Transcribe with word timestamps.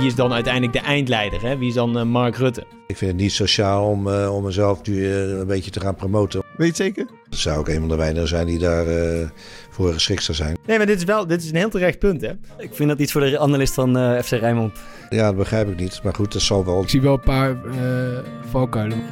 Wie 0.00 0.08
is 0.08 0.14
dan 0.14 0.32
uiteindelijk 0.32 0.72
de 0.72 0.78
eindleider? 0.78 1.42
Hè? 1.42 1.58
Wie 1.58 1.68
is 1.68 1.74
dan 1.74 1.98
uh, 1.98 2.02
Mark 2.02 2.36
Rutte? 2.36 2.64
Ik 2.86 2.96
vind 2.96 3.10
het 3.10 3.20
niet 3.20 3.32
sociaal 3.32 3.88
om, 3.88 4.06
uh, 4.06 4.34
om 4.34 4.44
mezelf 4.44 4.82
nu 4.82 4.94
uh, 4.94 5.38
een 5.38 5.46
beetje 5.46 5.70
te 5.70 5.80
gaan 5.80 5.94
promoten. 5.94 6.40
Weet 6.40 6.56
je 6.58 6.64
het 6.64 6.76
zeker? 6.76 7.06
Dat 7.28 7.38
zou 7.38 7.58
ook 7.58 7.68
een 7.68 7.78
van 7.78 7.88
de 7.88 7.96
weinigen 7.96 8.28
zijn 8.28 8.46
die 8.46 8.58
daar 8.58 8.86
voor 9.70 9.92
geschikt 9.92 10.22
zou 10.22 10.36
zijn. 10.36 10.56
Nee, 10.66 10.76
maar 10.76 10.86
dit 10.86 10.96
is 10.96 11.04
wel 11.04 11.26
dit 11.26 11.42
is 11.42 11.50
een 11.50 11.56
heel 11.56 11.70
terecht 11.70 11.98
punt, 11.98 12.20
hè? 12.20 12.30
Ik 12.58 12.74
vind 12.74 12.88
dat 12.88 12.98
iets 12.98 13.12
voor 13.12 13.20
de 13.20 13.38
analist 13.38 13.74
van 13.74 14.22
FC 14.22 14.30
Rijnmond. 14.30 14.78
Ja, 15.10 15.26
dat 15.26 15.36
begrijp 15.36 15.70
ik 15.70 15.80
niet. 15.80 16.00
Maar 16.02 16.14
goed, 16.14 16.32
dat 16.32 16.42
zal 16.42 16.64
wel. 16.64 16.82
Ik 16.82 16.88
zie 16.88 17.00
wel 17.00 17.12
een 17.12 17.20
paar 17.20 17.56
valkuilen. 18.50 19.02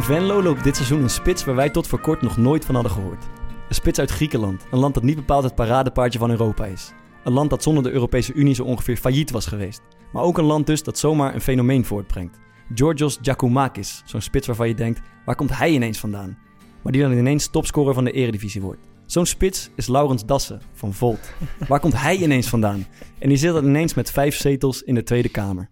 In 0.00 0.06
Venlo 0.06 0.42
loopt 0.42 0.64
dit 0.64 0.76
seizoen 0.76 1.02
een 1.02 1.10
spits 1.10 1.44
waar 1.44 1.54
wij 1.54 1.70
tot 1.70 1.86
voor 1.86 2.00
kort 2.00 2.22
nog 2.22 2.36
nooit 2.36 2.64
van 2.64 2.74
hadden 2.74 2.92
gehoord. 2.92 3.24
Een 3.68 3.74
spits 3.74 3.98
uit 3.98 4.10
Griekenland, 4.10 4.66
een 4.70 4.78
land 4.78 4.94
dat 4.94 5.02
niet 5.02 5.16
bepaald 5.16 5.44
het 5.44 5.54
paradepaardje 5.54 6.18
van 6.18 6.30
Europa 6.30 6.66
is. 6.66 6.92
Een 7.24 7.32
land 7.32 7.50
dat 7.50 7.62
zonder 7.62 7.82
de 7.82 7.90
Europese 7.90 8.32
Unie 8.32 8.54
zo 8.54 8.64
ongeveer 8.64 8.96
failliet 8.96 9.30
was 9.30 9.46
geweest. 9.46 9.82
Maar 10.12 10.22
ook 10.22 10.38
een 10.38 10.44
land 10.44 10.66
dus 10.66 10.82
dat 10.82 10.98
zomaar 10.98 11.34
een 11.34 11.40
fenomeen 11.40 11.84
voortbrengt. 11.84 12.38
Georgios 12.74 13.18
Giacomakis, 13.22 14.02
zo'n 14.04 14.20
spits 14.20 14.46
waarvan 14.46 14.68
je 14.68 14.74
denkt, 14.74 15.00
waar 15.24 15.36
komt 15.36 15.56
hij 15.56 15.70
ineens 15.70 15.98
vandaan? 15.98 16.38
Maar 16.82 16.92
die 16.92 17.02
dan 17.02 17.12
ineens 17.12 17.50
topscorer 17.50 17.94
van 17.94 18.04
de 18.04 18.12
eredivisie 18.12 18.62
wordt. 18.62 18.86
Zo'n 19.06 19.26
spits 19.26 19.70
is 19.74 19.86
Laurens 19.86 20.26
Dassen 20.26 20.60
van 20.72 20.94
Volt. 20.94 21.32
Waar 21.68 21.80
komt 21.80 22.00
hij 22.00 22.16
ineens 22.16 22.48
vandaan? 22.48 22.86
En 23.18 23.28
die 23.28 23.38
zit 23.38 23.52
dan 23.52 23.64
ineens 23.64 23.94
met 23.94 24.10
vijf 24.10 24.36
zetels 24.36 24.82
in 24.82 24.94
de 24.94 25.02
Tweede 25.02 25.28
Kamer. 25.28 25.70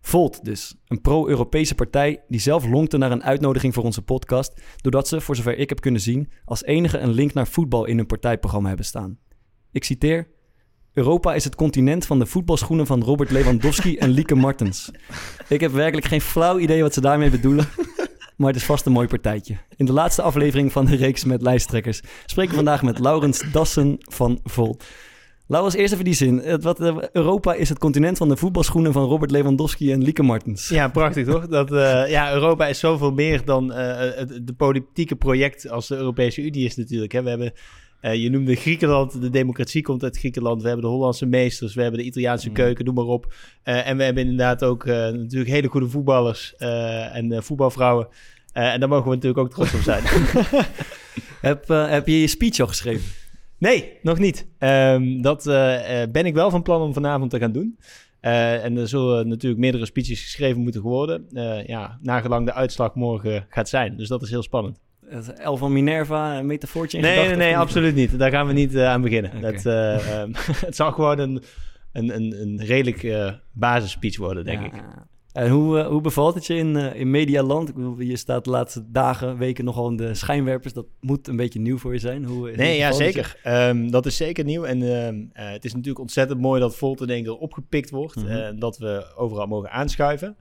Volt 0.00 0.44
dus, 0.44 0.74
een 0.86 1.00
pro-Europese 1.00 1.74
partij 1.74 2.22
die 2.28 2.40
zelf 2.40 2.66
lonkte 2.66 2.96
naar 2.96 3.10
een 3.10 3.24
uitnodiging 3.24 3.74
voor 3.74 3.84
onze 3.84 4.02
podcast, 4.02 4.60
doordat 4.76 5.08
ze, 5.08 5.20
voor 5.20 5.36
zover 5.36 5.58
ik 5.58 5.68
heb 5.68 5.80
kunnen 5.80 6.00
zien, 6.00 6.30
als 6.44 6.64
enige 6.64 6.98
een 6.98 7.12
link 7.12 7.34
naar 7.34 7.46
voetbal 7.46 7.84
in 7.84 7.96
hun 7.96 8.06
partijprogramma 8.06 8.68
hebben 8.68 8.86
staan. 8.86 9.18
Ik 9.72 9.84
citeer: 9.84 10.28
Europa 10.92 11.34
is 11.34 11.44
het 11.44 11.54
continent 11.54 12.06
van 12.06 12.18
de 12.18 12.26
voetbalschoenen 12.26 12.86
van 12.86 13.02
Robert 13.02 13.30
Lewandowski 13.30 13.96
en 13.96 14.10
Lieke 14.10 14.34
Martens. 14.34 14.90
Ik 15.48 15.60
heb 15.60 15.72
werkelijk 15.72 16.06
geen 16.06 16.20
flauw 16.20 16.58
idee 16.58 16.82
wat 16.82 16.94
ze 16.94 17.00
daarmee 17.00 17.30
bedoelen, 17.30 17.68
maar 18.36 18.48
het 18.48 18.56
is 18.56 18.64
vast 18.64 18.86
een 18.86 18.92
mooi 18.92 19.08
partijtje. 19.08 19.56
In 19.76 19.86
de 19.86 19.92
laatste 19.92 20.22
aflevering 20.22 20.72
van 20.72 20.84
de 20.84 20.96
reeks 20.96 21.24
met 21.24 21.42
lijsttrekkers 21.42 22.02
spreken 22.26 22.50
we 22.50 22.56
vandaag 22.56 22.82
met 22.82 22.98
Laurens 22.98 23.42
Dassen 23.52 23.96
van 23.98 24.40
Volt. 24.42 24.84
Laten 25.50 25.70
we 25.70 25.78
eerst 25.78 25.92
even 25.92 26.04
die 26.04 26.14
zin. 26.14 26.60
Wat, 26.60 26.80
Europa 27.12 27.54
is 27.54 27.68
het 27.68 27.78
continent 27.78 28.18
van 28.18 28.28
de 28.28 28.36
voetbalschoenen 28.36 28.92
van 28.92 29.04
Robert 29.04 29.30
Lewandowski 29.30 29.92
en 29.92 30.02
Lieke 30.02 30.22
Martens. 30.22 30.68
Ja, 30.68 30.88
prachtig 30.88 31.26
toch? 31.26 31.46
Dat, 31.46 31.72
uh, 31.72 32.10
ja, 32.10 32.32
Europa 32.32 32.66
is 32.66 32.78
zoveel 32.78 33.12
meer 33.12 33.44
dan 33.44 33.70
uh, 33.70 33.76
het 33.98 34.46
de 34.46 34.52
politieke 34.52 35.16
project 35.16 35.68
als 35.68 35.88
de 35.88 35.96
Europese 35.96 36.42
Unie 36.42 36.64
is 36.64 36.76
natuurlijk. 36.76 37.12
Hè. 37.12 37.22
We 37.22 37.28
hebben, 37.28 37.52
uh, 38.02 38.14
je 38.14 38.30
noemde 38.30 38.54
Griekenland, 38.54 39.20
de 39.20 39.30
democratie 39.30 39.82
komt 39.82 40.02
uit 40.02 40.18
Griekenland. 40.18 40.62
We 40.62 40.68
hebben 40.68 40.86
de 40.86 40.92
Hollandse 40.92 41.26
meesters, 41.26 41.74
we 41.74 41.82
hebben 41.82 42.00
de 42.00 42.06
Italiaanse 42.06 42.48
mm. 42.48 42.54
keuken, 42.54 42.84
noem 42.84 42.94
maar 42.94 43.04
op. 43.04 43.34
en 43.62 43.96
we 43.96 44.02
hebben 44.02 44.22
inderdaad 44.22 44.64
ook 44.64 44.84
natuurlijk 44.84 45.50
hele 45.50 45.68
goede 45.68 45.88
voetballers 45.88 46.54
en 47.12 47.42
voetbalvrouwen. 47.42 48.08
en 48.52 48.80
daar 48.80 48.88
mogen 48.88 49.08
we 49.08 49.14
natuurlijk 49.14 49.42
ook 49.42 49.50
trots 49.50 49.74
op 49.74 49.80
zijn. 49.80 50.02
heb, 51.48 51.68
heb 51.68 52.06
je 52.06 52.20
je 52.20 52.26
speech 52.26 52.60
al 52.60 52.66
geschreven? 52.66 53.28
Nee, 53.60 53.98
nog 54.02 54.18
niet. 54.18 54.46
Um, 54.58 55.22
dat 55.22 55.46
uh, 55.46 55.54
ben 56.12 56.26
ik 56.26 56.34
wel 56.34 56.50
van 56.50 56.62
plan 56.62 56.82
om 56.82 56.92
vanavond 56.92 57.30
te 57.30 57.38
gaan 57.38 57.52
doen. 57.52 57.78
Uh, 58.20 58.64
en 58.64 58.76
er 58.76 58.88
zullen 58.88 59.28
natuurlijk 59.28 59.60
meerdere 59.60 59.86
speeches 59.86 60.22
geschreven 60.22 60.60
moeten 60.60 60.82
worden. 60.82 61.26
Uh, 61.32 61.66
ja, 61.66 61.98
nagelang 62.02 62.46
de 62.46 62.52
uitslag 62.52 62.94
morgen 62.94 63.46
gaat 63.48 63.68
zijn. 63.68 63.96
Dus 63.96 64.08
dat 64.08 64.22
is 64.22 64.30
heel 64.30 64.42
spannend. 64.42 64.80
Het 65.06 65.32
El 65.32 65.56
van 65.56 65.72
Minerva, 65.72 66.38
een 66.38 66.46
metafoortje 66.46 66.96
in 66.96 67.02
Nee, 67.02 67.12
gedachten, 67.12 67.38
nee, 67.38 67.46
nee 67.46 67.56
absoluut 67.58 67.94
niet. 67.94 68.18
Daar 68.18 68.30
gaan 68.30 68.46
we 68.46 68.52
niet 68.52 68.78
aan 68.78 69.02
beginnen. 69.02 69.36
Okay. 69.36 69.52
Dat, 69.52 69.64
um, 69.64 70.32
het 70.66 70.76
zal 70.76 70.92
gewoon 70.92 71.18
een, 71.18 71.42
een, 71.92 72.14
een, 72.14 72.40
een 72.40 72.64
redelijk 72.64 73.36
basisspeech 73.52 74.18
worden, 74.18 74.44
denk 74.44 74.60
ja. 74.60 74.66
ik. 74.66 74.82
En 75.32 75.50
hoe, 75.50 75.78
uh, 75.78 75.86
hoe 75.86 76.00
bevalt 76.00 76.34
het 76.34 76.46
je 76.46 76.54
in, 76.54 76.76
uh, 76.76 76.94
in 76.94 77.10
Medialand? 77.10 77.68
Ik 77.68 77.74
bedoel, 77.74 78.00
je 78.00 78.16
staat 78.16 78.44
de 78.44 78.50
laatste 78.50 78.90
dagen, 78.90 79.38
weken 79.38 79.64
nogal 79.64 79.88
in 79.88 79.96
de 79.96 80.14
schijnwerpers. 80.14 80.72
Dat 80.72 80.86
moet 81.00 81.28
een 81.28 81.36
beetje 81.36 81.60
nieuw 81.60 81.78
voor 81.78 81.92
je 81.92 81.98
zijn. 81.98 82.24
Hoe, 82.24 82.50
nee, 82.50 82.76
ja, 82.76 82.92
zeker. 82.92 83.36
Um, 83.46 83.90
dat 83.90 84.06
is 84.06 84.16
zeker 84.16 84.44
nieuw. 84.44 84.64
En 84.64 84.82
uh, 84.82 85.50
het 85.52 85.64
is 85.64 85.72
natuurlijk 85.72 86.00
ontzettend 86.00 86.40
mooi 86.40 86.60
dat 86.60 86.76
Volt 86.76 87.00
in 87.00 87.10
één 87.10 87.22
keer 87.22 87.36
opgepikt 87.36 87.90
wordt. 87.90 88.16
Mm 88.16 88.26
-hmm. 88.26 88.58
dat 88.58 88.78
we 88.78 89.12
overal 89.16 89.46
mogen 89.46 89.70
aanschuiven. 89.70 90.36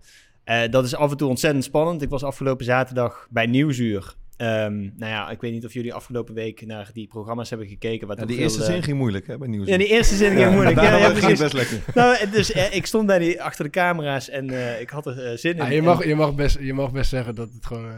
dat 0.70 0.86
is 0.86 0.96
af 0.96 1.12
en 1.12 1.18
toe 1.18 1.30
ontzettend 1.30 1.64
spannend. 1.64 2.02
Ik 2.02 2.10
was 2.10 2.24
afgelopen 2.24 2.66
zaterdag 2.66 3.28
bij 3.30 3.46
Nieuwsuur. 3.46 4.16
Um, 4.42 4.94
nou 4.98 5.12
ja, 5.12 5.30
ik 5.30 5.42
weet 5.42 5.52
niet 5.52 5.66
of 5.66 5.74
jullie 5.74 5.94
afgelopen 5.94 6.34
week 6.34 6.66
naar 6.66 6.90
die 6.94 7.08
programma's 7.08 7.50
hebben 7.50 7.68
gekeken. 7.68 8.08
Wat 8.08 8.20
ja, 8.20 8.26
die 8.26 8.38
eerste 8.38 8.58
veel, 8.58 8.68
zin 8.68 8.84
ging 8.84 8.98
moeilijk 8.98 9.28
hè, 9.28 9.38
bij 9.38 9.48
Nieuws. 9.48 9.68
Ja, 9.68 9.78
die 9.78 9.88
eerste 9.88 10.16
zin 10.16 10.28
ging 10.28 10.40
ja, 10.40 10.50
moeilijk. 10.50 10.82
Ja, 10.90 10.96
ja, 10.96 11.12
precies. 11.12 11.40
best 11.40 11.54
lekker. 11.54 11.78
Nou, 11.94 12.30
dus 12.32 12.56
uh, 12.56 12.76
ik 12.76 12.86
stond 12.86 13.06
bij 13.06 13.20
die, 13.20 13.44
achter 13.44 13.64
de 13.64 13.70
camera's 13.70 14.30
en 14.30 14.52
uh, 14.52 14.82
ik 14.82 14.90
had 14.90 15.06
er 15.06 15.32
uh, 15.32 15.38
zin 15.38 15.52
in. 15.52 15.58
Ja, 15.58 15.70
je, 15.70 15.82
mag, 15.82 16.06
je, 16.06 16.16
mag 16.16 16.36
best, 16.36 16.58
je 16.60 16.74
mag 16.74 16.92
best 16.92 17.10
zeggen 17.10 17.36
dat 17.36 17.50
het 17.54 17.66
gewoon, 17.66 17.92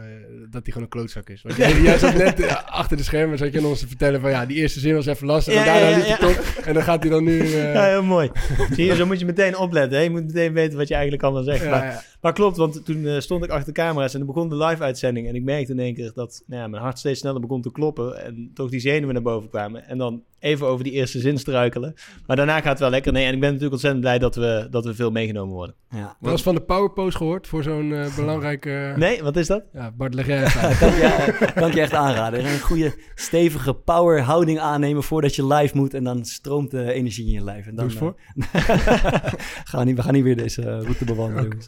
dat 0.50 0.62
hij 0.62 0.72
gewoon 0.72 0.82
een 0.82 0.88
klootzak 0.88 1.28
is. 1.28 1.42
Want 1.42 1.56
jij, 1.62 1.80
jij 1.80 1.98
zat 1.98 2.14
net 2.14 2.64
achter 2.66 2.96
de 2.96 3.02
schermen, 3.02 3.38
zat 3.38 3.52
je 3.52 3.58
aan 3.58 3.64
ons 3.64 3.80
te 3.80 3.88
vertellen 3.88 4.20
van 4.20 4.30
ja, 4.30 4.46
die 4.46 4.56
eerste 4.56 4.80
zin 4.80 4.94
was 4.94 5.06
even 5.06 5.26
lastig. 5.26 5.54
en 5.54 5.64
daarna 5.64 5.96
liep 5.96 6.06
je 6.06 6.16
top. 6.16 6.64
En 6.64 6.74
dan 6.74 6.82
gaat 6.82 7.02
hij 7.02 7.10
dan 7.10 7.24
nu... 7.24 7.44
Ja, 7.72 7.84
heel 7.84 8.02
mooi. 8.02 8.30
Zie 8.72 8.84
je, 8.84 8.94
zo 8.94 9.06
moet 9.06 9.18
je 9.18 9.26
meteen 9.26 9.56
opletten. 9.56 9.98
Hè? 9.98 10.04
Je 10.04 10.10
moet 10.10 10.24
meteen 10.24 10.52
weten 10.52 10.78
wat 10.78 10.88
je 10.88 10.94
eigenlijk 10.94 11.22
allemaal 11.22 11.42
zegt. 11.42 11.70
Maar, 11.70 12.04
maar 12.22 12.32
klopt, 12.32 12.56
want 12.56 12.84
toen 12.84 13.22
stond 13.22 13.44
ik 13.44 13.50
achter 13.50 13.74
de 13.74 13.80
camera's 13.80 14.12
en 14.12 14.18
dan 14.18 14.28
begon 14.34 14.48
de 14.48 14.56
live-uitzending. 14.56 15.28
En 15.28 15.34
ik 15.34 15.42
merkte 15.42 15.72
in 15.72 15.78
één 15.78 15.94
keer 15.94 16.12
dat 16.14 16.42
nou 16.46 16.68
mijn 16.68 16.82
hart 16.82 16.98
steeds 16.98 17.20
sneller 17.20 17.40
begon 17.40 17.62
te 17.62 17.72
kloppen 17.72 18.24
en 18.24 18.50
toch 18.54 18.70
die 18.70 18.80
zenuwen 18.80 19.14
naar 19.14 19.22
boven 19.22 19.48
kwamen. 19.48 19.86
En 19.86 19.98
dan 19.98 20.22
even 20.42 20.66
over 20.66 20.84
die 20.84 20.92
eerste 20.92 21.20
zin 21.20 21.38
struikelen. 21.38 21.94
Maar 22.26 22.36
daarna 22.36 22.60
gaat 22.60 22.64
het 22.64 22.78
wel 22.78 22.90
lekker. 22.90 23.12
Nee, 23.12 23.26
en 23.26 23.32
ik 23.32 23.40
ben 23.40 23.48
natuurlijk 23.48 23.72
ontzettend 23.72 24.02
blij 24.02 24.18
dat 24.18 24.34
we, 24.34 24.66
dat 24.70 24.84
we 24.84 24.94
veel 24.94 25.10
meegenomen 25.10 25.54
worden. 25.54 25.74
Ja. 25.90 26.16
Wel 26.20 26.32
eens 26.32 26.42
van 26.42 26.54
de 26.54 26.60
powerpose 26.60 27.16
gehoord 27.16 27.46
voor 27.46 27.62
zo'n 27.62 27.90
uh, 27.90 28.16
belangrijke... 28.16 28.94
Nee, 28.96 29.22
wat 29.22 29.36
is 29.36 29.46
dat? 29.46 29.64
Ja, 29.72 29.90
Bart, 29.90 30.14
leg 30.14 30.26
jij 30.26 30.42
kan, 30.80 30.94
je, 30.94 31.50
kan 31.54 31.68
ik 31.68 31.74
je 31.74 31.80
echt 31.80 31.94
aanraden. 31.94 32.44
Een 32.44 32.60
goede, 32.60 32.94
stevige 33.14 33.74
powerhouding 33.74 34.58
aannemen 34.58 35.02
voordat 35.02 35.34
je 35.34 35.46
live 35.46 35.76
moet. 35.76 35.94
En 35.94 36.04
dan 36.04 36.24
stroomt 36.24 36.70
de 36.70 36.92
energie 36.92 37.26
in 37.26 37.32
je 37.32 37.44
lijf. 37.44 37.66
En 37.66 37.74
dan, 37.74 37.88
Doe 37.88 37.96
voor. 37.96 38.14
gaan 39.70 39.86
niet, 39.86 39.96
we 39.96 40.02
gaan 40.02 40.14
niet 40.14 40.24
weer 40.24 40.36
deze 40.36 40.62
route 40.62 41.04
bewandelen, 41.04 41.44
okay. 41.44 41.58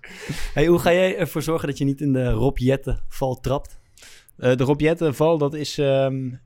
Hey, 0.53 0.67
hoe 0.67 0.79
ga 0.79 0.93
jij 0.93 1.17
ervoor 1.17 1.43
zorgen 1.43 1.69
dat 1.69 1.79
je 1.79 1.85
niet 1.85 2.01
in 2.01 2.13
de 2.13 2.31
Rob 2.31 2.59
Jetten 2.59 3.01
val 3.09 3.41
trapt? 3.41 3.81
Uh, 4.39 4.57
de 4.57 4.65
Rob 4.65 5.15
val, 5.15 5.39
dat 5.39 5.55
is... 5.55 5.79
Um... 5.79 6.41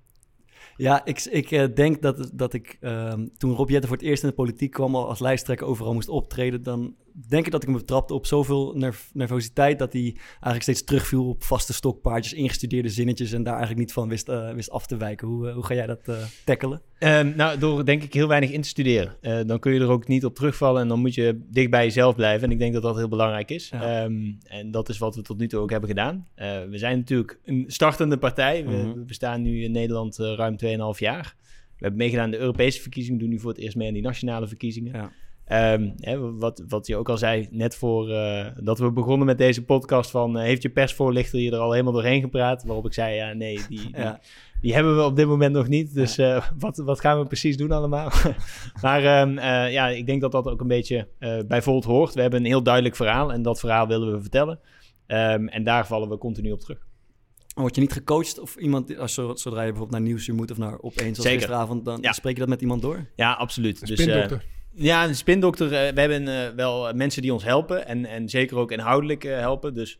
Ja, 0.77 1.05
ik, 1.05 1.25
ik 1.25 1.51
uh, 1.51 1.65
denk 1.75 2.03
dat, 2.03 2.31
dat 2.35 2.53
ik 2.53 2.79
um, 2.81 3.31
toen 3.37 3.55
Rob 3.55 3.71
Jetten 3.71 3.89
voor 3.89 3.97
het 3.97 4.07
eerst 4.07 4.23
in 4.23 4.29
de 4.29 4.35
politiek 4.35 4.71
kwam... 4.71 4.95
als 4.95 5.19
lijsttrekker 5.19 5.67
overal 5.67 5.95
moest 5.95 6.09
optreden... 6.09 6.63
dan 6.63 6.95
denk 7.29 7.47
ik 7.47 7.53
dat 7.53 7.63
ik 7.63 7.69
me 7.69 7.77
betrapte 7.77 8.15
op 8.15 8.27
zoveel 8.27 8.73
nerv 8.75 9.11
nervositeit... 9.13 9.79
dat 9.79 9.93
hij 9.93 10.17
eigenlijk 10.31 10.63
steeds 10.63 10.85
terugviel 10.85 11.29
op 11.29 11.45
vaste 11.45 11.73
stokpaardjes... 11.73 12.33
ingestudeerde 12.33 12.89
zinnetjes 12.89 13.33
en 13.33 13.43
daar 13.43 13.57
eigenlijk 13.57 13.87
niet 13.87 13.93
van 13.93 14.09
wist, 14.09 14.29
uh, 14.29 14.53
wist 14.53 14.71
af 14.71 14.87
te 14.87 14.97
wijken. 14.97 15.29
Hoe, 15.29 15.51
hoe 15.51 15.65
ga 15.65 15.75
jij 15.75 15.87
dat 15.87 16.11
tackelen? 16.45 16.83
Um, 17.01 17.37
nou, 17.37 17.59
door 17.59 17.85
denk 17.85 18.03
ik 18.03 18.15
heel 18.15 18.29
weinig 18.29 18.51
in 18.51 18.61
te 18.61 18.69
studeren. 18.69 19.17
Uh, 19.23 19.41
dan 19.47 19.59
kun 19.59 19.73
je 19.73 19.81
er 19.81 19.89
ook 19.89 20.09
niet 20.09 20.25
op 20.25 20.35
terugvallen 20.35 20.83
en 20.83 20.89
dan 20.89 21.01
moet 21.01 21.15
je 21.15 21.41
dicht 21.51 21.71
bij 21.71 21.85
jezelf 21.85 22.15
blijven. 22.15 22.47
En 22.47 22.53
ik 22.53 22.59
denk 22.59 22.73
dat 22.73 22.83
dat 22.83 22.97
heel 22.97 23.09
belangrijk 23.09 23.51
is. 23.51 23.69
Ja. 23.69 24.05
Um, 24.05 24.39
en 24.45 24.71
dat 24.71 24.89
is 24.89 24.99
wat 24.99 25.17
we 25.17 25.23
tot 25.23 25.39
nu 25.39 25.49
toe 25.49 25.61
ook 25.61 25.71
hebben 25.71 25.89
gedaan. 25.89 26.27
Uh, 26.37 26.65
we 26.71 26.79
zijn 26.79 26.99
natuurlijk 26.99 27.41
een 27.45 27.65
startende 27.67 28.19
partij. 28.19 28.65
We, 28.65 28.71
mm 28.71 28.81
-hmm. 28.81 28.95
we 28.95 29.05
bestaan 29.05 29.43
nu 29.43 29.63
in 29.63 29.73
Nederland 29.73 30.19
uh, 30.19 30.35
ruim 30.35 30.57
2,5 30.95 30.99
jaar. 30.99 31.35
We 31.79 31.85
hebben 31.85 31.99
meegedaan 31.99 32.25
aan 32.25 32.31
de 32.31 32.39
Europese 32.39 32.81
verkiezingen. 32.81 33.19
We 33.19 33.25
doen 33.25 33.35
nu 33.35 33.41
voor 33.41 33.51
het 33.51 33.61
eerst 33.61 33.77
mee 33.77 33.89
aan 33.89 33.95
die 33.95 34.03
nationale 34.03 34.49
verkiezingen. 34.49 34.93
Ja. 34.93 35.13
Ehm, 35.49 35.91
hè, 36.01 36.37
wat, 36.37 36.65
wat 36.69 36.87
je 36.87 36.97
ook 36.97 37.09
al 37.09 37.19
zei, 37.19 37.49
net 37.51 37.77
voor 37.77 38.11
uh, 38.11 38.47
dat 38.63 38.79
we 38.79 38.93
begonnen 38.93 39.27
met 39.27 39.39
deze 39.39 39.65
podcast 39.65 40.11
van... 40.11 40.39
heeft 40.39 40.63
je 40.63 40.69
persvoorlichter 40.69 41.41
je 41.41 41.51
er 41.51 41.59
al 41.59 41.73
helemaal 41.73 41.93
doorheen 41.93 42.21
gepraat? 42.21 42.65
Waarop 42.65 42.87
ik 42.87 42.93
zei, 42.93 43.15
ja, 43.15 43.33
nee, 43.33 43.61
die, 43.69 43.89
ja. 43.97 44.21
Die, 44.61 44.75
hebben 44.75 44.97
we 44.97 45.03
op 45.03 45.17
dit 45.17 45.27
moment 45.27 45.55
nog 45.55 45.69
niet. 45.69 45.95
Dus 45.95 46.17
wat, 46.59 46.77
wat 46.77 47.01
gaan 47.01 47.19
we 47.19 47.27
precies 47.27 47.57
doen 47.57 47.73
allemaal? 47.73 48.11
maar 48.83 49.05
ehm, 49.05 49.39
ja, 49.71 49.89
ik 49.89 50.07
denk 50.07 50.21
dat 50.21 50.33
dat 50.33 50.47
ook 50.47 50.61
een 50.61 50.67
beetje 50.67 51.09
bij 51.47 51.63
Volt 51.63 51.85
hoort. 51.85 52.15
We 52.15 52.21
hebben 52.21 52.41
een 52.41 52.47
heel 52.47 52.63
duidelijk 52.63 52.97
verhaal 52.97 53.33
en 53.33 53.43
dat 53.43 53.61
verhaal 53.61 53.87
willen 53.87 54.13
we 54.13 54.21
vertellen. 54.21 54.61
Um, 55.07 55.49
en 55.49 55.65
daar 55.65 55.87
vallen 55.87 56.09
we 56.09 56.19
continu 56.19 56.53
op 56.53 56.61
terug. 56.61 56.87
Word 57.55 57.75
je 57.75 57.81
niet 57.81 57.93
gecoacht 57.93 58.39
of 58.39 58.57
iemand, 58.57 58.99
als 58.99 59.15
zodra 59.15 59.43
je 59.43 59.53
bijvoorbeeld 59.53 59.91
naar 59.91 60.01
Nieuwsuur 60.01 60.35
moet 60.35 60.51
of 60.51 60.59
naar 60.59 60.79
Opeens 60.81 61.17
als 61.17 61.27
Zeker. 61.27 61.41
gisteravond, 61.41 61.85
dan 61.85 61.99
ja. 62.01 62.13
spreek 62.13 62.33
je 62.35 62.41
dat 62.41 62.49
met 62.49 62.61
iemand 62.61 62.83
door? 62.83 63.07
Ja, 63.17 63.33
absoluut. 63.33 63.87
Dus, 63.87 64.01
spindokter. 64.01 64.45
Uh, 64.75 64.85
ja, 64.85 65.05
een 65.05 65.15
spindokter. 65.15 65.67
Uh, 65.67 65.71
we 65.71 66.01
hebben 66.01 66.29
uh, 66.29 66.49
wel 66.57 66.95
mensen 66.95 67.23
die 67.23 67.33
ons 67.33 67.45
helpen 67.45 67.87
en, 67.87 68.05
en 68.05 68.29
zeker 68.29 68.57
ook 68.57 68.73
inhoudelijk 68.73 69.23
helpen. 69.23 69.75
Dus 69.75 69.99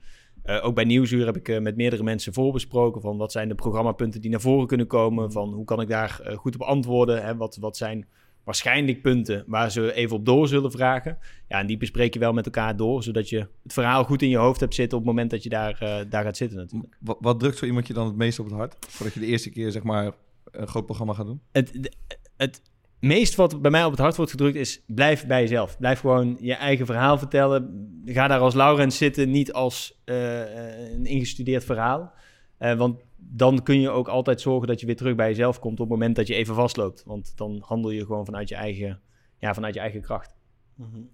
ook 0.63 0.75
bij 0.75 0.85
Nieuwsuur 0.85 1.27
heb 1.27 1.37
ik 1.37 1.61
met 1.61 1.77
meerdere 1.77 2.03
mensen 2.03 2.33
voorbesproken 2.33 3.01
van 3.01 3.17
wat 3.17 3.33
zijn 3.33 3.49
de 3.49 3.55
programmapunten 3.55 4.21
die 4.21 4.31
naar 4.31 4.41
voren 4.41 4.67
kunnen 4.67 4.87
komen. 4.87 5.33
Van 5.33 5.53
hoe 5.53 5.65
kan 5.65 5.81
ik 5.81 5.89
daar 5.89 6.21
goed 6.37 6.55
op 6.55 6.63
antwoorden? 6.63 7.25
Hè? 7.25 7.37
Wat, 7.37 7.57
wat 7.57 7.77
zijn 7.77 8.07
waarschijnlijk 8.49 9.03
punten 9.03 9.45
waar 9.47 9.71
ze 9.71 9.93
even 9.95 10.17
op 10.17 10.25
door 10.25 10.49
zullen 10.49 10.71
vragen. 10.71 11.19
Ja, 11.49 11.59
en 11.59 11.67
die 11.67 11.77
bespreek 11.77 12.15
je 12.15 12.21
wel 12.21 12.33
met 12.33 12.45
elkaar 12.45 12.77
door, 12.77 13.03
zodat 13.03 13.29
je 13.29 13.39
het 13.63 13.73
verhaal 13.73 14.05
goed 14.05 14.23
in 14.23 14.29
je 14.29 14.37
hoofd 14.37 14.61
hebt 14.61 14.75
zitten 14.75 14.99
op 14.99 15.05
het 15.05 15.13
moment 15.13 15.31
dat 15.31 15.43
je 15.43 15.49
daar, 15.49 16.07
daar 16.09 16.25
gaat 16.25 16.37
zitten 16.37 16.59
natuurlijk. 16.59 16.95
Wat, 17.01 17.17
wat 17.21 17.41
drukt 17.41 17.59
zo 17.59 17.67
iemand 17.67 17.87
je 17.87 17.93
dan 17.93 18.07
het 18.07 18.17
meest 18.17 18.39
op 18.39 18.47
het 18.47 18.55
hart, 18.55 18.77
voordat 18.89 19.15
je 19.15 19.21
de 19.21 19.27
eerste 19.27 19.51
keer 19.51 19.71
zeg 19.71 19.83
maar 19.83 20.13
een 20.51 20.67
groot 20.67 20.85
programma 20.85 21.15
gaat 21.15 21.27
doen? 21.27 21.41
Het, 21.53 21.91
het 22.37 22.63
meest 23.01 23.35
wat 23.35 23.63
bij 23.63 23.71
mij 23.71 23.85
op 23.85 23.91
het 23.91 24.01
hart 24.01 24.17
wordt 24.17 24.31
gedrukt 24.31 24.57
is, 24.57 24.83
blijf 24.87 25.27
bij 25.27 25.41
jezelf. 25.41 25.79
Blijf 25.79 26.01
gewoon 26.01 26.37
je 26.41 26.55
eigen 26.55 26.87
verhaal 26.87 27.19
vertellen. 27.19 28.01
Ga 28.05 28.29
daar 28.29 28.41
als 28.41 28.55
Laurens 28.55 28.97
zitten, 28.97 29.31
niet 29.31 29.53
als 29.53 30.01
uh, 30.05 30.93
een 30.93 31.07
ingestudeerd 31.07 31.65
verhaal. 31.65 32.13
Uh, 32.59 32.75
want 32.75 33.01
dan 33.17 33.63
kun 33.63 33.81
je 33.81 33.91
ook 33.91 34.09
altijd 34.09 34.41
zorgen 34.41 34.69
dat 34.69 34.81
je 34.81 34.87
weer 34.87 34.97
terug 34.97 35.15
bij 35.15 35.29
jezelf 35.29 35.59
komt 35.59 35.81
op 35.81 35.89
het 35.89 35.89
moment 35.89 36.17
dat 36.17 36.27
je 36.27 36.35
even 36.35 36.55
vastloopt. 36.55 37.03
Want 37.07 37.33
dan 37.37 37.63
handel 37.65 37.91
je 37.91 38.07
gewoon 38.07 38.25
vanuit 38.25 38.49
je 38.49 38.55
eigen, 38.55 39.01
ja, 39.39 39.55
vanuit 39.55 39.75
je 39.75 39.81
eigen 39.81 40.01
kracht. 40.01 40.37
-hmm. 40.77 41.11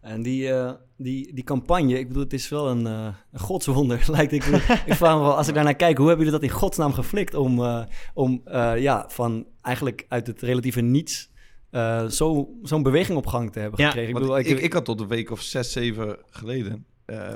En 0.00 0.22
die, 0.22 0.48
uh, 0.48 0.72
die, 0.96 1.34
die 1.34 1.44
campagne, 1.44 1.98
ik 1.98 2.08
bedoel, 2.08 2.22
het 2.22 2.32
is 2.32 2.48
wel 2.48 2.68
een, 2.68 2.86
uh, 2.86 3.14
een 3.32 3.40
godswonder, 3.40 4.04
lijkt 4.10 4.32
ik. 4.32 4.44
ik 4.44 4.94
vraag 4.94 5.14
me 5.14 5.20
wel, 5.20 5.36
als 5.36 5.48
ik 5.48 5.54
daarnaar 5.54 5.76
kijk, 5.76 5.96
hoe 5.96 6.08
hebben 6.08 6.26
jullie 6.26 6.40
dat 6.40 6.50
in 6.50 6.56
godsnaam 6.56 6.92
geflikt 6.92 7.34
om, 7.34 7.58
uh, 7.58 7.84
om 8.14 8.42
ja, 8.76 9.04
van 9.08 9.46
eigenlijk 9.62 10.06
uit 10.08 10.26
het 10.26 10.40
relatieve 10.42 10.80
niets 10.80 11.30
zo'n 12.62 12.82
beweging 12.82 13.18
op 13.18 13.26
gang 13.26 13.52
te 13.52 13.58
hebben 13.58 13.84
gekregen? 13.84 14.08
Ik, 14.08 14.14
bedoel, 14.14 14.38
ik, 14.38 14.46
ik, 14.46 14.60
ik, 14.60 14.72
had 14.72 14.84
tot 14.84 15.00
een 15.00 15.08
week 15.08 15.30
of 15.30 15.40
zes, 15.40 15.72
zeven 15.72 16.16
geleden, 16.30 16.84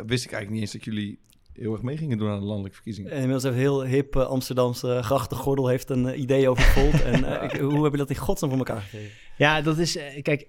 wist 0.06 0.25
ik 0.25 0.32
eigenlijk 0.32 0.50
niet 0.50 0.60
eens 0.60 0.72
dat 0.72 0.84
jullie 0.84 1.19
heel 1.55 1.72
erg 1.72 1.82
mee 1.82 1.96
gingen 1.96 2.19
doen 2.19 2.28
aan 2.28 2.38
de 2.38 2.44
landelijke 2.44 2.75
verkiezingen. 2.75 3.10
En 3.10 3.17
inmiddels 3.17 3.43
heeft 3.43 3.56
heel 3.56 3.84
hip 3.84 4.17
uh, 4.17 4.26
Amsterdamse 4.26 5.02
grachtengordel 5.02 5.69
heeft 5.69 5.90
een 5.90 6.06
uh, 6.06 6.19
idee 6.19 6.49
over 6.49 6.62
Volt. 6.62 7.02
en 7.02 7.20
uh, 7.20 7.43
ik, 7.44 7.60
hoe 7.60 7.82
heb 7.82 7.93
je 7.93 7.99
dat 7.99 8.10
in 8.10 8.17
godsnaam 8.17 8.50
voor 8.50 8.58
elkaar 8.58 8.81
gekregen? 8.81 9.10
Ja, 9.37 9.62
dat 9.62 9.78
is... 9.78 9.99
kijk, 10.22 10.46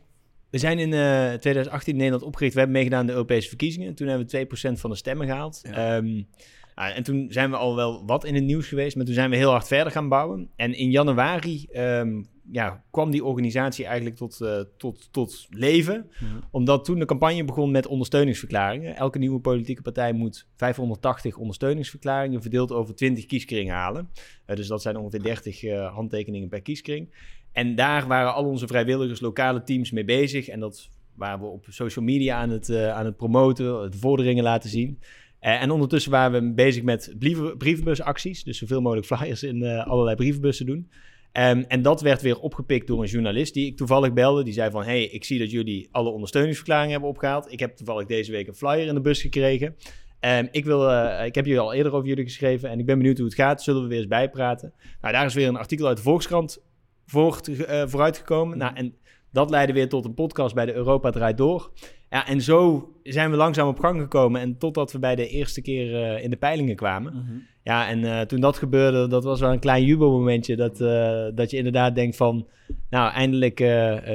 we 0.56 0.62
zijn 0.62 0.80
in 0.80 0.90
2018 0.90 1.92
in 1.92 1.98
Nederland 1.98 2.24
opgericht. 2.24 2.54
We 2.54 2.60
hebben 2.60 2.78
meegedaan 2.78 3.00
aan 3.02 3.06
de 3.06 3.12
Europese 3.13 3.48
verkiezingen. 3.48 3.96
Toen 3.96 4.07
hebben 4.07 4.28
we 4.28 4.48
2% 4.74 4.80
van 4.80 4.90
de 4.90 4.96
stemmen 4.96 5.28
gehaald. 5.28 5.62
Ja. 5.63 5.98
Um, 5.98 6.28
en 6.75 7.04
toen 7.04 7.28
zijn 7.30 7.50
we 7.50 7.56
al 7.56 7.75
wel 7.75 8.06
wat 8.06 8.25
in 8.25 8.36
het 8.36 8.44
nieuws 8.44 8.68
geweest, 8.68 8.96
maar 8.96 9.06
toen 9.06 9.13
zijn 9.13 9.30
we 9.30 9.36
heel 9.36 9.52
hard 9.52 9.68
verder 9.68 9.92
gaan 9.92 10.10
bouwen. 10.10 10.50
En 10.56 10.74
in 10.74 10.92
januari 10.92 11.68
um, 11.74 12.25
ja, 12.52 12.84
kwam 12.92 13.12
die 13.12 13.24
organisatie 13.24 13.86
eigenlijk 13.86 14.16
tot, 14.16 14.40
uh, 14.42 14.60
tot, 14.78 15.07
tot 15.12 15.48
leven. 15.50 16.10
Omdat 16.52 16.86
toen 16.86 17.00
de 17.00 17.06
campagne 17.06 17.44
begon 17.44 17.72
met 17.72 17.88
ondersteuningsverklaringen. 17.88 18.96
Elke 18.96 19.18
nieuwe 19.18 19.40
politieke 19.40 19.81
partij 19.81 20.13
moet 20.13 20.48
580 20.56 21.38
ondersteuningsverklaringen 21.38 22.42
verdeeld 22.42 22.72
over 22.72 22.96
20 22.96 23.25
kieskringen 23.25 23.75
halen. 23.75 24.10
Uh, 24.48 24.56
dus 24.56 24.68
dat 24.68 24.81
zijn 24.81 24.98
ongeveer 24.98 25.24
30 25.24 25.63
uh, 25.63 25.75
eh, 25.75 25.94
handtekeningen 25.94 26.50
per 26.50 26.62
kieskring. 26.62 27.10
En 27.56 27.75
daar 27.75 28.07
waren 28.07 28.34
al 28.34 28.46
onze 28.46 28.68
vrijwilligers, 28.68 29.19
lokale 29.19 29.63
teams 29.63 29.92
mee 29.92 30.06
bezig. 30.06 30.48
En 30.48 30.60
dat 30.60 30.90
waren 31.13 31.40
we 31.40 31.46
op 31.46 31.66
social 31.69 32.06
media 32.06 32.38
aan 32.38 32.50
het, 32.50 32.75
aan 32.75 33.06
het 33.06 33.18
promoten, 33.18 33.92
de 33.92 33.98
vorderingen 33.98 34.44
laten 34.44 34.69
zien. 34.69 35.00
en 35.40 35.72
ondertussen 35.72 36.12
waren 36.12 36.48
we 36.48 36.54
bezig 36.54 36.84
met 36.84 37.16
brievenbusacties. 37.57 38.44
Dus 38.44 38.57
zoveel 38.57 38.81
mogelijk 38.81 39.07
flyers 39.07 39.44
in 39.44 39.66
allerlei 39.66 40.16
brievenbussen 40.16 40.66
doen. 40.66 40.90
Um, 41.38 41.66
en 41.68 41.81
dat 41.81 42.02
werd 42.02 42.22
weer 42.22 42.40
opgepikt 42.40 42.88
door 42.88 43.02
een 43.02 43.10
journalist 43.10 43.54
die 43.54 43.66
ik 43.66 43.78
toevallig 43.78 44.13
belde. 44.13 44.44
Die 44.44 44.54
zei 44.54 44.72
van, 44.72 44.84
hey, 44.84 45.04
ik 45.04 45.24
zie 45.24 45.40
dat 45.40 45.51
jullie 45.51 45.88
alle 45.92 46.10
ondersteuningsverklaringen 46.10 46.92
hebben 46.92 47.10
opgehaald. 47.10 47.51
Ik 47.51 47.60
heb 47.60 47.75
toevallig 47.75 48.06
deze 48.06 48.31
week 48.31 48.48
een 48.48 48.56
flyer 48.56 48.88
in 48.88 48.94
de 48.94 49.01
bus 49.01 49.22
gekregen. 49.22 49.75
Um, 50.19 50.48
ik, 50.51 50.66
wil, 50.66 50.90
uh, 50.92 51.25
ik 51.25 51.36
heb 51.36 51.46
jullie 51.46 51.60
al 51.60 51.74
eerder 51.74 51.94
over 51.94 52.08
jullie 52.08 52.24
geschreven 52.24 52.69
en 52.69 52.80
ik 52.80 52.86
ben 52.86 52.98
benieuwd 52.98 53.18
hoe 53.18 53.25
het 53.25 53.36
gaat. 53.36 53.63
Zullen 53.63 53.81
we 53.81 53.88
weer 53.88 53.98
eens 53.98 54.08
bijpraten? 54.08 54.74
Nou, 55.01 55.13
daar 55.13 55.25
is 55.25 55.34
weer 55.34 55.48
een 55.48 55.56
artikel 55.56 55.88
uit 55.88 55.98
de 55.98 56.04
Volkskrant 56.04 56.63
voort, 57.06 57.48
uh, 57.48 57.84
vooruitgekomen. 57.86 58.57
Nou, 58.57 58.75
en 58.75 58.96
dat 59.31 59.50
leidde 59.50 59.74
weer 59.74 59.90
tot 59.90 60.06
een 60.06 60.13
podcast 60.13 60.56
bij 60.56 60.66
de 60.66 60.74
Europa 60.74 61.10
Draait 61.10 61.38
Door. 61.38 61.72
Ja, 62.10 62.28
en 62.28 62.42
zo 62.42 62.90
zijn 63.04 63.31
we 63.31 63.38
langzaam 63.38 63.68
op 63.68 63.80
gang 63.80 64.02
gekomen. 64.02 64.42
En 64.42 64.57
totdat 64.57 64.92
we 64.92 65.00
bij 65.00 65.16
de 65.16 65.28
eerste 65.28 65.62
keer 65.62 65.92
uh, 65.92 66.24
in 66.24 66.30
de 66.30 66.36
peilingen 66.36 66.75
kwamen. 66.75 67.13
Mm 67.13 67.25
-hmm. 67.28 67.44
Ja, 67.63 67.88
en 67.88 68.00
uh, 68.00 68.22
toen 68.22 68.40
dat 68.40 68.57
gebeurde, 68.57 69.07
dat 69.07 69.24
was 69.24 69.40
wel 69.40 69.52
een 69.52 69.60
klein 69.60 69.84
jubelmomentje. 69.84 70.56
Dat, 70.56 70.81
uh, 70.81 71.25
dat 71.34 71.52
je 71.52 71.57
inderdaad 71.57 71.96
denkt 71.96 72.16
van, 72.16 72.48
nou, 72.90 73.12
eindelijk 73.12 73.60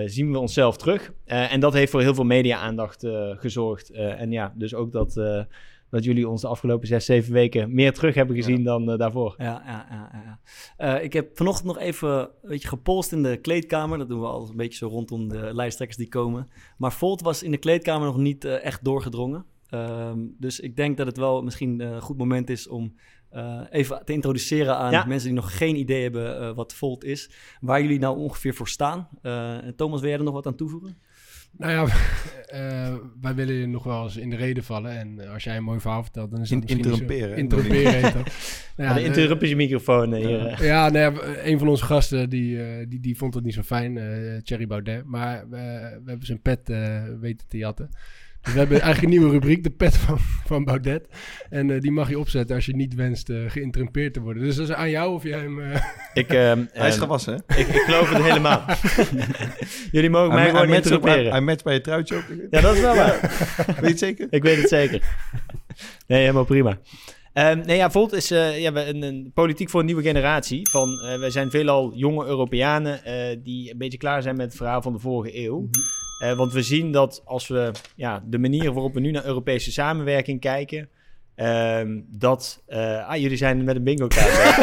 zien 0.04 0.32
we 0.32 0.38
onszelf 0.38 0.76
terug. 0.76 1.12
en 1.24 1.60
dat 1.60 1.72
heeft 1.72 1.90
voor 1.90 2.00
heel 2.00 2.14
veel 2.14 2.24
media-aandacht 2.24 3.06
gezorgd. 3.34 3.90
en 3.90 4.30
ja, 4.30 4.52
dus 4.56 4.74
ook 4.74 4.92
dat 4.92 5.20
dat 5.90 6.04
jullie 6.04 6.28
ons 6.28 6.40
de 6.40 6.46
afgelopen 6.46 6.86
zes, 6.86 7.04
zeven 7.04 7.32
weken 7.32 7.74
meer 7.74 7.92
terug 7.92 8.14
hebben 8.14 8.36
gezien 8.36 8.64
dan 8.64 8.90
uh, 8.90 8.98
daarvoor. 8.98 9.34
Ja, 9.38 9.62
ja, 9.66 9.86
ja. 9.90 10.10
ja. 10.78 10.96
Uh, 10.96 11.04
ik 11.04 11.12
heb 11.12 11.36
vanochtend 11.36 11.66
nog 11.66 11.78
even 11.78 12.18
een 12.18 12.48
beetje 12.48 12.68
gepolst 12.68 13.12
in 13.12 13.22
de 13.22 13.36
kleedkamer. 13.36 13.98
Dat 13.98 14.08
doen 14.08 14.20
we 14.20 14.26
al 14.26 14.48
een 14.50 14.56
beetje 14.56 14.78
zo 14.78 14.88
rondom 14.88 15.28
de 15.28 15.54
lijsttrekkers 15.54 15.98
die 15.98 16.08
komen. 16.08 16.48
Maar 16.76 16.92
Volt 16.92 17.20
was 17.20 17.42
in 17.42 17.50
de 17.50 17.58
kleedkamer 17.58 18.06
nog 18.06 18.16
niet 18.16 18.44
uh, 18.44 18.64
echt 18.64 18.84
doorgedrongen. 18.84 19.44
Ehm, 19.68 20.18
dus 20.38 20.60
ik 20.60 20.76
denk 20.76 20.96
dat 20.96 21.06
het 21.06 21.16
wel 21.16 21.42
misschien 21.42 21.80
een 21.80 22.00
goed 22.00 22.18
moment 22.18 22.50
is 22.50 22.68
om 22.68 22.94
even 23.70 24.02
te 24.04 24.12
introduceren 24.12 24.76
aan 24.76 24.90
ja. 24.90 25.04
mensen 25.04 25.28
die 25.28 25.36
nog 25.36 25.56
geen 25.56 25.76
idee 25.76 26.02
hebben 26.02 26.54
wat 26.54 26.74
Volt 26.74 27.04
is. 27.04 27.30
Waar 27.60 27.82
jullie 27.82 27.98
nou 27.98 28.18
ongeveer 28.18 28.54
voor 28.54 28.68
staan. 28.68 29.08
Thomas, 29.76 30.00
wil 30.00 30.08
jij 30.08 30.18
er 30.18 30.24
nog 30.24 30.34
wat 30.34 30.46
aan 30.46 30.56
toevoegen? 30.56 30.96
Nou 31.58 31.72
ja, 31.72 31.82
uh, 32.54 32.96
wij 33.24 33.34
willen 33.34 33.54
je 33.54 33.66
nog 33.66 33.84
wel 33.84 34.02
eens 34.04 34.16
in 34.16 34.30
de 34.30 34.36
reden 34.36 34.64
vallen. 34.64 34.98
En 34.98 35.28
als 35.28 35.44
jij 35.44 35.56
een 35.56 35.64
mooi 35.64 35.80
verhaal 35.80 36.02
vertelt, 36.02 36.30
dan 36.30 36.40
is 36.40 36.50
het 36.50 36.70
in, 36.70 36.76
Interrumperen. 36.76 37.36
Interrumperen 37.36 37.92
heet 37.92 38.12
dat. 38.12 38.32
Nou 38.76 38.92
ja, 38.92 38.98
de 38.98 39.04
interruptie 39.04 39.56
microfoon 39.56 40.14
hier. 40.14 40.64
ja, 40.64 40.88
nou 40.88 41.14
ja, 41.14 41.22
een 41.44 41.58
van 41.58 41.68
onze 41.68 41.84
gasten, 41.84 42.30
die, 42.30 42.56
uh, 42.56 42.86
die, 42.88 43.00
die 43.00 43.16
vond 43.16 43.34
het 43.34 43.44
niet 43.44 43.54
zo 43.54 43.62
fijn, 43.62 43.96
uh, 43.96 44.40
Thierry 44.42 44.66
Baudet. 44.66 45.04
Maar 45.04 45.48
we 45.48 45.56
hebben 46.04 46.26
zijn 46.26 46.42
pet 46.42 46.68
weten 47.20 47.48
te 47.48 47.56
jatten. 47.56 47.90
Dus 48.42 48.52
we 48.52 48.58
hebben 48.58 48.80
eigenlijk 48.80 49.12
een 49.12 49.18
nieuwe 49.18 49.32
rubriek, 49.32 49.62
de 49.62 49.70
pet 49.70 49.96
van, 49.96 50.18
van 50.46 50.64
Baudet. 50.64 51.06
En 51.50 51.68
uh, 51.68 51.80
die 51.80 51.90
mag 51.90 52.08
je 52.08 52.18
opzetten 52.18 52.56
als 52.56 52.66
je 52.66 52.76
niet 52.76 52.94
wenst 52.94 53.28
uh, 53.28 53.50
te 54.10 54.20
worden. 54.20 54.42
Dus 54.42 54.56
dat 54.56 54.68
is 54.68 54.74
aan 54.74 54.90
jou 54.90 55.14
of 55.14 55.22
jij 55.22 55.38
hem... 55.38 55.58
Uh... 55.58 55.76
Ik, 56.14 56.32
um, 56.32 56.68
hij 56.72 56.88
is 56.88 56.96
gewassen, 56.96 57.42
hè? 57.46 57.58
Ik, 57.58 57.66
ik 57.66 57.80
geloof 57.80 58.10
het 58.10 58.22
helemaal. 58.22 58.64
Jullie 59.92 60.10
mogen 60.10 60.34
mij 60.34 60.50
gewoon 60.50 60.72
interrumperen. 60.72 61.30
Hij 61.30 61.40
matcht 61.40 61.64
bij 61.64 61.74
je 61.74 61.80
truitje 61.80 62.16
ook. 62.16 62.24
Ja, 62.50 62.60
dat 62.60 62.74
is 62.74 62.80
wel 62.80 62.94
waar. 62.94 63.20
weet 63.66 63.76
je 63.76 63.86
het 63.86 63.98
zeker? 63.98 64.26
Ik 64.30 64.42
weet 64.42 64.56
het 64.56 64.68
zeker. 64.68 65.02
Nee, 66.06 66.20
helemaal 66.20 66.44
prima. 66.44 66.78
Um, 67.34 67.60
nee, 67.66 67.76
ja, 67.76 67.90
Volt 67.90 68.12
is 68.12 68.32
uh, 68.32 68.60
ja, 68.60 68.74
een, 68.74 69.02
een, 69.02 69.30
politiek 69.34 69.70
voor 69.70 69.80
een 69.80 69.86
nieuwe 69.86 70.02
generatie. 70.02 70.68
Van, 70.70 70.88
uh, 70.88 71.18
wij 71.18 71.30
zijn 71.30 71.50
veelal 71.50 71.92
jonge 71.94 72.26
Europeanen 72.26 73.00
uh, 73.06 73.42
die 73.42 73.70
een 73.70 73.78
beetje 73.78 73.98
klaar 73.98 74.22
zijn 74.22 74.36
met 74.36 74.46
het 74.46 74.56
verhaal 74.56 74.82
van 74.82 74.92
de 74.92 74.98
vorige 74.98 75.38
eeuw. 75.38 75.58
Mm 75.58 75.68
-hmm. 75.70 76.08
Uh, 76.22 76.32
want 76.32 76.52
we 76.52 76.62
zien 76.62 76.92
dat 76.92 77.22
als 77.24 77.48
we 77.48 77.70
ja, 77.94 78.22
de 78.26 78.38
manier 78.38 78.72
waarop 78.72 78.94
we 78.94 79.00
nu 79.00 79.10
naar 79.10 79.24
Europese 79.24 79.72
samenwerking 79.72 80.40
kijken. 80.40 80.88
Uh, 81.36 81.80
dat. 82.08 82.62
Uh, 82.68 83.08
ah, 83.08 83.16
jullie 83.16 83.36
zijn 83.36 83.64
met 83.64 83.76
een 83.76 83.84
bingo 83.84 84.06
kaart. 84.06 84.30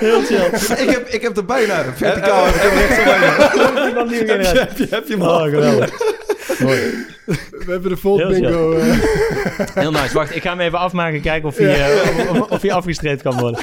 Heel 0.00 0.22
chill. 0.22 0.44
ik, 0.84 0.90
heb, 0.90 1.06
ik 1.08 1.22
heb 1.22 1.36
er 1.36 1.44
bijna. 1.44 1.84
Verticaal. 1.84 2.44
heb 2.44 2.72
ik 2.72 2.78
rechts 2.78 2.96
heb, 2.96 4.10
je, 4.10 4.58
heb, 4.58 4.76
je, 4.76 4.86
heb 4.90 5.06
je 5.06 5.12
hem 5.12 5.22
oh, 5.22 5.42
geweldig. 5.42 5.90
Mooi. 6.60 6.80
We 7.50 7.64
hebben 7.66 7.90
de 7.90 7.96
vol 7.96 8.28
bingo. 8.28 8.76
Uh. 8.76 8.98
Heel 9.74 9.90
nice. 9.90 10.14
Wacht, 10.14 10.36
ik 10.36 10.42
ga 10.42 10.50
hem 10.50 10.60
even 10.60 10.78
afmaken. 10.78 11.20
Kijken 11.20 11.48
of 11.48 11.56
hij, 11.56 11.78
ja. 11.78 12.30
of, 12.30 12.50
of 12.50 12.62
hij 12.62 12.72
afgestreept 12.72 13.22
kan 13.22 13.38
worden. 13.38 13.60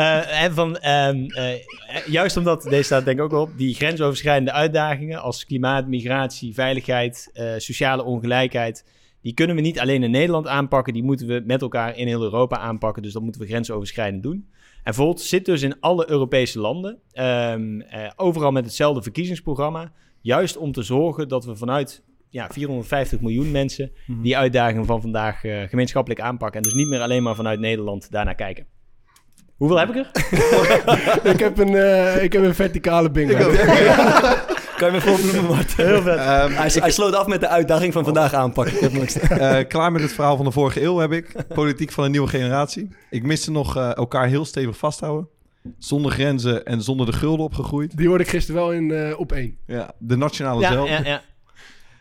Uh, 0.00 0.42
en 0.42 0.52
van, 0.52 0.84
um, 0.88 1.26
uh, 1.28 2.06
juist 2.06 2.36
omdat, 2.36 2.62
deze 2.62 2.82
staat 2.82 3.04
denk 3.04 3.18
ik 3.18 3.24
ook 3.24 3.32
op, 3.32 3.50
die 3.56 3.74
grensoverschrijdende 3.74 4.52
uitdagingen 4.52 5.20
als 5.20 5.46
klimaat, 5.46 5.86
migratie, 5.86 6.54
veiligheid, 6.54 7.30
uh, 7.34 7.52
sociale 7.56 8.04
ongelijkheid, 8.04 8.84
die 9.22 9.34
kunnen 9.34 9.56
we 9.56 9.62
niet 9.62 9.80
alleen 9.80 10.02
in 10.02 10.10
Nederland 10.10 10.46
aanpakken, 10.46 10.92
die 10.92 11.02
moeten 11.02 11.26
we 11.26 11.42
met 11.46 11.62
elkaar 11.62 11.96
in 11.96 12.06
heel 12.06 12.22
Europa 12.22 12.58
aanpakken. 12.58 13.02
Dus 13.02 13.12
dat 13.12 13.22
moeten 13.22 13.40
we 13.40 13.46
grensoverschrijdend 13.46 14.22
doen. 14.22 14.48
En 14.82 14.94
Volt 14.94 15.20
zit 15.20 15.44
dus 15.44 15.62
in 15.62 15.80
alle 15.80 16.10
Europese 16.10 16.58
landen, 16.58 16.98
um, 17.14 17.84
overal 18.16 18.52
met 18.52 18.64
hetzelfde 18.64 19.02
verkiezingsprogramma. 19.02 19.92
Juist 20.20 20.56
om 20.56 20.72
te 20.72 20.82
zorgen 20.82 21.28
dat 21.28 21.44
we 21.44 21.56
vanuit 21.56 22.02
ja, 22.28 22.48
450 22.50 23.20
miljoen 23.20 23.50
mensen 23.50 23.90
Mhm. 24.06 24.22
die 24.22 24.36
uitdaging 24.36 24.86
van 24.86 25.00
vandaag 25.00 25.44
eh, 25.44 25.62
gemeenschappelijk 25.62 26.20
aanpakken. 26.20 26.56
En 26.56 26.62
dus 26.62 26.74
niet 26.74 26.88
meer 26.88 27.00
alleen 27.00 27.22
maar 27.22 27.34
vanuit 27.34 27.60
Nederland 27.60 28.10
daarnaar 28.10 28.34
kijken. 28.34 28.66
Hoeveel 29.60 29.78
heb 29.78 29.88
ik 29.88 29.96
er? 29.96 30.10
ik, 31.32 31.38
heb 31.38 31.58
een, 31.58 31.74
eh, 31.74 32.22
ik 32.22 32.32
heb 32.32 32.42
een 32.42 32.54
verticale 32.54 33.10
bingo. 33.10 33.36
Kan 34.76 34.88
je 34.88 34.94
me 34.94 35.00
voorbloemen, 35.00 35.44
Marten? 35.44 35.86
Heel 35.86 36.02
vet. 36.02 36.16
Ehm, 36.18 36.52
Hij, 36.52 36.70
hij 36.74 36.90
sloot 36.90 37.14
af 37.14 37.26
met 37.26 37.40
de 37.40 37.48
uitdaging 37.48 37.92
van 37.92 38.04
vandaag 38.04 38.32
aanpakken. 38.34 38.74
Ik 38.74 38.80
heb 38.80 38.92
niks. 38.92 39.18
eh, 39.18 39.58
klaar 39.68 39.92
met 39.92 40.02
het 40.02 40.12
verhaal 40.12 40.36
van 40.36 40.44
de 40.44 40.50
vorige 40.50 40.82
eeuw 40.82 40.96
heb 40.98 41.12
ik. 41.12 41.32
Politiek 41.54 41.92
van 41.92 42.04
een 42.04 42.10
nieuwe 42.10 42.28
generatie. 42.28 42.88
Ik 43.10 43.22
miste 43.22 43.50
nog 43.50 43.76
eh, 43.76 43.96
elkaar 43.96 44.26
heel 44.26 44.44
stevig 44.44 44.76
vasthouden. 44.76 45.28
Zonder 45.78 46.12
grenzen 46.12 46.64
en 46.64 46.82
zonder 46.82 47.06
de 47.06 47.12
gulden 47.12 47.44
opgegroeid. 47.44 47.96
Die 47.96 48.08
hoorde 48.08 48.24
ik 48.24 48.30
gisteren 48.30 48.60
wel 48.60 48.72
in 48.72 48.90
eh, 48.90 49.18
op 49.20 49.32
één. 49.32 49.56
Ja, 49.66 49.90
de 49.98 50.16
nationale 50.16 50.60
Ja, 50.60 50.72
zelf. 50.72 50.88
ja, 50.88 51.00
ja. 51.04 51.22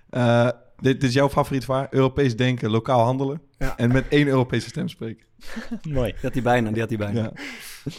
Eh, 0.10 0.51
dit, 0.80 1.01
dit 1.01 1.10
is 1.10 1.13
jouw 1.16 1.30
favoriet 1.30 1.66
waar? 1.66 1.88
Europees 1.89 2.36
denken, 2.36 2.70
lokaal 2.70 3.04
handelen. 3.04 3.42
Ja. 3.58 3.74
En 3.78 3.92
met 3.92 4.06
één 4.10 4.28
Europese 4.28 4.68
stem 4.68 4.88
spreken. 4.88 5.25
Mooi. 5.89 6.12
Die 6.12 6.19
had 6.22 6.34
hij 6.34 6.41
bijna, 6.43 6.69
die 6.72 6.79
had 6.79 6.89
hij 6.89 6.98
bijna. 6.98 7.22
Ja. 7.22 7.31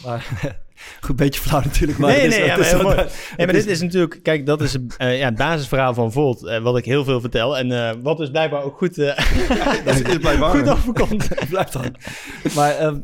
Maar, 0.04 0.26
goed, 1.00 1.16
beetje 1.16 1.40
flauw 1.40 1.60
natuurlijk. 1.60 1.98
Maar 1.98 2.10
Nee, 2.10 2.20
het 2.20 2.30
is- 2.32 2.38
nee, 2.38 2.46
ja, 2.46 2.56
het 2.56 2.66
is 2.66 2.72
maar 2.72 2.80
heel 2.80 2.94
mooi. 2.94 3.08
Nee, 3.36 3.46
maar 3.46 3.54
is- 3.54 3.64
dit 3.64 3.72
is 3.72 3.80
natuurlijk, 3.80 4.18
kijk, 4.22 4.46
dat 4.46 4.60
is 4.60 4.76
eh, 4.96 5.18
ja, 5.18 5.24
het 5.24 5.36
basisverhaal 5.36 5.94
van 5.94 6.12
Volt, 6.12 6.44
eh, 6.46 6.62
wat 6.62 6.76
ik 6.78 6.84
heel 6.84 7.04
veel 7.04 7.20
vertel. 7.20 7.58
En 7.58 7.72
eh, 7.88 7.96
wat 8.02 8.16
dus 8.18 8.30
blijkbaar 8.30 8.62
ook 8.62 8.76
goed, 8.78 8.98
eh, 8.98 9.16
Dat 9.84 9.94
is 9.94 10.18
blijkbaar. 10.18 10.50
goed 10.50 10.68
overkomt. 10.68 11.28
Blijft 11.48 11.72
dan. 11.72 11.94
Maar 12.54 12.94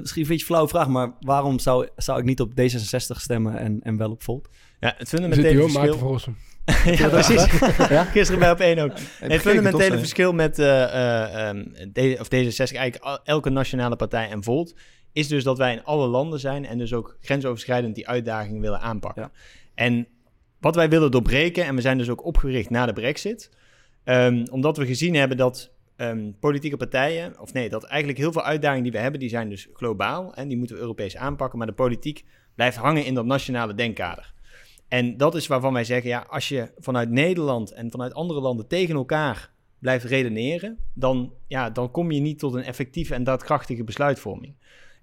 misschien 0.00 0.22
een 0.22 0.28
beetje 0.28 0.28
een 0.32 0.38
flauwe 0.40 0.68
vraag, 0.68 0.88
maar 0.88 1.12
waarom 1.20 1.58
zou, 1.58 1.88
zou 1.96 2.18
ik 2.18 2.24
niet 2.24 2.40
op 2.40 2.50
D66 2.50 3.16
stemmen 3.16 3.58
en, 3.58 3.80
en 3.82 3.96
wel 3.96 4.10
op 4.10 4.22
Volt? 4.22 4.48
Ja, 4.80 4.94
het 4.98 5.08
Zit 5.08 5.20
fundamentele 5.20 5.62
verschil... 5.62 5.98
Verrossen. 5.98 6.36
Ja, 6.84 7.08
precies. 7.08 7.44
Gisteren 8.12 8.38
bij 8.38 8.50
op 8.50 8.60
één 8.60 8.78
ook. 8.78 8.92
Het 9.18 9.40
fundamentele 9.40 9.98
verschil 9.98 10.32
met 10.32 10.58
eh, 10.58 10.82
eh, 10.82 11.48
ehm, 11.48 11.64
D- 11.92 12.20
of 12.20 12.26
D66, 12.26 12.76
eigenlijk 12.76 13.20
elke 13.24 13.50
nationale 13.50 13.96
partij 13.96 14.30
en 14.30 14.42
Volt, 14.42 14.74
is 15.12 15.28
dus 15.28 15.44
dat 15.44 15.58
wij 15.58 15.72
in 15.72 15.84
alle 15.84 16.06
landen 16.06 16.40
zijn 16.40 16.66
en 16.66 16.78
dus 16.78 16.92
ook 16.92 17.16
grensoverschrijdend 17.20 17.94
die 17.94 18.08
uitdagingen 18.08 18.60
willen 18.60 18.80
aanpakken. 18.80 19.22
Ja. 19.22 19.30
En 19.74 20.06
wat 20.60 20.74
wij 20.74 20.88
willen 20.88 21.10
doorbreken, 21.10 21.64
en 21.64 21.74
we 21.74 21.80
zijn 21.80 21.98
dus 21.98 22.08
ook 22.08 22.24
opgericht 22.24 22.70
na 22.70 22.86
de 22.86 22.92
brexit, 22.92 23.50
ehm, 24.04 24.44
omdat 24.50 24.76
we 24.76 24.86
gezien 24.86 25.14
hebben 25.14 25.36
dat 25.36 25.72
ehm, 25.96 26.30
politieke 26.40 26.76
partijen, 26.76 27.40
of 27.40 27.52
nee, 27.52 27.68
dat 27.68 27.84
eigenlijk 27.84 28.18
heel 28.18 28.32
veel 28.32 28.42
uitdagingen 28.42 28.82
die 28.82 28.92
we 28.92 28.98
hebben, 28.98 29.20
die 29.20 29.28
zijn 29.28 29.48
dus 29.48 29.68
globaal 29.72 30.34
en 30.34 30.48
die 30.48 30.56
moeten 30.56 30.76
we 30.76 30.82
Europees 30.82 31.16
aanpakken, 31.16 31.58
maar 31.58 31.66
de 31.66 31.72
politiek 31.72 32.24
blijft 32.54 32.76
hangen 32.76 33.04
in 33.04 33.14
dat 33.14 33.24
nationale 33.24 33.74
denkkader. 33.74 34.32
En 34.88 35.16
dat 35.16 35.34
is 35.34 35.46
waarvan 35.46 35.72
wij 35.72 35.84
zeggen, 35.84 36.10
ja, 36.10 36.26
als 36.28 36.48
je 36.48 36.72
vanuit 36.78 37.10
Nederland 37.10 37.72
en 37.72 37.90
vanuit 37.90 38.14
andere 38.14 38.40
landen 38.40 38.66
tegen 38.66 38.94
elkaar 38.94 39.52
blijft 39.78 40.04
redeneren, 40.04 40.78
dan, 40.94 41.32
ja, 41.46 41.70
dan 41.70 41.90
kom 41.90 42.10
je 42.10 42.20
niet 42.20 42.38
tot 42.38 42.54
een 42.54 42.64
effectieve 42.64 43.14
en 43.14 43.24
daadkrachtige 43.24 43.84
besluitvorming. 43.84 44.54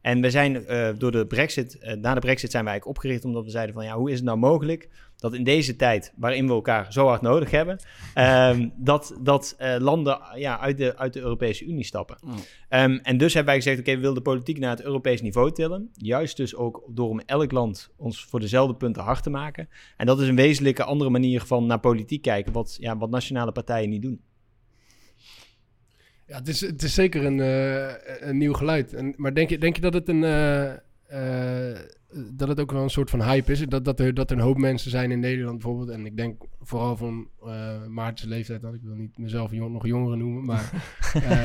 En 0.02 0.22
we 0.22 0.30
zijn 0.30 0.66
eh, 0.66 0.90
door 0.98 1.12
de 1.12 1.28
brexit, 1.28 1.78
eh, 1.78 1.96
na 1.96 2.14
de 2.14 2.20
brexit 2.20 2.52
zijn 2.52 2.64
wij 2.64 2.72
eigenlijk 2.72 2.98
opgericht 2.98 3.26
omdat 3.26 3.44
we 3.44 3.52
zeiden 3.52 3.76
van, 3.76 3.84
ja, 3.84 3.96
hoe 3.96 4.10
is 4.10 4.16
het 4.16 4.26
nou 4.26 4.38
mogelijk 4.38 4.90
dat 5.18 5.34
in 5.34 5.44
deze 5.44 5.76
tijd, 5.76 6.14
waarin 6.16 6.48
we 6.48 6.54
elkaar 6.54 6.94
zo 6.94 7.08
hard 7.08 7.22
nodig 7.22 7.52
hebben, 7.52 7.80
ehm, 8.14 8.70
dat, 8.76 9.18
dat 9.22 9.56
eh, 9.58 9.76
landen 9.80 10.20
ja, 10.36 10.60
uit, 10.60 10.78
de, 10.78 10.98
uit 10.98 11.14
de 11.14 11.20
Europese 11.20 11.66
Unie 11.66 11.84
stappen. 11.84 12.18
Mm. 12.22 12.34
Ehm, 12.70 13.00
en 13.04 13.18
dus 13.18 13.34
hebben 13.34 13.54
wij 13.54 13.62
gezegd, 13.64 13.80
oké, 13.80 13.94
we 13.94 14.00
willen 14.00 14.16
de 14.16 14.22
politiek 14.22 14.60
naar 14.60 14.70
het 14.70 14.84
Europees 14.84 15.22
niveau 15.22 15.52
tillen. 15.52 15.90
Juist 15.94 16.38
dus 16.38 16.56
ook 16.56 16.84
door 16.88 17.10
om 17.10 17.20
elk 17.20 17.52
land 17.52 17.90
ons 17.98 18.26
voor 18.26 18.40
dezelfde 18.40 18.76
punten 18.76 19.04
hard 19.04 19.24
te 19.24 19.30
maken. 19.30 19.70
En 19.98 20.06
dat 20.06 20.20
is 20.20 20.28
een 20.28 20.36
wezenlijke 20.36 20.84
andere 20.84 21.10
manier 21.10 21.42
van 21.42 21.66
naar 21.66 21.80
politiek 21.80 22.22
kijken, 22.22 22.54
wat, 22.54 22.78
ja, 22.80 22.98
wat 22.98 23.10
nationale 23.10 23.52
partijen 23.52 23.90
niet 23.90 24.02
doen. 24.02 24.22
Ja, 26.32 26.38
het 26.38 26.48
is, 26.48 26.62
het 26.62 26.84
is 26.84 26.94
zeker 26.94 27.26
een, 27.26 27.40
eh, 27.40 28.28
een 28.30 28.38
nieuw 28.38 28.54
geluid. 28.54 28.94
En, 28.94 29.14
maar 29.18 29.34
denk 29.34 29.50
je, 29.50 29.58
denk 29.58 29.76
je 29.76 29.82
dat 29.82 29.94
het 29.94 30.08
een... 30.08 30.24
eh, 30.24 30.72
eh, 30.72 31.80
dat 32.34 32.48
het 32.48 32.60
ook 32.60 32.72
wel 32.72 32.84
een 32.84 32.90
soort 32.90 33.10
van 33.10 33.22
hype 33.22 33.52
is? 33.52 33.60
Dat, 33.68 33.86
dat, 33.86 34.00
er, 34.00 34.14
dat 34.14 34.32
er 34.32 34.38
een 34.38 34.44
hoop 34.44 34.58
mensen 34.58 34.92
zijn 34.92 35.12
in 35.12 35.20
Nederland 35.20 35.58
bijvoorbeeld. 35.58 35.90
En 35.90 36.06
ik 36.06 36.18
denk 36.18 36.44
vooral 36.62 36.96
van 36.98 37.28
Maarten's 37.88 38.30
leeftijd. 38.30 38.62
Dat 38.62 38.74
ik 38.74 38.82
wil 38.84 38.96
niet 38.96 39.18
mezelf 39.18 39.52
jong, 39.52 39.74
nog 39.74 39.86
jongeren 39.86 40.18
noemen. 40.18 40.46
Maar 40.46 40.72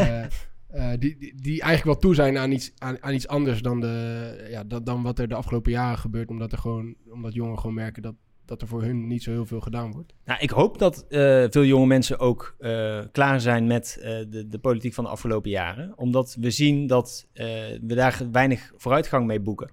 die, 0.99 1.17
die, 1.19 1.35
die 1.41 1.61
eigenlijk 1.61 1.85
wel 1.85 1.99
toe 1.99 2.15
zijn 2.15 2.39
aan 2.39 2.53
iets, 2.53 2.73
aan, 2.79 3.03
aan 3.03 3.15
iets 3.15 3.29
anders 3.29 3.63
dan, 3.63 3.81
de, 3.81 4.47
ja, 4.51 4.65
dan 4.65 5.03
wat 5.03 5.19
er 5.19 5.29
de 5.29 5.35
afgelopen 5.35 5.73
jaren 5.73 5.99
gebeurt. 5.99 6.29
Omdat, 6.29 6.53
er 6.53 6.59
gewoon, 6.59 6.95
omdat 7.11 7.35
jongeren 7.35 7.59
gewoon 7.59 7.75
merken 7.75 8.03
dat, 8.03 8.15
dat 8.47 8.63
er 8.63 8.69
voor 8.69 8.83
hun 8.83 9.07
niet 9.07 9.23
zo 9.23 9.31
heel 9.31 9.47
veel 9.47 9.61
gedaan 9.61 9.93
wordt. 9.93 10.15
Nou, 10.25 10.41
ik 10.41 10.51
hoop 10.51 10.79
dat 10.79 11.07
uh, 11.09 11.45
veel 11.51 11.65
jonge 11.65 11.87
mensen 11.87 12.19
ook 12.19 12.57
uh, 12.59 13.01
klaar 13.13 13.41
zijn 13.41 13.67
met 13.67 13.97
uh, 13.99 14.05
de, 14.05 14.47
de, 14.49 14.59
politiek 14.59 14.95
van 14.95 15.05
de 15.05 15.11
afgelopen 15.11 15.51
jaren. 15.51 15.93
Omdat 15.99 16.37
we 16.41 16.51
zien 16.51 16.87
dat 16.87 17.29
we 17.33 17.95
daar 17.95 18.23
weinig 18.33 18.73
vooruitgang 18.77 19.27
mee 19.27 19.41
boeken. 19.41 19.73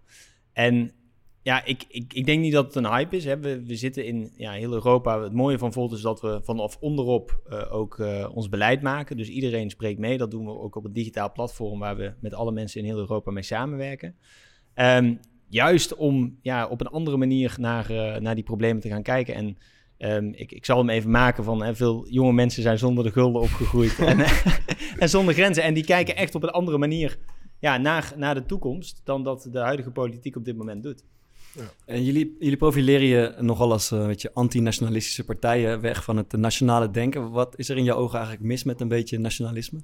En 0.53 0.91
ja, 1.41 1.65
ik, 1.65 1.85
ik, 1.87 2.13
ik 2.13 2.25
denk 2.25 2.41
niet 2.41 2.53
dat 2.53 2.65
het 2.65 2.75
een 2.75 2.91
hype 2.91 3.15
is. 3.15 3.25
Hè. 3.25 3.39
We, 3.39 3.63
we 3.65 3.75
zitten 3.75 4.05
in 4.05 4.31
ja, 4.37 4.51
heel 4.51 4.73
Europa. 4.73 5.21
Het 5.21 5.33
mooie 5.33 5.57
van 5.57 5.73
Volt 5.73 5.91
is 5.91 6.01
dat 6.01 6.21
we 6.21 6.39
vanaf 6.43 6.77
onderop 6.79 7.41
ook 7.69 8.03
ons 8.33 8.49
beleid 8.49 8.81
maken. 8.81 9.17
Dus 9.17 9.29
iedereen 9.29 9.69
spreekt 9.69 9.99
mee. 9.99 10.17
Dat 10.17 10.31
doen 10.31 10.45
we 10.45 10.59
ook 10.59 10.75
op 10.75 10.85
een 10.85 10.93
digitaal 10.93 11.31
platform 11.31 11.79
waar 11.79 11.95
we 11.95 12.13
met 12.19 12.33
alle 12.33 12.51
mensen 12.51 12.79
in 12.79 12.85
heel 12.85 12.97
Europa 12.97 13.31
mee 13.31 13.43
samenwerken. 13.43 14.15
Um, 14.75 15.19
juist 15.53 15.95
om 15.95 16.37
ja, 16.41 16.67
op 16.67 16.81
een 16.81 16.87
andere 16.87 17.17
manier 17.17 17.55
naar, 17.59 17.91
uh, 17.91 18.15
naar 18.15 18.35
die 18.35 18.43
problemen 18.43 18.81
te 18.81 18.89
gaan 18.89 19.01
kijken. 19.03 19.35
En 19.35 19.57
um, 19.97 20.33
ik, 20.35 20.51
ik 20.51 20.65
zal 20.65 20.77
hem 20.77 20.89
even 20.89 21.11
maken 21.11 21.43
van 21.43 21.63
hè, 21.63 21.75
veel 21.75 22.07
jonge 22.09 22.33
mensen 22.33 22.63
zijn 22.63 22.77
zonder 22.77 23.03
de 23.03 23.11
gulden 23.11 23.41
opgegroeid 23.41 23.99
en, 23.99 24.19
en 25.03 25.09
zonder 25.09 25.33
grenzen. 25.33 25.63
En 25.63 25.73
die 25.73 25.85
kijken 25.85 26.15
echt 26.15 26.35
op 26.35 26.43
een 26.43 26.49
andere 26.49 26.77
manier 26.77 27.17
ja, 27.59 27.77
naar, 27.77 28.13
naar 28.17 28.35
de 28.35 28.45
toekomst 28.45 29.01
dan 29.03 29.23
dat 29.23 29.47
de 29.51 29.59
huidige 29.59 29.91
politiek 29.91 30.35
op 30.35 30.45
dit 30.45 30.57
moment 30.57 30.83
doet. 30.83 31.03
Ja. 31.55 31.71
En 31.85 32.03
jullie, 32.03 32.35
jullie 32.39 32.57
profileren 32.57 33.07
je 33.07 33.35
nogal 33.39 33.71
als 33.71 33.91
uh, 33.91 34.05
weet 34.05 34.21
je, 34.21 34.33
anti-nationalistische 34.33 35.23
partijen 35.23 35.81
weg 35.81 36.03
van 36.03 36.17
het 36.17 36.31
nationale 36.31 36.91
denken. 36.91 37.31
Wat 37.31 37.57
is 37.57 37.69
er 37.69 37.77
in 37.77 37.83
jouw 37.83 37.97
ogen 37.97 38.17
eigenlijk 38.17 38.47
mis 38.47 38.63
met 38.63 38.81
een 38.81 38.87
beetje 38.87 39.19
nationalisme? 39.19 39.79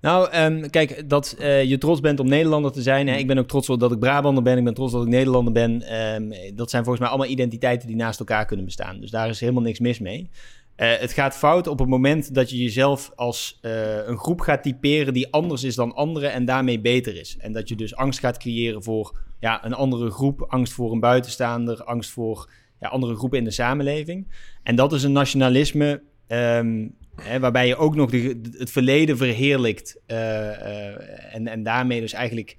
Nou, 0.00 0.36
um, 0.36 0.70
kijk, 0.70 1.08
dat 1.08 1.36
uh, 1.40 1.64
je 1.64 1.78
trots 1.78 2.00
bent 2.00 2.20
om 2.20 2.28
Nederlander 2.28 2.72
te 2.72 2.82
zijn. 2.82 3.08
Hè? 3.08 3.16
Ik 3.16 3.26
ben 3.26 3.38
ook 3.38 3.48
trots 3.48 3.68
op 3.70 3.80
dat 3.80 3.92
ik 3.92 3.98
Brabander 3.98 4.42
ben. 4.42 4.58
Ik 4.58 4.64
ben 4.64 4.74
trots 4.74 4.92
dat 4.92 5.02
ik 5.02 5.08
Nederlander 5.08 5.52
ben. 5.52 6.02
Um, 6.14 6.32
dat 6.54 6.70
zijn 6.70 6.82
volgens 6.84 6.98
mij 6.98 7.08
allemaal 7.08 7.32
identiteiten 7.32 7.86
die 7.86 7.96
naast 7.96 8.18
elkaar 8.18 8.46
kunnen 8.46 8.64
bestaan. 8.64 9.00
Dus 9.00 9.10
daar 9.10 9.28
is 9.28 9.40
helemaal 9.40 9.62
niks 9.62 9.78
mis 9.78 9.98
mee. 9.98 10.30
Uh, 10.76 10.92
het 10.98 11.12
gaat 11.12 11.36
fout 11.36 11.66
op 11.66 11.78
het 11.78 11.88
moment 11.88 12.34
dat 12.34 12.50
je 12.50 12.56
jezelf 12.56 13.12
als 13.14 13.58
uh, 13.62 14.06
een 14.06 14.18
groep 14.18 14.40
gaat 14.40 14.62
typeren 14.62 15.14
die 15.14 15.32
anders 15.32 15.64
is 15.64 15.74
dan 15.74 15.94
anderen 15.94 16.32
en 16.32 16.44
daarmee 16.44 16.80
beter 16.80 17.16
is. 17.16 17.36
En 17.38 17.52
dat 17.52 17.68
je 17.68 17.76
dus 17.76 17.96
angst 17.96 18.20
gaat 18.20 18.38
creëren 18.38 18.82
voor 18.82 19.18
ja, 19.40 19.64
een 19.64 19.74
andere 19.74 20.10
groep, 20.10 20.44
angst 20.48 20.72
voor 20.72 20.92
een 20.92 21.00
buitenstaander, 21.00 21.84
angst 21.84 22.10
voor 22.10 22.50
ja, 22.80 22.88
andere 22.88 23.16
groepen 23.16 23.38
in 23.38 23.44
de 23.44 23.50
samenleving. 23.50 24.28
En 24.62 24.76
dat 24.76 24.92
is 24.92 25.02
een 25.02 25.12
nationalisme 25.12 26.02
um, 26.28 26.94
Hè, 27.22 27.40
waarbij 27.40 27.66
je 27.66 27.76
ook 27.76 27.94
nog 27.94 28.10
de, 28.10 28.40
het 28.58 28.70
verleden 28.70 29.16
verheerlijkt. 29.16 30.00
Uh, 30.06 30.16
uh, 30.18 31.34
en, 31.34 31.48
en 31.48 31.62
daarmee 31.62 32.00
dus 32.00 32.12
eigenlijk 32.12 32.56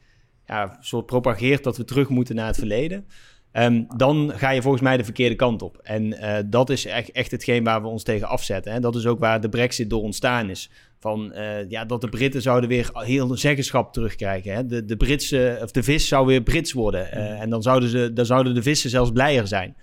ja, 0.48 0.78
soort 0.82 1.06
propageert 1.06 1.64
dat 1.64 1.78
we 1.78 1.86
terug 1.86 2.10
moeten 2.10 2.36
naar 2.36 2.48
het 2.48 2.58
verleden. 2.58 3.06
Um, 3.54 3.86
dan 3.98 4.32
ga 4.36 4.50
je 4.50 4.62
volgens 4.62 4.84
mij 4.84 4.98
de 4.98 5.04
verkeerde 5.04 5.36
kant 5.36 5.62
op. 5.62 5.80
En 5.84 6.06
uh, 6.06 6.38
dat 6.46 6.70
is 6.70 6.86
echt, 6.86 7.12
echt 7.12 7.32
hetgeen 7.32 7.64
waar 7.64 7.82
we 7.82 7.88
ons 7.88 8.04
tegen 8.04 8.28
afzetten. 8.28 8.74
Hè. 8.74 8.80
Dat 8.80 8.96
is 8.96 9.06
ook 9.06 9.20
waar 9.20 9.42
de 9.42 9.50
brexit 9.50 9.90
door 9.90 10.02
ontstaan 10.02 10.50
is. 10.50 10.70
Van, 11.00 11.34
ja, 11.70 11.86
dat 11.86 12.02
de 12.02 12.10
Britten 12.10 12.42
zouden 12.42 12.70
weer 12.70 12.90
heel 12.94 13.38
zeggenschap 13.38 13.94
terugkrijgen. 13.94 14.54
Hè. 14.54 14.66
De, 14.66 14.86
de, 14.86 14.98
Britse, 14.98 15.60
of 15.62 15.72
de 15.72 15.84
vis 15.84 16.08
zou 16.08 16.26
weer 16.26 16.42
Brits 16.42 16.74
worden. 16.74 17.12
en 17.12 17.50
dan 17.50 17.62
zouden, 17.62 17.90
ze, 17.90 18.14
dan 18.14 18.26
zouden 18.26 18.54
de 18.54 18.62
vissen 18.62 18.90
zelfs 18.90 19.12
blijer 19.12 19.48
zijn. 19.48 19.76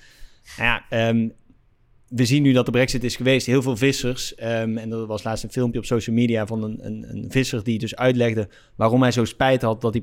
Nou 0.56 0.68
ja, 0.68 1.08
um, 1.08 1.32
we 2.14 2.24
zien 2.24 2.42
nu 2.42 2.52
dat 2.52 2.64
de 2.64 2.72
brexit 2.72 3.04
is 3.04 3.16
geweest. 3.16 3.46
Heel 3.46 3.62
veel 3.62 3.76
vissers, 3.76 4.34
um, 4.40 4.78
en 4.78 4.92
er 4.92 5.06
was 5.06 5.22
laatst 5.22 5.44
een 5.44 5.50
filmpje 5.50 5.78
op 5.78 5.84
social 5.84 6.16
media 6.16 6.46
van 6.46 6.62
een, 6.62 6.78
een, 6.86 7.04
een, 7.08 7.24
visser 7.28 7.64
die 7.64 7.78
dus 7.78 7.96
uitlegde 7.96 8.48
waarom 8.76 9.02
hij 9.02 9.10
zo 9.10 9.24
spijt 9.24 9.62
had 9.62 9.80
dat 9.80 9.92
hij 9.92 10.00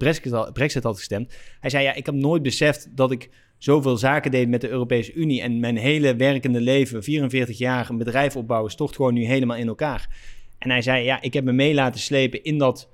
brexit 0.54 0.84
had, 0.84 0.98
gestemd. 0.98 1.34
Hij 1.60 1.70
zei, 1.70 1.84
ja, 1.84 1.94
ik 1.94 2.06
heb 2.06 2.16
nooit 2.16 2.42
beseft 2.42 2.88
dat 2.96 3.12
ik 3.12 3.30
zoveel 3.58 3.98
zaken 3.98 4.32
deed 4.32 4.50
met 4.50 4.62
de 4.62 4.70
Europese 4.70 5.14
Unie 5.14 5.42
en 5.42 5.60
mijn 5.60 5.78
hele 5.78 6.16
werkende 6.16 6.62
leven, 6.62 7.04
44 7.04 7.58
jaar, 7.58 7.90
een 7.90 7.98
bedrijf 7.98 8.36
opbouwen, 8.36 8.72
stort 8.72 8.96
gewoon 8.96 9.14
nu 9.14 9.26
helemaal 9.26 9.58
in 9.58 9.68
elkaar. 9.68 10.10
En 10.58 10.70
hij 10.70 10.82
zei, 10.82 11.04
ja, 11.04 11.22
ik 11.22 11.34
heb 11.34 11.44
me 11.44 11.52
mee 11.52 11.74
laten 11.74 12.00
slepen 12.00 12.44
in 12.44 12.58
dat 12.58 12.90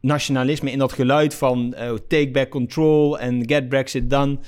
nationalisme, 0.00 0.70
in 0.70 0.78
dat 0.78 0.92
geluid 0.92 1.34
van 1.34 1.74
uh, 1.78 1.92
take 2.08 2.30
back 2.30 2.48
control 2.48 3.18
en 3.18 3.48
get 3.48 3.68
Brexit 3.68 4.10
done 4.10 4.38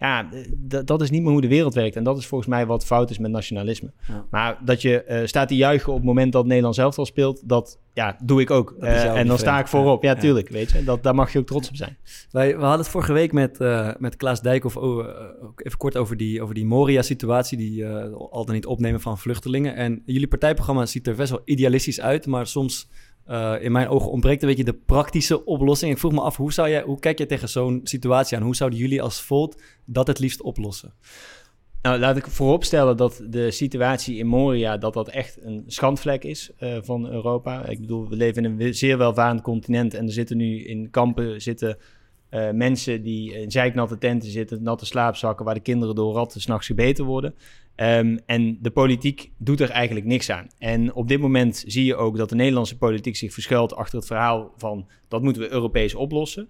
Ja, 0.00 0.28
d- 0.68 0.86
dat 0.86 1.00
is 1.02 1.10
niet 1.10 1.22
meer 1.22 1.30
hoe 1.32 1.40
de 1.40 1.48
wereld 1.48 1.74
werkt. 1.74 1.96
En 1.96 2.04
dat 2.04 2.18
is 2.18 2.26
volgens 2.26 2.50
mij 2.50 2.66
wat 2.66 2.84
fout 2.84 3.10
is 3.10 3.18
met 3.18 3.30
nationalisme. 3.30 3.92
Ja. 4.08 4.24
Maar 4.30 4.58
dat 4.64 4.82
je 4.82 5.02
eh, 5.02 5.26
staat 5.26 5.48
te 5.48 5.56
juichen 5.56 5.88
op 5.92 5.96
het 5.98 6.06
moment 6.06 6.32
dat 6.32 6.46
Nederland 6.46 6.74
zelf 6.74 6.98
al 6.98 7.06
speelt, 7.06 7.48
dat 7.48 7.78
ja, 7.94 8.16
doe 8.24 8.40
ik 8.40 8.50
ook. 8.50 8.74
Eh, 8.80 9.14
en 9.18 9.26
dan 9.26 9.38
sta 9.38 9.58
ik 9.58 9.66
voorop. 9.66 10.02
Ja, 10.02 10.10
Ja. 10.14 10.20
tuurlijk, 10.20 10.48
weet 10.48 10.70
je. 10.70 10.84
Dat, 10.84 11.02
daar 11.02 11.14
mag 11.14 11.32
je 11.32 11.38
ook 11.38 11.46
trots 11.46 11.68
op 11.68 11.76
zijn. 11.76 11.96
Wij, 12.30 12.48
we 12.54 12.60
hadden 12.60 12.78
het 12.80 12.88
vorige 12.88 13.12
week 13.12 13.32
met, 13.32 13.60
eh, 13.60 13.90
met 13.98 14.16
Klaas 14.16 14.42
Dijkhoff 14.42 14.76
over, 14.76 15.08
eh, 15.08 15.24
even 15.56 15.78
kort 15.78 15.96
over 15.96 16.16
die, 16.16 16.42
over 16.42 16.54
die 16.54 16.64
Moria-situatie, 16.66 17.58
die 17.58 17.84
eh 17.84 18.12
al 18.30 18.44
dan 18.44 18.54
niet 18.54 18.66
opnemen 18.66 19.00
van 19.00 19.18
vluchtelingen. 19.18 19.74
En 19.74 20.02
jullie 20.06 20.28
partijprogramma 20.28 20.86
ziet 20.86 21.06
er 21.06 21.14
best 21.16 21.30
wel 21.30 21.42
idealistisch 21.44 22.00
uit, 22.00 22.26
maar 22.26 22.46
soms 22.46 22.88
eh, 23.30 23.54
in 23.60 23.72
mijn 23.72 23.88
ogen 23.88 24.10
ontbreekt 24.10 24.42
een 24.42 24.48
beetje 24.48 24.64
de 24.64 24.80
praktische 24.86 25.44
oplossing. 25.44 25.92
Ik 25.92 25.98
vroeg 25.98 26.12
me 26.12 26.20
af, 26.20 26.36
hoe, 26.36 26.52
zou 26.52 26.68
jij, 26.68 26.82
hoe 26.82 26.98
kijk 26.98 27.18
jij 27.18 27.26
tegen 27.26 27.48
zo'n 27.48 27.80
situatie 27.84 28.36
aan? 28.36 28.42
Hoe 28.42 28.56
zouden 28.56 28.78
jullie 28.78 29.02
als 29.02 29.22
Volt 29.22 29.62
dat 29.84 30.06
het 30.06 30.18
liefst 30.18 30.42
oplossen? 30.42 30.92
Nou, 31.82 31.98
laat 31.98 32.16
ik 32.16 32.26
vooropstellen 32.26 32.96
dat 32.96 33.22
de 33.28 33.50
situatie 33.50 34.16
in 34.16 34.26
Moria 34.26 34.76
dat 34.76 34.94
dat 34.94 35.08
echt 35.08 35.38
een 35.42 35.64
schandvlek 35.66 36.24
is 36.24 36.50
eh, 36.56 36.76
van 36.80 37.10
Europa. 37.10 37.66
Ik 37.66 37.80
bedoel, 37.80 38.08
we 38.08 38.16
leven 38.16 38.44
in 38.44 38.60
een 38.60 38.74
zeer 38.74 38.98
welvarend 38.98 39.42
continent 39.42 39.94
en 39.94 40.06
er 40.06 40.12
zitten 40.12 40.36
nu 40.36 40.64
in 40.64 40.90
kampen 40.90 41.42
zitten 41.42 41.78
eh, 42.30 42.50
mensen 42.50 43.02
die 43.02 43.32
in 43.32 43.50
zeiknatte 43.50 43.98
tenten 43.98 44.30
zitten, 44.30 44.62
natte 44.62 44.86
slaapzakken, 44.86 45.44
waar 45.44 45.54
de 45.54 45.60
kinderen 45.60 45.94
door 45.94 46.14
ratten 46.14 46.40
s'nachts 46.40 46.66
gebeten 46.66 47.04
worden. 47.04 47.34
Ehm, 47.74 48.18
en 48.26 48.58
de 48.60 48.70
politiek 48.70 49.32
doet 49.38 49.60
er 49.60 49.70
eigenlijk 49.70 50.06
niks 50.06 50.30
aan. 50.30 50.46
En 50.58 50.94
op 50.94 51.08
dit 51.08 51.20
moment 51.20 51.64
zie 51.66 51.84
je 51.84 51.96
ook 51.96 52.16
dat 52.16 52.28
de 52.28 52.34
Nederlandse 52.34 52.78
politiek 52.78 53.16
zich 53.16 53.32
verschuilt 53.32 53.74
achter 53.74 53.98
het 53.98 54.06
verhaal 54.06 54.52
van 54.56 54.88
dat 55.08 55.22
moeten 55.22 55.42
we 55.42 55.52
Europees 55.52 55.94
oplossen. 55.94 56.48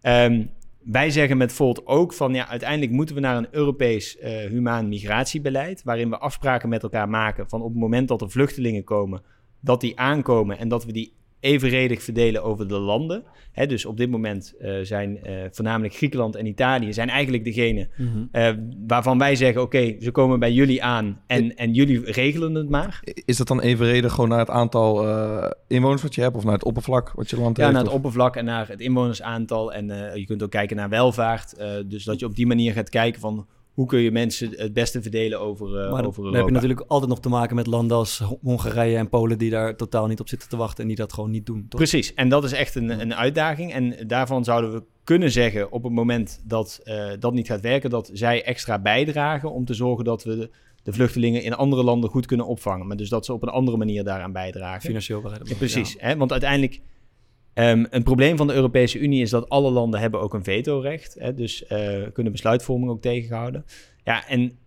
Ehm, 0.00 0.44
wij 0.82 1.10
zeggen 1.10 1.36
met 1.36 1.52
Volt 1.52 1.86
ook 1.86 2.12
van 2.12 2.34
ja, 2.34 2.48
uiteindelijk 2.48 2.92
moeten 2.92 3.14
we 3.14 3.20
naar 3.20 3.36
een 3.36 3.48
Europees 3.50 4.18
eh 4.18 4.48
humaan 4.48 4.88
migratiebeleid, 4.88 5.82
waarin 5.82 6.10
we 6.10 6.18
afspraken 6.18 6.68
met 6.68 6.82
elkaar 6.82 7.08
maken 7.08 7.48
van 7.48 7.62
op 7.62 7.70
het 7.70 7.80
moment 7.80 8.08
dat 8.08 8.20
er 8.20 8.30
vluchtelingen 8.30 8.84
komen, 8.84 9.22
dat 9.60 9.80
die 9.80 9.98
aankomen 9.98 10.58
en 10.58 10.68
dat 10.68 10.84
we 10.84 10.92
die 10.92 11.12
evenredig 11.40 12.02
verdelen 12.02 12.42
over 12.42 12.68
de 12.68 12.78
landen. 12.78 13.24
Hè, 13.52 13.66
dus 13.66 13.84
op 13.84 13.96
dit 13.96 14.10
moment 14.10 14.54
eh, 14.58 14.72
zijn 14.82 15.22
eh, 15.24 15.34
voornamelijk 15.50 15.94
Griekenland 15.94 16.36
en 16.36 16.46
Italië 16.46 16.92
zijn 16.92 17.08
eigenlijk 17.08 17.44
degene 17.44 17.88
eh, 18.32 18.50
waarvan 18.86 19.18
wij 19.18 19.36
zeggen 19.36 19.62
oké, 19.62 19.96
ze 20.00 20.10
komen 20.10 20.38
bij 20.38 20.52
jullie 20.52 20.82
aan 20.82 21.20
en, 21.26 21.56
en 21.56 21.72
jullie 21.72 22.10
regelen 22.10 22.54
het 22.54 22.68
maar. 22.68 23.00
Is 23.24 23.36
dat 23.36 23.46
dan 23.48 23.60
evenredig 23.60 24.12
gewoon 24.12 24.28
naar 24.28 24.38
het 24.38 24.50
aantal 24.50 25.08
inwoners 25.68 26.02
wat 26.02 26.14
je 26.14 26.20
hebt 26.20 26.36
of 26.36 26.44
naar 26.44 26.52
het 26.52 26.64
oppervlak 26.64 27.12
wat 27.12 27.30
je 27.30 27.36
land 27.40 27.56
Ja, 27.56 27.62
heeft? 27.62 27.74
naar 27.74 27.82
het 27.84 27.92
of- 27.92 27.98
oppervlak 27.98 28.36
en 28.36 28.44
naar 28.44 28.68
het 28.68 28.80
inwonersaantal. 28.80 29.72
En 29.72 29.86
je 30.14 30.24
kunt 30.26 30.42
ook 30.42 30.50
kijken 30.50 30.76
naar 30.76 30.88
welvaart. 30.88 31.54
dus 31.86 32.04
dat 32.04 32.20
je 32.20 32.26
op 32.26 32.36
die 32.36 32.46
manier 32.46 32.72
gaat 32.72 32.88
kijken 32.88 33.20
van 33.20 33.46
hoe 33.80 33.88
kun 33.88 34.00
je 34.00 34.10
mensen 34.10 34.50
het 34.56 34.72
beste 34.72 35.02
verdelen 35.02 35.40
over, 35.40 35.66
eh, 35.84 35.92
maar 35.92 36.06
over 36.06 36.22
dan 36.22 36.34
heb 36.34 36.46
je 36.46 36.52
natuurlijk 36.52 36.80
altijd 36.80 37.10
nog 37.10 37.20
te 37.20 37.28
maken 37.28 37.56
met 37.56 37.66
landen 37.66 37.96
als 37.96 38.18
Ho- 38.18 38.38
Hongarije 38.42 38.96
en 38.96 39.08
Polen 39.08 39.38
die 39.38 39.50
daar 39.50 39.76
totaal 39.76 40.06
niet 40.06 40.20
op 40.20 40.28
zitten 40.28 40.48
te 40.48 40.56
wachten 40.56 40.82
en 40.82 40.88
die 40.88 40.96
dat 40.96 41.12
gewoon 41.12 41.30
niet 41.30 41.46
doen. 41.46 41.66
Toch? 41.68 41.80
Precies, 41.80 42.14
en 42.14 42.28
dat 42.28 42.44
is 42.44 42.52
echt 42.52 42.74
een, 42.74 43.00
een 43.00 43.14
uitdaging. 43.14 43.72
En 43.72 44.06
daarvan 44.06 44.44
zouden 44.44 44.72
we 44.72 44.82
kunnen 45.04 45.30
zeggen 45.30 45.72
op 45.72 45.82
het 45.82 45.92
moment 45.92 46.42
dat 46.44 46.80
eh, 46.84 47.04
dat 47.18 47.32
niet 47.32 47.46
gaat 47.46 47.60
werken, 47.60 47.90
dat 47.90 48.10
zij 48.12 48.44
extra 48.44 48.78
bijdragen 48.78 49.52
om 49.52 49.64
te 49.64 49.74
zorgen 49.74 50.04
dat 50.04 50.24
we 50.24 50.36
de, 50.36 50.50
de 50.82 50.92
vluchtelingen 50.92 51.42
in 51.42 51.54
andere 51.54 51.82
landen 51.84 52.10
goed 52.10 52.26
kunnen 52.26 52.46
opvangen. 52.46 52.86
Maar 52.86 52.96
dus 52.96 53.08
dat 53.08 53.24
ze 53.24 53.32
op 53.32 53.42
een 53.42 53.48
andere 53.48 53.76
manier 53.76 54.04
daaraan 54.04 54.32
bijdragen. 54.32 54.80
Financieel 54.80 55.20
bereid. 55.20 55.48
Ja, 55.48 55.54
precies, 55.56 55.96
hè? 55.98 56.16
want 56.16 56.32
uiteindelijk... 56.32 56.80
ehm, 57.60 57.84
een 57.90 58.02
probleem 58.02 58.36
van 58.36 58.46
de 58.46 58.54
Europese 58.54 58.98
Unie 58.98 59.22
is 59.22 59.30
dat 59.30 59.48
alle 59.48 59.70
landen 59.70 60.00
hebben 60.00 60.20
ook 60.20 60.34
een 60.34 60.44
vetorecht. 60.44 61.16
Hè? 61.18 61.34
Dus 61.34 61.66
eh, 61.66 62.02
kunnen 62.12 62.32
besluitvorming 62.32 62.90
ook 62.90 63.00
tegenhouden. 63.00 63.64
Ja, 64.04 64.28
en 64.28 64.58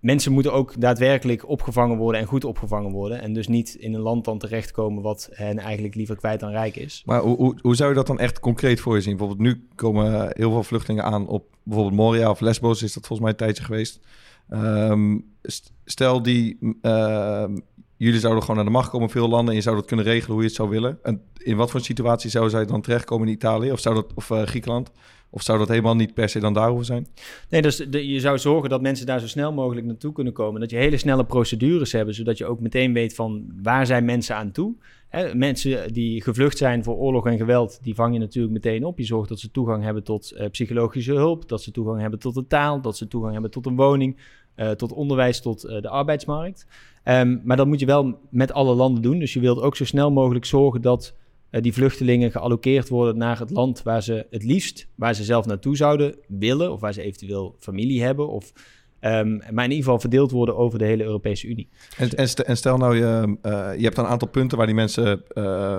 mensen 0.00 0.32
moeten 0.32 0.52
ook 0.52 0.80
daadwerkelijk 0.80 1.48
opgevangen 1.48 1.96
worden 1.96 2.20
en 2.20 2.26
goed 2.26 2.44
opgevangen 2.44 2.92
worden. 2.92 3.20
En 3.20 3.32
dus 3.32 3.48
niet 3.48 3.74
in 3.74 3.94
een 3.94 4.00
land 4.00 4.24
dan 4.24 4.38
terechtkomen 4.38 5.02
wat 5.02 5.28
hen 5.32 5.58
eigenlijk 5.58 5.94
liever 5.94 6.16
kwijt 6.16 6.40
dan 6.40 6.50
rijk 6.50 6.76
is. 6.76 7.02
Maar 7.04 7.20
hoe, 7.20 7.36
hoe, 7.36 7.58
hoe 7.62 7.76
zou 7.76 7.88
je 7.88 7.94
dat 7.94 8.06
dan 8.06 8.18
echt 8.18 8.40
concreet 8.40 8.80
voor 8.80 8.94
je 8.94 9.00
zien? 9.00 9.16
Bijvoorbeeld 9.16 9.48
nu 9.48 9.66
komen 9.74 10.30
heel 10.36 10.50
veel 10.50 10.62
vluchtelingen 10.62 11.04
aan 11.04 11.28
op 11.28 11.56
bijvoorbeeld 11.62 11.96
Moria 11.96 12.30
of 12.30 12.40
Lesbos 12.40 12.82
is 12.82 12.92
dat 12.92 13.06
volgens 13.06 13.20
mij 13.20 13.30
een 13.30 13.46
tijdje 13.46 13.64
geweest. 13.64 14.00
Ehm, 14.48 15.18
st- 15.42 15.72
stel 15.84 16.22
die 16.22 16.58
ehm, 16.82 17.56
jullie 18.04 18.20
zouden 18.20 18.42
gewoon 18.42 18.56
naar 18.56 18.64
de 18.64 18.70
macht 18.70 18.90
komen 18.90 19.10
veel 19.10 19.28
landen 19.28 19.48
en 19.48 19.54
je 19.54 19.60
zou 19.60 19.76
dat 19.76 19.84
kunnen 19.84 20.04
regelen 20.04 20.32
hoe 20.32 20.40
je 20.40 20.46
het 20.46 20.56
zou 20.56 20.68
willen. 20.68 20.98
En 21.02 21.22
in 21.36 21.56
wat 21.56 21.70
voor 21.70 21.80
situatie 21.80 22.30
zou 22.30 22.50
zij 22.50 22.66
dan 22.66 22.80
terechtkomen 22.80 23.26
in 23.26 23.32
Italië 23.32 23.72
of 23.72 23.80
zou 23.80 23.94
dat 23.94 24.06
of 24.14 24.30
eh, 24.30 24.42
Griekenland? 24.42 24.90
Of 25.30 25.42
zou 25.42 25.58
dat 25.58 25.68
helemaal 25.68 25.96
niet 25.96 26.14
per 26.14 26.28
se 26.28 26.40
dan 26.40 26.52
daar 26.52 26.84
zijn? 26.84 27.06
Nee, 27.48 27.62
dus 27.62 27.86
je 27.90 28.20
zou 28.20 28.38
zorgen 28.38 28.70
dat 28.70 28.80
mensen 28.80 29.06
daar 29.06 29.20
zo 29.20 29.26
snel 29.26 29.52
mogelijk 29.52 29.86
naartoe 29.86 30.12
kunnen 30.12 30.32
komen. 30.32 30.60
Dat 30.60 30.70
je 30.70 30.76
hele 30.76 30.96
snelle 30.96 31.24
procedures 31.24 31.92
hebben, 31.92 32.14
zodat 32.14 32.38
je 32.38 32.46
ook 32.46 32.60
meteen 32.60 32.92
weet 32.92 33.14
van 33.14 33.52
waar 33.62 33.86
zijn 33.86 34.04
mensen 34.04 34.36
aan 34.36 34.52
toe. 34.52 34.74
Hè, 35.08 35.34
mensen 35.34 35.92
die 35.92 36.22
gevlucht 36.22 36.58
zijn 36.58 36.84
voor 36.84 36.96
oorlog 36.96 37.26
en 37.26 37.36
geweld, 37.36 37.78
die 37.82 37.94
vang 37.94 38.12
je 38.12 38.18
natuurlijk 38.18 38.54
meteen 38.54 38.84
op. 38.84 38.98
Je 38.98 39.04
zorgt 39.04 39.28
dat 39.28 39.40
ze 39.40 39.50
toegang 39.50 39.84
hebben 39.84 40.04
tot 40.04 40.30
eh, 40.30 40.50
psychologische 40.50 41.14
hulp, 41.14 41.48
dat 41.48 41.62
ze 41.62 41.70
toegang 41.70 42.00
hebben 42.00 42.18
tot 42.18 42.34
de 42.34 42.46
taal, 42.46 42.80
dat 42.80 42.96
ze 42.96 43.08
toegang 43.08 43.32
hebben 43.32 43.50
tot 43.50 43.66
een 43.66 43.76
woning, 43.76 44.16
eh, 44.54 44.70
tot 44.70 44.92
onderwijs, 44.92 45.40
tot 45.40 45.60
de 45.60 45.88
arbeidsmarkt. 45.88 46.66
Ehm, 47.02 47.38
maar 47.44 47.56
dat 47.56 47.66
moet 47.66 47.80
je 47.80 47.86
wel 47.86 48.18
met 48.30 48.52
alle 48.52 48.74
landen 48.74 49.02
doen. 49.02 49.18
Dus 49.18 49.32
je 49.32 49.40
wilt 49.40 49.60
ook 49.60 49.76
zo 49.76 49.84
snel 49.84 50.10
mogelijk 50.10 50.44
zorgen 50.44 50.80
dat 50.82 51.14
eh, 51.50 51.62
die 51.62 51.72
vluchtelingen 51.72 52.30
gealloceerd 52.30 52.88
worden 52.88 53.16
naar 53.16 53.38
het 53.38 53.50
land 53.50 53.82
waar 53.82 54.02
ze 54.02 54.26
het 54.30 54.44
liefst, 54.44 54.88
waar 54.94 55.14
ze 55.14 55.24
zelf 55.24 55.46
naartoe 55.46 55.76
zouden 55.76 56.16
willen, 56.28 56.72
of 56.72 56.80
waar 56.80 56.92
ze 56.92 57.02
eventueel 57.02 57.56
familie 57.58 58.02
hebben, 58.02 58.28
of, 58.28 58.52
ehm, 59.00 59.36
maar 59.36 59.64
in 59.64 59.70
ieder 59.70 59.84
geval 59.84 60.00
verdeeld 60.00 60.30
worden 60.30 60.56
over 60.56 60.78
de 60.78 60.84
hele 60.84 61.04
Europese 61.04 61.46
Unie. 61.46 61.68
En, 61.96 62.10
en, 62.10 62.28
st- 62.28 62.38
en 62.38 62.56
stel 62.56 62.76
nou, 62.76 62.96
je, 62.96 63.36
eh, 63.42 63.70
je 63.76 63.84
hebt 63.84 63.98
een 63.98 64.06
aantal 64.06 64.28
punten 64.28 64.56
waar 64.56 64.66
die 64.66 64.74
mensen 64.74 65.22
eh, 65.28 65.78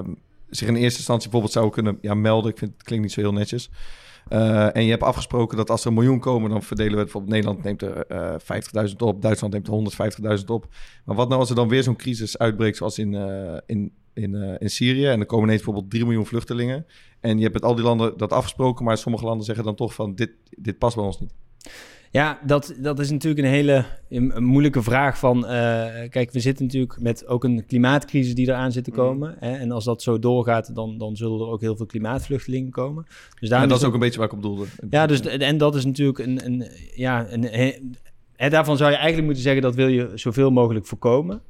zich 0.50 0.68
in 0.68 0.76
eerste 0.76 0.98
instantie 0.98 1.30
bijvoorbeeld 1.30 1.54
zouden 1.54 1.74
kunnen 1.74 1.98
ja, 2.02 2.14
melden. 2.14 2.52
Ik 2.52 2.58
vind 2.58 2.72
het 2.72 2.84
klinkt 2.84 3.04
niet 3.04 3.14
zo 3.14 3.22
heel 3.22 3.34
netjes. 3.34 3.70
Eh, 4.32 4.76
en 4.76 4.84
je 4.84 4.90
hebt 4.90 5.04
afgesproken 5.04 5.58
dat 5.58 5.70
als 5.70 5.82
er 5.82 5.88
een 5.88 5.94
miljoen 5.94 6.20
komen, 6.20 6.50
dan 6.50 6.64
verdelen 6.64 6.92
we 6.92 6.98
het. 6.98 7.12
Bijvoorbeeld 7.12 7.34
Nederland 7.34 7.64
neemt 7.64 7.82
er 7.82 8.06
eh 8.06 8.90
50.000 8.90 8.96
op, 9.02 9.22
Duitsland 9.22 9.54
neemt 9.54 9.68
er 9.68 9.74
150.000 10.40 10.46
op. 10.46 10.68
Maar 11.06 11.16
wat 11.16 11.28
nou 11.28 11.40
als 11.40 11.50
er 11.50 11.56
dan 11.56 11.68
weer 11.68 11.84
zo'n 11.84 11.96
crisis 11.96 12.38
uitbreekt 12.38 12.78
zoals 12.78 13.00
in, 13.00 13.16
eh, 13.16 13.58
in, 13.66 13.92
in, 14.14 14.36
eh, 14.36 14.56
in 14.60 14.70
Syrië? 14.70 15.06
En 15.06 15.20
er 15.20 15.26
komen 15.26 15.46
ineens 15.46 15.62
bijvoorbeeld 15.62 15.92
3 15.92 16.04
miljoen 16.06 16.26
vluchtelingen. 16.26 16.86
En 17.20 17.36
je 17.36 17.42
hebt 17.42 17.54
met 17.54 17.64
al 17.64 17.76
die 17.76 17.84
landen 17.84 18.18
dat 18.18 18.32
afgesproken, 18.32 18.86
maar 18.86 18.98
sommige 18.98 19.26
landen 19.26 19.46
zeggen 19.46 19.64
dan 19.66 19.76
toch 19.76 19.94
van 19.94 20.16
dit, 20.16 20.32
dit 20.50 20.78
past 20.78 20.96
bij 20.96 21.06
ons 21.06 21.20
niet. 21.20 21.34
Ja, 22.12 22.40
dat, 22.46 22.76
dat 22.78 23.00
is 23.00 23.10
natuurlijk 23.12 23.46
een 23.46 23.54
hele 23.54 23.86
een, 24.10 24.44
moeilijke 24.44 24.82
vraag 24.82 25.18
van... 25.18 25.46
eh, 25.46 26.10
kijk, 26.10 26.32
we 26.32 26.40
zitten 26.40 26.66
natuurlijk 26.66 27.00
met 27.00 27.28
ook 27.28 27.44
een 27.44 27.66
klimaatcrisis 27.66 28.36
die 28.36 28.48
eraan 28.48 28.72
zit 28.72 28.84
te 28.84 28.92
komen. 28.92 29.36
Hè? 29.40 29.52
En 29.52 29.72
als 29.72 29.86
dat 29.86 30.02
zo 30.02 30.20
doorgaat, 30.20 30.76
dan, 30.76 30.98
dan 30.98 31.16
zullen 31.16 31.40
er 31.40 31.48
ook 31.48 31.62
heel 31.62 31.76
veel 31.76 31.86
klimaatvluchtelingen 31.86 32.72
komen. 32.72 33.04
Dus 33.04 33.16
En 33.40 33.50
daarom 33.50 33.70
dat 33.70 33.78
is 33.78 33.84
ook 33.84 33.94
een 33.94 34.00
beetje 34.00 34.20
waar 34.20 34.28
ik 34.28 34.34
op 34.34 34.42
doelde. 34.42 34.66
Ja, 34.90 35.06
dus, 35.06 35.22
en 35.22 35.58
dat 35.58 35.76
is 35.76 35.86
natuurlijk 35.86 36.20
een... 36.20 36.46
een 36.46 36.66
ja, 36.96 37.26
een, 37.30 37.44
hè, 38.36 38.50
daarvan 38.50 38.78
zou 38.78 38.90
je 38.90 38.96
eigenlijk 38.96 39.26
moeten 39.26 39.44
zeggen... 39.44 39.62
dat 39.62 39.76
wil 39.76 39.88
je 39.88 40.12
zoveel 40.16 40.52
mogelijk 40.52 40.86
voorkomen. 40.86 41.42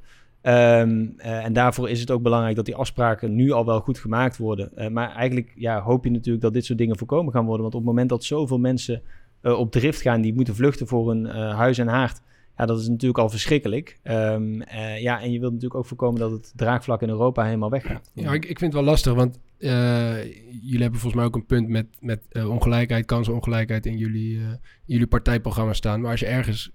Ehm, 0.42 1.06
eh, 1.16 1.44
en 1.44 1.52
daarvoor 1.52 1.90
is 1.90 2.00
het 2.00 2.10
ook 2.10 2.22
belangrijk 2.22 2.56
dat 2.56 2.64
die 2.64 2.74
afspraken 2.74 3.34
nu 3.34 3.50
al 3.50 3.66
wel 3.66 3.80
goed 3.80 3.98
gemaakt 3.98 4.36
worden. 4.36 4.76
Eh, 4.76 4.88
maar 4.88 5.14
eigenlijk 5.14 5.52
ja, 5.56 5.80
hoop 5.80 6.04
je 6.04 6.10
natuurlijk 6.10 6.42
dat 6.42 6.52
dit 6.52 6.64
soort 6.64 6.78
dingen 6.78 6.98
voorkomen 6.98 7.32
gaan 7.32 7.44
worden. 7.44 7.62
Want 7.62 7.74
op 7.74 7.80
het 7.80 7.88
moment 7.88 8.08
dat 8.08 8.24
zoveel 8.24 8.58
mensen 8.58 9.02
eh, 9.42 9.58
op 9.58 9.70
drift 9.70 10.00
gaan... 10.00 10.20
die 10.20 10.34
moeten 10.34 10.54
vluchten 10.54 10.86
voor 10.86 11.08
hun 11.08 11.26
eh, 11.26 11.56
huis 11.56 11.78
en 11.78 11.88
haard... 11.88 12.20
Ja, 12.56 12.66
dat 12.66 12.80
is 12.80 12.88
natuurlijk 12.88 13.18
al 13.18 13.28
verschrikkelijk. 13.28 13.98
Ehm, 14.02 14.60
eh, 14.60 15.02
ja, 15.02 15.20
en 15.20 15.32
je 15.32 15.38
wilt 15.38 15.52
natuurlijk 15.52 15.80
ook 15.80 15.86
voorkomen 15.86 16.20
dat 16.20 16.30
het 16.30 16.52
draagvlak 16.56 17.02
in 17.02 17.08
Europa 17.08 17.44
helemaal 17.44 17.70
weggaat. 17.70 18.10
Ja, 18.14 18.32
ik, 18.32 18.44
ik 18.44 18.58
vind 18.58 18.72
het 18.72 18.82
wel 18.82 18.90
lastig, 18.90 19.14
want 19.14 19.38
jullie 19.58 20.80
hebben 20.80 21.00
volgens 21.00 21.14
mij 21.14 21.24
ook 21.24 21.34
een 21.34 21.46
punt 21.46 21.68
met, 21.68 21.86
met 22.00 22.20
ongelijkheid, 22.46 23.06
kansenongelijkheid 23.06 23.86
in 23.86 23.98
jullie, 23.98 24.40
jullie 24.84 25.06
partijprogramma 25.06 25.72
staan. 25.72 26.00
Maar 26.00 26.10
als 26.10 26.20
je 26.20 26.26
ergens, 26.26 26.70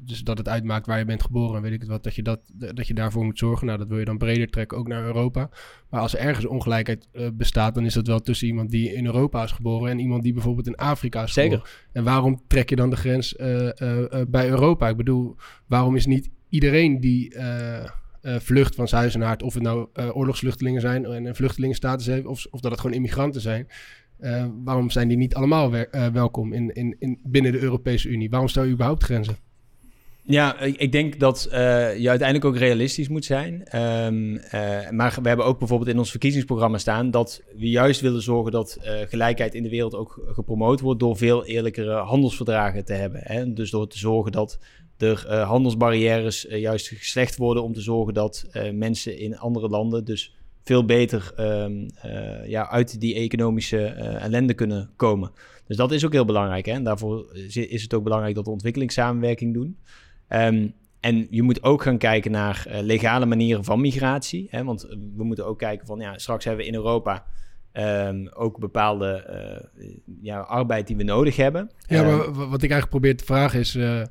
dus 0.00 0.20
dat 0.20 0.38
het 0.38 0.48
uitmaakt 0.48 0.86
waar 0.86 0.98
je 0.98 1.04
bent 1.04 1.22
geboren 1.22 1.56
en 1.56 1.62
weet 1.62 1.72
ik 1.72 1.80
het 1.80 1.88
wat, 1.88 2.04
dat 2.04 2.14
je, 2.14 2.22
dat, 2.22 2.40
dat 2.54 2.86
je 2.86 2.94
daarvoor 2.94 3.24
moet 3.24 3.38
zorgen. 3.38 3.66
Nou, 3.66 3.78
dat 3.78 3.88
wil 3.88 3.98
je 3.98 4.04
dan 4.04 4.18
breder 4.18 4.50
trekken, 4.50 4.78
ook 4.78 4.88
naar 4.88 5.04
Europa. 5.04 5.50
Maar 5.90 6.00
als 6.00 6.14
er 6.14 6.20
ergens 6.20 6.46
ongelijkheid 6.46 7.08
eh, 7.12 7.26
bestaat, 7.32 7.74
dan 7.74 7.84
is 7.84 7.94
dat 7.94 8.06
wel 8.06 8.20
tussen 8.20 8.46
iemand 8.46 8.70
die 8.70 8.92
in 8.92 9.06
Europa 9.06 9.42
is 9.42 9.52
geboren 9.52 9.90
en 9.90 9.98
iemand 9.98 10.22
die 10.22 10.32
bijvoorbeeld 10.32 10.66
in 10.66 10.76
Afrika 10.76 11.22
is 11.22 11.32
Zeker. 11.32 11.58
geboren. 11.58 11.72
En 11.92 12.04
waarom 12.04 12.42
trek 12.46 12.68
je 12.68 12.76
dan 12.76 12.90
de 12.90 12.96
grens 12.96 13.36
eh, 13.36 13.80
eh, 13.80 14.26
bij 14.28 14.48
Europa? 14.48 14.88
Ik 14.88 14.96
bedoel, 14.96 15.36
waarom 15.66 15.96
is 15.96 16.06
niet 16.06 16.30
iedereen 16.48 17.00
die 17.00 17.34
vlucht 18.22 18.74
van 18.74 18.88
zijn 18.88 19.00
huis 19.00 19.14
en 19.14 19.20
haard, 19.20 19.42
of 19.42 19.54
het 19.54 19.62
nou 19.62 19.88
eh, 19.92 20.16
oorlogsvluchtelingen 20.16 20.80
zijn 20.80 21.04
en 21.04 21.24
een 21.24 21.34
vluchtelingenstatus 21.34 22.06
heeft, 22.06 22.26
of, 22.26 22.46
of 22.50 22.60
dat 22.60 22.70
het 22.70 22.80
gewoon 22.80 22.96
immigranten 22.96 23.40
zijn, 23.40 23.66
waarom 24.64 24.90
zijn 24.90 25.08
die 25.08 25.16
niet 25.16 25.34
allemaal 25.34 25.70
welkom 26.12 26.52
in, 26.52 26.74
in, 26.74 26.96
in, 26.98 27.20
binnen 27.24 27.52
de 27.52 27.60
Europese 27.60 28.08
Unie? 28.08 28.30
Waarom 28.30 28.48
stel 28.48 28.64
je 28.64 28.72
überhaupt 28.72 29.04
grenzen? 29.04 29.36
Ja, 30.22 30.60
ik 30.60 30.92
denk 30.92 31.20
dat 31.20 31.48
uh, 31.52 31.56
je 31.98 32.08
uiteindelijk 32.08 32.44
ook 32.44 32.56
realistisch 32.56 33.08
moet 33.08 33.24
zijn. 33.24 33.52
Um, 34.06 34.34
uh, 34.34 34.90
maar 34.90 35.18
we 35.22 35.28
hebben 35.28 35.46
ook 35.46 35.58
bijvoorbeeld 35.58 35.90
in 35.90 35.98
ons 35.98 36.10
verkiezingsprogramma 36.10 36.78
staan 36.78 37.10
dat 37.10 37.42
we 37.56 37.68
juist 37.68 38.00
willen 38.00 38.22
zorgen 38.22 38.52
dat 38.52 38.78
uh, 38.80 38.92
gelijkheid 39.08 39.54
in 39.54 39.62
de 39.62 39.68
wereld 39.68 39.94
ook 39.94 40.22
gepromoot 40.26 40.80
wordt 40.80 41.00
door 41.00 41.16
veel 41.16 41.44
eerlijkere 41.44 41.94
handelsverdragen 41.94 42.84
te 42.84 42.92
hebben. 42.92 43.20
Hè? 43.24 43.52
Dus 43.52 43.70
door 43.70 43.88
te 43.88 43.98
zorgen 43.98 44.32
dat 44.32 44.58
er 44.98 45.30
handelsbarrières 45.30 46.46
juist 46.48 46.88
geslecht 46.88 47.36
worden 47.36 47.62
om 47.62 47.72
te 47.72 47.80
zorgen 47.80 48.14
dat 48.14 48.48
mensen 48.72 49.18
in 49.18 49.38
andere 49.38 49.68
landen 49.68 50.04
dus 50.04 50.34
veel 50.64 50.84
beter 50.84 51.32
um, 51.40 51.86
ja, 52.46 52.70
uit 52.70 53.00
die 53.00 53.14
economische 53.14 53.84
ellende 54.20 54.54
kunnen 54.54 54.90
komen. 54.96 55.30
Dus 55.66 55.76
dat 55.76 55.92
is 55.92 56.04
ook 56.04 56.12
heel 56.12 56.24
belangrijk. 56.24 56.66
Hè? 56.66 56.72
En 56.72 56.84
daarvoor 56.84 57.36
is 57.52 57.82
het 57.82 57.94
ook 57.94 58.04
belangrijk 58.04 58.34
dat 58.34 58.44
we 58.44 58.50
ontwikkelingssamenwerking 58.50 59.54
doen. 59.54 59.76
Um, 60.32 60.72
en 61.00 61.26
je 61.30 61.42
moet 61.42 61.62
ook 61.62 61.82
gaan 61.82 61.98
kijken 61.98 62.30
naar 62.30 62.66
uh, 62.68 62.80
legale 62.80 63.26
manieren 63.26 63.64
van 63.64 63.80
migratie. 63.80 64.46
Hè? 64.50 64.64
Want 64.64 64.82
we 65.16 65.24
moeten 65.24 65.46
ook 65.46 65.58
kijken 65.58 65.86
van, 65.86 66.00
ja, 66.00 66.18
straks 66.18 66.44
hebben 66.44 66.64
we 66.64 66.70
in 66.70 66.76
Europa 66.76 67.26
um, 67.72 68.28
ook 68.28 68.58
bepaalde 68.58 69.26
uh, 69.78 69.88
ja, 70.22 70.38
arbeid 70.38 70.86
die 70.86 70.96
we 70.96 71.02
nodig 71.02 71.36
hebben. 71.36 71.70
Ja, 71.86 72.02
maar 72.02 72.26
um, 72.26 72.34
wat 72.34 72.62
ik 72.62 72.70
eigenlijk 72.70 72.90
probeer 72.90 73.16
te 73.16 73.24
vragen 73.24 73.60
is... 73.60 73.76
Uh, 73.76 74.02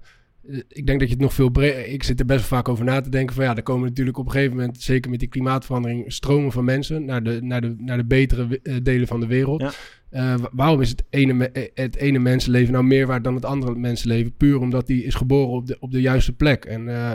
ik 0.68 0.86
denk 0.86 1.00
dat 1.00 1.08
je 1.08 1.14
het 1.14 1.24
nog 1.24 1.34
veel 1.34 1.50
breder... 1.50 1.88
Ik 1.88 2.04
zit 2.04 2.20
er 2.20 2.26
best 2.26 2.50
wel 2.50 2.58
vaak 2.58 2.70
over 2.70 2.86
na 2.86 3.02
te 3.02 3.10
denken 3.10 3.36
van... 3.36 3.44
Ja, 3.44 3.56
er 3.56 3.64
komen 3.64 3.88
natuurlijk 3.88 4.18
op 4.18 4.26
een 4.26 4.32
gegeven 4.32 4.56
moment... 4.56 4.82
Zeker 4.82 5.12
met 5.12 5.20
die 5.20 5.30
klimaatverandering... 5.30 6.14
stromen 6.14 6.52
van 6.52 6.64
mensen 6.64 7.06
naar 7.06 7.24
de, 7.24 7.40
naar 7.42 7.62
de, 7.62 7.76
naar 7.78 7.98
de 7.98 8.06
betere 8.06 8.60
delen 8.84 9.08
van 9.08 9.20
de 9.20 9.28
wereld. 9.28 9.62
Ja. 9.62 9.72
Uh, 10.12 10.36
waarom 10.52 10.82
is 10.82 10.90
het 10.90 11.04
ene, 11.10 11.70
het 11.74 11.96
ene 11.96 12.20
mensenleven 12.20 12.74
nou 12.74 12.84
meer 12.84 13.08
waard 13.08 13.24
dan 13.24 13.36
het 13.36 13.46
andere 13.46 13.76
mensenleven? 13.76 14.34
Puur 14.34 14.60
omdat 14.60 14.88
die 14.88 15.04
is 15.04 15.16
geboren 15.16 15.54
op 15.54 15.68
de, 15.68 15.78
op 15.80 15.92
de 15.92 16.02
juiste 16.02 16.36
plek. 16.36 16.66
En 16.66 16.88
uh, 16.88 17.12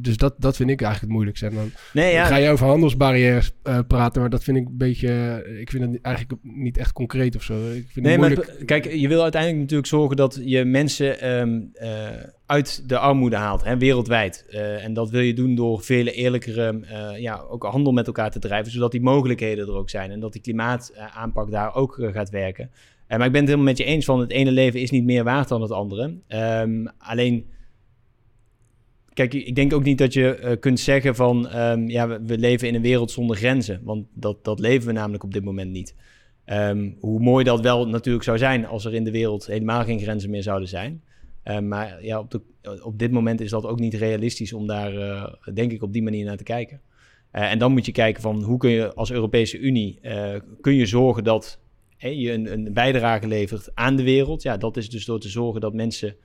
dus 0.00 0.16
dat, 0.16 0.34
dat 0.38 0.56
vind 0.56 0.70
ik 0.70 0.80
eigenlijk 0.80 1.00
het 1.00 1.10
moeilijkste. 1.10 1.46
En 1.46 1.54
dan, 1.54 1.70
nee, 1.92 2.12
ja. 2.12 2.24
ga 2.24 2.36
je 2.36 2.48
over 2.48 2.66
handelsbarrières 2.66 3.52
uh, 3.64 3.78
praten, 3.88 4.20
maar 4.20 4.30
dat 4.30 4.44
vind 4.44 4.56
ik 4.56 4.66
een 4.66 4.76
beetje... 4.76 5.44
Ik 5.60 5.70
vind 5.70 5.92
het 5.92 6.00
eigenlijk 6.00 6.40
niet 6.42 6.78
echt 6.78 6.92
concreet 6.92 7.36
of 7.36 7.42
zo. 7.42 7.54
Ik 7.54 7.86
vind 7.88 8.06
nee, 8.06 8.18
het 8.18 8.36
maar 8.36 8.64
kijk, 8.64 8.92
je 8.92 9.08
wil 9.08 9.22
uiteindelijk 9.22 9.60
natuurlijk 9.60 9.88
zorgen 9.88 10.16
dat 10.16 10.40
je 10.44 10.64
mensen 10.64 11.38
um, 11.40 11.70
uh, 11.82 11.88
uit 12.46 12.88
de 12.88 12.98
armoede 12.98 13.36
haalt, 13.36 13.64
hè, 13.64 13.78
wereldwijd. 13.78 14.46
Uh, 14.50 14.84
en 14.84 14.94
dat 14.94 15.10
wil 15.10 15.20
je 15.20 15.34
doen 15.34 15.54
door 15.54 15.82
vele 15.82 16.12
eerlijkere, 16.12 16.80
ja, 17.18 17.44
ook 17.50 17.62
handel 17.62 17.92
met 17.92 18.06
elkaar 18.06 18.30
te 18.30 18.38
drijven, 18.38 18.72
zodat 18.72 18.92
die 18.92 19.00
mogelijkheden 19.00 19.66
er 19.66 19.74
ook 19.74 19.90
zijn. 19.90 20.10
En 20.10 20.20
dat 20.20 20.32
die 20.32 20.42
klimaataanpak 20.42 21.50
daar 21.50 21.74
ook 21.74 21.98
gaat 22.12 22.30
werken. 22.30 22.70
maar 23.08 23.26
ik 23.26 23.32
ben 23.32 23.40
het 23.40 23.48
helemaal 23.48 23.64
met 23.64 23.78
je 23.78 23.84
eens 23.84 24.04
van 24.04 24.20
het 24.20 24.30
ene 24.30 24.50
leven 24.50 24.80
is 24.80 24.90
niet 24.90 25.04
meer 25.04 25.24
waard 25.24 25.48
dan 25.48 25.62
het 25.62 25.70
andere. 25.70 26.14
Um, 26.28 26.88
alleen 26.98 27.46
Kijk, 29.14 29.34
ik 29.34 29.54
denk 29.54 29.72
ook 29.72 29.84
niet 29.84 29.98
dat 29.98 30.12
je 30.12 30.40
uh, 30.44 30.50
kunt 30.60 30.80
zeggen 30.80 31.14
van 31.14 31.56
um, 31.56 31.88
ja, 31.88 32.22
we, 32.22 32.38
leven 32.38 32.68
in 32.68 32.74
een 32.74 32.82
wereld 32.82 33.10
zonder 33.10 33.36
grenzen. 33.36 33.80
Want 33.82 34.06
dat, 34.12 34.44
dat 34.44 34.58
leven 34.58 34.86
we 34.86 34.92
namelijk 34.92 35.24
op 35.24 35.32
dit 35.32 35.44
moment 35.44 35.70
niet. 35.70 35.94
Um, 36.46 36.96
hoe 37.00 37.20
mooi 37.20 37.44
dat 37.44 37.60
wel 37.60 37.88
natuurlijk 37.88 38.24
zou 38.24 38.38
zijn 38.38 38.66
als 38.66 38.84
er 38.84 38.94
in 38.94 39.04
de 39.04 39.10
wereld 39.10 39.46
helemaal 39.46 39.84
geen 39.84 40.00
grenzen 40.00 40.30
meer 40.30 40.42
zouden 40.42 40.68
zijn. 40.68 41.02
Um, 41.44 41.68
maar 41.68 42.04
ja, 42.04 42.18
op, 42.18 42.40
op 42.82 42.98
dit 42.98 43.10
moment 43.10 43.40
is 43.40 43.50
dat 43.50 43.66
ook 43.66 43.78
niet 43.78 43.94
realistisch 43.94 44.52
om 44.52 44.66
daar, 44.66 44.94
uh, 44.94 45.26
denk 45.54 45.72
ik, 45.72 45.82
op 45.82 45.92
die 45.92 46.02
manier 46.02 46.24
naar 46.24 46.36
te 46.36 46.44
kijken. 46.44 46.80
Uh, 47.32 47.50
en 47.50 47.58
dan 47.58 47.72
moet 47.72 47.86
je 47.86 47.92
kijken 47.92 48.22
van 48.22 48.42
hoe 48.42 48.58
kun 48.58 48.70
je 48.70 48.94
als 48.94 49.12
Europese 49.12 49.58
Unie, 49.58 50.00
kun 50.60 50.74
je 50.74 50.86
zorgen 50.86 51.24
dat 51.24 51.58
je 51.96 52.32
een, 52.32 52.52
een 52.52 52.72
bijdrage 52.72 53.26
levert 53.26 53.70
aan 53.74 53.96
de 53.96 54.02
wereld. 54.02 54.42
Ja, 54.42 54.56
dat 54.56 54.76
is 54.76 54.90
dus 54.90 55.04
door 55.04 55.20
te 55.20 55.28
zorgen 55.28 55.60
dat 55.60 55.74
mensen 55.74 56.16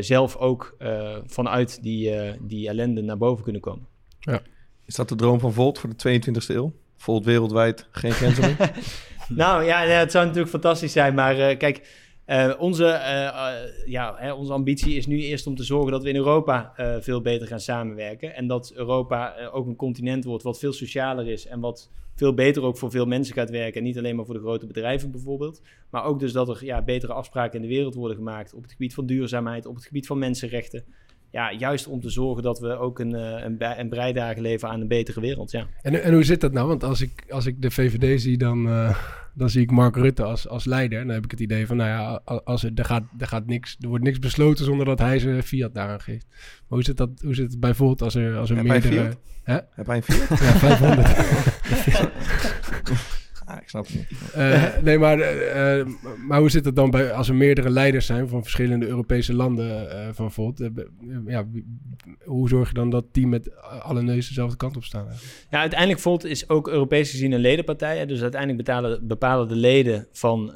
zelf 0.00 0.36
ook 0.36 0.76
uh, 0.78 1.16
vanuit 1.26 1.82
die, 1.82 2.14
uh, 2.14 2.32
die 2.40 2.68
ellende 2.68 3.02
naar 3.02 3.18
boven 3.18 3.44
kunnen 3.44 3.60
komen. 3.60 3.86
Ja. 4.20 4.40
Is 4.84 4.94
dat 4.94 5.08
de 5.08 5.14
droom 5.14 5.40
van 5.40 5.52
Volt 5.52 5.78
voor 5.78 5.90
de 5.96 6.20
22e 6.20 6.46
eeuw? 6.46 6.72
Volt 6.96 7.24
wereldwijd, 7.24 7.86
geen 7.90 8.12
grenzen 8.12 8.44
meer? 8.44 8.70
nou 9.28 9.64
ja, 9.64 9.82
ja, 9.82 9.98
het 9.98 10.10
zou 10.10 10.24
natuurlijk 10.24 10.52
fantastisch 10.52 10.92
zijn, 10.92 11.14
maar 11.14 11.56
kijk, 11.56 11.88
onze, 12.58 12.84
ja, 13.86 14.14
hè, 14.16 14.32
onze 14.32 14.52
ambitie 14.52 14.96
is 14.96 15.06
nu 15.06 15.18
eerst 15.18 15.46
om 15.46 15.54
te 15.54 15.64
zorgen 15.64 15.92
dat 15.92 16.02
we 16.02 16.08
in 16.08 16.16
Europa 16.16 16.72
veel 17.00 17.20
beter 17.20 17.46
gaan 17.46 17.60
samenwerken. 17.60 18.34
En 18.34 18.46
dat 18.46 18.72
Europa 18.74 19.48
ook 19.52 19.66
een 19.66 19.76
continent 19.76 20.24
wordt 20.24 20.42
wat 20.42 20.58
veel 20.58 20.72
socialer 20.72 21.28
is 21.28 21.46
en 21.46 21.60
wat 21.60 21.90
veel 22.14 22.34
beter 22.34 22.62
ook 22.62 22.78
voor 22.78 22.90
veel 22.90 23.06
mensen 23.06 23.34
gaat 23.34 23.50
werken. 23.50 23.80
En 23.80 23.86
niet 23.86 23.98
alleen 23.98 24.16
maar 24.16 24.24
voor 24.24 24.34
de 24.34 24.40
grote 24.40 24.66
bedrijven 24.66 25.10
bijvoorbeeld. 25.10 25.62
Maar 25.90 26.04
ook 26.04 26.20
dus 26.20 26.32
dat 26.32 26.48
er 26.48 26.64
ja, 26.64 26.82
betere 26.82 27.12
afspraken 27.12 27.62
in 27.62 27.68
de 27.68 27.74
wereld 27.74 27.94
worden 27.94 28.16
gemaakt 28.16 28.54
op 28.54 28.62
het 28.62 28.72
gebied 28.72 28.94
van 28.94 29.06
duurzaamheid, 29.06 29.66
op 29.66 29.74
het 29.74 29.84
gebied 29.84 30.06
van 30.06 30.18
mensenrechten. 30.18 30.84
Ja, 31.30 31.52
juist 31.52 31.86
om 31.86 32.00
te 32.00 32.10
zorgen 32.10 32.42
dat 32.42 32.58
we 32.58 32.76
ook 32.78 32.98
een, 32.98 33.12
een, 33.12 33.56
een 33.78 33.88
bijdrage 33.88 34.40
leveren 34.40 34.74
aan 34.74 34.80
een 34.80 34.88
betere 34.88 35.20
wereld. 35.20 35.50
Ja. 35.50 35.66
En, 35.82 36.02
en 36.02 36.12
hoe 36.12 36.24
zit 36.24 36.40
dat 36.40 36.52
nou? 36.52 36.68
Want 36.68 36.84
als 36.84 37.00
ik, 37.00 37.24
als 37.28 37.46
ik 37.46 37.62
de 37.62 37.70
VVD 37.70 38.20
zie, 38.20 38.38
dan, 38.38 38.66
uh, 38.66 38.98
dan 39.34 39.50
zie 39.50 39.62
ik 39.62 39.70
Mark 39.70 39.96
Rutte 39.96 40.22
als, 40.22 40.48
als 40.48 40.64
leider. 40.64 41.00
En 41.00 41.06
dan 41.06 41.14
heb 41.14 41.24
ik 41.24 41.30
het 41.30 41.40
idee 41.40 41.66
van, 41.66 41.76
nou 41.76 41.88
ja, 41.88 42.20
als 42.44 42.64
er, 42.64 42.70
er, 42.74 42.84
gaat, 42.84 43.02
er, 43.18 43.26
gaat 43.26 43.46
niks, 43.46 43.76
er 43.80 43.88
wordt 43.88 44.04
niks 44.04 44.18
besloten 44.18 44.64
zonder 44.64 44.86
dat 44.86 44.98
hij 44.98 45.18
zijn 45.18 45.42
fiat 45.42 45.74
daaraan 45.74 46.00
geeft. 46.00 46.26
Maar 46.28 46.64
hoe 46.68 46.84
zit, 46.84 46.96
dat, 46.96 47.10
hoe 47.24 47.34
zit 47.34 47.50
het 47.50 47.60
bijvoorbeeld 47.60 48.02
als 48.02 48.14
er, 48.14 48.36
als 48.36 48.50
er 48.50 48.56
Heb 48.56 48.66
meerdere... 48.66 49.16
Hè? 49.42 49.58
Heb 49.70 49.86
hij 49.86 49.96
een 49.96 50.02
fiat? 50.02 50.28
Ja, 50.28 50.36
500. 50.36 51.16
Ah, 53.48 53.56
ik 53.62 53.68
snap 53.68 53.86
het 53.86 53.94
niet. 53.94 54.08
Uh, 54.36 54.76
nee, 54.82 54.98
maar, 54.98 55.18
uh, 55.18 55.86
maar 56.26 56.38
hoe 56.38 56.50
zit 56.50 56.64
het 56.64 56.76
dan 56.76 56.90
bij, 56.90 57.12
als 57.12 57.28
er 57.28 57.34
meerdere 57.34 57.70
leiders 57.70 58.06
zijn 58.06 58.28
van 58.28 58.42
verschillende 58.42 58.86
Europese 58.86 59.34
landen 59.34 59.84
uh, 59.84 60.08
van 60.12 60.32
Volt? 60.32 60.70
ja, 61.26 61.46
hoe 62.24 62.48
zorg 62.48 62.68
je 62.68 62.74
dan 62.74 62.90
dat 62.90 63.04
die 63.12 63.26
met 63.26 63.50
alle 63.62 64.02
neuzen 64.02 64.28
dezelfde 64.28 64.56
kant 64.56 64.76
op 64.76 64.84
staan? 64.84 65.06
Ja, 65.50 65.60
uiteindelijk 65.60 66.00
Volt 66.00 66.24
is 66.24 66.48
ook 66.48 66.68
Europees 66.68 67.10
gezien 67.10 67.32
een 67.32 67.40
ledenpartij. 67.40 67.98
Hè? 67.98 68.06
Dus 68.06 68.22
uiteindelijk 68.22 68.64
betalen, 68.64 69.06
bepalen 69.06 69.48
de 69.48 69.56
leden 69.56 70.06
van 70.12 70.52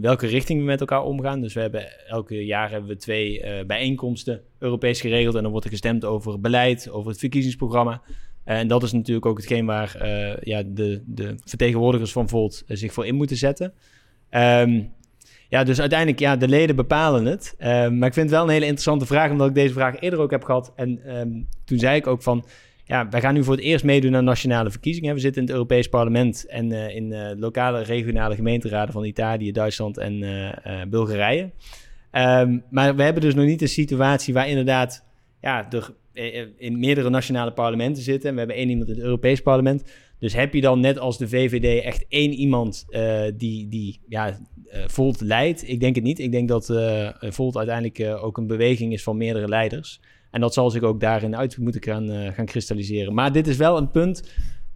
welke 0.00 0.26
richting 0.26 0.60
we 0.60 0.66
met 0.66 0.80
elkaar 0.80 1.02
omgaan. 1.02 1.40
Dus 1.40 1.54
we 1.54 1.60
hebben 1.60 2.06
elke 2.06 2.44
jaar 2.44 2.70
hebben 2.70 2.88
we 2.88 2.96
twee 2.96 3.44
bijeenkomsten 3.66 4.40
Europees 4.58 5.00
geregeld. 5.00 5.34
En 5.34 5.42
dan 5.42 5.50
wordt 5.50 5.66
er 5.66 5.72
gestemd 5.72 6.04
over 6.04 6.40
beleid, 6.40 6.90
over 6.90 7.10
het 7.10 7.20
verkiezingsprogramma. 7.20 8.02
En 8.48 8.68
dat 8.68 8.82
is 8.82 8.92
natuurlijk 8.92 9.26
ook 9.26 9.36
hetgeen 9.36 9.66
waar 9.66 9.96
uh, 10.02 10.36
ja, 10.40 10.62
de, 10.66 11.02
de 11.06 11.34
vertegenwoordigers 11.44 12.12
van 12.12 12.28
Volt 12.28 12.64
uh, 12.66 12.76
zich 12.76 12.92
voor 12.92 13.06
in 13.06 13.14
moeten 13.14 13.36
zetten. 13.36 13.72
Um, 14.30 14.92
ja, 15.48 15.64
dus 15.64 15.80
uiteindelijk, 15.80 16.18
ja, 16.18 16.36
de 16.36 16.48
leden 16.48 16.76
bepalen 16.76 17.24
het. 17.24 17.54
Um, 17.58 17.98
maar 17.98 18.08
ik 18.08 18.14
vind 18.14 18.26
het 18.26 18.30
wel 18.30 18.42
een 18.42 18.48
hele 18.48 18.64
interessante 18.64 19.06
vraag, 19.06 19.30
omdat 19.30 19.48
ik 19.48 19.54
deze 19.54 19.72
vraag 19.72 20.00
eerder 20.00 20.20
ook 20.20 20.30
heb 20.30 20.44
gehad. 20.44 20.72
En 20.76 21.18
um, 21.18 21.48
toen 21.64 21.78
zei 21.78 21.96
ik 21.96 22.06
ook 22.06 22.22
van, 22.22 22.44
ja, 22.84 23.08
wij 23.08 23.20
gaan 23.20 23.34
nu 23.34 23.44
voor 23.44 23.54
het 23.54 23.64
eerst 23.64 23.84
meedoen 23.84 24.16
aan 24.16 24.24
nationale 24.24 24.70
verkiezingen. 24.70 25.14
We 25.14 25.20
zitten 25.20 25.40
in 25.40 25.46
het 25.46 25.56
Europees 25.56 25.88
Parlement 25.88 26.46
en 26.46 26.70
uh, 26.70 26.96
in 26.96 27.38
lokale 27.38 27.82
regionale 27.82 28.34
gemeenteraden 28.34 28.92
van 28.92 29.04
Italië, 29.04 29.52
Duitsland 29.52 29.98
en 29.98 30.20
Bulgarije. 30.90 31.50
maar 32.70 32.96
we 32.96 33.02
hebben 33.02 33.22
dus 33.22 33.34
nog 33.34 33.44
niet 33.44 33.62
een 33.62 33.68
situatie 33.68 34.34
waar 34.34 34.48
inderdaad 34.48 35.04
ja, 35.40 35.66
er 35.70 35.80
eh, 35.80 36.07
in 36.56 36.78
meerdere 36.78 37.10
nationale 37.10 37.52
parlementen 37.52 38.02
zitten. 38.02 38.28
En 38.28 38.34
we 38.34 38.38
hebben 38.40 38.56
één 38.56 38.68
iemand 38.68 38.88
in 38.88 38.94
het 38.94 39.04
Europees 39.04 39.40
parlement. 39.40 39.84
Dus 40.18 40.34
heb 40.34 40.54
je 40.54 40.60
dan 40.60 40.80
net 40.80 40.98
als 40.98 41.18
de 41.18 41.28
VVD 41.28 41.84
echt 41.84 42.04
één 42.08 42.32
iemand 42.32 42.86
uh, 42.90 43.22
die, 43.36 43.68
die 43.68 44.00
ja, 44.08 44.38
Volt 44.86 45.20
leidt? 45.20 45.68
Ik 45.68 45.80
denk 45.80 45.94
het 45.94 46.04
niet. 46.04 46.18
Ik 46.18 46.32
denk 46.32 46.48
dat 46.48 46.72
Volt 47.20 47.56
uiteindelijk 47.56 48.22
ook 48.22 48.36
een 48.36 48.46
beweging 48.46 48.92
is 48.92 49.02
van 49.02 49.16
meerdere 49.16 49.48
leiders. 49.48 50.00
En 50.30 50.40
dat 50.40 50.54
zal 50.54 50.70
zich 50.70 50.82
ook 50.82 51.00
daarin 51.00 51.36
uit 51.36 51.58
moeten 51.58 51.82
gaan, 51.82 52.32
gaan 52.32 52.46
kristalliseren. 52.46 53.14
Maar 53.14 53.32
dit 53.32 53.46
is 53.46 53.56
wel 53.56 53.76
een 53.76 53.90
punt 53.90 54.22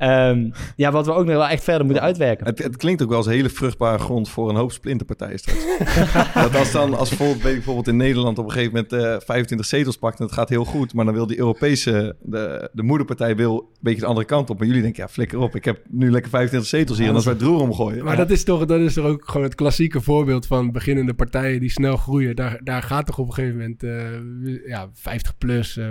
Um, 0.02 0.52
ja, 0.76 0.90
wat 0.90 1.06
we 1.06 1.12
ook 1.12 1.24
nog 1.24 1.34
wel 1.34 1.48
echt 1.48 1.64
verder 1.64 1.84
moeten 1.84 2.04
uitwerken. 2.04 2.46
Het, 2.46 2.62
het, 2.62 2.76
klinkt 2.76 3.02
ook 3.02 3.08
wel 3.08 3.16
als 3.16 3.26
een 3.26 3.32
hele 3.32 3.48
vruchtbare 3.48 3.98
grond 3.98 4.28
voor 4.28 4.48
een 4.48 4.56
hoop 4.56 4.72
splinterpartijen 4.72 5.38
straks. 5.38 5.66
dat 6.34 6.56
als 6.56 6.72
dan, 6.72 6.94
als 6.94 7.08
bijvoorbeeld, 7.08 7.42
bijvoorbeeld 7.42 7.88
in 7.88 7.96
Nederland 7.96 8.38
op 8.38 8.44
een 8.44 8.50
gegeven 8.50 8.72
moment 8.72 8.92
uh, 8.92 9.16
25 9.26 9.66
zetels 9.66 9.96
pakt 9.96 10.18
en 10.18 10.24
het 10.24 10.34
gaat 10.34 10.48
heel 10.48 10.64
goed, 10.64 10.94
maar 10.94 11.04
dan 11.04 11.14
wil 11.14 11.26
die 11.26 11.38
Europese, 11.38 12.16
de, 12.20 12.70
de 12.72 12.82
moederpartij 12.82 13.36
wil 13.36 13.58
een 13.58 13.78
beetje 13.80 14.00
de 14.00 14.06
andere 14.06 14.26
kant 14.26 14.50
op. 14.50 14.60
En 14.60 14.66
jullie 14.66 14.82
denken, 14.82 15.02
ja, 15.02 15.08
flikker 15.08 15.38
op, 15.38 15.56
ik 15.56 15.64
heb 15.64 15.80
nu 15.90 16.10
lekker 16.10 16.30
25 16.30 16.70
zetels 16.70 16.98
hier 16.98 17.08
en 17.08 17.14
als 17.14 17.24
wij 17.24 17.34
het 17.34 17.42
roer 17.42 17.60
omgooien. 17.60 18.04
Maar 18.04 18.12
ja. 18.12 18.18
dat, 18.18 18.30
is 18.30 18.44
toch, 18.44 18.64
dat 18.64 18.80
is 18.80 18.94
toch 18.94 19.04
ook 19.04 19.22
gewoon 19.28 19.42
het 19.42 19.54
klassieke 19.54 20.00
voorbeeld 20.00 20.46
van 20.46 20.72
beginnende 20.72 21.14
partijen 21.14 21.60
die 21.60 21.70
snel 21.70 21.96
groeien. 21.96 22.36
Daar, 22.36 22.60
daar 22.64 22.82
gaat 22.82 23.06
toch 23.06 23.18
op 23.18 23.26
een 23.26 23.34
gegeven 23.34 23.56
moment 23.58 23.82
uh, 23.82 24.66
ja, 24.66 24.88
50 24.92 25.38
plus, 25.38 25.76
uh, 25.76 25.86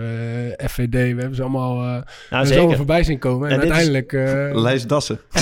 FVD, 0.58 0.92
we 0.92 0.98
hebben 0.98 1.36
ze 1.36 1.42
allemaal, 1.42 1.76
uh, 1.76 2.02
nou, 2.30 2.58
allemaal 2.58 2.76
voorbij 2.76 3.04
zien 3.04 3.20
komen. 3.20 3.50
En, 3.50 3.54
en 3.54 3.60
uiteindelijk 3.60 4.01
uh... 4.10 4.50
Lijst 4.54 4.90
Dassen. 4.90 5.20
Ja. 5.32 5.42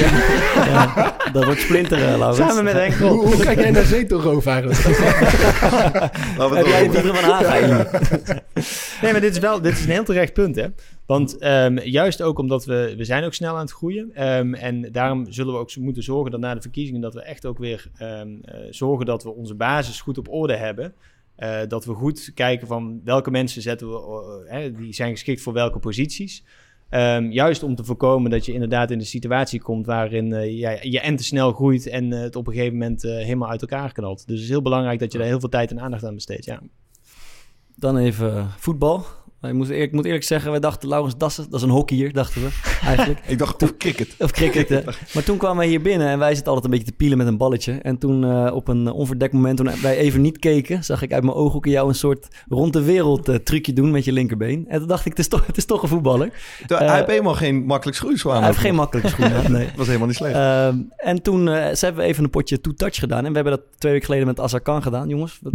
ja. 0.65 1.15
dat 1.33 1.45
wordt 1.45 1.59
splinteren, 1.59 2.17
Laurens. 2.17 2.37
Samen 2.37 2.63
met 2.63 2.73
Henk 2.73 2.93
hoe, 2.93 3.25
hoe 3.25 3.37
kijk 3.37 3.59
jij 3.59 3.71
naar 3.71 3.83
zetelroof 3.83 4.45
eigenlijk? 4.45 4.79
Heb 6.55 6.65
jij 6.65 6.85
het 6.85 6.97
van 6.97 7.31
Haga 7.31 7.89
Nee, 9.01 9.11
maar 9.11 9.21
dit 9.21 9.31
is 9.31 9.39
wel 9.39 9.61
dit 9.61 9.73
is 9.73 9.83
een 9.83 9.91
heel 9.91 10.03
terecht 10.03 10.33
punt, 10.33 10.55
hè. 10.55 10.67
Want 11.05 11.43
um, 11.45 11.79
juist 11.79 12.21
ook 12.21 12.39
omdat 12.39 12.65
we, 12.65 12.93
we 12.97 13.03
zijn 13.03 13.23
ook 13.23 13.33
snel 13.33 13.53
aan 13.53 13.61
het 13.61 13.71
groeien. 13.71 14.29
Um, 14.29 14.53
en 14.53 14.91
daarom 14.91 15.31
zullen 15.31 15.53
we 15.53 15.59
ook 15.59 15.75
moeten 15.75 16.03
zorgen 16.03 16.31
dat 16.31 16.39
na 16.39 16.53
de 16.53 16.61
verkiezingen... 16.61 17.01
dat 17.01 17.13
we 17.13 17.21
echt 17.21 17.45
ook 17.45 17.57
weer 17.57 17.87
um, 18.01 18.41
uh, 18.45 18.55
zorgen 18.69 19.05
dat 19.05 19.23
we 19.23 19.33
onze 19.33 19.55
basis 19.55 20.01
goed 20.01 20.17
op 20.17 20.29
orde 20.29 20.55
hebben... 20.55 20.93
Eh, 21.39 21.59
dat 21.67 21.85
we 21.85 21.93
goed 21.93 22.31
kijken 22.33 22.67
van 22.67 23.01
welke 23.03 23.31
mensen 23.31 23.61
zetten 23.61 23.89
we, 23.89 24.45
eh, 24.47 24.53
hè, 24.53 24.71
die 24.71 24.93
zijn 24.93 25.11
geschikt 25.11 25.41
voor 25.41 25.53
welke 25.53 25.79
posities. 25.79 26.43
Ehm, 26.89 27.29
juist 27.31 27.63
om 27.63 27.75
te 27.75 27.83
voorkomen 27.83 28.31
dat 28.31 28.45
je 28.45 28.53
inderdaad 28.53 28.91
in 28.91 28.97
de 28.97 29.03
situatie 29.03 29.61
komt 29.61 29.85
waarin 29.85 30.27
ja, 30.57 30.77
je 30.81 30.99
en 30.99 31.15
te 31.15 31.23
snel 31.23 31.51
groeit 31.51 31.87
en 31.87 32.13
eh, 32.13 32.19
het 32.19 32.35
op 32.35 32.47
een 32.47 32.53
gegeven 32.53 32.77
moment 32.77 33.03
eh, 33.03 33.11
helemaal 33.11 33.49
uit 33.49 33.61
elkaar 33.61 33.91
knalt. 33.91 34.27
Dus 34.27 34.35
het 34.35 34.43
is 34.43 34.49
heel 34.49 34.61
belangrijk 34.61 34.99
dat 34.99 35.11
je 35.11 35.17
daar 35.17 35.27
heel 35.27 35.39
veel 35.39 35.49
tijd 35.49 35.71
en 35.71 35.79
aandacht 35.79 36.05
aan 36.05 36.13
besteedt. 36.13 36.45
Ja. 36.45 36.61
Dan 37.75 37.97
even 37.97 38.47
voetbal. 38.57 39.05
Ik 39.41 39.53
moet, 39.53 39.69
eerlijk, 39.69 39.87
ik 39.89 39.91
moet 39.95 40.05
eerlijk 40.05 40.23
zeggen, 40.23 40.51
wij 40.51 40.59
dachten 40.59 40.89
Laurens 40.89 41.17
Dassen, 41.17 41.45
dat 41.49 41.59
is 41.59 41.65
een 41.65 41.71
hockeyer, 41.73 42.13
dachten 42.13 42.41
we 42.41 42.47
eigenlijk. 42.85 43.19
Ik 43.27 43.37
dacht, 43.37 43.63
of 43.63 43.77
cricket. 43.77 44.15
Of 44.19 44.31
cricket, 44.31 44.69
hè. 44.75 44.81
Maar 45.13 45.23
toen 45.23 45.37
kwamen 45.37 45.57
wij 45.57 45.67
hier 45.67 45.81
binnen 45.81 46.07
en 46.07 46.19
wij 46.19 46.33
zitten 46.35 46.53
altijd 46.53 46.65
een 46.65 46.71
beetje 46.79 46.91
te 46.91 46.97
pielen 46.97 47.17
met 47.17 47.27
een 47.27 47.37
balletje. 47.37 47.71
En 47.73 47.97
toen 47.97 48.23
eh, 48.23 48.53
op 48.55 48.67
een 48.67 48.91
onverdekt 48.91 49.33
moment, 49.33 49.57
toen 49.57 49.69
wij 49.81 49.97
even 49.97 50.21
niet 50.21 50.39
keken, 50.39 50.83
zag 50.83 51.01
ik 51.01 51.13
uit 51.13 51.23
mijn 51.23 51.35
ooghoeken 51.35 51.71
jou 51.71 51.87
een 51.87 51.95
soort 51.95 52.27
rond 52.49 52.73
de 52.73 52.81
wereld 52.83 53.29
eh, 53.29 53.35
trucje 53.35 53.73
doen 53.73 53.91
met 53.91 54.05
je 54.05 54.11
linkerbeen. 54.11 54.65
En 54.67 54.79
toen 54.79 54.87
dacht 54.87 55.05
ik, 55.05 55.11
het 55.11 55.19
is 55.19 55.27
toch, 55.27 55.45
het 55.45 55.57
is 55.57 55.65
toch 55.65 55.81
een 55.81 55.89
voetballer. 55.89 56.29
Hij 56.67 56.77
Eh, 56.77 56.93
heeft 56.93 57.07
helemaal 57.07 57.33
geen 57.35 57.65
makkelijk 57.65 57.97
schoeiswaan. 57.97 58.37
Hij 58.37 58.45
heeft 58.45 58.57
geen 58.59 58.75
makkelijke 58.75 59.09
schoenen, 59.09 59.51
nee. 59.51 59.65
Dat 59.69 59.75
was 59.75 59.85
helemaal 59.87 60.07
niet 60.07 60.15
slecht. 60.17 60.35
Ehm, 60.35 60.77
en 60.97 61.21
toen 61.21 61.47
eh, 61.49 61.75
ze 61.75 61.85
hebben 61.85 62.03
we 62.03 62.09
even 62.09 62.23
een 62.23 62.29
potje 62.29 62.61
two-touch 62.61 62.95
gedaan. 62.95 63.25
En 63.25 63.29
we 63.29 63.35
hebben 63.35 63.53
dat 63.57 63.63
twee 63.77 63.91
weken 63.91 64.07
geleden 64.07 64.27
met 64.27 64.39
Azarkan 64.39 64.81
gedaan. 64.81 65.07
Jongens, 65.09 65.39
wat, 65.41 65.53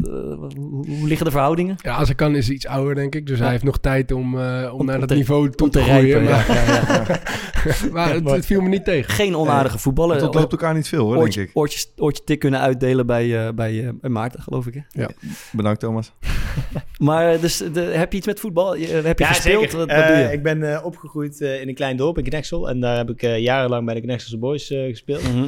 hoe, 0.56 0.86
hoe 0.86 1.06
liggen 1.08 1.24
de 1.26 1.32
verhoudingen? 1.32 1.76
Ja, 1.82 1.94
als 1.96 2.06
hij 2.08 2.16
kan 2.16 2.34
is 2.34 2.46
hij 2.46 2.54
iets 2.54 2.66
ouder, 2.66 2.94
denk 2.94 3.14
ik. 3.14 3.26
Dus 3.26 3.36
Ja. 3.36 3.42
hij 3.42 3.52
heeft 3.52 3.64
nog 3.64 3.73
tijd 3.78 4.12
om, 4.12 4.38
eh, 4.40 4.70
om, 4.72 4.80
Om- 4.80 4.86
naar 4.86 4.98
dat 4.98 5.08
te- 5.08 5.14
niveau 5.14 5.50
toe 5.50 5.68
te, 5.68 5.78
te 5.78 5.84
groeien. 5.84 6.22
Maar, 6.24 6.46
Ja, 6.54 6.64
ja, 6.64 7.04
ja. 7.06 7.20
maar 7.92 8.12
het, 8.12 8.30
het 8.30 8.46
viel 8.46 8.60
me 8.60 8.68
niet 8.68 8.84
tegen. 8.84 9.12
Geen 9.14 9.36
onaardige 9.36 9.78
voetballer. 9.78 10.14
het 10.16 10.24
ontloopt 10.24 10.52
elkaar 10.52 10.74
niet 10.74 10.88
veel, 10.88 11.00
hoor, 11.04 11.12
denk 11.12 11.22
Oortje, 11.24 11.42
ik. 11.42 11.50
oortje, 11.54 11.86
oortje 11.96 12.24
tik 12.24 12.38
kunnen 12.38 12.60
uitdelen 12.60 13.06
bij, 13.06 13.46
eh, 13.46 13.52
bij, 13.52 13.84
eh, 13.86 13.90
bij 14.00 14.10
Maarten, 14.10 14.42
geloof 14.42 14.66
ik. 14.66 14.84
Hè? 14.90 15.04
Bedankt, 15.52 15.80
Thomas. 15.80 16.12
Maar 16.98 17.40
dus, 17.40 17.56
de, 17.72 17.80
heb 17.80 18.10
je 18.12 18.18
iets 18.18 18.26
met 18.26 18.40
voetbal? 18.40 18.76
Je- 18.76 18.86
Heb 18.86 19.18
je 19.18 19.24
Ja, 19.24 19.30
gespeeld? 19.32 19.62
zeker. 19.62 19.78
Wat, 19.78 19.90
wat 19.96 20.06
doe 20.06 20.16
je? 20.16 20.28
Ik 20.32 20.42
ben 20.42 20.72
eh, 20.74 20.84
opgegroeid 20.84 21.40
eh, 21.40 21.60
in 21.60 21.68
een 21.68 21.74
klein 21.74 21.96
dorp 21.96 22.18
in 22.18 22.24
Knexel. 22.24 22.68
En 22.68 22.80
daar 22.80 22.96
heb 22.96 23.10
ik 23.10 23.22
eh, 23.22 23.38
jarenlang 23.38 23.84
bij 23.84 23.94
de 23.94 24.00
Knexelse 24.00 24.38
Boys 24.38 24.70
eh, 24.70 24.88
gespeeld. 24.88 25.22
Mhm. 25.22 25.44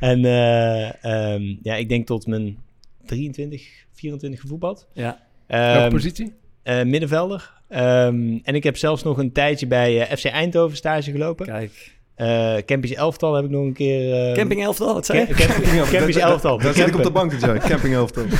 En 0.00 0.24
eh, 0.24 1.04
ehm, 1.04 1.42
ja, 1.62 1.74
ik 1.74 1.88
denk 1.88 2.06
tot 2.06 2.26
mijn 2.26 2.58
23, 3.06 3.68
24 3.92 4.40
gevoetbald. 4.40 4.86
Ja. 4.92 5.20
Welke 5.46 5.78
Ehm, 5.78 5.90
positie? 5.90 6.34
eh, 6.62 6.82
middenvelder. 6.84 7.52
Ehm, 7.68 8.38
en 8.42 8.54
ik 8.54 8.64
heb 8.64 8.76
zelfs 8.76 9.02
nog 9.02 9.18
een 9.18 9.32
tijdje 9.32 9.66
bij 9.66 10.00
eh, 10.06 10.16
FC 10.16 10.24
Eindhoven 10.24 10.76
stage 10.76 11.10
gelopen. 11.10 11.46
Kijk. 11.46 11.96
Eh 12.14 12.54
Campings 12.66 12.96
Elftal 12.96 13.34
heb 13.34 13.44
ik 13.44 13.50
nog 13.50 13.62
een 13.64 13.72
keer... 13.72 14.28
eh, 14.28 14.34
Camping 14.34 14.62
elftal, 14.64 14.94
wat 14.94 15.06
zei 15.06 15.18
je? 15.18 15.26
Ca- 15.26 15.46
Camp- 15.46 15.88
Campings 15.90 16.16
Elftal. 16.16 16.58
Daar 16.58 16.74
zit 16.74 16.86
ik 16.86 16.96
op 16.96 17.02
de 17.02 17.10
bank 17.10 17.32
te 17.32 17.46
join. 17.46 17.58
Camping 17.70 17.94
elftal. 17.94 18.24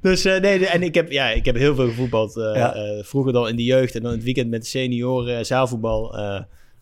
Dus 0.00 0.24
eh, 0.24 0.40
nee, 0.40 0.58
de- 0.58 0.66
en 0.66 0.82
ik 0.82 0.94
heb, 0.94 1.10
ja, 1.10 1.28
ik 1.30 1.44
heb 1.44 1.56
heel 1.56 1.74
veel 1.74 1.86
gevoetbald. 1.88 2.36
eh, 2.36 2.50
Ja. 2.54 2.74
eh, 2.74 2.82
vroeger 3.04 3.32
dan 3.32 3.48
in 3.48 3.56
de 3.56 3.64
jeugd 3.64 3.94
en 3.94 4.00
dan 4.02 4.10
in 4.10 4.16
het 4.16 4.24
weekend 4.24 4.50
met 4.50 4.62
de 4.62 4.68
senioren, 4.68 5.38
eh, 5.38 5.44
zaalvoetbal. 5.44 6.16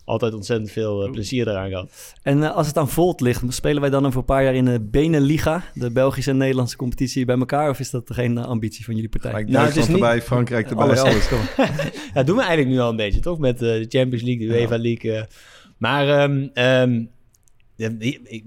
Eh, 0.04 0.12
altijd 0.12 0.34
ontzettend 0.34 0.70
veel 0.70 1.04
eh, 1.04 1.10
plezier 1.10 1.48
eraan 1.48 1.68
gehad. 1.68 2.14
En 2.22 2.42
eh, 2.42 2.54
als 2.54 2.66
het 2.66 2.76
aan 2.76 2.88
Volt 2.88 3.20
ligt, 3.20 3.42
spelen 3.48 3.80
wij 3.80 3.90
dan 3.90 4.06
over 4.06 4.18
een 4.18 4.24
paar 4.24 4.44
jaar 4.44 4.54
in 4.54 4.64
de 4.64 4.80
Beneliga, 4.80 5.62
de 5.74 5.90
Belgische 5.90 6.30
en 6.30 6.36
Nederlandse 6.36 6.76
competitie 6.76 7.24
bij 7.24 7.38
elkaar? 7.38 7.70
Of 7.70 7.80
is 7.80 7.90
dat 7.90 8.10
geen 8.12 8.38
eh, 8.38 8.44
ambitie 8.44 8.84
van 8.84 8.94
jullie 8.94 9.08
partij? 9.10 9.44
Nou, 9.48 9.66
het 9.66 9.76
is 9.76 9.86
niet- 9.86 9.96
erbij, 9.96 10.22
Frankrijk 10.22 10.70
erbij, 10.70 10.84
Alles. 10.84 11.00
alles. 11.00 11.28
Ja, 12.14 12.22
doen 12.22 12.36
we 12.36 12.42
eigenlijk 12.42 12.68
nu 12.74 12.78
al 12.80 12.90
een 12.90 12.96
beetje, 12.96 13.20
toch? 13.20 13.38
Met 13.38 13.54
eh, 13.54 13.60
de 13.68 13.86
Champions 13.88 14.22
League, 14.24 14.48
de 14.48 14.60
UEFA 14.60 14.78
League. 14.78 15.12
eh. 15.16 15.22
Maar 15.78 16.08
ehm, 16.08 16.48
ehm, 16.52 17.04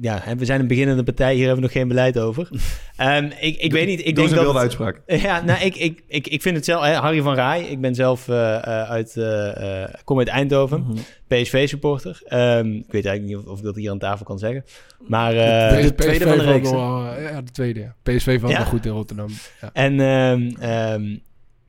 ja, 0.02 0.24
we 0.38 0.46
zijn 0.46 0.60
een 0.60 0.68
beginnende 0.68 1.04
partij, 1.04 1.30
hier 1.36 1.46
hebben 1.46 1.56
we 1.56 1.62
nog 1.62 1.72
geen 1.72 1.88
beleid 1.88 2.20
over. 2.20 2.50
Ehm, 2.96 3.26
ik, 3.40 3.58
ik 3.58 3.72
weet 3.72 3.88
niet, 3.88 4.00
ik 4.00 4.06
Doe 4.06 4.14
denk 4.16 4.30
een 4.30 4.36
dat... 4.36 4.44
wilde 4.44 4.60
uitspraak. 4.60 5.02
Ja, 5.28 5.42
nou, 5.42 5.66
ik, 5.66 5.76
ik, 5.76 6.04
ik, 6.08 6.28
ik 6.28 6.42
vind 6.42 6.56
het 6.56 6.66
zelf... 6.66 6.84
hè, 6.84 6.94
Harry 6.94 7.22
van 7.22 7.34
Rij, 7.34 7.62
ik 7.64 7.82
ben 7.82 7.96
zelf 7.96 8.28
eh, 8.28 8.56
eh, 8.56 8.62
uit... 8.90 9.18
eh, 9.18 9.84
eh, 9.84 9.90
kom 10.04 10.18
uit 10.20 10.28
Eindhoven, 10.28 10.80
Mhm. 10.82 10.98
PSV-supporter. 11.28 12.22
Ehm, 12.26 12.72
ik 12.74 12.92
weet 12.92 13.06
eigenlijk 13.06 13.26
niet 13.26 13.36
of, 13.46 13.52
of 13.52 13.58
ik 13.58 13.64
dat 13.64 13.76
hier 13.76 13.92
aan 13.92 14.00
tafel 14.00 14.26
kan 14.26 14.40
zeggen. 14.40 14.64
Maar... 15.08 15.34
eh, 15.34 15.82
de 15.84 15.96
tweede 15.96 16.28
van 16.28 16.38
de 16.38 16.44
reeks, 16.44 16.72
wel, 16.72 17.20
ja, 17.20 17.42
de 17.42 17.52
tweede. 17.52 17.80
ja. 17.80 17.96
PSV 18.04 18.40
valt 18.40 18.52
Ja? 18.52 18.58
wel 18.58 18.68
goed 18.68 18.86
in 18.86 18.92
Rotterdam. 18.92 19.30
Ja. 19.62 19.70
En 19.74 20.00
ehm, 20.00 20.52
ehm, 20.60 21.16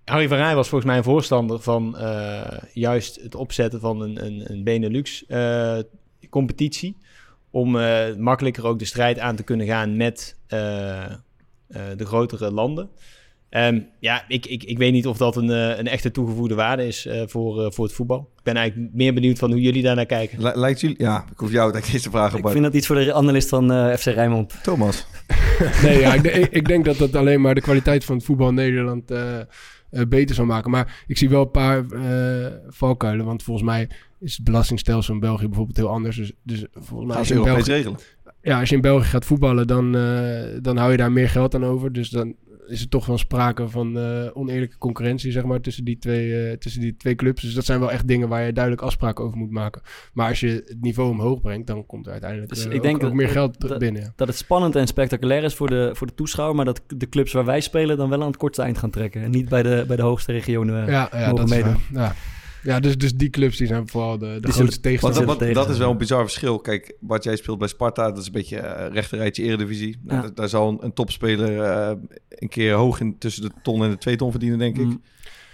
Harry 0.04 0.28
van 0.28 0.36
Rij 0.36 0.54
was 0.54 0.68
volgens 0.68 0.90
mij 0.90 0.98
een 0.98 1.04
voorstander 1.04 1.60
van 1.60 1.98
eh, 1.98 2.40
juist 2.72 3.20
het 3.22 3.34
opzetten 3.34 3.80
van 3.80 4.00
een, 4.00 4.24
een, 4.26 4.42
een 4.46 4.64
Benelux-competitie. 4.64 6.96
Om 7.56 7.76
eh, 7.78 8.14
makkelijker 8.18 8.66
ook 8.66 8.78
de 8.78 8.84
strijd 8.84 9.18
aan 9.18 9.36
te 9.36 9.42
kunnen 9.42 9.66
gaan 9.66 9.96
met 9.96 10.36
eh, 10.46 11.02
eh, 11.04 11.10
de 11.96 12.06
grotere 12.06 12.50
landen. 12.52 12.88
Ehm, 13.48 13.80
ja, 14.00 14.24
ik, 14.28 14.46
ik, 14.46 14.64
ik 14.64 14.78
weet 14.78 14.92
niet 14.92 15.06
of 15.06 15.16
dat 15.16 15.36
een, 15.36 15.48
een 15.78 15.86
echte 15.86 16.10
toegevoegde 16.10 16.54
waarde 16.54 16.86
is 16.86 17.06
eh, 17.06 17.22
voor, 17.26 17.64
eh, 17.64 17.70
voor 17.70 17.84
het 17.84 17.94
voetbal. 17.94 18.30
Ik 18.36 18.42
ben 18.42 18.56
eigenlijk 18.56 18.94
meer 18.94 19.14
benieuwd 19.14 19.38
van 19.38 19.50
hoe 19.50 19.60
jullie 19.60 19.82
daarnaar 19.82 20.06
kijken. 20.06 20.42
Li- 20.42 20.52
Lijkt 20.54 20.80
jullie... 20.80 20.96
Ja, 20.98 21.24
ik 21.32 21.38
hoef 21.38 21.50
jou 21.52 21.72
dat 21.72 21.86
deze 21.92 22.10
vraag 22.10 22.34
op. 22.34 22.38
Ik 22.44 22.48
vind 22.50 22.64
dat 22.64 22.74
iets 22.74 22.86
voor 22.86 22.96
de 22.96 23.12
analist 23.14 23.48
van 23.48 23.72
eh, 23.72 23.94
FC 23.96 24.04
Rijnmond. 24.04 24.62
Thomas. 24.62 25.06
Nee, 25.82 26.00
ja, 26.00 26.14
ik, 26.14 26.22
ik, 26.24 26.52
ik 26.52 26.66
denk 26.68 26.84
dat 26.84 26.96
dat 26.96 27.14
alleen 27.16 27.40
maar 27.40 27.54
de 27.54 27.60
kwaliteit 27.60 28.04
van 28.04 28.16
het 28.16 28.24
voetbal 28.24 28.48
in 28.48 28.54
Nederland 28.54 29.12
beter 30.08 30.34
zal 30.34 30.44
maken. 30.44 30.70
Maar 30.70 31.04
ik 31.06 31.18
zie 31.18 31.28
wel 31.28 31.40
een 31.42 31.50
paar 31.50 31.84
eh, 31.90 32.46
valkuilen. 32.68 33.26
Want 33.26 33.42
volgens 33.42 33.66
mij 33.66 33.88
is 34.20 34.36
het 34.36 34.44
belastingstelsel 34.44 35.14
in 35.14 35.20
België 35.20 35.46
bijvoorbeeld 35.46 35.76
heel 35.76 35.88
anders. 35.90 36.16
Dus, 36.16 36.32
dus 36.42 36.64
volgens 36.72 36.90
mij 36.90 37.08
Gaan 37.08 37.16
als 37.18 37.26
ze 37.28 37.34
je, 37.34 37.40
in 37.40 37.46
Europees 37.46 37.66
België, 37.66 37.82
regelen. 37.82 38.34
ja, 38.42 38.60
als 38.60 38.68
je 38.68 38.74
in 38.74 38.80
België 38.80 39.08
gaat 39.08 39.24
voetballen, 39.24 39.66
dan, 39.66 39.96
eh, 39.96 40.44
dan 40.62 40.76
hou 40.76 40.90
je 40.90 40.96
daar 40.96 41.12
meer 41.12 41.28
geld 41.28 41.54
aan 41.54 41.64
over. 41.64 41.92
Dus 41.92 42.08
dan 42.10 42.34
is 42.66 42.80
er 42.80 42.88
toch 42.88 43.06
wel 43.06 43.18
sprake 43.18 43.68
van 43.68 43.98
eh, 43.98 44.26
oneerlijke 44.34 44.78
concurrentie, 44.78 45.32
zeg 45.32 45.44
maar, 45.44 45.60
tussen 45.60 45.84
die, 45.84 45.98
twee, 45.98 46.46
eh, 46.48 46.56
tussen 46.56 46.80
die 46.80 46.96
twee 46.96 47.14
clubs. 47.14 47.42
Dus 47.42 47.54
dat 47.54 47.64
zijn 47.64 47.80
wel 47.80 47.90
echt 47.92 48.08
dingen 48.08 48.28
waar 48.28 48.46
je 48.46 48.52
duidelijk 48.52 48.82
afspraken 48.84 49.24
over 49.24 49.38
moet 49.38 49.50
maken. 49.50 49.82
Maar 50.12 50.28
als 50.28 50.40
je 50.40 50.48
het 50.48 50.76
niveau 50.80 51.10
omhoog 51.10 51.40
brengt, 51.40 51.66
dan 51.66 51.86
komt 51.86 52.06
er 52.06 52.12
uiteindelijk 52.12 52.50
Dus 52.54 52.66
ik 52.66 52.74
ook, 52.74 52.82
denk 52.82 52.94
ook 52.94 53.00
dat- 53.00 53.12
meer 53.12 53.28
geld 53.28 53.60
dat- 53.60 53.78
binnen. 53.78 54.02
ja. 54.02 54.12
Dat 54.16 54.28
het 54.28 54.36
spannend 54.36 54.76
en 54.76 54.86
spectaculair 54.86 55.44
is 55.44 55.54
voor 55.54 55.68
de, 55.68 55.90
voor 55.92 56.06
de 56.06 56.14
toeschouwer, 56.14 56.56
maar 56.56 56.64
dat 56.64 56.82
de 56.96 57.08
clubs 57.08 57.32
waar 57.32 57.44
wij 57.44 57.60
spelen 57.60 57.96
dan 57.96 58.08
wel 58.08 58.20
aan 58.20 58.26
het 58.26 58.36
kortste 58.36 58.62
eind 58.62 58.78
gaan 58.78 58.90
trekken. 58.90 59.22
En 59.22 59.30
niet 59.30 59.48
bij 59.48 59.62
de, 59.62 59.84
bij 59.86 59.96
de 59.96 60.02
hoogste 60.02 60.32
regionen. 60.32 60.82
eh. 60.86 60.88
Ja, 60.92 61.08
ja 61.12 61.18
mogen 61.18 61.34
dat 61.36 61.44
is 61.44 61.50
meedoen. 61.50 61.76
waar. 61.90 62.02
Ja. 62.02 62.14
Ja, 62.66 62.80
dus, 62.80 62.98
dus 62.98 63.14
die 63.14 63.30
clubs 63.30 63.56
die 63.56 63.66
zijn 63.66 63.88
vooral 63.88 64.18
de, 64.18 64.38
de 64.40 64.52
grootste 64.52 64.80
tegenstanders. 64.80 65.20
er 65.40 65.46
wat- 65.46 65.54
dat 65.54 65.68
is 65.70 65.78
wel 65.78 65.90
een 65.90 65.98
bizar 65.98 66.22
verschil. 66.22 66.58
Kijk, 66.58 66.94
wat 67.00 67.24
jij 67.24 67.36
speelt 67.36 67.58
bij 67.58 67.68
Sparta, 67.68 68.08
dat 68.08 68.18
is 68.18 68.26
een 68.26 68.32
beetje 68.32 68.56
uh, 68.56 68.86
rechterrijtje 68.92 69.42
eredivisie. 69.42 69.96
Nou, 70.04 70.16
Ja. 70.16 70.22
daar- 70.22 70.34
Daar 70.34 70.48
zal 70.48 70.68
een, 70.68 70.78
een 70.80 70.92
topspeler 70.92 71.60
eh, 71.62 71.92
een 72.28 72.48
keer 72.48 72.72
hoog 72.74 73.00
in 73.00 73.18
tussen 73.18 73.42
de 73.42 73.50
ton 73.62 73.84
en 73.84 73.90
de 73.90 73.98
twee 73.98 74.16
ton 74.16 74.30
verdienen, 74.30 74.58
denk 74.58 74.78
ik. 74.78 74.84
Mm. 74.84 75.02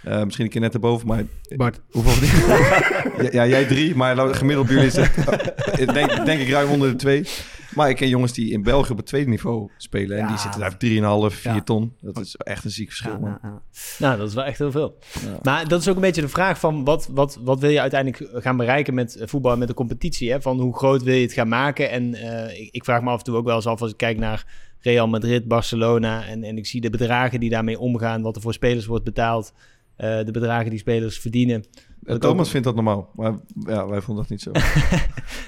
Eh, 0.03 0.23
misschien 0.23 0.45
een 0.45 0.51
keer 0.51 0.61
net 0.61 0.75
erboven, 0.75 1.07
maar 1.07 1.25
Bart, 1.57 1.81
hoeveel 1.91 2.13
verdienen? 2.13 2.59
ja, 3.33 3.43
ja, 3.45 3.47
jij 3.47 3.65
drie, 3.65 3.95
maar 3.95 4.35
gemiddeld 4.35 4.67
bij 4.67 4.77
jullie 4.77 4.91
is 4.91 4.97
het, 4.97 5.95
denk, 5.95 6.27
denk 6.27 6.41
ik 6.41 6.49
ruim 6.49 6.69
onder 6.71 6.91
de 6.91 6.97
twee. 6.97 7.27
Maar 7.75 7.89
ik 7.91 7.97
ken 7.97 8.09
jongens 8.09 8.33
die 8.33 8.51
in 8.53 8.63
België 8.63 8.91
op 8.91 8.97
het 8.97 9.07
tweede 9.07 9.31
niveau 9.31 9.71
spelen. 9.77 10.17
En 10.17 10.23
Ja. 10.23 10.29
die 10.29 10.39
zitten 10.39 10.61
daar 10.61 10.77
3,5, 10.79 11.35
4 11.41 11.55
Ja. 11.55 11.61
ton. 11.63 11.93
Dat 12.01 12.19
is 12.21 12.37
echt 12.37 12.65
een 12.65 12.71
ziek 12.71 12.89
verschil, 12.89 13.13
Ja, 13.13 13.19
man. 13.19 13.31
ja, 13.31 13.39
ja. 13.43 13.63
Nou, 13.99 14.19
dat 14.19 14.29
is 14.29 14.35
wel 14.35 14.45
echt 14.45 14.59
heel 14.59 14.71
veel. 14.71 14.97
Ja. 15.25 15.39
Maar 15.43 15.69
dat 15.69 15.81
is 15.81 15.89
ook 15.89 15.95
een 15.95 16.01
beetje 16.01 16.21
de 16.21 16.29
vraag 16.29 16.59
van 16.59 16.85
wat, 16.85 17.09
wat, 17.13 17.39
wat 17.43 17.61
wil 17.61 17.71
je 17.71 17.81
uiteindelijk 17.81 18.31
gaan 18.43 18.57
bereiken 18.57 18.95
met 18.95 19.17
eh, 19.17 19.27
voetbal 19.29 19.53
en 19.53 19.59
met 19.59 19.69
de 19.69 19.75
competitie? 19.75 20.31
Hè? 20.31 20.43
Van 20.43 20.61
hoe 20.61 20.77
groot 20.77 21.03
wil 21.03 21.15
je 21.15 21.23
het 21.23 21.33
gaan 21.33 21.49
maken? 21.49 21.91
En 21.91 22.15
eh, 22.15 22.61
ik, 22.61 22.69
ik 22.71 22.85
vraag 22.85 23.03
me 23.03 23.11
af 23.11 23.19
en 23.19 23.25
toe 23.25 23.37
ook 23.37 23.45
wel 23.45 23.57
eens 23.57 23.67
af 23.67 23.81
als 23.83 23.91
ik 23.91 23.97
kijk 23.97 24.19
naar 24.19 24.47
Real 24.81 25.09
Madrid, 25.09 25.49
Barcelona 25.49 26.27
en, 26.27 26.45
en 26.45 26.57
ik 26.57 26.67
zie 26.67 26.81
de 26.81 26.91
bedragen 26.91 27.41
die 27.41 27.51
daarmee 27.51 27.79
omgaan, 27.79 28.23
wat 28.23 28.37
er 28.37 28.43
voor 28.43 28.53
spelers 28.53 28.87
wordt 28.87 29.05
betaald, 29.05 29.53
eh, 29.97 30.25
de 30.25 30.31
bedragen 30.33 30.71
die 30.71 30.79
spelers 30.79 31.19
verdienen. 31.19 31.65
Eh, 32.05 32.17
Thomas 32.17 32.51
vindt 32.51 32.67
dat 32.67 32.75
normaal, 32.75 33.11
maar 33.15 33.39
ja, 33.67 33.87
wij 33.89 34.01
vonden 34.01 34.23
dat 34.23 34.31
niet 34.31 34.43
zo. 34.43 34.51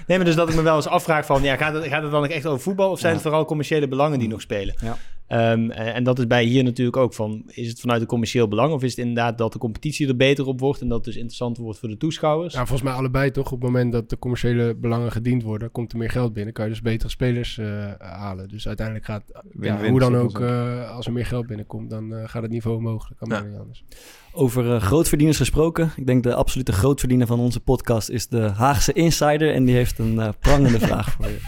Nee, 0.07 0.17
maar 0.17 0.27
dus 0.27 0.35
dat 0.37 0.49
ik 0.49 0.55
me 0.55 0.62
wel 0.62 0.77
eens 0.77 0.87
afvraag 0.87 1.27
van, 1.27 1.43
ja, 1.43 1.57
gaat 1.57 1.75
het, 1.75 1.85
gaat 1.85 2.03
het 2.03 2.11
dan 2.11 2.27
echt 2.27 2.47
over 2.47 2.61
voetbal 2.61 2.90
of 2.90 2.99
zijn 2.99 3.11
Ja. 3.12 3.19
het 3.19 3.27
vooral 3.27 3.45
commerciële 3.45 3.88
belangen 3.88 4.19
die 4.19 4.29
nog 4.29 4.40
spelen? 4.40 4.75
Ja. 4.81 4.97
Ehm, 5.27 5.71
en, 5.71 5.95
en 5.95 6.05
dat 6.05 6.19
is 6.19 6.27
bij 6.27 6.45
hier 6.45 6.64
natuurlijk 6.64 6.97
ook 6.97 7.14
van, 7.14 7.43
is 7.47 7.69
het 7.69 7.81
vanuit 7.81 8.01
een 8.01 8.07
commercieel 8.07 8.49
belang 8.49 8.73
of 8.73 8.83
is 8.83 8.90
het 8.90 8.99
inderdaad 9.07 9.38
dat 9.38 9.53
de 9.53 9.59
competitie 9.59 10.09
er 10.09 10.17
beter 10.17 10.47
op 10.47 10.61
wordt 10.61 10.81
en 10.81 10.88
dat 10.88 10.97
het 10.97 11.07
dus 11.07 11.14
interessanter 11.17 11.62
wordt 11.62 11.79
voor 11.79 11.88
de 11.88 11.97
toeschouwers? 11.97 12.53
ja, 12.55 12.59
volgens 12.59 12.83
mij 12.83 12.93
allebei 12.93 13.31
toch. 13.31 13.45
Op 13.53 13.62
het 13.62 13.71
moment 13.71 13.93
dat 13.93 14.11
de 14.11 14.19
commerciële 14.19 14.75
belangen 14.75 15.12
gediend 15.12 15.43
worden, 15.43 15.71
komt 15.71 15.93
er 15.93 15.99
meer 15.99 16.11
geld 16.11 16.33
binnen. 16.33 16.53
Kan 16.53 16.64
je 16.64 16.71
dus 16.71 16.81
betere 16.83 17.11
spelers 17.11 17.59
eh, 17.59 17.93
halen. 17.99 18.49
Dus 18.49 18.67
uiteindelijk 18.67 19.07
gaat, 19.07 19.23
ja, 19.61 19.88
hoe 19.88 20.01
dan 20.01 20.17
ook, 20.17 20.40
eh, 20.40 20.90
als 20.90 21.07
er 21.07 21.12
meer 21.12 21.27
geld 21.27 21.47
binnenkomt, 21.47 21.90
dan 21.90 22.14
eh, 22.14 22.29
gaat 22.29 22.43
het 22.43 22.51
niveau 22.51 22.77
omhoog. 22.77 23.09
Dat 23.09 23.19
kan 23.19 23.29
Ja. 23.29 23.40
maar 23.40 23.51
niet 23.51 23.59
anders. 23.61 23.85
Over 24.37 24.75
eh, 24.75 24.81
grootverdieners 24.81 25.37
gesproken. 25.37 25.92
Ik 25.97 26.07
denk 26.07 26.23
de 26.23 26.35
absolute 26.35 26.73
grootverdiener 26.73 27.27
van 27.27 27.40
onze 27.40 27.61
podcast 27.61 28.09
is 28.09 28.27
de 28.27 28.40
Haagse 28.40 28.92
Insider. 28.92 29.55
En 29.55 29.64
die 29.64 29.75
heeft 29.75 29.99
een 29.99 30.20
eh, 30.20 30.29
prangende 30.40 30.81
vraag 30.81 31.12
voor 31.12 31.27
je. 31.27 31.38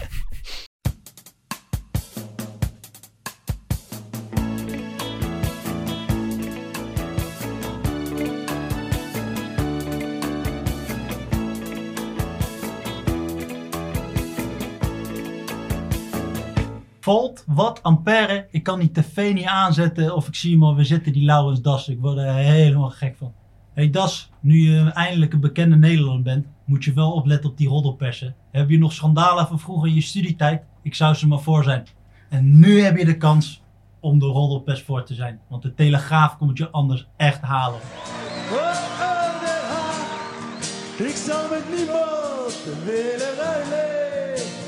Volt, 17.07 17.43
watt, 17.47 17.83
ampère. 17.83 18.47
Ik 18.51 18.63
kan 18.63 18.79
die 18.79 18.91
tv 18.91 19.33
niet 19.33 19.45
aanzetten 19.45 20.15
of 20.15 20.27
ik 20.27 20.35
zie 20.35 20.51
hem 20.51 20.63
alweer 20.63 20.85
zitten, 20.85 21.13
die 21.13 21.25
Laurens 21.25 21.61
Das. 21.61 21.87
Ik 21.87 21.99
word 21.99 22.17
er 22.17 22.33
helemaal 22.33 22.89
gek 22.89 23.15
van. 23.17 23.33
hey 23.73 23.89
Das, 23.89 24.29
nu 24.39 24.57
je 24.57 24.91
eindelijk 24.91 25.33
een 25.33 25.39
bekende 25.39 25.75
Nederlander 25.75 26.23
bent, 26.23 26.45
moet 26.65 26.83
je 26.83 26.93
wel 26.93 27.11
opletten 27.11 27.49
op 27.49 27.57
die 27.57 27.67
roddelpersen. 27.67 28.35
Heb 28.51 28.69
je 28.69 28.77
nog 28.77 28.93
schandalen 28.93 29.47
van 29.47 29.59
vroeger 29.59 29.87
in 29.87 29.93
je 29.93 30.01
studietijd? 30.01 30.63
Ik 30.81 30.95
zou 30.95 31.13
ze 31.13 31.27
maar 31.27 31.39
voor 31.39 31.63
zijn. 31.63 31.85
En 32.29 32.59
nu 32.59 32.81
heb 32.81 32.97
je 32.97 33.05
de 33.05 33.17
kans 33.17 33.61
om 33.99 34.19
de 34.19 34.25
roddelpers 34.25 34.81
voor 34.81 35.03
te 35.03 35.13
zijn. 35.13 35.39
Want 35.49 35.61
de 35.61 35.73
Telegraaf 35.73 36.37
komt 36.37 36.57
je 36.57 36.69
anders 36.69 37.07
echt 37.17 37.41
halen. 37.41 37.79
Ik 40.97 41.15
zal 41.15 41.49
met 41.49 41.77
niemand 41.77 42.63
willen 42.85 43.35
ruilen. 43.37 44.66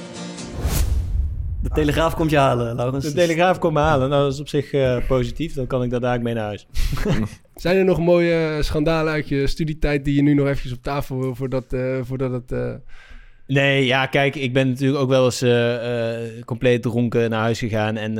De 1.61 1.69
Telegraaf 1.69 2.15
komt 2.15 2.29
je 2.29 2.37
halen, 2.37 2.75
Laurens. 2.75 3.05
De 3.05 3.13
Telegraaf 3.13 3.59
komt 3.59 3.73
me 3.73 3.79
halen. 3.79 4.09
Nou, 4.09 4.23
dat 4.23 4.33
is 4.33 4.39
op 4.39 4.47
zich 4.47 4.71
eh, 4.71 5.07
positief. 5.07 5.53
Dan 5.53 5.67
kan 5.67 5.83
ik 5.83 5.89
daar 5.89 5.99
dadelijk 5.99 6.25
mee 6.25 6.33
naar 6.33 6.45
huis. 6.45 6.67
Zijn 7.55 7.77
er 7.77 7.85
nog 7.85 7.99
mooie 7.99 8.63
schandalen 8.63 9.13
uit 9.13 9.27
je 9.27 9.47
studietijd 9.47 10.05
die 10.05 10.15
je 10.15 10.21
nu 10.21 10.33
nog 10.33 10.47
eventjes 10.47 10.71
op 10.73 10.83
tafel 10.83 11.19
wil 11.19 11.35
voordat, 11.35 11.73
eh, 11.73 11.97
voordat 12.01 12.31
het... 12.31 12.79
Nee, 13.51 13.85
ja, 13.85 14.05
kijk, 14.05 14.35
ik 14.35 14.53
ben 14.53 14.67
natuurlijk 14.69 14.99
ook 15.01 15.09
wel 15.09 15.25
eens 15.25 15.41
eh, 15.41 16.15
eh, 16.35 16.43
compleet 16.45 16.81
dronken 16.81 17.29
naar 17.29 17.39
huis 17.41 17.59
gegaan 17.59 17.95
en 17.95 18.17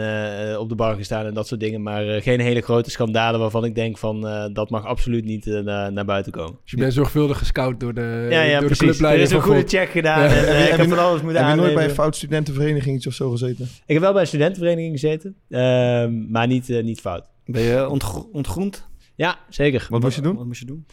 eh, 0.51 0.59
op 0.59 0.69
de 0.69 0.75
bar 0.75 0.95
gestaan 0.95 1.25
en 1.25 1.33
dat 1.33 1.47
soort 1.47 1.59
dingen. 1.59 1.81
Maar 1.81 2.07
eh, 2.07 2.21
geen 2.21 2.39
hele 2.39 2.61
grote 2.61 2.89
schandalen 2.89 3.39
waarvan 3.39 3.65
ik 3.65 3.75
denk 3.75 3.97
van 3.97 4.27
eh, 4.27 4.45
dat 4.53 4.69
mag 4.69 4.85
absoluut 4.85 5.25
niet 5.25 5.47
eh, 5.47 5.59
naar, 5.59 5.91
naar 5.91 6.05
buiten 6.05 6.31
komen. 6.31 6.57
Dus 6.61 6.71
je 6.71 6.77
bent 6.77 6.93
zorgvuldig 6.93 7.37
gescout 7.37 7.79
door 7.79 7.93
de, 7.93 8.27
ja, 8.29 8.41
ja, 8.41 8.51
door 8.51 8.59
de 8.59 8.65
precies. 8.65 8.79
Er 8.81 8.87
clubleider 8.87 9.23
is 9.25 9.31
een 9.31 9.41
goede 9.41 9.59
God. 9.59 9.69
check 9.69 9.89
gedaan 9.89 10.19
Ja. 10.21 10.27
en 10.27 10.33
Heb 10.35 10.45
je- 10.45 10.51
ik 10.51 10.57
heb 10.69 10.69
heb 10.77 10.87
je- 10.87 10.95
van 10.95 11.05
alles 11.05 11.21
moeten 11.21 11.45
Heb 11.45 11.55
je 11.55 11.61
nooit 11.61 11.73
bij 11.73 11.83
een 11.83 11.89
fout 11.89 12.15
studentenvereniging 12.15 13.05
of 13.05 13.13
zo 13.13 13.29
gezeten? 13.29 13.65
Ik 13.85 13.93
heb 13.93 14.01
wel 14.01 14.11
bij 14.13 14.21
een 14.21 14.27
studentenvereniging 14.27 14.99
gezeten, 14.99 15.35
ehm, 15.49 16.31
maar 16.31 16.47
niet, 16.47 16.67
niet 16.83 16.99
fout. 16.99 17.25
Ben 17.45 17.61
je 17.61 17.89
ontgro- 17.89 18.29
ontgroend? 18.31 18.87
Ja, 19.15 19.37
zeker. 19.49 19.87
Wat 19.89 20.01
moest 20.01 20.15
je 20.15 20.21
doen? 20.21 20.35
Wat 20.35 20.45
moest 20.45 20.59
je 20.59 20.65
doen? 20.65 20.85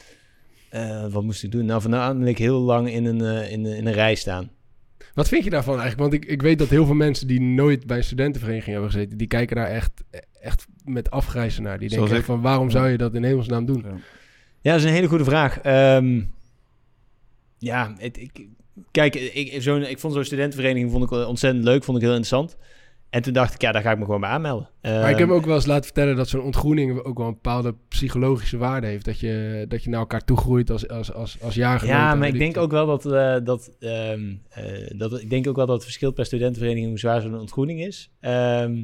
Eh, 0.68 1.07
wat 1.07 1.22
moest 1.22 1.42
ik 1.42 1.50
doen? 1.50 1.64
Nou, 1.64 1.81
voornamelijk 1.81 2.38
heel 2.38 2.61
lang 2.61 2.90
in 2.90 3.05
een, 3.05 3.20
eh, 3.20 3.52
in, 3.52 3.66
in 3.66 3.87
een 3.87 3.92
rij 3.92 4.14
staan. 4.14 4.50
Wat 5.14 5.29
vind 5.29 5.44
je 5.44 5.50
daarvan 5.50 5.81
eigenlijk? 5.81 6.11
Want 6.11 6.22
ik, 6.22 6.31
ik 6.31 6.42
weet 6.42 6.59
dat 6.59 6.68
heel 6.68 6.87
veel 6.87 6.94
mensen 6.94 7.26
die 7.26 7.40
nooit 7.40 7.87
bij 7.87 7.96
een 7.96 8.05
studentenvereniging 8.05 8.72
hebben 8.72 8.92
gezeten, 8.92 9.18
die 9.18 9.26
kijken 9.26 9.57
daar 9.57 9.70
echt, 9.70 10.05
echt 10.40 10.66
met 10.85 11.11
afgrijzen 11.11 11.62
naar. 11.62 11.79
Die 11.79 11.88
denken 11.88 12.16
echt 12.16 12.24
van 12.24 12.40
waarom 12.40 12.70
zou 12.70 12.88
je 12.88 12.96
dat 12.96 13.14
in 13.14 13.24
hemelsnaam 13.24 13.66
doen? 13.66 13.85
Ja, 14.61 14.72
dat 14.72 14.81
is 14.81 14.85
een 14.85 14.94
hele 14.94 15.09
goede 15.09 15.24
vraag. 15.24 15.61
Ehm, 15.61 16.20
ja, 17.59 17.94
het, 17.98 18.18
ik, 18.18 18.46
kijk, 18.90 19.14
ik, 19.14 19.62
zo'n, 19.62 19.83
ik 19.83 19.98
vond 19.98 20.14
zo'n 20.14 20.24
studentenvereniging 20.24 20.90
vond 20.90 21.05
ik 21.05 21.11
ontzettend 21.11 21.64
leuk, 21.64 21.85
vond 21.85 21.96
ik 21.96 22.02
heel 22.02 22.14
interessant. 22.14 22.57
En 23.11 23.23
toen 23.23 23.33
dacht 23.33 23.55
ik, 23.55 23.61
ja, 23.61 23.73
daar 23.73 23.83
ga 23.83 23.90
ik 23.90 23.99
me 23.99 24.05
gewoon 24.05 24.21
bij 24.21 24.31
aanmelden. 24.31 24.69
Maar 24.83 25.01
ik 25.01 25.07
heb 25.09 25.19
Ehm, 25.19 25.29
me 25.29 25.35
ook 25.35 25.45
wel 25.47 25.55
eens 25.55 25.66
laten 25.66 25.85
vertellen 25.85 26.16
dat 26.16 26.29
zo'n 26.29 26.40
ontgroening 26.42 27.03
ook 27.05 27.19
wel 27.19 27.27
een 27.27 27.33
bepaalde 27.33 27.75
psychologische 27.88 28.57
waarde 28.57 28.87
heeft. 28.87 29.05
Dat 29.05 29.21
je, 29.21 29.64
dat 29.69 29.85
je 29.85 29.90
naar 29.90 30.01
elkaar 30.01 30.25
toegroeit 30.25 30.71
als, 30.71 30.88
als, 30.88 31.12
als, 31.12 31.37
als 31.42 31.55
jaargenoten. 31.55 32.01
Ja, 32.01 32.14
maar 32.14 32.29
ik 32.29 32.38
denk 32.38 32.57
ook 32.57 32.71
wel 32.71 32.87
dat, 32.87 33.07
eh, 33.07 33.37
dat, 33.45 33.77
ehm, 33.81 34.35
eh, 34.49 34.64
dat 34.99 35.21
ik 35.21 35.31
denk 35.31 35.47
ook 35.49 35.57
wel 35.57 35.66
dat 35.66 35.75
het 35.75 35.85
verschilt 35.85 36.14
per 36.14 36.25
studentenvereniging 36.25 36.88
hoe 36.88 36.99
zwaar 36.99 37.21
zo'n 37.21 37.38
ontgroening 37.38 37.81
is. 37.85 38.11
Ehm, 38.21 38.77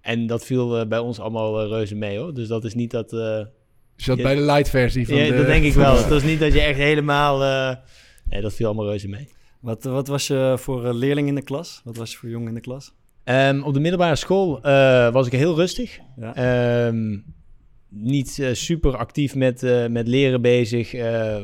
en 0.00 0.26
dat 0.26 0.44
viel 0.44 0.78
eh, 0.80 0.86
bij 0.86 0.98
ons 0.98 1.18
allemaal 1.20 1.66
reuze 1.68 1.94
mee, 1.94 2.18
hoor. 2.18 2.34
Dus 2.34 2.48
dat 2.48 2.64
is 2.64 2.74
niet 2.74 2.90
dat. 2.90 3.10
dat 3.10 3.48
Ja. 3.96 4.14
bij 4.16 4.34
de 4.34 4.40
light 4.40 4.68
versie 4.68 5.06
van 5.06 5.16
ja, 5.16 5.30
de- 5.30 5.36
dat 5.36 5.46
denk 5.46 5.64
ik 5.64 5.72
wel. 5.72 5.94
Dat 6.08 6.10
is 6.12 6.22
niet 6.22 6.40
dat 6.40 6.52
je 6.52 6.60
echt 6.60 6.78
helemaal. 6.78 7.42
eh, 7.44 7.76
nee, 8.28 8.40
dat 8.40 8.54
viel 8.54 8.66
allemaal 8.66 8.86
reuze 8.88 9.08
mee. 9.08 9.28
Wat, 9.60 9.84
wat 9.84 10.08
was 10.08 10.26
je 10.26 10.54
voor 10.58 10.92
leerling 10.94 11.28
in 11.28 11.34
de 11.34 11.42
klas? 11.42 11.80
Wat 11.84 11.96
was 11.96 12.10
je 12.12 12.16
voor 12.18 12.28
jong 12.28 12.48
in 12.48 12.54
de 12.54 12.60
klas? 12.60 12.94
Ehm, 13.26 13.62
op 13.62 13.74
de 13.74 13.80
middelbare 13.80 14.16
school 14.16 14.62
eh, 14.62 15.12
was 15.12 15.26
ik 15.26 15.32
heel 15.32 15.54
rustig. 15.54 15.98
Ja. 16.16 16.34
Ehm, 16.34 17.18
niet 17.88 18.38
eh, 18.38 18.52
super 18.52 18.96
actief 18.96 19.34
met, 19.34 19.62
eh, 19.62 19.86
met 19.86 20.08
leren 20.08 20.42
bezig. 20.42 20.90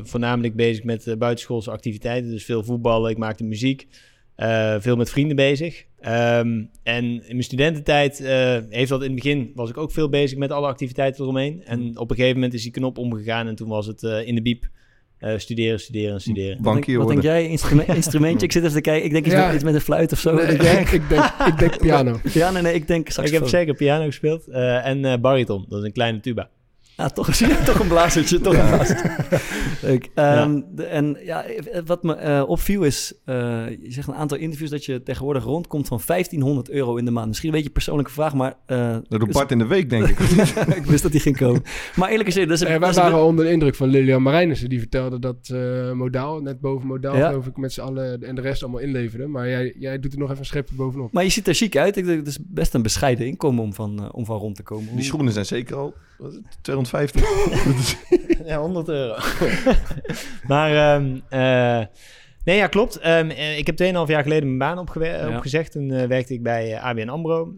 voornamelijk 0.03 0.57
bezig 0.57 0.85
met 0.85 1.15
buitenschoolse 1.19 1.71
activiteiten. 1.71 2.31
Dus 2.31 2.45
veel 2.45 2.65
voetballen, 2.65 3.11
ik 3.11 3.19
maakte 3.19 3.45
muziek. 3.45 3.87
veel 4.79 4.97
met 4.97 5.11
vrienden 5.11 5.37
bezig. 5.37 5.85
Ehm, 6.01 6.65
en 6.83 7.05
in 7.05 7.23
mijn 7.27 7.43
studententijd 7.43 8.19
heeft 8.69 8.89
dat 8.89 9.01
in 9.01 9.07
het 9.07 9.23
begin... 9.23 9.53
was 9.55 9.71
ik 9.71 9.77
ook 9.77 9.93
veel 9.93 10.09
bezig 10.09 10.39
met 10.39 10.53
alle 10.53 10.67
activiteiten 10.67 11.23
eromheen. 11.23 11.63
En 11.65 11.99
op 11.99 12.11
een 12.11 12.17
gegeven 12.17 12.37
moment 12.37 12.55
is 12.55 12.63
die 12.63 12.73
knop 12.73 12.99
omgegaan... 12.99 13.47
en 13.47 13.55
toen 13.55 13.69
was 13.69 13.87
het 13.87 14.03
in 14.03 14.35
de 14.35 14.43
biep 14.43 14.69
eh, 15.23 15.39
studeren, 15.39 15.81
studeren 15.81 16.15
en 16.15 16.21
studeren. 16.21 16.49
Wat 16.49 16.63
denk, 16.63 16.75
Bankier 16.75 16.99
wat 16.99 17.09
denk 17.09 17.23
jij? 17.23 17.49
Instrument, 17.49 17.89
instrumentje? 18.03 18.47
Ik 18.47 18.53
zit 18.53 18.63
even 18.63 18.75
te 18.75 18.81
kijken. 18.81 19.05
Ik 19.05 19.13
denk 19.13 19.25
iets, 19.27 19.35
Ja. 19.35 19.47
met, 19.47 19.55
iets 19.55 19.65
met 19.65 19.75
een 19.75 19.81
fluit 19.81 20.13
of 20.13 20.19
zo. 20.19 20.35
Nee, 20.35 20.47
Denk 20.57 20.63
jij? 20.63 20.83
ik, 20.83 21.09
denk, 21.09 21.25
ik 21.47 21.59
denk 21.59 21.79
piano. 21.79 22.21
Ja, 22.33 22.51
nee, 22.51 22.63
nee. 22.63 22.75
Ik 22.75 22.87
denk 22.87 23.07
Ik 23.07 23.13
saxofoon. 23.13 23.41
heb 23.41 23.51
zeker 23.51 23.75
piano 23.75 24.05
gespeeld 24.05 24.49
eh, 24.49 24.87
en 24.87 25.05
eh, 25.05 25.19
bariton. 25.21 25.65
Dat 25.69 25.79
is 25.79 25.85
een 25.85 25.93
kleine 25.93 26.21
tuba. 26.21 26.49
Ja, 26.97 27.09
toch, 27.09 27.35
toch 27.65 27.79
een 27.81 27.89
blazertje, 27.89 28.41
toch 28.41 28.55
een 28.55 28.67
blazertje. 28.69 29.11
Leuk. 29.83 30.11
Ehm, 30.15 30.61
de- 30.75 30.85
en 30.85 31.19
ja, 31.25 31.45
wat 31.87 32.03
me 32.03 32.15
eh, 32.15 32.43
opviel 32.47 32.83
is, 32.83 33.15
eh, 33.25 33.35
je 33.69 33.93
zegt 33.93 34.09
een 34.09 34.15
aantal 34.15 34.39
interviews 34.39 34.71
dat 34.71 34.85
je 34.85 35.03
tegenwoordig 35.03 35.45
rondkomt 35.45 35.89
van 35.89 36.01
1500 36.07 36.71
euro 36.71 36.97
in 36.97 37.05
de 37.05 37.11
maand. 37.11 37.27
Misschien 37.27 37.49
een 37.49 37.55
beetje 37.55 37.69
een 37.69 37.75
persoonlijke 37.75 38.13
vraag, 38.13 38.35
maar... 38.35 38.55
eh, 38.67 38.97
Dat 39.09 39.21
doet 39.21 39.33
Bart 39.33 39.51
in 39.51 39.59
de 39.59 39.67
week, 39.67 39.91
denk 39.91 40.09
ik. 40.09 40.19
ik 40.81 40.85
wist 40.85 41.03
dat 41.03 41.13
die 41.13 41.21
ging 41.21 41.37
komen. 41.37 41.63
Maar 41.97 42.09
eerlijk 42.09 42.29
gezegd, 42.29 42.49
dat 42.49 42.57
is 42.57 42.63
een, 42.63 42.71
dat 42.81 42.81
wij 42.95 43.05
een- 43.05 43.11
waren 43.11 43.27
onder 43.27 43.45
de 43.45 43.51
indruk 43.51 43.75
van 43.75 43.89
Lilian 43.89 44.23
Marijnissen. 44.23 44.69
Die 44.69 44.79
vertelde 44.79 45.19
dat 45.19 45.49
eh 45.53 45.93
Modaal, 45.93 46.41
net 46.41 46.61
boven 46.61 46.87
Modaal, 46.87 47.17
Ja. 47.17 47.29
geloof 47.29 47.47
ik, 47.47 47.57
met 47.57 47.73
z'n 47.73 47.81
allen 47.81 48.23
en 48.23 48.35
de 48.35 48.41
rest 48.41 48.63
allemaal 48.63 48.81
inleverde. 48.81 49.27
Maar 49.27 49.49
jij, 49.49 49.75
jij 49.79 49.99
doet 49.99 50.13
er 50.13 50.19
nog 50.19 50.29
even 50.29 50.41
een 50.41 50.47
schepje 50.47 50.75
bovenop. 50.75 51.13
Maar 51.13 51.25
je 51.25 51.31
ziet 51.31 51.49
er 51.49 51.55
chic 51.55 51.77
uit. 51.77 51.97
Ik 51.97 52.05
denk, 52.05 52.19
het 52.19 52.27
is 52.29 52.39
best 52.47 52.75
een 52.75 52.83
bescheiden 52.83 53.27
inkomen 53.27 53.63
om 53.65 53.75
van, 53.75 54.13
om 54.13 54.25
van 54.25 54.39
rond 54.39 54.57
te 54.57 54.63
komen. 54.63 54.85
Die 54.85 54.95
Hoe- 54.95 55.03
schoenen 55.05 55.33
zijn 55.33 55.47
zeker 55.47 55.77
al 55.77 55.95
wat 56.23 56.31
is 56.33 56.37
het, 56.37 56.59
250. 56.63 57.21
Dat 57.65 57.75
is- 57.75 57.97
Ja, 58.47 58.59
100 58.61 58.89
euro. 58.89 59.17
maar, 60.49 60.97
ehm, 60.97 61.19
eh, 61.29 61.87
nee, 62.45 62.57
ja, 62.57 62.67
klopt. 62.67 62.97
Ehm, 62.99 63.31
eh, 63.31 63.59
ik 63.59 63.67
heb 63.67 63.77
2,5 63.77 64.09
jaar 64.09 64.23
geleden 64.23 64.57
mijn 64.57 64.59
baan 64.59 64.87
Ja. 65.01 65.29
opgezegd. 65.37 65.73
Toen 65.73 65.91
eh, 65.91 66.07
werkte 66.07 66.35
ik 66.35 66.43
bij 66.43 66.79
ABN 66.81 67.09
AMRO. 67.09 67.55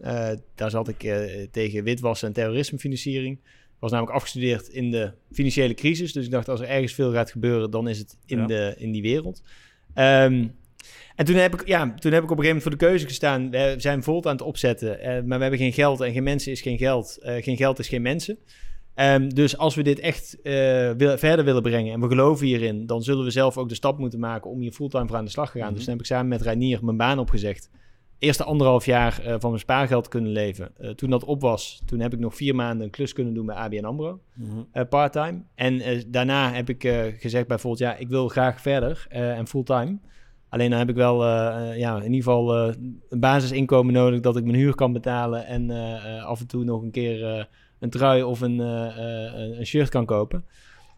Daar 0.55 0.69
zat 0.69 0.87
ik 0.87 1.13
tegen 1.51 1.83
witwassen 1.83 2.27
en 2.27 2.33
terrorismefinanciering. 2.33 3.37
Ik 3.37 3.81
was 3.81 3.91
namelijk 3.91 4.15
afgestudeerd 4.15 4.67
in 4.67 4.91
de 4.91 5.11
financiële 5.31 5.73
crisis. 5.73 6.13
Dus 6.13 6.25
ik 6.25 6.31
dacht, 6.31 6.49
als 6.49 6.59
er 6.59 6.67
ergens 6.67 6.93
veel 6.93 7.11
gaat 7.11 7.31
gebeuren, 7.31 7.71
dan 7.71 7.87
is 7.87 7.97
het 7.97 8.17
in, 8.25 8.37
Ja. 8.39 8.45
de, 8.45 8.75
in 8.77 8.91
die 8.91 9.01
wereld. 9.01 9.41
Ehm, 9.93 10.47
en 11.15 11.25
toen 11.25 11.35
heb, 11.35 11.53
ik, 11.53 11.67
ja, 11.67 11.93
toen 11.99 12.11
heb 12.11 12.23
ik 12.23 12.31
op 12.31 12.37
een 12.37 12.43
gegeven 12.43 12.45
moment 12.47 12.61
voor 12.61 12.71
de 12.71 12.77
keuze 12.77 13.05
gestaan. 13.07 13.49
We 13.49 13.73
zijn 13.77 14.03
Volt 14.03 14.25
aan 14.25 14.31
het 14.31 14.41
opzetten, 14.41 14.99
eh, 14.99 15.07
maar 15.23 15.37
we 15.37 15.41
hebben 15.41 15.59
geen 15.59 15.73
geld. 15.73 16.01
En 16.01 16.13
geen 16.13 16.23
mensen 16.23 16.51
is 16.51 16.61
geen 16.61 16.77
geld. 16.77 17.17
Eh, 17.21 17.43
geen 17.43 17.57
geld 17.57 17.79
is 17.79 17.87
geen 17.87 18.01
mensen. 18.01 18.37
Ehm, 18.93 19.29
dus 19.29 19.57
als 19.57 19.75
we 19.75 19.83
dit 19.83 19.99
echt 19.99 20.41
eh, 20.41 20.53
wil- 20.91 21.17
verder 21.17 21.45
willen 21.45 21.61
brengen 21.61 21.93
en 21.93 22.01
we 22.01 22.07
geloven 22.07 22.45
hierin, 22.45 22.85
dan 22.85 23.03
zullen 23.03 23.23
we 23.25 23.31
zelf 23.31 23.57
ook 23.57 23.69
de 23.69 23.75
stap 23.75 23.97
moeten 23.99 24.19
maken 24.19 24.49
om 24.49 24.59
hier 24.59 24.71
fulltime 24.71 25.07
voor 25.07 25.17
aan 25.17 25.25
de 25.25 25.31
slag 25.31 25.51
te 25.51 25.59
gaan. 25.59 25.73
Dus 25.73 25.83
toen 25.83 25.91
heb 25.91 25.99
ik 26.01 26.05
samen 26.07 26.27
met 26.27 26.41
Reinier 26.41 26.85
mijn 26.85 26.97
baan 26.97 27.19
opgezegd. 27.19 27.69
Eerste 28.19 28.43
anderhalf 28.43 28.85
jaar 28.85 29.21
van 29.23 29.49
mijn 29.49 29.59
spaargeld 29.59 30.07
kunnen 30.07 30.31
leven. 30.31 30.71
Toen 30.95 31.09
dat 31.09 31.23
op 31.23 31.41
was, 31.41 31.81
toen 31.85 31.99
heb 31.99 32.13
ik 32.13 32.19
nog 32.19 32.35
vier 32.35 32.55
maanden 32.55 32.85
een 32.85 32.91
klus 32.91 33.13
kunnen 33.13 33.33
doen 33.33 33.45
bij 33.45 33.55
ABN 33.55 33.83
AMRO, 33.85 34.19
Mhm. 34.33 34.49
eh, 34.71 34.83
part-time. 34.89 35.41
En 35.55 35.81
daarna 36.07 36.51
heb 36.53 36.69
ik 36.69 36.81
gezegd 37.19 37.47
bij 37.47 37.57
Volt, 37.57 37.77
ja, 37.77 37.95
ik 37.95 38.07
wil 38.07 38.27
graag 38.27 38.61
verder 38.61 39.05
en 39.09 39.47
fulltime. 39.47 39.97
Alleen 40.55 40.69
dan 40.69 40.79
heb 40.79 40.89
ik 40.89 40.95
wel 40.95 41.23
eh, 41.23 41.71
eh, 41.71 41.77
ja, 41.77 41.95
in 41.95 42.03
ieder 42.03 42.17
geval 42.17 42.55
eh, 42.55 42.73
een 43.09 43.19
basisinkomen 43.19 43.93
nodig 43.93 44.19
dat 44.19 44.37
ik 44.37 44.43
mijn 44.43 44.57
huur 44.57 44.75
kan 44.75 44.93
betalen 44.93 45.45
en 45.45 45.71
af 46.21 46.39
en 46.39 46.47
toe 46.47 46.63
nog 46.63 46.81
een 46.81 46.91
keer 46.91 47.47
een 47.79 47.89
trui 47.89 48.23
of 48.23 48.41
een, 48.41 48.59
een 48.59 49.65
shirt 49.65 49.89
kan 49.89 50.05
kopen. 50.05 50.45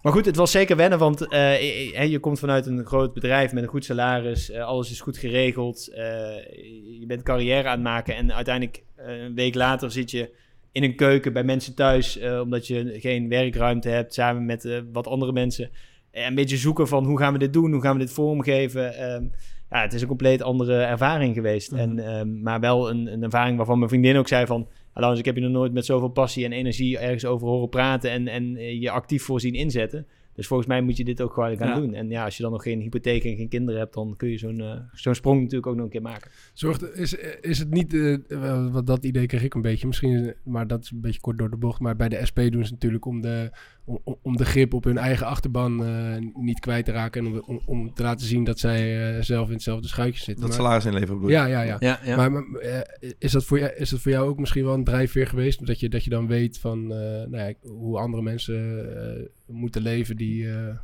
Maar 0.02 0.14
goed, 0.14 0.26
het 0.26 0.36
was 0.36 0.52
zeker 0.52 0.76
wennen, 0.76 1.00
want 1.00 1.20
je, 1.30 2.18
komt 2.22 2.40
vanuit 2.40 2.66
een 2.66 2.86
groot 2.86 3.14
bedrijf 3.14 3.54
met 3.54 3.64
een 3.64 3.70
goed 3.70 3.86
salaris. 3.86 4.54
alles 4.54 4.92
is 4.92 5.02
goed 5.02 5.18
geregeld. 5.18 5.86
je 7.00 7.04
bent 7.08 7.24
carrière 7.24 7.68
aan 7.68 7.74
het 7.74 7.82
maken. 7.82 8.16
En 8.16 8.34
uiteindelijk, 8.34 8.84
een 8.96 9.36
week 9.36 9.56
later, 9.56 9.92
zit 9.92 10.12
je 10.12 10.30
in 10.72 10.84
een 10.84 10.96
keuken 10.96 11.34
bij 11.34 11.44
mensen 11.44 11.76
thuis. 11.76 12.20
omdat 12.42 12.68
je 12.68 13.00
geen 13.00 13.30
werkruimte 13.30 13.90
hebt, 13.90 14.14
samen 14.14 14.46
met 14.46 14.84
wat 14.92 15.08
andere 15.08 15.32
mensen. 15.32 15.70
Eh, 16.18 16.26
een 16.26 16.36
beetje 16.36 16.58
zoeken 16.58 16.88
van 16.88 17.06
hoe 17.06 17.18
gaan 17.18 17.34
we 17.34 17.40
dit 17.40 17.54
doen? 17.54 17.72
Hoe 17.72 17.82
gaan 17.82 17.94
we 17.94 18.00
dit 18.00 18.12
vormgeven? 18.12 18.94
Ehm, 18.96 19.24
ja, 19.70 19.82
het 19.82 19.94
is 19.94 20.02
een 20.02 20.08
compleet 20.08 20.42
andere 20.42 20.82
ervaring 20.82 21.34
geweest. 21.34 21.72
Mhm. 21.72 21.82
en, 21.82 22.00
ehm, 22.00 22.42
maar 22.42 22.60
wel 22.60 22.90
een, 22.90 23.14
een 23.14 23.24
ervaring 23.24 23.58
waarvan 23.58 23.78
mijn 23.78 23.90
vriendin 23.90 24.18
ook 24.18 24.28
zei 24.28 24.46
van... 24.46 24.68
Laurens, 24.94 25.20
ik 25.20 25.26
heb 25.26 25.36
je 25.36 25.42
nog 25.42 25.52
nooit 25.52 25.74
met 25.74 25.86
zoveel 25.86 26.10
passie 26.10 26.46
en 26.46 26.52
energie 26.52 26.98
ergens 26.98 27.26
over 27.26 27.48
horen 27.48 27.70
praten 27.70 28.12
en, 28.12 28.28
en 28.28 28.56
eh, 28.56 28.82
je 28.82 28.90
actief 28.92 29.24
voor 29.24 29.40
zien 29.40 29.54
inzetten. 29.54 30.08
Dus 30.34 30.48
volgens 30.48 30.70
mij 30.70 30.82
moet 30.82 30.98
je 30.98 31.04
dit 31.04 31.22
ook 31.22 31.34
gewoon 31.34 31.58
gaan 31.58 31.68
Ja. 31.68 31.76
doen. 31.76 31.94
En 31.94 32.10
ja, 32.10 32.24
als 32.24 32.38
je 32.38 32.44
dan 32.44 32.52
nog 32.52 32.64
geen 32.64 32.80
hypotheek 32.80 33.24
en 33.24 33.36
geen 33.36 33.50
kinderen 33.50 33.80
hebt, 33.80 33.94
dan 33.94 34.14
kun 34.18 34.30
je 34.30 34.38
zo'n 34.38 34.62
eh, 34.62 34.80
zo'n 34.94 35.16
sprong 35.16 35.40
natuurlijk 35.40 35.68
ook 35.68 35.76
nog 35.76 35.84
een 35.86 35.92
keer 35.92 36.02
maken. 36.02 36.32
Zorgt, 36.54 36.96
is, 36.98 37.14
is 37.42 37.60
het 37.60 37.70
niet, 37.70 38.20
wat 38.72 38.88
dat 38.88 39.06
idee 39.06 39.26
kreeg 39.26 39.44
ik 39.44 39.54
een 39.54 39.62
beetje, 39.62 39.88
misschien, 39.88 40.34
maar 40.44 40.68
dat 40.68 40.84
is 40.84 40.92
een 40.92 41.02
beetje 41.02 41.20
kort 41.22 41.38
door 41.38 41.50
de 41.50 41.58
bocht. 41.58 41.80
Maar 41.80 41.96
bij 41.96 42.10
de 42.10 42.26
SP 42.30 42.40
doen 42.50 42.66
ze 42.66 42.72
natuurlijk 42.72 43.06
om 43.06 43.22
de, 43.22 43.52
om, 44.22 44.38
de 44.38 44.46
grip 44.46 44.74
op 44.74 44.84
hun 44.84 44.98
eigen 44.98 45.26
achterban 45.26 45.86
eh, 45.86 46.16
niet 46.34 46.60
kwijt 46.60 46.86
te 46.86 46.92
raken. 46.92 47.26
En 47.26 47.32
om, 47.32 47.44
om, 47.46 47.62
om 47.66 47.94
te 47.94 48.04
laten 48.04 48.28
zien 48.28 48.44
dat 48.44 48.60
zij 48.60 49.16
eh, 49.16 49.24
zelf 49.24 49.48
in 49.48 49.54
hetzelfde 49.54 49.88
schuitje 49.88 50.24
zitten. 50.24 50.36
Dat 50.36 50.48
Maar- 50.48 50.58
salaris 50.66 50.86
inleveren 50.86 51.16
bedoel 51.16 51.30
je? 51.30 51.36
ja, 51.36 51.46
ja, 51.46 51.62
ja. 51.62 51.76
Ja, 51.80 52.00
ja. 52.04 52.16
Maar, 52.16 52.32
maar, 52.32 52.44
eh, 52.60 53.10
is, 53.20 53.32
dat 53.32 53.44
voor 53.46 53.60
jou, 53.60 53.72
is 53.76 53.90
dat 53.90 54.00
voor 54.00 54.12
jou 54.12 54.30
ook 54.30 54.40
misschien 54.40 54.64
wel 54.64 54.74
een 54.74 54.84
drijfveer 54.84 55.28
geweest? 55.28 55.66
Dat 55.66 55.80
je, 55.80 55.90
dat 55.90 56.04
je 56.04 56.10
dan 56.10 56.28
weet 56.28 56.60
van 56.60 56.92
eh, 56.92 56.98
nou 57.00 57.38
ja, 57.38 57.54
hoe 57.70 57.98
andere 58.00 58.24
mensen 58.24 58.88
eh, 59.18 59.26
moeten 59.46 59.82
leven 59.82 60.16
die 60.18 60.50
eh, 60.50 60.76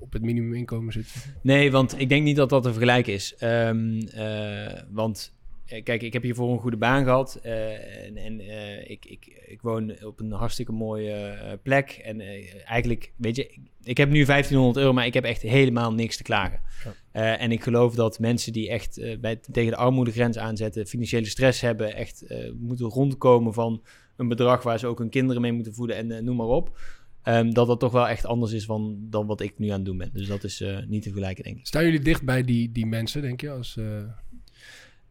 op 0.00 0.12
het 0.12 0.22
minimuminkomen 0.22 0.92
zitten? 0.92 1.20
Nee, 1.42 1.70
want 1.70 1.94
ik 2.00 2.08
denk 2.08 2.24
niet 2.24 2.36
dat 2.36 2.48
dat 2.50 2.62
te 2.62 2.70
vergelijken 2.72 3.12
is. 3.12 3.34
Ehm, 3.38 4.00
eh, 4.00 4.80
want 4.90 5.32
kijk, 5.80 6.02
ik 6.02 6.12
heb 6.12 6.22
hiervoor 6.22 6.52
een 6.52 6.58
goede 6.58 6.76
baan 6.76 7.04
gehad. 7.04 7.34
eh, 7.42 8.06
en 8.06 8.16
en 8.16 8.40
eh, 8.40 8.90
ik, 8.90 9.04
ik, 9.04 9.42
ik 9.46 9.62
woon 9.62 10.04
op 10.04 10.20
een 10.20 10.32
hartstikke 10.32 10.72
mooie 10.72 11.12
eh, 11.12 11.52
plek. 11.62 12.00
En 12.04 12.20
eh, 12.20 12.54
eigenlijk, 12.64 13.12
weet 13.16 13.36
je, 13.36 13.46
ik, 13.46 13.58
ik 13.82 13.96
heb 13.96 14.08
nu 14.10 14.24
1500 14.24 14.76
euro, 14.76 14.92
maar 14.92 15.06
ik 15.06 15.14
heb 15.14 15.24
echt 15.24 15.42
helemaal 15.42 15.92
niks 15.92 16.16
te 16.16 16.22
klagen. 16.22 16.60
Ja. 16.84 16.94
Eh, 17.12 17.42
en 17.42 17.52
ik 17.52 17.62
geloof 17.62 17.94
dat 17.94 18.18
mensen 18.18 18.52
die 18.52 18.68
echt 18.70 18.98
eh, 18.98 19.18
bij, 19.18 19.36
tegen 19.52 19.70
de 19.70 19.76
armoedegrens 19.76 20.38
aanzetten, 20.38 20.86
financiële 20.86 21.26
stress 21.26 21.60
hebben, 21.60 21.94
echt 21.94 22.22
eh, 22.26 22.50
moeten 22.58 22.86
rondkomen 22.86 23.54
van 23.54 23.82
een 24.16 24.28
bedrag 24.28 24.62
waar 24.62 24.78
ze 24.78 24.86
ook 24.86 24.98
hun 24.98 25.10
kinderen 25.10 25.42
mee 25.42 25.52
moeten 25.52 25.74
voeden 25.74 25.96
en 25.96 26.10
eh, 26.10 26.22
noem 26.22 26.36
maar 26.36 26.46
op. 26.46 26.80
Ehm, 27.22 27.50
dat 27.50 27.66
dat 27.66 27.80
toch 27.80 27.92
wel 27.92 28.08
echt 28.08 28.26
anders 28.26 28.52
is 28.52 28.64
van, 28.64 28.96
dan 29.00 29.26
wat 29.26 29.40
ik 29.40 29.58
nu 29.58 29.68
aan 29.68 29.74
het 29.76 29.84
doen 29.84 29.96
ben. 29.98 30.10
Dus 30.12 30.26
dat 30.26 30.44
is 30.44 30.60
eh, 30.60 30.78
niet 30.86 31.02
te 31.02 31.08
vergelijken, 31.08 31.44
denk 31.44 31.58
ik. 31.58 31.66
Staan 31.66 31.84
jullie 31.84 32.00
dicht 32.00 32.24
bij 32.24 32.42
die, 32.42 32.72
die 32.72 32.86
mensen, 32.86 33.22
denk 33.22 33.40
je? 33.40 33.50
Als, 33.50 33.78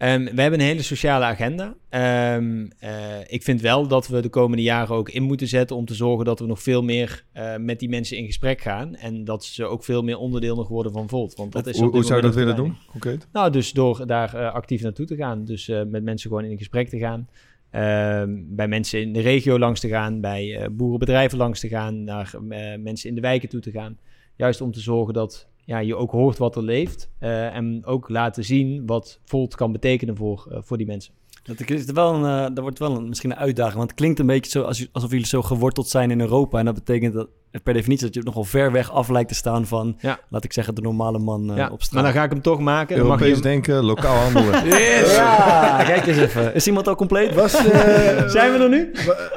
eh, 0.01 0.11
Ehm, 0.13 0.35
we 0.35 0.41
hebben 0.41 0.59
een 0.59 0.65
hele 0.65 0.81
sociale 0.81 1.25
agenda. 1.25 1.75
Ehm, 1.89 2.67
eh, 2.79 3.19
ik 3.27 3.43
vind 3.43 3.61
wel 3.61 3.87
dat 3.87 4.07
we 4.07 4.21
de 4.21 4.29
komende 4.29 4.63
jaren 4.63 4.95
ook 4.95 5.09
in 5.09 5.23
moeten 5.23 5.47
zetten 5.47 5.75
om 5.75 5.85
te 5.85 5.93
zorgen 5.93 6.25
dat 6.25 6.39
we 6.39 6.45
nog 6.45 6.61
veel 6.61 6.83
meer 6.83 7.23
eh, 7.31 7.55
met 7.57 7.79
die 7.79 7.89
mensen 7.89 8.17
in 8.17 8.25
gesprek 8.25 8.61
gaan. 8.61 8.95
En 8.95 9.23
dat 9.23 9.45
ze 9.45 9.65
ook 9.65 9.83
veel 9.83 10.03
meer 10.03 10.17
onderdeel 10.17 10.55
nog 10.55 10.67
worden 10.67 10.91
van 10.91 11.09
Volt. 11.09 11.35
Want 11.35 11.51
dat 11.51 11.67
is 11.67 11.79
Hoe, 11.79 11.89
hoe 11.89 12.03
zou 12.03 12.15
je 12.15 12.25
dat 12.25 12.35
willen 12.35 12.55
doen, 12.55 12.77
concreet? 12.87 13.27
Nou, 13.31 13.51
dus 13.51 13.71
door 13.71 14.07
daar 14.07 14.35
eh, 14.35 14.53
actief 14.53 14.81
naartoe 14.81 15.05
te 15.05 15.15
gaan. 15.15 15.45
Dus 15.45 15.67
met 15.67 16.03
mensen 16.03 16.29
gewoon 16.29 16.45
in 16.45 16.57
gesprek 16.57 16.89
te 16.89 16.99
gaan. 16.99 17.29
Ehm, 17.69 18.39
bij 18.47 18.67
mensen 18.67 19.01
in 19.01 19.13
de 19.13 19.21
regio 19.21 19.59
langs 19.59 19.79
te 19.79 19.87
gaan. 19.87 20.21
Bij 20.21 20.69
boerenbedrijven 20.71 21.37
langs 21.37 21.59
te 21.59 21.67
gaan. 21.67 22.03
Naar 22.03 22.35
mensen 22.79 23.09
in 23.09 23.15
de 23.15 23.21
wijken 23.21 23.49
toe 23.49 23.61
te 23.61 23.71
gaan. 23.71 23.97
Juist 24.35 24.61
om 24.61 24.71
te 24.71 24.79
zorgen 24.79 25.13
dat 25.13 25.47
ja, 25.65 25.79
je 25.79 25.95
ook 25.95 26.11
hoort 26.11 26.37
wat 26.37 26.55
er 26.55 26.63
leeft. 26.63 27.09
eh, 27.19 27.55
en 27.55 27.85
ook 27.85 28.09
laten 28.09 28.43
zien 28.43 28.85
wat 28.85 29.19
Volt 29.25 29.55
kan 29.55 29.71
betekenen 29.71 30.15
voor, 30.15 30.47
eh, 30.51 30.57
voor 30.61 30.77
die 30.77 30.85
mensen. 30.85 31.13
Dat 31.43 31.69
is 31.69 31.85
wel 31.85 32.13
een, 32.13 32.25
eh, 32.25 32.55
dat 32.55 32.59
wordt 32.59 32.79
wel 32.79 32.95
een, 32.95 33.07
misschien 33.07 33.31
een 33.31 33.37
uitdaging. 33.37 33.77
Want 33.77 33.89
het 33.89 33.99
klinkt 33.99 34.19
een 34.19 34.25
beetje 34.25 34.51
zo 34.51 34.61
als, 34.63 34.87
alsof 34.91 35.11
jullie 35.11 35.25
zo 35.25 35.41
geworteld 35.41 35.87
zijn 35.87 36.11
in 36.11 36.19
Europa. 36.19 36.59
En 36.59 36.65
dat 36.65 36.73
betekent 36.73 37.13
dat, 37.13 37.29
per 37.63 37.73
definitie 37.73 38.05
dat 38.05 38.13
je 38.15 38.21
nogal 38.23 38.43
ver 38.43 38.71
weg 38.71 38.91
af 38.91 39.09
lijkt 39.09 39.29
te 39.29 39.35
staan 39.35 39.65
van, 39.67 39.97
Ja. 39.99 40.19
laat 40.29 40.43
ik 40.43 40.53
zeggen, 40.53 40.75
de 40.75 40.81
normale 40.81 41.19
man 41.19 41.49
eh, 41.51 41.57
ja, 41.57 41.69
op 41.71 41.81
straat. 41.83 42.03
maar 42.03 42.11
dan 42.11 42.21
ga 42.21 42.23
ik 42.27 42.31
hem 42.33 42.41
toch 42.41 42.59
maken. 42.59 42.97
Dan 42.97 43.07
mag 43.07 43.19
je 43.19 43.25
Europees 43.25 43.43
hem- 43.43 43.53
denken, 43.63 43.83
lokaal 43.83 44.15
handelen. 44.15 44.65
Ja, 45.11 45.83
kijk 45.83 46.05
eens 46.05 46.17
even. 46.17 46.55
Is 46.55 46.67
iemand 46.67 46.87
al 46.87 46.95
compleet? 46.95 47.33
was, 47.33 47.53
eh, 47.67 48.27
Zijn 48.37 48.51
we 48.51 48.57
er 48.63 48.69
nu? 48.69 48.91
wa- 49.05 49.29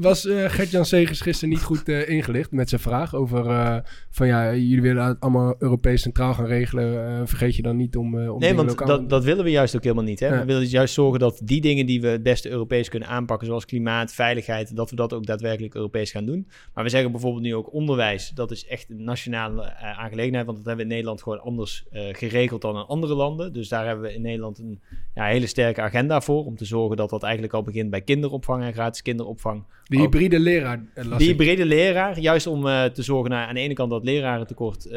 was 0.00 0.26
eh, 0.26 0.44
Gert-Jan 0.48 0.84
Segers 0.84 1.20
gisteren 1.20 1.48
niet 1.54 1.62
goed 1.62 1.88
eh, 1.88 2.08
ingelicht 2.08 2.50
met 2.50 2.68
zijn 2.68 2.80
vraag 2.80 3.14
over 3.14 3.46
eh, 3.46 3.76
van 4.10 4.26
ja, 4.26 4.54
jullie 4.54 4.82
willen 4.82 5.04
het 5.04 5.20
allemaal 5.20 5.54
Europees 5.58 6.02
centraal 6.02 6.34
gaan 6.34 6.46
regelen. 6.46 7.06
eh, 7.06 7.20
vergeet 7.24 7.56
je 7.56 7.62
dan 7.62 7.76
niet 7.76 7.96
om, 7.96 8.18
eh 8.18 8.34
om 8.34 8.40
Nee, 8.40 8.54
want 8.54 8.68
lokaal 8.68 8.86
dat, 8.86 9.08
dat 9.10 9.24
willen 9.24 9.44
we 9.44 9.50
juist 9.50 9.76
ook 9.76 9.82
helemaal 9.82 10.04
niet. 10.04 10.20
Hè? 10.20 10.26
Ja. 10.26 10.38
We 10.38 10.44
willen 10.44 10.66
juist 10.66 10.94
zorgen 10.94 11.20
dat 11.20 11.40
die 11.44 11.60
dingen 11.60 11.86
die 11.86 12.00
we 12.00 12.08
het 12.08 12.22
beste 12.22 12.50
Europees 12.50 12.88
kunnen 12.88 13.08
aanpakken, 13.08 13.46
zoals 13.46 13.64
klimaat, 13.64 14.12
veiligheid, 14.12 14.76
dat 14.76 14.90
we 14.90 14.96
dat 14.96 15.12
ook 15.12 15.26
daadwerkelijk 15.26 15.74
Europees 15.74 16.10
gaan 16.10 16.24
doen. 16.26 16.48
Maar 16.74 16.84
we 16.84 16.90
zeggen 16.90 17.10
bijvoorbeeld 17.12 17.42
nu 17.42 17.54
ook 17.54 17.61
onderwijs. 17.70 18.28
Dat 18.28 18.50
is 18.50 18.66
echt 18.66 18.90
een 18.90 19.04
nationale 19.04 19.62
eh, 19.62 19.98
aangelegenheid, 19.98 20.46
want 20.46 20.56
dat 20.56 20.66
hebben 20.66 20.76
we 20.76 20.90
in 20.90 20.96
Nederland 20.96 21.22
gewoon 21.22 21.40
anders 21.40 21.84
eh, 21.90 22.02
geregeld 22.12 22.60
dan 22.60 22.76
in 22.76 22.82
andere 22.82 23.14
landen. 23.14 23.52
Dus 23.52 23.68
daar 23.68 23.86
hebben 23.86 24.04
we 24.04 24.14
in 24.14 24.22
Nederland 24.22 24.58
een 24.58 24.80
ja, 25.14 25.24
hele 25.24 25.46
sterke 25.46 25.80
agenda 25.80 26.20
voor, 26.20 26.44
om 26.44 26.56
te 26.56 26.64
zorgen 26.64 26.96
dat 26.96 27.10
dat 27.10 27.22
eigenlijk 27.22 27.52
al 27.54 27.62
begint 27.62 27.90
bij 27.90 28.00
kinderopvang 28.00 28.62
en 28.62 28.72
gratis 28.72 29.02
kinderopvang. 29.02 29.64
De 29.84 29.96
hybride 29.96 30.40
leraar 30.40 30.84
eh, 30.94 31.04
ik. 31.04 31.18
hybride 31.18 31.64
leraar, 31.64 32.18
juist 32.18 32.46
om 32.46 32.62
te 32.92 33.02
zorgen 33.02 33.30
naar 33.30 33.46
aan 33.46 33.54
de 33.54 33.60
ene 33.60 33.74
kant 33.74 33.90
dat 33.90 34.04
lerarentekort 34.04 34.88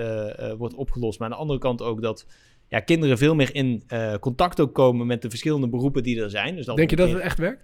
wordt 0.58 0.76
opgelost, 0.76 1.20
maar 1.20 1.28
aan 1.28 1.34
de 1.34 1.42
andere 1.42 1.60
kant 1.60 1.82
ook 1.82 2.02
dat 2.02 2.26
ja, 2.70 2.80
kinderen 2.80 3.18
veel 3.18 3.36
meer 3.36 3.56
in 3.56 3.84
contact 4.20 4.60
ook 4.60 4.74
komen 4.74 5.08
met 5.08 5.22
de 5.22 5.30
verschillende 5.30 5.70
beroepen 5.70 6.04
die 6.04 6.22
er 6.22 6.30
zijn. 6.30 6.56
Dus 6.56 6.66
dat 6.66 6.76
Denk 6.76 6.90
je 6.90 6.96
dat 6.96 7.10
het 7.10 7.20
echt 7.20 7.38
werkt? 7.38 7.64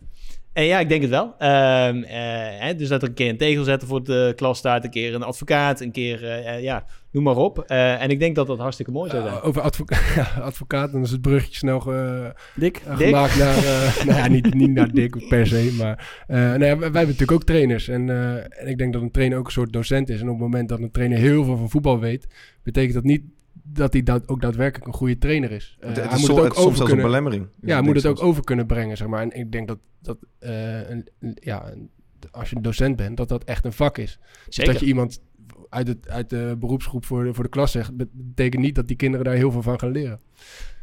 Eh, 0.54 0.68
ja, 0.68 0.80
ik 0.80 0.90
denk 0.90 1.02
het 1.02 1.10
wel. 1.10 1.36
Ehm, 1.38 2.04
eh, 2.04 2.60
hè, 2.60 2.76
dus 2.76 2.88
dat 2.88 3.02
er 3.02 3.08
een 3.08 3.14
keer 3.14 3.30
een 3.30 3.38
tegel 3.38 3.64
zetten 3.64 3.88
voor 3.88 4.04
de 4.04 4.34
klas 4.36 4.58
staat, 4.58 4.84
een 4.84 4.90
keer 4.90 5.16
een 5.16 5.24
advocaat, 5.24 5.80
een 5.80 5.92
keer, 5.92 6.24
eh, 6.24 6.56
eh, 6.56 6.64
ja, 6.64 6.86
noem 7.12 7.24
maar 7.24 7.36
op. 7.36 7.60
En 7.60 8.10
ik 8.10 8.20
denk 8.20 8.36
dat 8.36 8.48
dat 8.48 8.58
hartstikke 8.58 8.92
mooi 8.92 9.10
zou 9.10 9.24
zijn. 9.24 9.42
Over 9.42 9.62
advoca 9.62 10.00
ja, 10.22 10.42
advocaat, 10.42 10.92
dan 10.92 11.02
is 11.02 11.12
het 11.12 11.22
bruggetje 11.22 11.58
snel 11.58 11.80
ge- 11.80 12.34
Dick? 12.56 12.82
Dick? 12.98 13.08
gemaakt 13.08 13.38
naar... 13.38 13.56
nou 14.08 14.18
ja, 14.18 14.28
niet, 14.28 14.54
niet 14.54 14.72
naar 14.72 14.92
Dick 14.92 15.28
per 15.28 15.48
se, 15.48 15.76
maar... 15.78 16.24
nou 16.28 16.66
ja, 16.66 16.78
wij, 16.78 16.80
hebben 16.80 16.92
natuurlijk 16.92 17.32
ook 17.32 17.44
trainers. 17.44 17.88
En, 17.88 18.10
en 18.50 18.68
ik 18.68 18.78
denk 18.78 18.94
dat 18.94 19.02
een 19.02 19.12
trainer 19.12 19.38
ook 19.38 19.46
een 19.46 19.52
soort 19.52 19.74
docent 19.74 20.10
is. 20.10 20.22
En 20.22 20.28
op 20.28 20.34
het 20.34 20.42
moment 20.42 20.70
dat 20.70 20.80
een 20.80 20.92
trainer 20.92 21.18
heel 21.18 21.44
veel 21.44 21.58
van 21.58 21.70
voetbal 21.70 22.00
weet... 22.00 22.28
betekent 22.64 22.94
dat 22.94 23.04
niet 23.04 23.24
dat 23.64 23.94
hij 23.94 24.04
dat 24.04 24.28
ook 24.28 24.42
daadwerkelijk 24.42 24.88
een 24.88 24.94
goede 24.94 25.18
trainer 25.18 25.52
is. 25.52 25.78
Eh, 25.80 25.88
het, 25.88 25.98
het 25.98 26.10
hij 26.10 26.16
is 26.20 26.28
moet 26.28 26.38
het 26.38 26.46
ook 26.46 26.54
soms 26.54 26.66
over 26.66 26.78
zelfs 26.78 26.92
een 26.92 27.02
belemmering. 27.02 27.48
Ja, 27.62 27.74
hij 27.74 27.82
moet 27.82 27.96
het 27.96 28.06
ook 28.06 28.24
over 28.24 28.44
kunnen 28.44 28.66
brengen, 28.66 28.98
zeg 28.98 29.08
maar. 29.08 29.22
En 29.22 29.32
ik 29.32 29.52
denk 29.52 29.68
dat, 29.68 29.80
dat 30.02 30.18
eh, 30.40 30.90
een, 30.90 31.08
ja, 31.36 31.74
als 32.32 32.50
je 32.50 32.56
een 32.56 32.62
docent 32.62 32.96
bent, 32.96 33.18
dat 33.18 33.30
dat 33.30 33.44
echt 33.44 33.66
een 33.66 33.74
vak 33.74 33.98
is. 33.98 34.20
Dus 34.46 34.56
Zeker. 34.56 34.72
dat 34.72 34.82
je 34.82 34.88
iemand 34.88 35.22
uit, 35.72 35.88
het, 35.88 36.10
uit 36.10 36.30
de 36.30 36.56
beroepsgroep 36.60 37.06
voor 37.06 37.24
de, 37.24 37.34
voor 37.34 37.44
de 37.44 37.50
klas 37.50 37.72
zegt, 37.72 37.96
bet- 37.96 38.10
betekent 38.14 38.62
niet 38.62 38.76
dat 38.76 38.88
die 38.88 38.96
kinderen 38.96 39.26
daar 39.26 39.36
heel 39.36 39.52
veel 39.52 39.62
van 39.62 39.80
gaan 39.80 39.92
leren. 39.92 40.20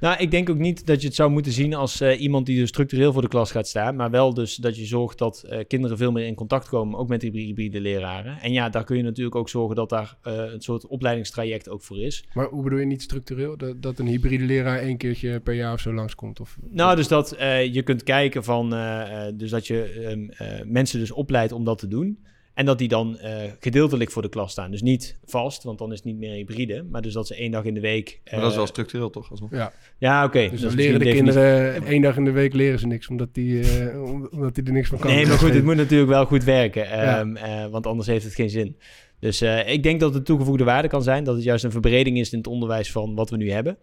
Nou, 0.01 0.19
ik 0.19 0.31
denk 0.31 0.51
ook 0.51 0.59
niet 0.59 0.87
dat 0.87 1.01
je 1.01 1.07
het 1.07 1.17
zou 1.17 1.31
moeten 1.31 1.53
zien 1.53 1.75
als 1.75 2.01
eh, 2.01 2.21
iemand 2.21 2.47
die 2.47 2.59
dus 2.59 2.69
structureel 2.69 3.13
voor 3.13 3.23
de 3.23 3.29
klas 3.29 3.51
gaat 3.51 3.69
staan. 3.69 3.97
Maar 3.97 4.11
wel 4.11 4.35
dus 4.35 4.57
dat 4.57 4.77
je 4.77 4.85
zorgt 4.85 5.19
dat 5.19 5.43
eh, 5.43 5.65
kinderen 5.67 5.97
veel 5.97 6.13
meer 6.13 6.27
in 6.27 6.35
contact 6.35 6.69
komen, 6.69 6.99
ook 6.99 7.09
met 7.09 7.21
die 7.21 7.31
hybride 7.31 7.81
leraren. 7.81 8.39
En 8.41 8.53
ja, 8.53 8.69
daar 8.69 8.85
kun 8.85 8.97
je 8.97 9.03
natuurlijk 9.03 9.37
ook 9.37 9.49
zorgen 9.49 9.77
dat 9.77 9.89
daar 9.89 10.17
eh, 10.23 10.35
een 10.35 10.61
soort 10.61 10.87
opleidingstraject 10.87 11.69
ook 11.69 11.83
voor 11.83 11.99
is. 11.99 12.25
Maar 12.33 12.47
hoe 12.47 12.63
bedoel 12.63 12.79
je 12.79 12.87
niet 12.87 13.03
structureel? 13.03 13.57
Dat, 13.57 13.83
dat 13.83 13.99
een 13.99 14.07
hybride 14.07 14.45
leraar 14.45 14.79
één 14.79 14.97
keertje 14.97 15.41
per 15.41 15.55
jaar 15.55 15.73
of 15.73 15.81
zo 15.81 15.93
langskomt? 15.93 16.41
Of, 16.41 16.59
Nou, 16.71 16.97
dus 16.97 17.09
dat 17.09 17.37
je 17.73 17.83
kunt 17.83 18.03
kijken 18.03 18.45
van, 18.45 18.71
dus 19.37 19.51
dat 19.51 19.67
je 19.67 19.83
ehm, 19.83 20.29
eh, 20.29 20.65
mensen 20.65 20.99
dus 20.99 21.11
opleidt 21.11 21.53
om 21.53 21.65
dat 21.65 21.79
te 21.79 21.89
doen. 21.89 22.19
En 22.59 22.65
dat 22.65 22.79
die 22.79 22.89
dan 22.89 23.19
eh, 23.19 23.37
gedeeltelijk 23.61 24.11
voor 24.11 24.23
de 24.23 24.29
klas 24.29 24.51
staan. 24.53 24.71
Dus 24.71 24.83
niet 24.83 25.19
vast, 25.25 25.63
want 25.63 25.79
dan 25.79 25.89
is 25.93 25.97
het 25.97 26.05
niet 26.05 26.19
meer 26.19 26.33
hybride. 26.33 26.85
Maar 26.91 27.03
dus 27.03 27.13
dat 27.13 27.27
ze 27.27 27.35
één 27.35 27.51
dag 27.51 27.65
in 27.65 27.75
de 27.75 27.81
week... 27.81 28.21
Maar 28.25 28.35
dat 28.35 28.45
is 28.45 28.51
eh, 28.51 28.57
wel 28.57 28.67
structureel 28.67 29.11
toch? 29.11 29.31
Alsnog? 29.31 29.51
ja, 29.51 29.73
Ja, 29.99 30.25
oké. 30.25 30.51
dus 30.51 30.75
leren 30.75 30.99
de 31.01 31.11
kinderen 31.11 31.85
één 31.87 32.03
dag 32.03 32.17
in 32.17 32.25
de 32.25 32.31
week 32.31 32.53
leren 32.55 32.79
ze 32.79 32.87
niks, 32.87 33.09
omdat 33.09 33.29
die, 33.35 33.61
eh, 33.61 34.03
om- 34.03 34.29
omdat 34.33 34.55
die 34.55 34.65
er 34.65 34.73
niks 34.73 34.89
van 34.89 34.99
kan. 34.99 35.11
Nee, 35.11 35.27
maar 35.27 35.39
goed, 35.39 35.55
het 35.55 35.65
moet 35.65 35.77
natuurlijk 35.77 36.11
wel 36.11 36.25
goed 36.25 36.45
werken. 36.45 36.83
Ja. 36.85 37.19
ehm, 37.19 37.37
eh, 37.37 37.67
want 37.67 37.87
anders 37.87 38.09
heeft 38.09 38.25
het 38.25 38.35
geen 38.35 38.51
zin. 38.51 38.77
Dus 39.21 39.41
eh, 39.41 39.73
ik 39.73 39.83
denk 39.83 40.01
dat 40.01 40.15
het 40.15 40.25
toegevoegde 40.25 40.65
waarde 40.65 40.89
kan 40.89 41.03
zijn. 41.03 41.25
Dat 41.25 41.35
het 41.35 41.45
juist 41.45 41.65
een 41.65 41.71
verbreding 41.71 42.19
is 42.19 42.33
in 42.33 42.39
het 42.39 42.47
onderwijs 42.47 42.91
van 42.93 43.15
wat 43.15 43.31
we 43.31 43.37
nu 43.37 43.51
hebben. 43.51 43.77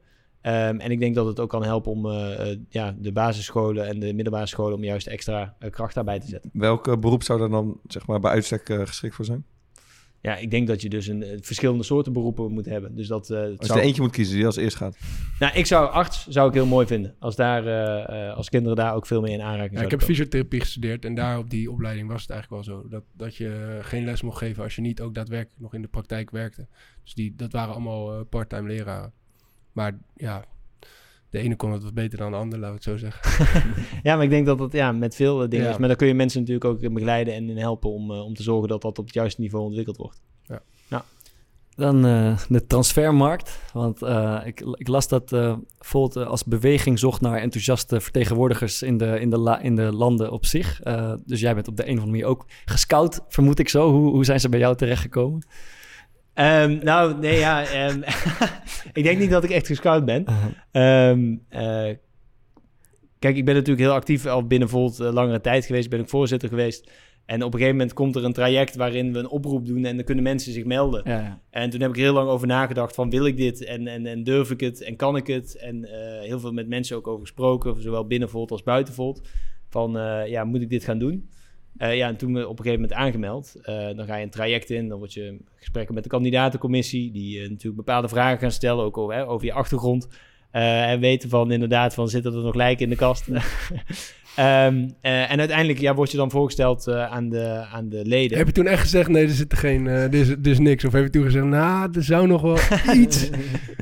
Ehm, 0.46 0.80
en 0.80 0.92
ik 0.92 1.00
denk 1.00 1.16
dat 1.16 1.26
het 1.26 1.40
ook 1.40 1.50
kan 1.50 1.64
helpen 1.64 1.92
om 1.92 2.06
eh, 2.06 2.52
eh, 2.52 2.60
ja, 2.70 2.96
de 2.98 3.12
basisscholen 3.12 3.88
en 3.88 4.00
de 4.00 4.14
middelbare 4.14 4.46
scholen... 4.46 4.78
om 4.78 4.84
juist 4.84 5.08
extra 5.08 5.56
eh, 5.60 5.70
kracht 5.70 5.96
daarbij 5.96 6.20
te 6.20 6.28
zetten. 6.28 6.50
Welk 6.54 7.00
beroep 7.00 7.24
zou 7.24 7.40
daar 7.40 7.50
dan 7.50 7.80
zeg 7.88 8.08
maar, 8.08 8.20
bij 8.20 8.32
uitstek 8.32 8.66
geschikt 8.66 9.16
voor 9.16 9.26
zijn? 9.26 9.46
Ja, 10.22 10.36
ik 10.36 10.52
denk 10.52 10.68
dat 10.68 10.82
je 10.82 10.90
dus 10.90 11.08
een, 11.08 11.40
verschillende 11.42 11.84
soorten 11.84 12.14
beroepen 12.14 12.52
moet 12.52 12.66
hebben. 12.66 12.96
Dus 12.96 13.08
dat, 13.08 13.30
eh, 13.30 13.40
Als 13.40 13.50
je 13.60 13.66
zou- 13.66 13.80
er 13.80 13.86
eentje 13.86 14.02
moet 14.02 14.12
kiezen 14.12 14.36
die 14.36 14.46
als 14.46 14.56
eerst 14.56 14.78
gaat. 14.78 14.98
Nou, 15.40 15.54
ik 15.56 15.66
zou 15.66 15.90
arts 15.92 16.28
zou 16.28 16.48
ik 16.48 16.54
heel 16.54 16.66
mooi 16.66 16.88
vinden. 16.88 17.16
Als, 17.20 17.36
daar, 17.36 17.66
eh, 17.66 18.30
eh, 18.30 18.36
als 18.36 18.50
kinderen 18.50 18.78
daar 18.78 18.96
ook 18.96 19.06
veel 19.06 19.22
meer 19.22 19.34
in 19.34 19.42
aanraking 19.42 19.78
Ja, 19.78 19.84
ik 19.84 19.90
heb 19.92 20.00
komen. 20.00 20.16
fysiotherapie 20.16 20.60
gestudeerd 20.60 21.06
en 21.06 21.16
daar 21.16 21.38
op 21.38 21.50
die 21.50 21.72
opleiding 21.72 22.08
was 22.08 22.22
het 22.22 22.30
eigenlijk 22.30 22.66
wel 22.66 22.76
zo. 22.76 22.88
Dat, 22.88 23.04
dat 23.14 23.36
je 23.36 23.80
geen 23.82 24.06
les 24.06 24.22
mocht 24.22 24.38
geven 24.38 24.64
als 24.64 24.76
je 24.76 24.82
niet 24.82 25.02
ook 25.02 25.14
daadwerkelijk 25.14 25.62
nog 25.62 25.74
in 25.74 25.82
de 25.82 25.88
praktijk 25.88 26.32
werkte. 26.32 26.68
Dus 27.04 27.14
die, 27.14 27.34
dat 27.36 27.52
waren 27.52 27.74
allemaal 27.74 28.14
eh, 28.14 28.20
parttime 28.30 28.68
leraren. 28.68 29.14
Maar 29.76 29.98
ja, 30.16 30.46
de 31.30 31.40
ene 31.40 31.56
kon 31.56 31.72
het 31.72 31.84
wat 31.84 31.94
beter 31.94 32.18
dan 32.18 32.32
de 32.32 32.38
ander, 32.38 32.60
laten 32.60 32.70
we 32.82 32.92
het 32.92 33.02
zo 33.02 33.08
zeggen. 33.08 33.74
Ja, 34.04 34.16
maar 34.16 34.24
ik 34.24 34.30
denk 34.30 34.46
dat 34.46 34.58
dat 34.58 34.72
ja, 34.72 34.92
met 34.92 35.16
veel 35.16 35.44
eh, 35.44 35.50
dingen 35.50 35.66
Ja. 35.66 35.72
is. 35.72 35.78
Maar 35.78 35.88
daar 35.88 35.98
kun 35.98 36.08
je 36.08 36.14
mensen 36.14 36.40
natuurlijk 36.40 36.66
ook 36.66 36.82
in 36.82 36.94
begeleiden 36.94 37.34
en 37.34 37.50
in 37.50 37.58
helpen 37.58 37.90
om, 37.90 38.12
eh, 38.12 38.24
om 38.26 38.34
te 38.34 38.44
zorgen 38.44 38.68
dat 38.68 38.82
dat 38.82 39.00
op 39.00 39.06
het 39.06 39.14
juiste 39.14 39.42
niveau 39.42 39.66
ontwikkeld 39.66 39.98
wordt. 39.98 40.22
Dan 41.78 42.06
eh, 42.06 42.38
de 42.50 42.66
transfermarkt. 42.68 43.60
Want 43.74 44.02
eh, 44.02 44.42
ik, 44.46 44.62
ik 44.74 44.88
las 44.88 45.08
dat 45.08 45.32
eh 45.34 45.56
Volt 45.80 46.16
als 46.18 46.44
beweging 46.44 47.00
zocht 47.00 47.22
naar 47.22 47.38
enthousiaste 47.40 48.02
vertegenwoordigers 48.02 48.82
in 48.82 48.98
de, 48.98 49.20
in 49.20 49.30
de, 49.30 49.38
la- 49.38 49.60
in 49.60 49.76
de 49.76 49.92
landen 49.92 50.32
op 50.32 50.46
zich. 50.46 50.82
Eh, 50.82 51.14
dus 51.26 51.40
jij 51.40 51.54
bent 51.54 51.68
op 51.68 51.78
de 51.78 51.84
een 51.84 51.98
of 51.98 52.04
andere 52.04 52.12
manier 52.12 52.26
ook 52.26 52.46
gescout, 52.66 53.22
vermoed 53.28 53.60
ik 53.60 53.70
zo. 53.70 53.92
Hoe, 53.92 54.10
hoe 54.12 54.26
zijn 54.26 54.40
ze 54.40 54.50
bij 54.50 54.60
jou 54.60 54.76
terechtgekomen? 54.76 55.46
Ehm, 56.36 56.80
nou, 56.84 57.20
nee, 57.20 57.38
ja. 57.38 57.66
ehm, 57.66 58.02
ik 58.94 59.04
denk 59.04 59.20
niet 59.20 59.30
dat 59.30 59.44
ik 59.44 59.50
echt 59.50 59.68
gescout 59.68 60.06
ben. 60.06 60.26
Ehm, 60.72 61.36
eh, 61.50 61.96
kijk, 63.20 63.36
ik 63.36 63.46
ben 63.46 63.54
natuurlijk 63.54 63.86
heel 63.86 63.94
actief 63.94 64.26
al 64.26 64.48
binnen 64.48 64.70
Volt 64.70 65.00
eh, 65.00 65.14
langere 65.14 65.42
tijd 65.42 65.66
geweest. 65.66 65.90
Ben 65.90 66.00
ik 66.00 66.10
voorzitter 66.10 66.50
geweest. 66.50 66.92
En 67.26 67.44
op 67.44 67.54
een 67.54 67.60
gegeven 67.60 67.78
moment 67.78 67.94
komt 67.94 68.16
er 68.16 68.24
een 68.24 68.34
traject 68.34 68.76
waarin 68.76 69.14
we 69.14 69.20
een 69.20 69.30
oproep 69.30 69.66
doen 69.66 69.86
en 69.86 69.96
dan 69.96 70.06
kunnen 70.06 70.24
mensen 70.24 70.54
zich 70.54 70.66
melden. 70.66 71.02
Ja, 71.06 71.20
ja. 71.20 71.42
En 71.50 71.70
toen 71.70 71.82
heb 71.82 71.90
ik 71.90 71.96
heel 71.96 72.14
lang 72.14 72.30
over 72.30 72.48
nagedacht 72.48 72.96
van 72.96 73.10
wil 73.10 73.26
ik 73.26 73.38
dit 73.38 73.64
en, 73.64 73.88
en, 73.88 74.06
en 74.06 74.24
durf 74.24 74.52
ik 74.52 74.60
het 74.60 74.82
en 74.82 74.96
kan 74.96 75.16
ik 75.16 75.28
het? 75.28 75.58
En 75.58 75.86
eh, 75.86 76.28
heel 76.28 76.40
veel 76.40 76.52
met 76.52 76.68
mensen 76.68 76.98
ook 76.98 77.08
over 77.08 77.22
gesproken, 77.22 77.82
zowel 77.82 78.08
binnen 78.08 78.30
Volt 78.30 78.52
als 78.52 78.64
buiten 78.64 78.94
Volt. 78.94 79.28
Van 79.70 79.92
ja, 80.28 80.44
moet 80.44 80.62
ik 80.62 80.70
dit 80.70 80.84
gaan 80.84 81.00
doen? 81.00 81.30
Eh, 81.78 81.96
ja, 81.96 82.08
en 82.08 82.18
toen 82.18 82.32
me 82.32 82.48
op 82.48 82.60
een 82.60 82.66
gegeven 82.66 82.82
moment 82.82 83.00
aangemeld. 83.00 83.56
Eh, 83.62 83.96
dan 83.96 84.06
ga 84.06 84.16
je 84.16 84.24
een 84.24 84.30
traject 84.30 84.70
in, 84.70 84.88
dan 84.88 84.98
word 84.98 85.14
je 85.14 85.38
gesprekken 85.56 85.94
met 85.94 86.04
de 86.04 86.10
kandidatencommissie, 86.10 87.12
die 87.12 87.42
eh, 87.42 87.50
natuurlijk 87.50 87.76
bepaalde 87.76 88.08
vragen 88.08 88.40
gaan 88.40 88.52
stellen, 88.52 88.84
ook 88.84 88.98
over, 88.98 89.26
over 89.26 89.46
je 89.46 89.54
achtergrond. 89.54 90.08
Eh, 90.52 90.92
en 90.92 91.00
weten 91.00 91.30
van 91.30 91.52
inderdaad 91.52 91.94
van 91.94 92.10
zitten 92.10 92.34
er 92.34 92.44
nog 92.44 92.56
lijken 92.56 92.84
in 92.84 92.90
de 92.90 92.96
kast. 92.96 93.28
Ehm, 94.36 94.88
eh, 95.02 95.32
en 95.32 95.40
uiteindelijk 95.40 95.80
ja, 95.80 95.94
word 95.94 96.12
je 96.12 96.18
dan 96.18 96.32
voorgesteld 96.32 96.88
eh, 96.88 97.12
aan, 97.12 97.30
de, 97.30 97.66
aan 97.74 97.90
de 97.90 98.06
leden. 98.06 98.38
Heb 98.38 98.48
je 98.48 98.54
toen 98.54 98.68
echt 98.68 98.82
gezegd, 98.82 99.10
nee, 99.10 99.24
er 99.24 99.30
zit 99.30 99.52
er 99.52 99.58
geen, 99.58 99.88
eh, 99.88 100.04
er, 100.04 100.14
is, 100.14 100.30
er 100.30 100.48
is 100.48 100.60
niks? 100.60 100.86
Of 100.86 100.94
heb 100.94 101.04
je 101.04 101.10
toen 101.10 101.24
gezegd, 101.24 101.46
nou, 101.46 101.90
er 101.94 102.04
zou 102.04 102.28
nog 102.28 102.42
wel 102.42 102.58
iets, 103.04 103.30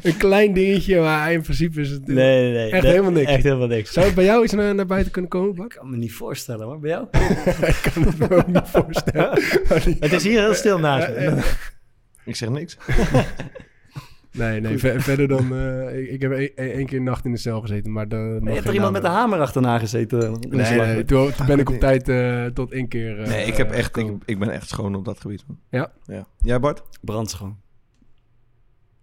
een 0.01 0.18
klein 0.18 0.54
dingetje, 0.54 0.99
maar 0.99 1.32
in 1.32 1.41
principe 1.41 1.82
is 1.82 1.89
het... 1.89 2.08
Nee, 2.08 2.16
nee, 2.16 2.54
nee. 2.54 2.72
Echt 2.72 2.82
Dat- 2.82 2.91
helemaal 2.91 3.12
niks. 3.12 3.32
Echt 3.32 3.43
helemaal 3.43 3.68
niks. 3.68 3.93
Zou 3.93 4.06
het 4.06 4.16
bij 4.16 4.24
jou 4.26 4.43
iets 4.43 4.54
naar, 4.54 4.76
naar 4.76 4.86
buiten 4.86 5.12
kunnen 5.12 5.30
komen, 5.32 5.56
Bak? 5.56 5.74
Ik 5.74 5.80
kan 5.80 5.89
me 5.89 5.97
niet 5.97 6.14
voorstellen, 6.14 6.66
hoor. 6.66 6.80
Bij 6.80 6.89
jou? 6.89 7.08
ik 7.74 7.89
kan 7.93 8.04
het 8.04 8.18
me 8.18 8.30
ook 8.30 8.47
niet 8.47 8.62
voorstellen. 8.66 9.41
Maar 9.70 9.84
Het 9.99 10.14
is 10.14 10.24
hier 10.24 10.39
heel 10.41 10.54
stil 10.54 10.80
naast 10.80 11.08
me. 11.08 11.41
Ik 12.26 12.36
zeg 12.36 12.49
niks. 12.49 12.78
Nee, 14.34 14.61
nee, 14.61 14.77
ver- 14.77 15.01
verder 15.01 15.27
dan... 15.27 15.55
eh, 15.55 15.99
ik, 15.99 16.09
ik 16.09 16.21
heb 16.21 16.31
één 16.31 16.55
één 16.55 16.86
keer 16.86 16.97
een 16.97 17.03
nacht 17.03 17.25
in 17.25 17.31
de 17.31 17.38
cel 17.38 17.61
gezeten, 17.61 17.91
maar... 17.91 18.07
daar 18.07 18.19
mag 18.29 18.47
je 18.49 18.53
hebt 18.55 18.67
er 18.67 18.73
iemand 18.73 18.91
met 18.93 19.03
een 19.03 19.09
hamer 19.11 19.39
achterna 19.39 19.79
gezeten. 19.79 20.19
noemen. 20.19 20.57
Nee, 20.57 20.79
nee, 20.79 21.05
toen, 21.05 21.31
toen 21.34 21.45
ben 21.45 21.59
ik 21.59 21.69
op 21.69 21.79
tijd 21.79 22.09
eh, 22.09 22.45
tot 22.45 22.71
één 22.71 22.88
keer... 22.88 23.19
eh, 23.21 23.27
Nee, 23.27 23.45
ik, 23.45 23.57
heb 23.57 23.71
echt, 23.71 23.97
ik, 24.25 24.39
ben 24.39 24.49
echt 24.49 24.69
schoon 24.69 24.95
op 24.95 25.05
dat 25.05 25.19
gebied. 25.19 25.43
man. 25.47 25.59
Ja? 25.69 25.91
ja. 26.05 26.25
Jij 26.39 26.59
Bart? 26.59 26.84
Brandschoon. 27.01 27.57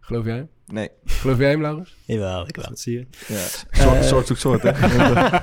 Geloof 0.00 0.24
jij 0.24 0.34
hem? 0.36 0.48
Nee. 0.66 0.88
Geloof 1.04 1.38
jij 1.38 1.50
hem, 1.50 1.60
Laurens? 1.60 1.96
Jawel, 2.04 2.48
ik 2.48 2.56
wel. 2.56 2.68
Dat 2.68 2.80
zie 2.80 2.92
je. 2.98 3.06
Ja. 3.34 3.46
Soort, 3.70 3.96
Eh, 3.96 4.02
soort 4.02 4.26
zoekt 4.26 4.40
soort, 4.40 4.62
hè? 4.62 4.70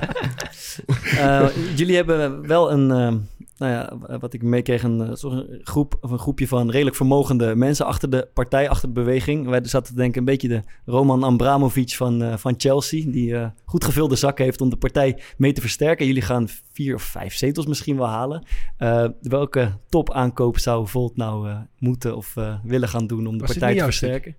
Eh, 1.18 1.48
jullie 1.76 1.96
hebben 1.96 2.48
wel 2.48 2.72
een, 2.72 2.92
eh, 2.92 3.16
nou 3.58 3.72
ja, 3.72 4.18
wat 4.20 4.34
ik 4.34 4.42
meekreeg, 4.42 4.84
een, 4.84 5.02
eh, 5.02 5.32
een 5.32 5.60
groep 5.64 5.98
of 6.02 6.12
een 6.12 6.20
groepje 6.20 6.48
van 6.48 6.70
redelijk 6.72 6.96
vermogende 6.96 7.56
mensen 7.56 7.86
achter 7.86 8.10
de 8.10 8.30
partij, 8.34 8.70
achter 8.70 8.88
de 8.88 8.94
beweging. 8.94 9.48
Wij 9.48 9.60
zaten 9.64 9.94
te 9.94 10.00
denken 10.00 10.20
een 10.20 10.26
beetje 10.26 10.48
de 10.48 10.62
Roman 10.86 11.24
Abramovic 11.24 11.90
van, 11.90 12.24
eh, 12.24 12.38
van 12.38 12.54
Chelsea, 12.58 13.12
die 13.12 13.36
eh, 13.36 13.48
goed 13.66 13.84
gevulde 13.84 14.16
zakken 14.16 14.46
heeft 14.46 14.62
om 14.62 14.70
de 14.70 14.78
partij 14.78 15.22
mee 15.38 15.54
te 15.54 15.62
versterken. 15.62 16.06
Jullie 16.06 16.22
gaan 16.22 16.48
vier 16.78 16.96
of 16.96 17.02
vijf 17.02 17.36
zetels 17.36 17.66
misschien 17.66 17.98
wel 17.98 18.08
halen. 18.08 18.46
Eh, 18.78 19.08
welke 19.22 19.78
topaankoop 19.90 20.60
zou 20.60 20.88
Volt 20.88 21.18
nou 21.18 21.50
eh, 21.50 21.58
moeten 21.78 22.16
of 22.16 22.38
eh, 22.38 22.56
willen 22.64 22.90
gaan 22.90 23.08
doen 23.08 23.28
om 23.28 23.34
de 23.34 23.46
Was 23.46 23.50
partij 23.50 23.78
te 23.78 23.84
versterken? 23.84 24.36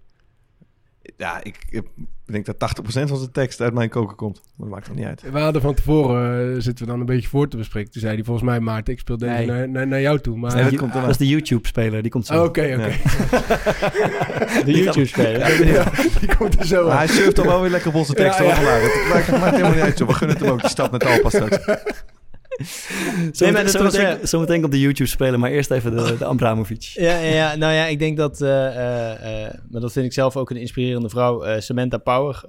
Ja, 1.16 1.40
ik, 1.42 1.58
ik 1.70 1.82
denk 2.24 2.46
dat 2.46 2.54
80% 2.80 2.82
van 3.08 3.16
zijn 3.16 3.30
tekst 3.32 3.60
uit 3.60 3.74
mijn 3.74 3.88
koken 3.88 4.16
komt. 4.16 4.34
Maar 4.56 4.66
dat 4.66 4.68
maakt 4.68 4.86
toch 4.86 4.96
niet 4.96 5.04
uit. 5.04 5.22
We 5.32 5.38
hadden 5.38 5.62
van 5.62 5.74
tevoren, 5.74 6.54
eh, 6.54 6.60
zitten 6.60 6.84
we 6.84 6.90
dan 6.90 7.00
een 7.00 7.06
beetje 7.06 7.28
voor 7.28 7.48
te 7.48 7.56
bespreken. 7.56 7.90
Toen 7.90 8.00
zei 8.00 8.14
hij 8.14 8.24
volgens 8.24 8.46
mij, 8.46 8.60
Maarten, 8.60 8.92
ik 8.92 8.98
speel 8.98 9.18
deze 9.18 9.32
Nee. 9.32 9.46
naar, 9.46 9.68
naar, 9.68 9.86
naar 9.86 10.00
jou 10.00 10.20
toe. 10.20 10.36
Maar... 10.36 10.54
Nee, 10.54 10.78
dat 10.92 11.08
is 11.08 11.16
de 11.16 11.26
YouTube-speler, 11.26 12.02
die 12.02 12.10
komt 12.10 12.26
zo. 12.26 12.34
Oh, 12.34 12.42
Oké, 12.44 12.60
oké. 12.60 12.86
Ja. 12.86 12.88
De 14.64 14.72
YouTube-speler. 14.72 15.66
Ja, 15.66 15.84
die 16.20 16.36
komt 16.36 16.58
er 16.58 16.66
zo 16.66 16.86
Maar 16.86 16.96
hij 16.96 17.06
surft 17.06 17.34
toch 17.34 17.44
wel 17.44 17.60
weer 17.60 17.70
lekker 17.70 17.88
op 17.88 17.94
onze 17.94 18.14
teksten 18.14 18.44
Ja, 18.46 18.60
ja. 18.60 18.66
Het 18.66 19.08
maakt, 19.12 19.30
maakt 19.30 19.50
helemaal 19.50 19.72
niet 19.72 19.82
uit, 19.82 19.98
joh. 19.98 20.08
We 20.08 20.14
gunnen 20.14 20.36
het 20.36 20.44
hem 20.46 20.54
ook. 20.54 20.60
Die 20.60 20.70
stad 20.70 20.90
met 20.90 21.00
de 21.00 21.06
Alpa 21.08 21.28
straks. 21.28 21.58
Nee, 23.38 23.52
maar 23.52 23.62
was, 23.62 23.72
Zometeen 23.72 24.18
zometeen 24.22 24.60
komt 24.60 24.72
de 24.72 24.80
YouTube-speler, 24.80 25.38
maar 25.38 25.50
eerst 25.50 25.70
even 25.70 25.96
de, 25.96 26.16
de 26.18 26.24
Abramovic. 26.24 26.82
Ja, 26.94 27.18
ja, 27.18 27.56
nou 27.56 27.72
ja, 27.72 27.86
ik 27.86 27.98
denk 27.98 28.16
dat, 28.16 28.40
eh, 28.40 28.66
eh, 28.66 29.44
eh, 29.46 29.54
maar 29.70 29.80
dat 29.80 29.92
vind 29.92 30.06
ik 30.06 30.12
zelf 30.12 30.36
ook 30.36 30.50
een 30.50 30.56
inspirerende 30.56 31.08
vrouw, 31.08 31.60
Samantha 31.60 31.98
Power. 31.98 32.44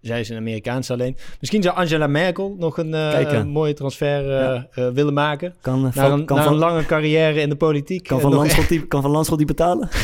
zij 0.00 0.20
is 0.20 0.28
een 0.28 0.36
Amerikaanse 0.36 0.92
alleen. 0.92 1.16
Misschien 1.40 1.62
zou 1.62 1.76
Angela 1.76 2.06
Merkel 2.06 2.56
nog 2.58 2.78
een, 2.78 3.48
mooie 3.48 3.74
transfer 3.74 4.30
Ja. 4.30 4.92
willen 4.92 5.14
maken. 5.14 5.54
Kan, 5.60 5.82
Naar 5.82 5.92
van, 5.92 6.12
een, 6.12 6.24
kan, 6.24 6.36
naar 6.36 6.44
van, 6.44 6.54
een 6.54 6.58
lange 6.58 6.86
carrière 6.86 7.40
in 7.40 7.48
de 7.48 7.56
politiek. 7.56 8.06
kan, 8.06 8.20
van 8.20 8.34
Landschot 8.34 8.68
die, 8.68 8.86
kan 8.86 9.02
Van 9.02 9.10
Landschot 9.10 9.38
die 9.38 9.46
betalen? 9.46 9.88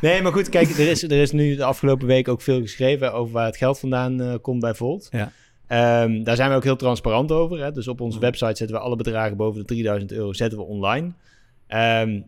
Nee, 0.00 0.22
maar 0.22 0.32
goed, 0.32 0.48
kijk, 0.48 0.68
er 0.68 0.88
is, 0.88 1.02
er 1.02 1.12
is 1.12 1.32
nu 1.32 1.56
de 1.56 1.64
afgelopen 1.64 2.06
week 2.06 2.28
ook 2.28 2.40
veel 2.40 2.60
geschreven 2.60 3.12
over 3.12 3.32
waar 3.32 3.46
het 3.46 3.56
geld 3.56 3.78
vandaan 3.78 4.38
komt 4.40 4.60
bij 4.60 4.74
Volt. 4.74 5.08
Ja. 5.10 5.32
Ehm, 5.66 6.22
daar 6.22 6.36
zijn 6.36 6.50
we 6.50 6.56
ook 6.56 6.64
heel 6.64 6.76
transparant 6.76 7.32
over. 7.32 7.58
Hè? 7.62 7.72
Dus 7.72 7.88
op 7.88 8.00
onze 8.00 8.18
website 8.18 8.56
zetten 8.56 8.76
we 8.76 8.82
alle 8.82 8.96
bedragen 8.96 9.36
boven 9.36 9.60
de 9.60 9.66
3000 9.66 10.12
euro 10.12 10.32
zetten 10.32 10.58
we 10.58 10.64
online. 10.64 11.12
Ehm, 11.66 12.20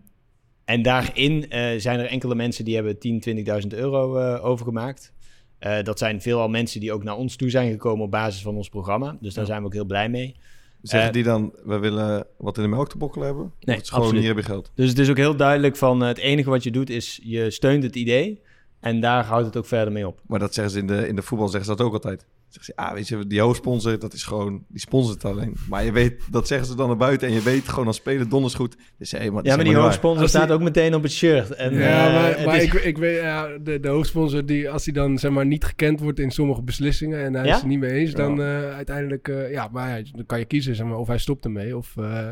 en 0.64 0.82
daarin 0.82 1.50
eh, 1.50 1.78
zijn 1.78 1.98
er 1.98 2.06
enkele 2.06 2.34
mensen 2.34 2.64
die 2.64 2.74
hebben 2.74 2.98
10, 2.98 3.20
20.000 3.20 3.74
euro 3.74 4.16
eh, 4.16 4.44
overgemaakt. 4.44 5.12
Eh, 5.58 5.82
dat 5.82 5.98
zijn 5.98 6.22
veelal 6.22 6.48
mensen 6.48 6.80
die 6.80 6.92
ook 6.92 7.04
naar 7.04 7.16
ons 7.16 7.36
toe 7.36 7.50
zijn 7.50 7.70
gekomen 7.70 8.04
op 8.04 8.10
basis 8.10 8.42
van 8.42 8.56
ons 8.56 8.68
programma. 8.68 9.16
Dus 9.20 9.34
daar 9.34 9.44
Ja. 9.44 9.50
zijn 9.50 9.60
we 9.60 9.66
ook 9.66 9.72
heel 9.72 9.84
blij 9.84 10.08
mee. 10.08 10.36
Zeggen 10.82 11.12
die 11.12 11.22
dan, 11.22 11.52
we 11.64 11.78
willen 11.78 12.26
wat 12.36 12.56
in 12.56 12.62
de 12.62 12.68
melk 12.68 12.88
te 12.88 12.98
bokkelen 12.98 13.26
hebben? 13.26 13.52
Nee, 13.60 13.76
het 13.76 13.84
is 13.84 13.90
gewoon, 13.90 14.04
absoluut. 14.04 14.24
hier 14.26 14.34
heb 14.34 14.44
je 14.44 14.50
geld. 14.50 14.70
Dus 14.74 14.88
het 14.88 14.98
is 14.98 15.10
ook 15.10 15.16
heel 15.16 15.36
duidelijk 15.36 15.76
van 15.76 16.00
het 16.00 16.18
enige 16.18 16.50
wat 16.50 16.62
je 16.62 16.70
doet 16.70 16.90
is 16.90 17.20
je 17.22 17.50
steunt 17.50 17.82
het 17.82 17.96
idee. 17.96 18.40
En 18.80 19.00
daar 19.00 19.24
houdt 19.24 19.46
het 19.46 19.56
ook 19.56 19.66
verder 19.66 19.92
mee 19.92 20.06
op. 20.06 20.20
Maar 20.26 20.38
dat 20.38 20.54
zeggen 20.54 20.72
ze 20.72 20.78
in 20.78 20.86
de, 20.86 21.08
in 21.08 21.16
de 21.16 21.22
voetbal 21.22 21.48
zeggen 21.48 21.70
ze 21.70 21.76
dat 21.76 21.86
ook 21.86 21.92
altijd. 21.92 22.26
Zeggen 22.48 22.74
ze, 22.74 22.76
ah, 22.82 22.92
weet 22.94 23.08
je, 23.08 23.26
die 23.26 23.40
hoofdsponsor, 23.40 23.98
dat 23.98 24.12
is 24.12 24.22
gewoon, 24.22 24.64
die 24.68 24.80
sponsort 24.80 25.24
alleen. 25.24 25.56
Maar 25.68 25.84
je 25.84 25.92
weet, 25.92 26.22
dat 26.30 26.46
zeggen 26.46 26.66
ze 26.68 26.74
dan 26.76 26.86
naar 26.88 26.96
buiten 26.96 27.28
en 27.28 27.34
je 27.34 27.42
weet 27.42 27.68
gewoon 27.68 27.86
als 27.86 27.96
speler 27.96 28.28
donders 28.28 28.54
goed. 28.54 28.76
Dus, 28.98 29.10
hey, 29.10 29.20
maar, 29.20 29.28
Ja, 29.28 29.32
maar 29.32 29.42
die 29.42 29.50
helemaal 29.50 29.64
niet 29.64 29.74
waar. 29.74 29.82
hoofdsponsor 29.84 30.20
die- 30.20 30.28
staat 30.28 30.50
ook 30.50 30.60
meteen 30.62 30.94
op 30.94 31.02
het 31.02 31.12
shirt. 31.12 31.50
En, 31.54 31.74
Ja, 31.74 32.06
eh, 32.06 32.12
maar, 32.14 32.36
het 32.36 32.44
maar 32.46 32.56
is- 32.56 32.62
ik, 32.64 32.72
ik 32.72 32.98
weet, 32.98 33.20
ja, 33.20 33.58
de, 33.58 33.80
de 33.80 33.88
hoofdsponsor, 33.88 34.46
die, 34.46 34.70
als 34.70 34.84
hij 34.84 34.94
dan 34.94 35.18
zeg 35.18 35.30
maar 35.30 35.46
niet 35.46 35.64
gekend 35.64 36.00
wordt 36.00 36.18
in 36.18 36.30
sommige 36.30 36.62
beslissingen 36.62 37.24
en 37.24 37.34
hij 37.34 37.44
Ja? 37.44 37.50
is 37.54 37.56
het 37.60 37.66
niet 37.68 37.78
mee 37.78 37.90
eens, 37.92 38.10
Ja. 38.10 38.16
dan 38.16 38.40
eh, 38.42 38.74
uiteindelijk, 38.74 39.28
eh, 39.28 39.50
ja, 39.50 39.68
maar 39.72 39.98
ja, 39.98 40.04
dan 40.14 40.26
kan 40.26 40.38
je 40.38 40.44
kiezen 40.44 40.74
zeg 40.74 40.86
maar, 40.86 40.98
of 40.98 41.06
hij 41.08 41.18
stopt 41.18 41.44
ermee 41.44 41.76
of, 41.76 41.96
eh, 41.96 42.28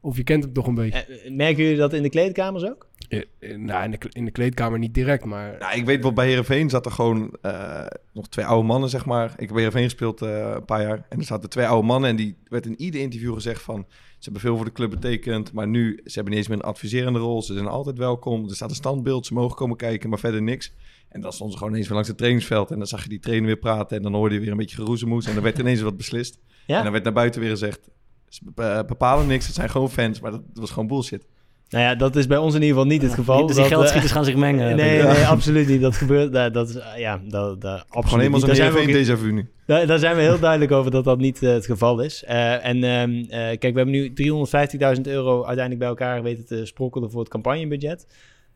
of 0.00 0.16
je 0.16 0.22
kent 0.22 0.44
hem 0.44 0.52
toch 0.52 0.66
een 0.66 0.74
beetje. 0.74 1.30
Merken 1.36 1.62
jullie 1.62 1.78
dat 1.78 1.92
in 1.92 2.02
de 2.02 2.10
kleedkamers 2.10 2.64
ook? 2.64 2.88
Eh, 3.10 3.20
eh, 3.38 3.58
nou, 3.58 3.84
in 3.84 3.90
de, 3.90 3.98
in 4.12 4.24
de 4.24 4.30
kleedkamer 4.30 4.78
niet 4.78 4.94
direct, 4.94 5.24
maar 5.24 5.56
Nou, 5.58 5.74
ik 5.78 5.84
weet 5.84 6.02
wel, 6.02 6.12
bij 6.12 6.26
Heerenveen 6.26 6.70
zat 6.70 6.86
er 6.86 6.92
gewoon 6.92 7.36
eh, 7.42 7.86
nog 8.12 8.28
twee 8.28 8.44
oude 8.44 8.66
mannen, 8.66 8.88
zeg 8.88 9.04
maar. 9.04 9.30
Ik 9.30 9.38
heb 9.38 9.48
bij 9.48 9.56
Heerenveen 9.56 9.84
gespeeld 9.84 10.22
eh, 10.22 10.50
een 10.54 10.64
paar 10.64 10.82
jaar. 10.82 11.06
En 11.08 11.18
er 11.18 11.24
zaten 11.24 11.50
twee 11.50 11.66
oude 11.66 11.86
mannen 11.86 12.10
en 12.10 12.16
die 12.16 12.36
werd 12.48 12.66
in 12.66 12.80
ieder 12.80 13.00
interview 13.00 13.34
gezegd 13.34 13.62
van... 13.62 13.86
Ze 13.88 14.24
hebben 14.30 14.40
veel 14.40 14.56
voor 14.56 14.64
de 14.64 14.72
club 14.72 14.90
betekend, 14.90 15.52
maar 15.52 15.68
nu, 15.68 16.00
ze 16.04 16.12
hebben 16.14 16.24
niet 16.32 16.36
eens 16.36 16.48
meer 16.48 16.56
een 16.58 16.70
adviserende 16.70 17.18
rol. 17.18 17.42
Ze 17.42 17.54
zijn 17.54 17.66
altijd 17.66 17.98
welkom. 17.98 18.48
Er 18.48 18.54
staat 18.54 18.70
een 18.70 18.74
standbeeld, 18.76 19.26
ze 19.26 19.34
mogen 19.34 19.56
komen 19.56 19.76
kijken, 19.76 20.08
maar 20.10 20.18
verder 20.18 20.42
niks. 20.42 20.72
En 21.08 21.20
dan 21.20 21.32
stonden 21.32 21.52
ze 21.52 21.56
gewoon 21.58 21.72
ineens 21.72 21.86
weer 21.86 21.94
langs 21.94 22.08
het 22.08 22.18
trainingsveld. 22.18 22.70
En 22.70 22.78
dan 22.78 22.86
zag 22.86 23.02
je 23.02 23.08
die 23.08 23.18
trainer 23.18 23.46
weer 23.46 23.56
praten 23.56 23.96
en 23.96 24.02
dan 24.02 24.14
hoorde 24.14 24.34
je 24.34 24.40
weer 24.40 24.50
een 24.50 24.56
beetje 24.56 24.76
geroezemoes. 24.76 25.26
En 25.26 25.34
dan 25.34 25.42
werd 25.42 25.58
ineens 25.58 25.80
wat 25.80 25.96
beslist. 25.96 26.38
En 26.76 26.82
dan 26.82 26.92
werd 26.92 27.04
naar 27.04 27.12
buiten 27.12 27.40
weer 27.40 27.50
gezegd, 27.50 27.88
ze 28.28 28.40
bepa- 28.44 28.84
bepalen 28.84 29.26
niks, 29.26 29.46
het 29.46 29.54
zijn 29.54 29.70
gewoon 29.70 29.90
fans. 29.90 30.20
Maar 30.20 30.30
dat 30.30 30.42
was 30.54 30.70
gewoon 30.70 30.86
bullshit. 30.88 31.26
Nou 31.70 31.84
ja, 31.84 31.94
dat 31.94 32.16
is 32.16 32.26
bij 32.26 32.38
ons 32.38 32.54
in 32.54 32.62
ieder 32.62 32.76
geval 32.76 32.90
niet 32.90 33.02
het 33.02 33.14
geval. 33.14 33.46
Dus 33.46 33.54
die 33.56 33.64
Dat, 33.64 33.72
geldschieters 33.72 34.10
eh, 34.10 34.16
gaan 34.16 34.24
zich 34.24 34.36
mengen. 34.36 34.76
Nee, 34.76 34.96
Ja. 34.96 35.12
nee, 35.12 35.24
absoluut 35.36 35.68
niet. 35.68 35.80
Dat 35.80 35.96
gebeurt. 35.96 36.32
Dat, 36.32 36.54
dat 36.54 36.68
is, 36.68 36.74
eh, 36.76 36.98
ja, 36.98 37.20
dat, 37.28 37.60
dat, 37.60 37.72
absoluut 37.72 38.04
Gewoon 38.04 38.18
helemaal 38.18 38.40
zo'n 38.40 38.54
zijn 38.54 38.72
we 38.72 39.12
ook 39.12 39.18
vu 39.18 39.32
nu. 39.32 39.48
Daar, 39.66 39.86
daar 39.86 39.98
zijn 39.98 40.16
we 40.16 40.22
heel 40.22 40.38
duidelijk 40.38 40.72
over 40.72 40.90
dat 40.90 41.04
dat 41.04 41.18
niet 41.18 41.42
eh, 41.42 41.52
het 41.52 41.66
geval 41.66 42.00
is. 42.00 42.24
Eh, 42.24 42.66
en 42.66 42.84
ehm, 42.84 43.10
eh, 43.28 43.58
kijk, 43.58 43.60
we 43.60 43.80
hebben 43.80 43.90
nu 43.90 44.12
350.000 44.12 45.06
euro 45.06 45.36
uiteindelijk 45.36 45.78
bij 45.78 45.88
elkaar 45.88 46.22
weten 46.22 46.46
te 46.46 46.66
sprokkelen 46.66 47.10
voor 47.10 47.20
het 47.20 47.28
campagnebudget. 47.30 48.06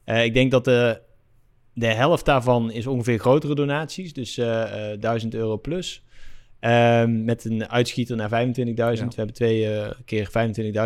Eh, 0.04 0.24
ik 0.24 0.34
denk 0.34 0.50
dat 0.50 0.64
de, 0.64 1.00
de 1.72 1.86
helft 1.86 2.24
daarvan 2.24 2.70
is 2.70 2.86
ongeveer 2.86 3.18
grotere 3.18 3.54
donaties, 3.54 4.12
dus 4.12 4.38
eh 4.38 4.92
eh 4.92 5.00
1000 5.00 5.34
euro 5.34 5.58
plus. 5.58 6.02
Ehm, 6.64 7.24
met 7.24 7.44
een 7.44 7.68
uitschieter 7.70 8.16
naar 8.16 8.28
25.000. 8.28 9.08
We 9.08 9.14
hebben 9.16 9.34
twee 9.34 9.70
eh, 9.70 9.90
keer 10.04 10.28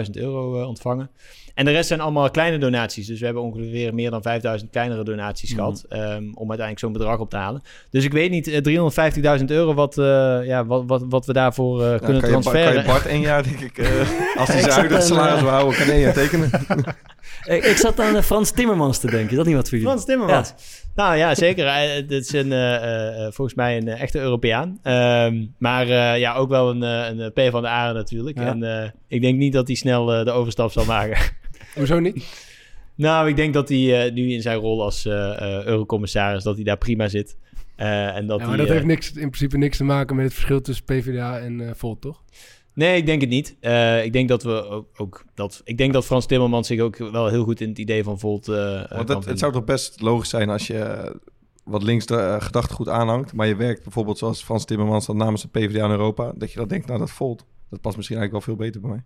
25.000 0.05 0.11
euro 0.17 0.61
eh, 0.61 0.67
ontvangen. 0.69 1.11
En 1.55 1.65
de 1.65 1.71
rest 1.71 1.89
zijn 1.89 2.01
allemaal 2.01 2.31
kleine 2.31 2.59
donaties. 2.59 3.07
Dus 3.07 3.19
we 3.19 3.25
hebben 3.25 3.43
ongeveer 3.43 3.95
meer 3.95 4.11
dan 4.11 4.23
5000 4.23 4.71
kleinere 4.71 5.05
donaties 5.05 5.51
Mhm. 5.51 5.59
gehad. 5.59 5.85
ehm, 5.89 6.23
om 6.23 6.49
uiteindelijk 6.49 6.79
zo'n 6.79 6.93
bedrag 6.93 7.19
op 7.19 7.31
te 7.31 7.37
halen. 7.37 7.63
Dus 7.91 8.05
ik 8.05 8.13
weet 8.13 8.31
niet, 8.31 8.49
eh, 8.49 8.61
350.000 8.61 9.51
euro, 9.51 9.75
wat, 9.75 9.99
eh, 9.99 10.05
ja, 10.45 10.67
wat, 10.67 10.85
wat, 10.87 11.05
wat 11.09 11.27
we 11.27 11.33
daarvoor 11.33 11.83
eh, 11.83 11.91
Ja, 11.91 11.99
kunnen 11.99 12.21
kan, 12.21 12.31
je, 12.31 12.37
transferen. 12.41 12.73
kan 12.73 12.83
je 12.83 12.89
Bart 12.89 13.07
één 13.07 13.21
jaar, 13.21 13.43
denk 13.43 13.61
ik, 13.61 13.79
eh, 13.79 13.87
als 14.41 14.49
hij 14.49 14.61
zijn 14.61 14.73
huidige 14.73 15.01
salaris 15.01 15.35
eh, 15.37 15.41
wil 15.43 15.51
houden, 15.51 15.79
kan 15.79 15.89
één 15.89 16.01
jaar 16.01 16.13
tekenen. 16.13 16.51
ik, 17.57 17.65
ik 17.65 17.77
zat 17.77 18.01
aan 18.01 18.17
eh, 18.17 18.23
Frans 18.23 18.51
Timmermans 18.51 18.99
te 18.99 19.07
denken. 19.11 19.31
Is 19.31 19.37
dat 19.37 19.47
niet 19.47 19.55
wat 19.55 19.69
voor 19.69 19.79
jullie? 19.79 19.93
Frans 19.93 20.05
Timmermans. 20.07 20.55
Nou 20.99 21.17
ja, 21.17 21.35
zeker. 21.35 21.67
Hij- 21.71 21.95
Het 21.97 22.11
is 22.11 22.33
een, 22.33 22.53
eh, 22.53 22.75
eh, 22.77 23.09
eh, 23.27 23.33
volgens 23.33 23.57
mij 23.57 23.77
een 23.77 23.89
eh, 23.89 24.01
echte 24.03 24.19
Europeaan. 24.21 24.79
Ehm, 24.83 25.45
maar 25.59 25.89
eh, 25.89 26.19
ja, 26.19 26.35
ook 26.35 26.49
wel 26.49 26.71
een, 26.71 26.83
eh, 26.83 27.19
een 27.19 27.33
P 27.33 27.51
van 27.51 27.63
de 27.63 27.69
A 27.69 27.93
natuurlijk. 27.93 28.39
Ja. 28.39 28.45
En 28.47 28.63
eh, 28.83 28.91
ik 29.09 29.21
denk 29.21 29.39
niet 29.39 29.53
dat 29.53 29.67
hij 29.67 29.77
snel 29.77 30.13
eh, 30.15 30.25
de 30.25 30.31
overstap 30.31 30.71
zal 30.73 30.85
maken. 30.85 31.19
hoezo 31.75 31.99
niet? 31.99 32.25
nou, 32.95 33.29
ik 33.29 33.37
denk 33.37 33.55
dat 33.55 33.69
hij 33.69 34.07
eh, 34.07 34.13
nu 34.13 34.33
in 34.33 34.43
zijn 34.43 34.59
rol 34.59 34.83
als 34.83 35.07
eh, 35.07 35.41
eh, 35.41 35.65
eurocommissaris, 35.65 36.43
dat 36.43 36.55
hij 36.55 36.65
daar 36.65 36.79
prima 36.79 37.09
zit. 37.09 37.37
Eh, 37.77 38.17
en 38.17 38.27
dat 38.27 38.39
Ja, 38.41 38.47
maar 38.47 38.57
hij, 38.57 38.57
dat 38.57 38.67
eh, 38.67 38.73
heeft 38.73 38.87
niks, 38.87 39.09
in 39.13 39.31
principe 39.31 39.59
niks 39.59 39.77
te 39.77 39.85
maken 39.85 40.17
met 40.17 40.25
het 40.25 40.35
verschil 40.35 40.61
tussen 40.61 40.85
PvdA 40.85 41.39
en 41.39 41.61
eh 41.61 41.71
Volt, 41.75 42.01
toch? 42.01 42.23
Nee, 42.79 42.97
ik 42.97 43.07
denk 43.07 43.21
het 43.21 43.31
niet. 43.31 43.57
Eh, 43.61 44.05
ik 44.05 44.13
denk 44.13 44.29
dat 44.29 44.43
we 44.43 44.65
ook, 44.65 44.89
ook 44.97 45.25
dat. 45.35 45.61
Ik 45.65 45.79
denk 45.79 45.93
dat 45.93 46.05
Frans 46.05 46.27
Timmermans 46.27 46.67
zich 46.67 46.81
ook 46.81 46.97
wel 46.97 47.27
heel 47.27 47.45
goed 47.45 47.61
in 47.61 47.69
het 47.69 47.79
idee 47.79 48.05
van 48.05 48.19
Volt. 48.19 48.49
eh, 48.49 48.83
eh, 48.83 48.91
Want 48.91 49.09
het, 49.09 49.25
het 49.25 49.39
zou 49.39 49.53
toch 49.53 49.65
best 49.65 50.01
logisch 50.01 50.29
zijn 50.29 50.51
als 50.51 50.67
je 50.67 51.13
wat 51.65 51.83
links 51.83 52.07
de 52.07 52.37
gedachtegoed 52.41 52.89
aanhangt, 52.89 53.33
maar 53.33 53.47
je 53.47 53.57
werkt 53.57 53.83
bijvoorbeeld 53.83 54.19
zoals 54.19 54.43
Frans 54.43 54.65
Timmermans 54.65 55.07
dan 55.07 55.17
namens 55.17 55.43
de 55.43 55.49
PvdA 55.49 55.85
in 55.85 55.91
Europa, 55.91 56.33
dat 56.37 56.53
je 56.53 56.59
dan 56.59 56.69
denkt, 56.69 56.87
nou 56.87 56.99
dat 56.99 57.11
volt. 57.11 57.45
Dat 57.71 57.81
past 57.81 57.97
misschien 57.97 58.17
eigenlijk 58.19 58.47
wel 58.47 58.57
veel 58.57 58.67
beter 58.67 58.81
bij 58.81 58.91
mij. 58.91 59.03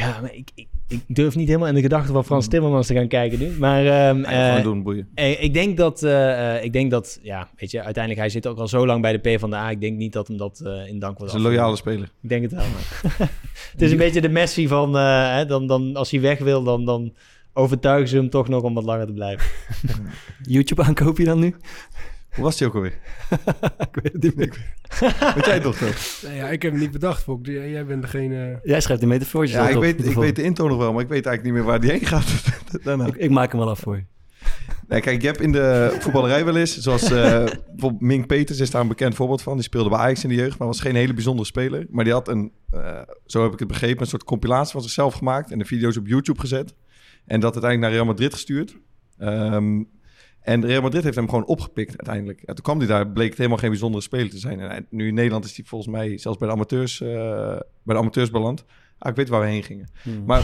Ja, 0.00 0.20
maar 0.20 0.34
ik, 0.34 0.50
ik, 0.54 0.66
ik 0.88 1.00
durf 1.06 1.34
niet 1.36 1.46
helemaal 1.46 1.68
in 1.68 1.74
de 1.74 1.80
gedachten 1.80 2.12
van 2.12 2.24
Frans 2.24 2.48
Timmermans 2.48 2.86
te 2.86 2.94
gaan 2.94 3.08
kijken 3.08 3.38
nu. 3.38 3.50
Maar 3.58 3.78
ehm, 3.86 4.18
Ja, 4.20 4.44
gewoon 4.44 4.56
eh, 4.58 4.62
doen, 4.62 4.82
boeien. 4.82 5.08
eh, 5.14 5.42
ik 5.42 5.54
denk 5.54 5.76
dat, 5.76 6.02
eh, 6.02 6.56
eh, 6.56 6.64
ik 6.64 6.72
denk 6.72 6.90
dat, 6.90 7.18
ja, 7.22 7.48
weet 7.56 7.70
je, 7.70 7.82
uiteindelijk 7.82 8.22
hij 8.22 8.28
zit 8.30 8.46
ook 8.46 8.58
al 8.58 8.68
zo 8.68 8.86
lang 8.86 9.02
bij 9.02 9.12
de 9.12 9.18
PvdA. 9.18 9.70
Ik 9.70 9.80
denk 9.80 9.96
niet 9.96 10.12
dat 10.12 10.28
hem 10.28 10.36
dat 10.36 10.60
eh, 10.64 10.86
in 10.88 10.98
dank 10.98 11.18
wordt. 11.18 11.32
is 11.32 11.38
een 11.38 11.44
loyale 11.46 11.76
speler. 11.76 12.10
Ik 12.22 12.28
denk 12.28 12.42
het 12.42 12.52
wel. 12.52 12.64
maar- 12.64 13.30
het 13.72 13.82
is 13.82 13.90
een 13.90 13.96
beetje 13.96 14.20
de 14.20 14.28
Messi 14.28 14.68
van, 14.68 14.96
eh, 14.96 15.34
hè, 15.34 15.46
dan, 15.46 15.66
dan, 15.66 15.96
als 15.96 16.10
hij 16.10 16.20
weg 16.20 16.38
wil, 16.38 16.62
dan, 16.62 16.84
dan 16.84 17.14
overtuigen 17.52 18.08
ze 18.08 18.16
hem 18.16 18.30
toch 18.30 18.48
nog 18.48 18.62
om 18.62 18.74
wat 18.74 18.84
langer 18.84 19.06
te 19.06 19.12
blijven. 19.12 19.46
YouTube 20.54 20.82
aankoop 20.82 21.18
je 21.18 21.24
dan 21.24 21.38
nu? 21.38 21.54
Hoe 22.34 22.44
was 22.44 22.56
die 22.56 22.66
ook 22.66 22.74
alweer? 22.74 22.98
ik 23.90 24.02
weet 24.02 24.12
het 24.12 24.22
niet 24.22 24.36
meer. 24.36 24.74
Weet 25.34 25.44
jij 25.44 25.58
nog? 25.58 25.76
toch? 25.76 26.22
Nee, 26.22 26.36
ja, 26.36 26.48
ik 26.48 26.62
heb 26.62 26.72
het 26.72 26.80
niet 26.80 26.90
bedacht, 26.90 27.22
Fok. 27.22 27.46
Jij 27.46 27.70
jij 27.70 27.86
bent 27.86 28.02
degene... 28.02 28.60
Jij 28.62 28.80
schrijft 28.80 29.02
de 29.02 29.08
metafoortjes 29.08 29.56
Ja, 29.56 29.68
ik 29.68 29.76
op 29.76 29.82
weet, 29.82 29.98
de 29.98 30.10
ik 30.10 30.16
weet 30.16 30.36
de 30.36 30.42
intro 30.42 30.68
nog 30.68 30.78
wel, 30.78 30.92
maar 30.92 31.02
ik 31.02 31.08
weet 31.08 31.26
eigenlijk 31.26 31.44
niet 31.44 31.64
meer 31.64 31.72
waar 31.72 31.80
die 31.80 31.90
heen 31.90 32.06
gaat. 32.06 32.26
Daarna. 32.84 33.06
ik, 33.06 33.16
ik 33.16 33.30
maak 33.30 33.50
hem 33.50 33.60
wel 33.60 33.70
af 33.70 33.78
voor 33.78 33.96
je. 33.96 34.04
Nee, 34.88 35.00
kijk, 35.00 35.20
je 35.20 35.26
hebt 35.26 35.40
in 35.40 35.52
de 35.52 35.96
voetballerij 35.98 36.44
wel 36.44 36.56
eens, 36.56 36.78
zoals 36.78 37.02
eh, 37.02 37.44
bijvoorbeeld 37.44 38.00
Mink 38.00 38.26
Peters 38.26 38.58
is 38.58 38.70
daar 38.70 38.80
een 38.80 38.88
bekend 38.88 39.14
voorbeeld 39.14 39.42
van. 39.42 39.54
Die 39.54 39.62
speelde 39.62 39.88
bij 39.88 39.98
Ajax 39.98 40.22
in 40.22 40.28
de 40.28 40.34
jeugd, 40.34 40.58
maar 40.58 40.66
was 40.66 40.80
geen 40.80 40.94
hele 40.94 41.14
bijzondere 41.14 41.46
speler. 41.46 41.86
Maar 41.90 42.04
die 42.04 42.12
had 42.12 42.28
een, 42.28 42.52
eh, 42.70 43.00
zo 43.26 43.42
heb 43.42 43.52
ik 43.52 43.58
het 43.58 43.68
begrepen, 43.68 44.00
een 44.00 44.06
soort 44.06 44.24
compilatie 44.24 44.72
van 44.72 44.82
zichzelf 44.82 45.14
gemaakt 45.14 45.50
en 45.50 45.58
de 45.58 45.64
video's 45.64 45.96
op 45.96 46.06
YouTube 46.06 46.40
gezet. 46.40 46.74
En 47.26 47.40
dat 47.40 47.52
uiteindelijk 47.52 47.80
naar 47.80 47.90
Real 47.90 48.04
Madrid 48.04 48.32
gestuurd. 48.32 48.76
Ehm, 49.18 49.82
en 50.44 50.66
Real 50.66 50.82
Madrid 50.82 51.02
heeft 51.04 51.16
hem 51.16 51.28
gewoon 51.28 51.46
opgepikt 51.46 51.88
uiteindelijk. 51.88 52.38
Ja, 52.46 52.52
toen 52.54 52.64
kwam 52.64 52.78
hij 52.78 52.86
daar, 52.86 53.08
bleek 53.08 53.28
het 53.28 53.36
helemaal 53.38 53.58
geen 53.58 53.70
bijzondere 53.70 54.02
speler 54.02 54.30
te 54.30 54.38
zijn. 54.38 54.60
En 54.60 54.68
hij- 54.68 54.86
nu 54.90 55.08
in 55.08 55.14
Nederland 55.14 55.44
is 55.44 55.56
hij 55.56 55.64
volgens 55.64 55.90
mij 55.90 56.18
zelfs 56.18 56.38
bij 56.38 56.48
de 56.48 56.54
amateurs, 56.54 57.00
eh, 57.00 57.08
bij 57.82 57.94
de 57.94 57.96
amateurs 57.96 58.30
beland. 58.30 58.64
Ah, 58.98 59.10
ik 59.10 59.16
weet 59.16 59.28
waar 59.28 59.40
we 59.40 59.46
heen 59.46 59.62
gingen. 59.62 59.88
Maar 60.26 60.42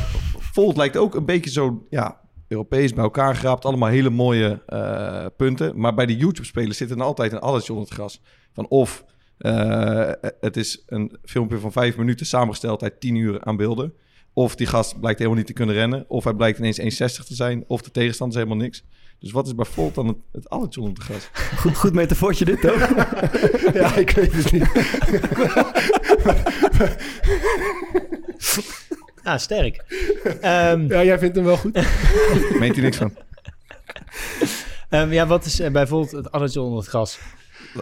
Volt 0.53 0.77
lijkt 0.77 0.97
ook 0.97 1.15
een 1.15 1.25
beetje 1.25 1.51
zo, 1.51 1.87
ja, 1.91 2.21
Europees 2.49 2.93
bij 2.95 3.05
elkaar 3.05 3.37
geraapt. 3.37 3.65
Allemaal 3.65 3.89
hele 3.89 4.11
mooie 4.11 4.63
eh, 4.67 5.27
punten. 5.37 5.79
Maar 5.81 5.95
bij 5.95 6.07
de 6.07 6.17
YouTube-spelers 6.17 6.77
zit 6.77 6.91
er 6.91 7.03
altijd 7.03 7.33
een 7.33 7.39
alletje 7.41 7.73
onder 7.73 7.89
het 7.89 7.95
gras. 7.99 8.23
Van 8.53 8.69
of 8.69 9.05
eh, 9.39 10.11
het 10.41 10.57
is 10.57 10.83
een 10.87 11.19
filmpje 11.25 11.59
van 11.59 11.73
vijf 11.73 11.97
minuten 11.97 12.27
samengesteld 12.27 12.83
uit 12.83 13.01
tien 13.01 13.15
uur 13.15 13.41
aan 13.45 13.57
beelden. 13.57 13.93
Of 14.33 14.55
die 14.57 14.67
gast 14.67 15.01
blijkt 15.01 15.19
helemaal 15.19 15.39
niet 15.39 15.47
te 15.49 15.53
kunnen 15.53 15.75
rennen. 15.75 16.05
Of 16.09 16.25
hij 16.25 16.35
blijkt 16.35 16.59
ineens 16.59 16.79
1,60 16.79 17.25
te 17.27 17.35
zijn. 17.35 17.65
Of 17.67 17.83
de 17.83 17.91
tegenstander 17.91 18.37
is 18.39 18.45
helemaal 18.45 18.65
niks. 18.65 18.85
Dus 19.21 19.33
wat 19.33 19.47
is 19.47 19.55
bij 19.55 19.65
Volt 19.65 19.95
dan 19.95 20.07
het, 20.07 20.17
het 20.33 20.51
alletje 20.51 20.81
onder 20.81 20.95
het 20.97 21.05
gras? 21.05 21.29
Goed, 21.59 21.77
goed 21.77 21.93
metafoortje 21.93 22.45
dit, 22.45 22.61
toch? 22.61 22.89
ja, 23.81 23.95
ik 23.97 24.11
weet 24.11 24.33
het 24.33 24.53
niet. 24.53 24.69
Ah, 29.23 29.39
sterk. 29.39 29.85
Ehm, 30.41 30.87
Ja, 30.89 31.05
jij 31.05 31.19
vindt 31.19 31.37
hem 31.37 31.45
wel 31.45 31.57
goed. 31.57 31.73
Meent 32.59 32.75
hij 32.75 32.85
niks 32.85 32.97
van? 32.97 33.15
ehm, 34.89 35.13
ja, 35.13 35.27
wat 35.27 35.45
is 35.45 35.61
eh, 35.61 35.71
bijvoorbeeld 35.71 36.11
het 36.11 36.33
addertje 36.33 36.61
onder 36.61 36.79
het 36.79 36.89
gras? 36.89 37.19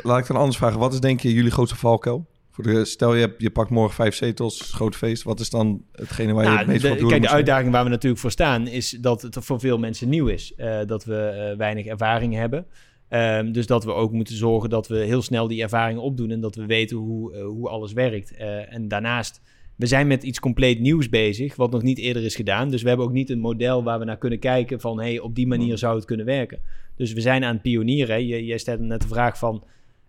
Laat 0.03 0.18
ik 0.18 0.26
dan 0.26 0.36
anders 0.36 0.57
vragen. 0.57 0.78
Wat 0.78 0.93
is 0.93 1.01
denk 1.01 1.20
je 1.20 1.32
jullie 1.32 1.51
grootste 1.51 1.76
valkuil? 1.76 2.26
Voor 2.59 2.72
de, 2.72 2.84
stel 2.84 3.14
je, 3.14 3.34
je 3.38 3.50
pakt 3.50 3.70
morgen 3.70 3.94
vijf 3.94 4.14
zetels, 4.14 4.61
groot 4.61 4.96
feest. 4.96 5.22
Wat 5.22 5.40
is 5.40 5.50
dan 5.50 5.84
hetgene 5.92 6.32
waar 6.32 6.42
je 6.42 6.48
Nou, 6.48 6.61
het 6.61 6.68
meest 6.68 6.82
de- 6.82 6.88
van 6.88 6.96
op 6.96 7.02
de 7.02 7.09
kijk, 7.09 7.22
de 7.22 7.28
uitdaging 7.28 7.72
waar 7.72 7.84
we 7.84 7.90
natuurlijk 7.90 8.20
voor 8.20 8.30
staan 8.30 8.66
is 8.66 8.90
dat 8.90 9.22
het 9.22 9.36
voor 9.40 9.61
veel 9.61 9.78
mensen 9.78 10.09
nieuw 10.09 10.26
is. 10.26 10.54
Eh, 10.56 10.78
dat 10.86 11.04
we 11.04 11.16
eh, 11.16 11.56
weinig 11.56 11.86
ervaring 11.86 12.34
hebben. 12.34 12.66
Ehm, 13.09 13.52
dus 13.52 13.66
dat 13.66 13.84
we 13.84 13.92
ook 13.92 14.12
moeten 14.12 14.36
zorgen 14.36 14.70
dat 14.70 14.88
we 14.88 14.96
heel 14.96 15.22
snel 15.22 15.48
die 15.48 15.62
ervaring 15.62 15.98
opdoen 15.98 16.30
en 16.30 16.40
dat 16.40 16.54
we 16.54 16.66
weten 16.66 16.96
hoe, 16.96 17.34
eh, 17.34 17.44
hoe 17.44 17.68
alles 17.68 17.92
werkt. 17.92 18.34
Eh, 18.36 18.74
en 18.74 18.88
daarnaast, 18.88 19.40
we 19.76 19.86
zijn 19.86 20.06
met 20.06 20.22
iets 20.22 20.40
compleet 20.40 20.80
nieuws 20.80 21.09
bezig, 21.09 21.56
wat 21.56 21.70
nog 21.70 21.82
niet 21.82 21.98
eerder 21.98 22.24
is 22.24 22.36
gedaan. 22.36 22.70
Dus 22.70 22.82
we 22.82 22.88
hebben 22.88 23.06
ook 23.06 23.12
niet 23.12 23.30
een 23.30 23.40
model 23.40 23.84
waar 23.84 23.98
we 23.98 24.04
naar 24.04 24.18
kunnen 24.18 24.38
kijken 24.38 24.80
van, 24.80 25.00
hey, 25.00 25.18
op 25.18 25.34
die 25.34 25.46
manier 25.46 25.78
zou 25.78 25.96
het 25.96 26.04
kunnen 26.04 26.26
werken. 26.26 26.59
Dus 26.96 27.12
we 27.12 27.20
zijn 27.20 27.44
aan 27.44 27.52
het 27.52 27.62
pionieren. 27.62 28.26
jij 28.26 28.59
stelde 28.59 28.82
net 28.82 29.02
de 29.02 29.09
vraag 29.09 29.38
van, 29.38 29.64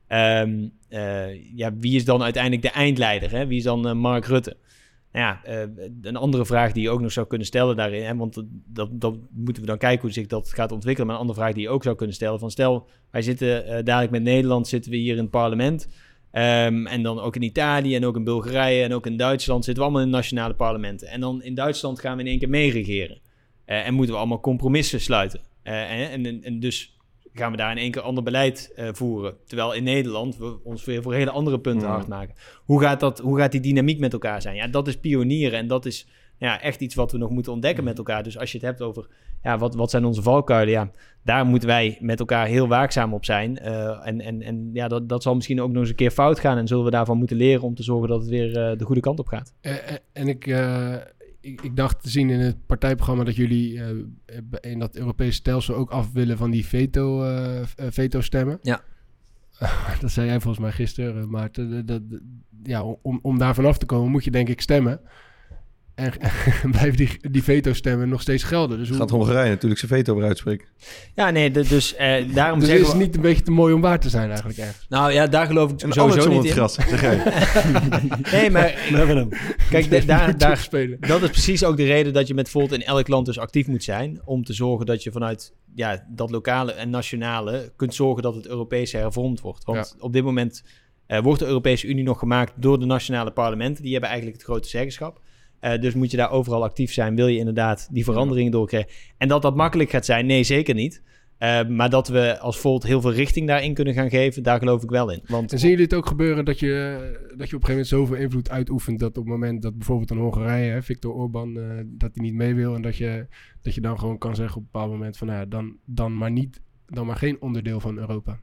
ehm, 0.09 0.67
eh, 0.89 1.55
ja, 1.55 1.73
wie 1.75 1.95
is 1.95 2.05
dan 2.05 2.23
uiteindelijk 2.23 2.61
de 2.61 2.69
eindleider? 2.69 3.31
Hè? 3.31 3.47
Wie 3.47 3.57
is 3.57 3.63
dan 3.63 3.87
eh, 3.87 3.93
Mark 3.93 4.25
Rutte? 4.25 4.57
Nou 5.11 5.25
ja, 5.25 5.43
eh, 5.43 5.67
een 6.01 6.15
andere 6.15 6.45
vraag 6.45 6.71
die 6.71 6.83
je 6.83 6.89
ook 6.89 7.01
nog 7.01 7.11
zou 7.11 7.27
kunnen 7.27 7.47
stellen 7.47 7.75
daarin, 7.75 8.03
hè, 8.03 8.15
want 8.15 8.43
dat, 8.65 8.89
dat 8.91 9.17
moeten 9.31 9.63
we 9.63 9.69
dan 9.69 9.77
kijken 9.77 10.01
hoe 10.01 10.11
zich 10.11 10.27
dat 10.27 10.53
gaat 10.53 10.71
ontwikkelen. 10.71 11.07
Maar 11.07 11.15
een 11.15 11.21
andere 11.21 11.39
vraag 11.39 11.53
die 11.53 11.63
je 11.63 11.69
ook 11.69 11.83
zou 11.83 11.95
kunnen 11.95 12.15
stellen: 12.15 12.39
van 12.39 12.51
stel, 12.51 12.87
wij 13.11 13.21
zitten 13.21 13.85
dadelijk 13.85 14.11
met 14.11 14.23
Nederland, 14.23 14.67
zitten 14.67 14.91
we 14.91 14.97
hier 14.97 15.15
in 15.15 15.21
het 15.21 15.29
parlement. 15.29 15.87
ehm, 16.31 16.85
en 16.85 17.03
dan 17.03 17.19
ook 17.19 17.35
in 17.35 17.41
Italië 17.41 17.95
en 17.95 18.05
ook 18.05 18.15
in 18.15 18.23
Bulgarije 18.23 18.83
en 18.83 18.93
ook 18.93 19.05
in 19.05 19.17
Duitsland 19.17 19.65
zitten 19.65 19.83
we 19.83 19.89
allemaal 19.89 20.07
in 20.07 20.13
nationale 20.13 20.53
parlementen. 20.53 21.07
En 21.07 21.19
dan 21.19 21.43
in 21.43 21.53
Duitsland 21.53 21.99
gaan 21.99 22.15
we 22.15 22.23
in 22.23 22.29
één 22.29 22.39
keer 22.39 22.49
meeregeren. 22.49 23.19
En 23.65 23.93
moeten 23.93 24.13
we 24.13 24.19
allemaal 24.19 24.39
compromissen 24.39 25.01
sluiten. 25.01 25.39
En, 25.63 26.25
en, 26.25 26.43
en 26.43 26.59
dus 26.59 26.98
gaan 27.39 27.51
we 27.51 27.57
daar 27.57 27.71
in 27.71 27.77
één 27.77 27.91
keer 27.91 28.01
ander 28.01 28.23
beleid 28.23 28.71
eh, 28.75 28.87
voeren. 28.91 29.35
Terwijl 29.45 29.73
in 29.73 29.83
Nederland 29.83 30.37
we 30.37 30.63
ons 30.63 30.85
weer 30.85 31.01
voor 31.01 31.13
hele 31.13 31.31
andere 31.31 31.59
punten 31.59 31.87
hard 31.87 32.07
maken. 32.07 32.35
Hoe 32.65 32.81
gaat, 32.81 32.99
dat, 32.99 33.19
hoe 33.19 33.37
gaat 33.37 33.51
die 33.51 33.61
dynamiek 33.61 33.99
met 33.99 34.13
elkaar 34.13 34.41
zijn? 34.41 34.55
Ja, 34.55 34.67
dat 34.67 34.87
is 34.87 34.97
pionieren 34.97 35.59
en 35.59 35.67
dat 35.67 35.85
is 35.85 36.07
ja, 36.37 36.61
echt 36.61 36.81
iets 36.81 36.95
wat 36.95 37.11
we 37.11 37.17
nog 37.17 37.29
moeten 37.29 37.51
ontdekken 37.51 37.83
met 37.83 37.97
elkaar. 37.97 38.23
Dus 38.23 38.37
als 38.37 38.51
je 38.51 38.57
het 38.57 38.65
hebt 38.65 38.81
over 38.81 39.07
ja, 39.43 39.57
wat, 39.57 39.75
wat 39.75 39.89
zijn 39.89 40.05
onze 40.05 40.21
valkuilen, 40.21 40.73
ja, 40.73 40.91
daar 41.23 41.45
moeten 41.45 41.69
wij 41.69 41.97
met 42.01 42.19
elkaar 42.19 42.47
heel 42.47 42.67
waakzaam 42.67 43.13
op 43.13 43.25
zijn. 43.25 43.57
Eh, 43.57 44.07
en 44.07 44.21
en, 44.21 44.41
en 44.41 44.69
ja, 44.73 44.87
dat, 44.87 45.09
dat 45.09 45.23
zal 45.23 45.35
misschien 45.35 45.61
ook 45.61 45.69
nog 45.71 45.79
eens 45.81 45.89
een 45.89 45.95
keer 45.95 46.11
fout 46.11 46.39
gaan 46.39 46.57
en 46.57 46.67
zullen 46.67 46.85
we 46.85 46.91
daarvan 46.91 47.17
moeten 47.17 47.37
leren 47.37 47.63
om 47.63 47.75
te 47.75 47.83
zorgen 47.83 48.09
dat 48.09 48.19
het 48.19 48.29
weer 48.29 48.57
eh, 48.57 48.77
de 48.77 48.85
goede 48.85 49.01
kant 49.01 49.19
op 49.19 49.27
gaat. 49.27 49.53
En 50.13 50.27
ik, 50.27 50.47
ik, 51.51 51.61
ik 51.61 51.75
dacht 51.75 52.01
te 52.03 52.09
zien 52.09 52.29
in 52.29 52.39
het 52.39 52.65
partijprogramma 52.65 53.23
dat 53.23 53.35
jullie 53.35 53.81
eh, 53.81 53.89
in 54.71 54.79
dat 54.79 54.95
Europese 54.95 55.31
stelsel 55.33 55.75
ook 55.75 55.91
af 55.91 56.11
willen 56.11 56.37
van 56.37 56.51
die 56.51 56.65
veto, 56.65 57.23
eh, 57.23 57.65
v- 57.65 57.73
eh, 57.75 57.87
veto-stemmen. 57.89 58.59
Ja. 58.61 58.81
dat 60.01 60.11
zei 60.11 60.27
jij 60.27 60.39
volgens 60.39 60.63
mij 60.63 60.71
gisteren, 60.71 61.29
maar 61.29 61.51
te- 61.51 61.83
dat, 61.85 62.01
ja, 62.63 62.83
om, 62.83 63.19
om 63.21 63.37
daar 63.37 63.55
vanaf 63.55 63.77
te 63.77 63.85
komen 63.85 64.11
moet 64.11 64.23
je 64.23 64.31
denk 64.31 64.49
ik 64.49 64.61
stemmen. 64.61 64.99
En, 65.99 66.13
en 66.61 66.71
blijven 66.71 66.97
die, 66.97 67.09
die 67.31 67.43
veto-stemmen 67.43 68.09
nog 68.09 68.21
steeds 68.21 68.43
gelden. 68.43 68.77
Dus, 68.77 68.89
hoe, 68.89 68.97
Gaat 68.97 69.09
Hongarije 69.09 69.49
natuurlijk 69.49 69.79
zijn 69.79 69.91
veto 69.91 70.15
weer 70.15 70.25
uitspreken. 70.25 70.67
Ja, 71.15 71.29
nee, 71.29 71.51
dus 71.51 71.95
eh, 71.95 72.33
daarom 72.33 72.59
dus 72.59 72.67
zeggen 72.67 72.87
is 72.87 72.93
we... 72.93 72.97
niet 72.97 73.15
een 73.15 73.21
beetje 73.21 73.43
te 73.43 73.51
mooi 73.51 73.73
om 73.73 73.81
waar 73.81 73.99
te 73.99 74.09
zijn 74.09 74.27
eigenlijk 74.27 74.59
ergens. 74.59 74.85
Nou 74.89 75.11
ja, 75.11 75.27
daar 75.27 75.45
geloof 75.45 75.71
ik 75.71 75.81
En 75.81 75.91
sowieso 75.91 76.29
niet 76.29 76.37
in. 76.37 76.43
het 76.43 76.51
gras, 76.51 76.73
zeg 76.73 77.01
jij. 77.01 77.21
Nee, 78.31 78.49
maar 78.49 78.73
kijk, 79.69 80.07
daar, 80.07 80.37
daar, 80.37 80.57
spelen. 80.57 80.97
dat 80.99 81.21
is 81.21 81.29
precies 81.29 81.63
ook 81.63 81.77
de 81.77 81.85
reden 81.85 82.13
dat 82.13 82.27
je 82.27 82.33
met 82.33 82.49
Volt 82.49 82.71
in 82.71 82.83
elk 82.83 83.07
land 83.07 83.25
dus 83.25 83.39
actief 83.39 83.67
moet 83.67 83.83
zijn. 83.83 84.21
Om 84.25 84.43
te 84.43 84.53
zorgen 84.53 84.85
dat 84.85 85.03
je 85.03 85.11
vanuit 85.11 85.53
ja, 85.75 86.05
dat 86.09 86.31
lokale 86.31 86.71
en 86.71 86.89
nationale 86.89 87.71
kunt 87.75 87.95
zorgen 87.95 88.23
dat 88.23 88.35
het 88.35 88.47
Europese 88.47 88.97
hervormd 88.97 89.41
wordt. 89.41 89.65
Want 89.65 89.95
op 89.99 90.13
dit 90.13 90.23
moment 90.23 90.63
eh, 91.05 91.19
wordt 91.19 91.39
de 91.39 91.45
Europese 91.45 91.87
Unie 91.87 92.03
nog 92.03 92.19
gemaakt 92.19 92.53
door 92.55 92.79
de 92.79 92.85
nationale 92.85 93.31
parlementen. 93.31 93.83
Die 93.83 93.91
hebben 93.91 94.09
eigenlijk 94.09 94.39
het 94.39 94.49
grote 94.49 94.67
zeggenschap. 94.67 95.21
Eh, 95.59 95.81
dus 95.81 95.93
moet 95.93 96.11
je 96.11 96.17
daar 96.17 96.31
overal 96.31 96.63
actief 96.63 96.93
zijn, 96.93 97.15
wil 97.15 97.27
je 97.27 97.37
inderdaad 97.37 97.87
die 97.91 98.03
veranderingen 98.03 98.51
doorkrijgen. 98.51 98.91
En 99.17 99.27
dat 99.27 99.41
dat 99.41 99.55
makkelijk 99.55 99.89
gaat 99.89 100.05
zijn, 100.05 100.25
nee, 100.25 100.43
zeker 100.43 100.75
niet. 100.75 101.01
Eh, 101.39 101.67
maar 101.67 101.89
dat 101.89 102.07
we 102.07 102.39
als 102.39 102.57
Volt 102.57 102.83
heel 102.83 103.01
veel 103.01 103.13
richting 103.13 103.47
daarin 103.47 103.73
kunnen 103.73 103.93
gaan 103.93 104.09
geven, 104.09 104.43
daar 104.43 104.59
geloof 104.59 104.83
ik 104.83 104.89
wel 104.89 105.11
in. 105.11 105.21
Want 105.27 105.51
En 105.51 105.59
zien 105.59 105.69
jullie 105.69 105.83
het 105.85 105.93
ook 105.93 106.07
gebeuren 106.07 106.45
dat 106.45 106.59
je, 106.59 106.97
dat 107.37 107.49
je 107.49 107.55
op 107.55 107.61
een 107.61 107.67
gegeven 107.67 107.69
moment 107.69 107.87
zoveel 107.87 108.15
invloed 108.15 108.49
uitoefent 108.49 108.99
dat 108.99 109.09
op 109.09 109.15
het 109.15 109.25
moment 109.25 109.61
dat 109.61 109.77
bijvoorbeeld 109.77 110.09
een 110.09 110.17
Hongarije, 110.17 110.71
hè, 110.71 110.81
Viktor 110.81 111.13
Orban, 111.13 111.57
eh, 111.57 111.63
dat 111.85 112.09
hij 112.13 112.23
niet 112.23 112.33
mee 112.33 112.55
wil 112.55 112.75
en 112.75 112.81
dat 112.81 112.95
je, 112.97 113.27
dat 113.61 113.75
je 113.75 113.81
dan 113.81 113.99
gewoon 113.99 114.17
kan 114.17 114.35
zeggen 114.35 114.57
op 114.57 114.63
een 114.63 114.69
bepaald 114.71 114.91
moment 114.91 115.17
van 115.17 115.27
nou 115.27 115.39
ja, 115.39 115.45
dan, 115.45 115.77
dan 115.85 116.17
maar 116.17 116.31
niet, 116.31 116.61
dan 116.85 117.05
maar 117.05 117.17
geen 117.17 117.41
onderdeel 117.41 117.79
van 117.79 117.97
Europa. 117.97 118.39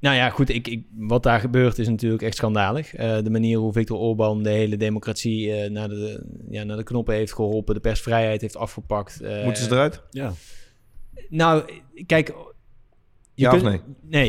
Nou 0.00 0.16
ja, 0.16 0.30
goed, 0.30 0.48
ik, 0.48 0.68
ik, 0.68 0.82
wat 0.96 1.22
daar 1.22 1.40
gebeurt 1.40 1.78
is 1.78 1.88
natuurlijk 1.88 2.22
echt 2.22 2.36
schandalig. 2.36 2.94
Eh, 2.94 3.18
de 3.22 3.30
manier 3.30 3.58
hoe 3.58 3.72
Viktor 3.72 3.98
Orban 3.98 4.42
de 4.42 4.50
hele 4.50 4.76
democratie 4.76 5.52
eh, 5.52 5.70
naar, 5.70 5.88
de, 5.88 6.22
ja, 6.50 6.62
naar 6.64 6.76
de 6.76 6.82
knoppen 6.82 7.14
heeft 7.14 7.32
geholpen, 7.34 7.74
de 7.74 7.80
persvrijheid 7.80 8.40
heeft 8.40 8.56
afgepakt. 8.56 9.20
eh, 9.20 9.44
Moeten 9.44 9.62
ze 9.64 9.70
eruit? 9.70 10.02
Ja. 10.10 10.32
Nou, 11.28 11.62
kijk... 12.06 12.34
Je 13.34 13.46
Ja 13.46 13.54
of 13.54 13.62
kunt- 13.62 13.70
nee? 13.70 13.80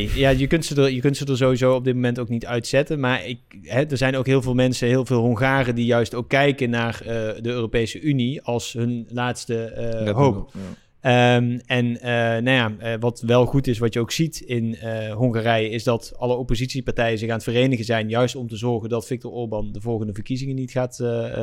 Nee, 0.08 0.20
ja, 0.20 0.30
je, 0.30 0.48
kunt 0.48 0.66
ze 0.66 0.82
er, 0.82 0.92
je 0.92 1.00
kunt 1.02 1.18
ze 1.18 1.26
er 1.26 1.38
sowieso 1.38 1.76
op 1.76 1.84
dit 1.84 1.94
moment 1.96 2.20
ook 2.20 2.30
niet 2.30 2.46
uitzetten. 2.46 3.00
Maar 3.00 3.26
ik, 3.26 3.40
hè, 3.62 3.84
er 3.84 3.98
zijn 3.98 4.16
ook 4.16 4.26
heel 4.26 4.42
veel 4.42 4.54
mensen, 4.54 4.88
heel 4.88 5.06
veel 5.06 5.20
Hongaren... 5.22 5.76
die 5.76 5.86
juist 5.86 6.14
ook 6.16 6.30
kijken 6.30 6.70
naar 6.70 7.02
eh, 7.02 7.06
de 7.42 7.50
Europese 7.50 8.00
Unie 8.02 8.42
als 8.42 8.74
hun 8.74 9.08
laatste 9.10 9.64
eh, 9.64 10.12
hoop. 10.16 10.52
Ja. 10.54 10.60
Ehm, 11.02 11.60
en 11.66 12.02
eh, 12.02 12.12
nou 12.44 12.50
ja, 12.50 12.76
eh, 12.78 12.94
wat 13.00 13.22
wel 13.22 13.46
goed 13.46 13.68
is, 13.68 13.78
wat 13.78 13.94
je 13.94 14.00
ook 14.00 14.12
ziet 14.12 14.40
in 14.40 14.76
eh, 14.76 15.14
Hongarije, 15.14 15.70
is 15.70 15.84
dat 15.84 16.14
alle 16.18 16.36
oppositiepartijen 16.36 17.18
zich 17.18 17.30
aan 17.30 17.36
het 17.36 17.44
verenigen 17.44 17.86
zijn, 17.86 18.10
juist 18.10 18.36
om 18.36 18.48
te 18.48 18.56
zorgen 18.56 18.90
dat 18.90 19.08
Viktor 19.08 19.32
Orbán 19.32 19.72
de 19.72 19.82
volgende 19.82 20.14
verkiezingen 20.14 20.56
niet 20.56 20.72
gaat 20.72 20.98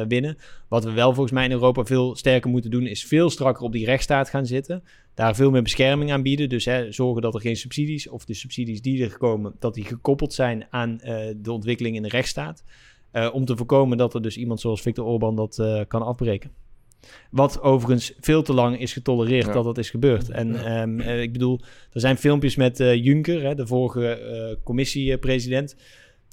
winnen. 0.09 0.37
Wat 0.69 0.85
we 0.85 0.93
wel 0.93 1.13
volgens 1.13 1.33
mij 1.33 1.45
in 1.45 1.51
Europa 1.51 1.85
veel 1.85 2.17
sterker 2.17 2.51
moeten 2.51 2.71
doen, 2.71 2.87
is 2.87 3.05
veel 3.05 3.31
strakker 3.31 3.65
op 3.65 3.73
die 3.73 3.85
rechtsstaat 3.85 4.29
gaan 4.29 4.47
zitten. 4.47 4.83
Daar 5.15 5.35
veel 5.35 5.51
meer 5.51 5.63
bescherming 5.63 6.13
aan 6.13 6.23
bieden. 6.23 6.49
Dus 6.49 6.65
hè, 6.65 6.93
zorgen 6.93 7.23
dat 7.23 7.35
er 7.35 7.41
geen 7.41 7.57
subsidies, 7.57 8.09
of 8.09 8.25
de 8.25 8.35
subsidies 8.35 8.83
die 8.83 9.05
er 9.05 9.19
komen, 9.19 9.55
dat 9.59 9.75
die 9.75 9.85
gekoppeld 9.85 10.33
zijn 10.33 10.67
aan 10.71 10.97
de 11.37 11.53
ontwikkeling 11.53 11.97
in 11.97 12.03
de 12.03 12.09
rechtsstaat. 12.09 12.65
Om 13.33 13.45
te 13.45 13.57
voorkomen 13.57 13.99
dat 13.99 14.15
er 14.15 14.23
dus 14.23 14.37
iemand 14.37 14.61
zoals 14.61 14.81
Viktor 14.81 15.05
Orbán 15.05 15.37
dat 15.37 15.85
kan 15.89 16.03
afbreken. 16.03 16.68
Wat 17.31 17.63
overigens 17.63 18.13
veel 18.21 18.43
te 18.43 18.53
lang 18.55 18.79
is 18.81 18.93
getolereerd 18.93 19.47
Ja. 19.47 19.53
dat 19.53 19.65
dat 19.65 19.79
is 19.79 19.91
gebeurd. 19.91 20.29
En 20.31 20.65
ehm, 20.65 21.01
eh, 21.01 21.23
ik 21.23 21.33
bedoel, 21.33 21.61
er 21.93 22.01
zijn 22.01 22.17
filmpjes 22.17 22.57
met 22.57 22.81
eh, 22.81 23.05
Juncker, 23.05 23.43
hè, 23.43 23.55
de 23.55 23.67
vorige 23.67 24.09
eh, 24.09 24.57
commissiepresident. 24.65 25.77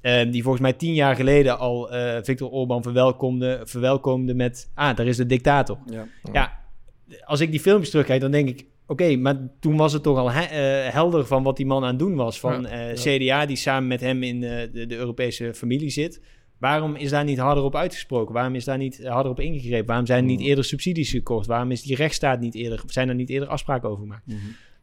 eh, 0.01 0.31
die 0.31 0.41
volgens 0.41 0.61
mij 0.63 0.73
tien 0.73 0.93
jaar 0.93 1.15
geleden 1.15 1.59
al 1.59 1.89
Viktor 2.23 2.49
Orbán 2.49 2.81
verwelkomde, 2.83 3.61
verwelkomde 3.63 4.33
met... 4.33 4.71
Ah, 4.73 4.95
daar 4.95 5.07
is 5.07 5.17
de 5.17 5.25
dictator. 5.25 5.77
Ja. 5.91 6.07
Ja, 6.33 6.59
als 7.25 7.39
ik 7.39 7.51
die 7.51 7.59
filmpjes 7.59 7.89
terugkijk, 7.89 8.21
dan 8.21 8.31
denk 8.31 8.49
ik... 8.49 8.65
Oké, 8.87 9.15
maar 9.15 9.37
toen 9.59 9.77
was 9.77 9.93
het 9.93 10.03
toch 10.03 10.17
al 10.17 10.31
he- 10.31 10.55
helder 10.91 11.25
van 11.25 11.43
wat 11.43 11.57
die 11.57 11.65
man 11.65 11.83
aan 11.83 11.89
het 11.89 11.99
doen 11.99 12.15
was. 12.15 12.39
Van. 12.39 12.67
CDA, 12.93 13.45
die 13.45 13.55
samen 13.55 13.87
met 13.87 14.01
hem 14.01 14.23
in 14.23 14.39
de, 14.39 14.69
de 14.87 14.95
Europese 14.95 15.53
familie 15.53 15.89
zit. 15.89 16.21
Waarom 16.57 16.95
is 16.95 17.09
daar 17.09 17.23
niet 17.23 17.37
harder 17.37 17.63
op 17.63 17.75
uitgesproken? 17.75 18.33
Waarom 18.33 18.55
is 18.55 18.63
daar 18.65 18.77
niet 18.77 19.05
harder 19.07 19.31
op 19.31 19.39
ingegrepen? 19.39 19.85
Waarom 19.87 20.05
zijn 20.05 20.19
er 20.19 20.29
niet 20.29 20.39
Hmm. 20.39 20.47
eerder 20.47 20.63
subsidies 20.63 21.09
gekort? 21.09 21.45
Waarom 21.45 21.71
is 21.71 21.81
die 21.81 21.95
rechtsstaat 21.95 22.39
niet 22.39 22.55
eerder, 22.55 22.81
zijn 22.87 23.09
er 23.09 23.15
niet 23.15 23.29
eerder 23.29 23.47
afspraken 23.49 23.89
over 23.89 24.01
gemaakt? 24.03 24.25
Mhm. 24.27 24.37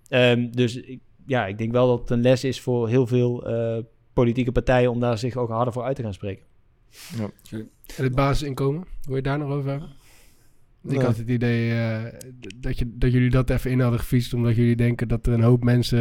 Ehm, 0.09 0.51
dus 0.51 0.77
ik- 0.77 1.01
ja, 1.27 1.47
ik 1.47 1.59
denk 1.59 1.73
wel 1.73 1.87
dat 1.87 2.01
het 2.01 2.11
een 2.11 2.21
les 2.23 2.45
is 2.45 2.61
voor 2.61 2.89
heel 2.89 3.07
veel 3.07 3.47
eh, 3.47 3.83
politieke 4.13 4.53
partijen 4.53 4.91
om 4.91 5.01
daar 5.01 5.19
zich 5.19 5.37
ook 5.37 5.49
harder 5.51 5.73
voor 5.73 5.83
uit 5.83 5.97
te 5.97 6.03
gaan 6.03 6.15
spreken. 6.15 6.45
En 7.97 8.05
het 8.05 8.15
basisinkomen, 8.15 8.85
wil 9.07 9.17
je 9.17 9.23
daar 9.23 9.39
nog 9.39 9.51
over 9.51 9.71
hebben? 9.71 9.89
Ik 10.85 10.91
Nee. 10.91 11.05
had 11.05 11.17
het 11.17 11.29
idee 11.29 11.71
eh, 11.73 12.05
dat, 12.57 12.79
je, 12.79 12.93
dat 12.99 13.13
jullie 13.13 13.31
dat 13.31 13.51
even 13.51 13.71
in 13.71 13.81
hadden 13.81 14.01
gefietst, 14.01 14.35
omdat 14.35 14.57
jullie 14.57 14.77
denken 14.77 15.09
dat 15.09 15.27
er 15.27 15.33
een 15.33 15.43
hoop 15.43 15.65
mensen 15.65 15.99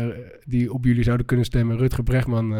eh, 0.00 0.18
die 0.44 0.72
op 0.72 0.84
jullie 0.84 1.02
zouden 1.02 1.26
kunnen 1.26 1.44
stemmen, 1.46 1.76
Rutger 1.78 2.02
Bregman, 2.04 2.54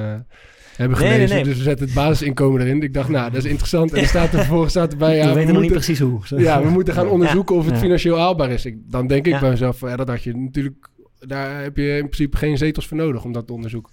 hebben 0.81 0.99
Nee, 0.99 1.09
nee, 1.09 1.15
gelezen. 1.17 1.37
nee. 1.37 1.45
Dus 1.45 1.57
we 1.57 1.63
zetten 1.63 1.85
het 1.87 1.95
basisinkomen 1.95 2.61
erin. 2.61 2.83
Ik 2.83 2.95
dacht, 2.95 3.09
nou, 3.09 3.31
dat 3.31 3.45
is 3.45 3.51
interessant. 3.51 3.93
En 3.93 4.01
er 4.01 4.09
staat 4.09 4.33
er 4.33 4.39
vervolgens 4.39 4.71
staat 4.71 4.93
erbij, 4.93 5.17
ja, 5.17 5.23
we 5.23 5.29
we, 5.29 5.35
weten 5.35 5.53
nog 5.55 5.63
niet 5.63 5.71
moeten, 5.73 5.95
precies 5.97 6.29
hoe. 6.31 6.43
ja, 6.49 6.63
we 6.63 6.69
moeten 6.71 6.95
gaan 6.95 7.09
onderzoeken 7.09 7.57
of 7.57 7.65
het 7.65 7.75
Ja. 7.75 7.81
financieel 7.81 8.19
haalbaar 8.19 8.51
is. 8.51 8.65
Ik, 8.65 8.77
dan 8.91 9.07
denk 9.07 9.27
ik 9.27 9.33
Ja. 9.33 9.41
bij 9.41 9.51
mezelf, 9.51 9.81
ja, 9.81 9.97
dat 9.97 10.09
had 10.09 10.23
je 10.23 10.37
natuurlijk, 10.37 10.89
daar 11.19 11.63
heb 11.63 11.77
je 11.77 11.89
in 11.97 12.09
principe 12.09 12.37
geen 12.37 12.59
zetels 12.59 12.87
voor 12.87 12.97
nodig 12.97 13.25
om 13.25 13.33
dat 13.33 13.47
te 13.47 13.53
onderzoeken. 13.53 13.93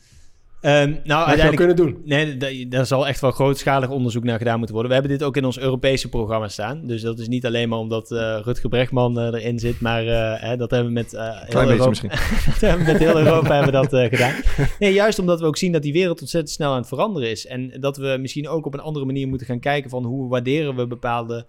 Ehm, 0.62 0.90
nou, 0.90 1.04
Dat 1.04 1.18
uiteindelijk 1.18 1.56
kunnen 1.56 1.76
doen. 1.76 2.02
Nee, 2.06 2.38
da- 2.38 2.70
daar 2.70 2.86
zal 2.86 3.08
echt 3.08 3.22
wel 3.22 3.32
grootschalig 3.32 3.90
onderzoek 3.90 4.24
naar 4.24 4.38
gedaan 4.38 4.58
moeten 4.58 4.76
worden. 4.76 4.94
We 4.94 5.00
hebben 5.00 5.18
dit 5.18 5.28
ook 5.28 5.38
in 5.38 5.46
ons 5.46 5.60
Europese 5.60 6.10
programma 6.10 6.48
staan. 6.48 6.88
Dus 6.88 7.02
dat 7.02 7.20
is 7.20 7.28
niet 7.28 7.46
alleen 7.46 7.70
maar 7.70 7.80
omdat 7.80 8.12
eh, 8.12 8.40
Rutger 8.44 8.70
Bregman 8.70 9.20
eh, 9.20 9.26
erin 9.26 9.60
zit, 9.60 9.82
maar 9.82 10.08
eh, 10.08 10.42
hè, 10.42 10.58
dat 10.58 10.72
hebben 10.72 10.88
we 10.88 10.94
met, 10.94 11.12
heel 11.12 11.70
Europa, 11.70 12.02
dat 12.60 12.80
met 12.80 12.98
heel 12.98 13.20
Europa 13.20 13.54
hebben 13.56 13.82
we 13.82 13.88
dat 13.90 14.10
gedaan. 14.10 14.34
Nee, 14.80 14.94
juist 14.94 15.20
omdat 15.20 15.40
we 15.40 15.46
ook 15.46 15.58
zien 15.58 15.72
dat 15.72 15.82
die 15.82 15.94
wereld 15.94 16.22
ontzettend 16.22 16.54
snel 16.54 16.72
aan 16.72 16.78
het 16.78 16.88
veranderen 16.88 17.30
is. 17.30 17.46
En 17.46 17.74
dat 17.80 17.98
we 17.98 18.18
misschien 18.20 18.48
ook 18.48 18.66
op 18.66 18.74
een 18.74 18.80
andere 18.80 19.06
manier 19.06 19.28
moeten 19.28 19.48
gaan 19.48 19.60
kijken 19.60 19.90
van 19.90 20.04
hoe 20.06 20.30
waarderen 20.30 20.76
we 20.76 20.88
bepaalde 20.88 21.46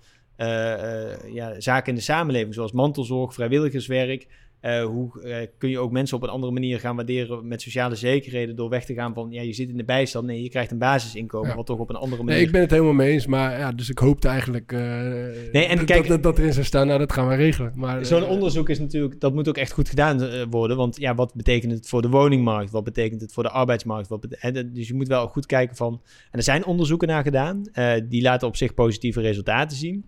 ja, 1.32 1.54
zaken 1.59 1.88
in 1.88 1.94
de 1.94 2.00
samenleving, 2.04 2.54
zoals 2.54 2.72
mantelzorg, 2.72 3.34
vrijwilligerswerk. 3.34 4.26
Eh, 4.61 4.84
hoe 4.84 5.22
eh, 5.22 5.46
kun 5.59 5.70
je 5.70 5.78
ook 5.78 5.90
mensen 5.92 6.16
op 6.16 6.22
een 6.22 6.28
andere 6.28 6.52
manier 6.52 6.80
gaan 6.80 6.96
waarderen 6.96 7.48
met 7.48 7.62
sociale 7.62 7.94
zekerheden 7.94 8.56
door 8.56 8.68
weg 8.68 8.84
te 8.84 8.94
gaan 8.94 9.14
van 9.14 9.30
ja, 9.30 9.42
je 9.42 9.52
zit 9.52 9.68
in 9.68 9.76
de 9.76 9.84
bijstand. 9.84 10.26
Nee, 10.26 10.42
je 10.42 10.48
krijgt 10.48 10.70
een 10.70 10.78
basisinkomen, 10.78 11.48
Ja. 11.48 11.56
wat 11.56 11.66
toch 11.66 11.78
op 11.78 11.88
een 11.88 11.96
andere 11.96 12.22
manier. 12.22 12.36
Nee, 12.36 12.46
ik 12.46 12.52
ben 12.52 12.61
het 12.61 12.70
helemaal 12.70 12.92
mee 12.92 13.12
eens, 13.12 13.26
maar 13.26 13.59
ja, 13.59 13.72
dus 13.72 13.90
ik 13.90 13.98
hoopte 13.98 14.28
eigenlijk 14.28 14.72
eh, 14.72 15.70
en 15.70 15.76
dat, 15.76 15.84
kijk- 15.84 16.06
dat, 16.09 16.22
dat 16.22 16.38
erin 16.38 16.52
zou 16.52 16.64
staan. 16.64 16.86
Nou, 16.86 16.98
dat 16.98 17.12
gaan 17.12 17.28
we 17.28 17.34
regelen. 17.34 17.72
Maar, 17.74 18.04
Zo'n 18.06 18.24
onderzoek 18.24 18.68
is 18.68 18.78
natuurlijk, 18.78 19.20
dat 19.20 19.34
moet 19.34 19.48
ook 19.48 19.56
echt 19.56 19.72
goed 19.72 19.88
gedaan 19.88 20.46
worden. 20.50 20.76
Want 20.76 20.96
ja, 20.96 21.14
wat 21.14 21.34
betekent 21.34 21.72
het 21.72 21.88
voor 21.88 22.02
de 22.02 22.09
woningmarkt? 22.09 22.70
Wat 22.70 22.84
betekent 22.84 23.20
het 23.20 23.32
voor 23.32 23.42
de 23.42 23.50
arbeidsmarkt? 23.50 24.09
Wat 24.09 24.26
dus 24.72 24.88
je 24.88 24.94
moet 24.94 25.09
wel 25.09 25.26
goed 25.28 25.46
kijken 25.46 25.76
van. 25.76 26.02
En 26.30 26.38
er 26.38 26.42
zijn 26.44 26.64
onderzoeken 26.64 27.09
naar 27.09 27.22
gedaan. 27.22 27.62
die 28.09 28.22
laten 28.22 28.48
op 28.48 28.56
zich 28.56 28.74
positieve 28.74 29.20
resultaten 29.20 29.76
zien. 29.76 30.04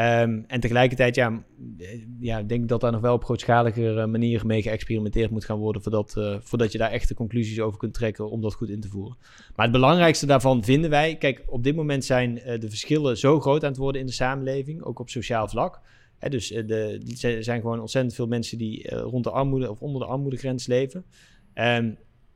Ehm, 0.00 0.42
en 0.46 0.60
tegelijkertijd, 0.60 1.14
ja, 1.14 1.44
eh, 1.78 1.88
ja, 2.20 2.38
ik 2.38 2.48
denk 2.48 2.68
dat 2.68 2.80
daar 2.80 2.92
nog 2.92 3.00
wel 3.00 3.14
op 3.14 3.24
grootschalige 3.24 3.94
eh, 3.94 4.06
manier 4.06 4.46
mee 4.46 4.62
geëxperimenteerd 4.62 5.30
moet 5.30 5.44
gaan 5.44 5.58
worden. 5.58 5.82
Voordat, 5.82 6.16
eh, 6.16 6.36
voordat 6.40 6.72
je 6.72 6.78
daar 6.78 6.90
echte 6.90 7.14
conclusies 7.14 7.60
over 7.60 7.78
kunt 7.78 7.94
trekken 7.94 8.30
om 8.30 8.40
dat 8.40 8.54
goed 8.54 8.68
in 8.68 8.80
te 8.80 8.88
voeren. 8.88 9.16
Maar 9.56 9.64
het 9.64 9.74
belangrijkste 9.74 10.26
daarvan 10.26 10.64
vinden 10.64 10.90
wij. 10.90 11.16
Kijk, 11.16 11.42
op 11.46 11.64
dit 11.64 11.76
moment 11.76 12.04
zijn 12.04 12.34
de 12.34 12.68
verschillen 12.68 13.18
zo 13.18 13.40
groot 13.40 13.62
aan 13.62 13.70
het 13.70 13.78
worden 13.78 14.00
in 14.00 14.06
de 14.06 14.12
samenleving, 14.12 14.82
ook 14.82 14.98
op 14.98 15.08
sociaal 15.08 15.48
vlak. 15.48 15.80
Hè, 16.18 16.28
dus 16.28 16.48
de, 16.48 17.00
er 17.20 17.44
zijn 17.44 17.60
gewoon 17.60 17.80
ontzettend 17.80 18.14
veel 18.14 18.26
mensen 18.26 18.58
die 18.58 18.88
rond 18.94 19.24
de 19.24 19.30
armoede 19.30 19.70
of 19.70 19.80
onder 19.80 20.00
de 20.00 20.06
armoedegrens 20.06 20.66
leven. 20.66 21.04
Ehm, 21.54 21.90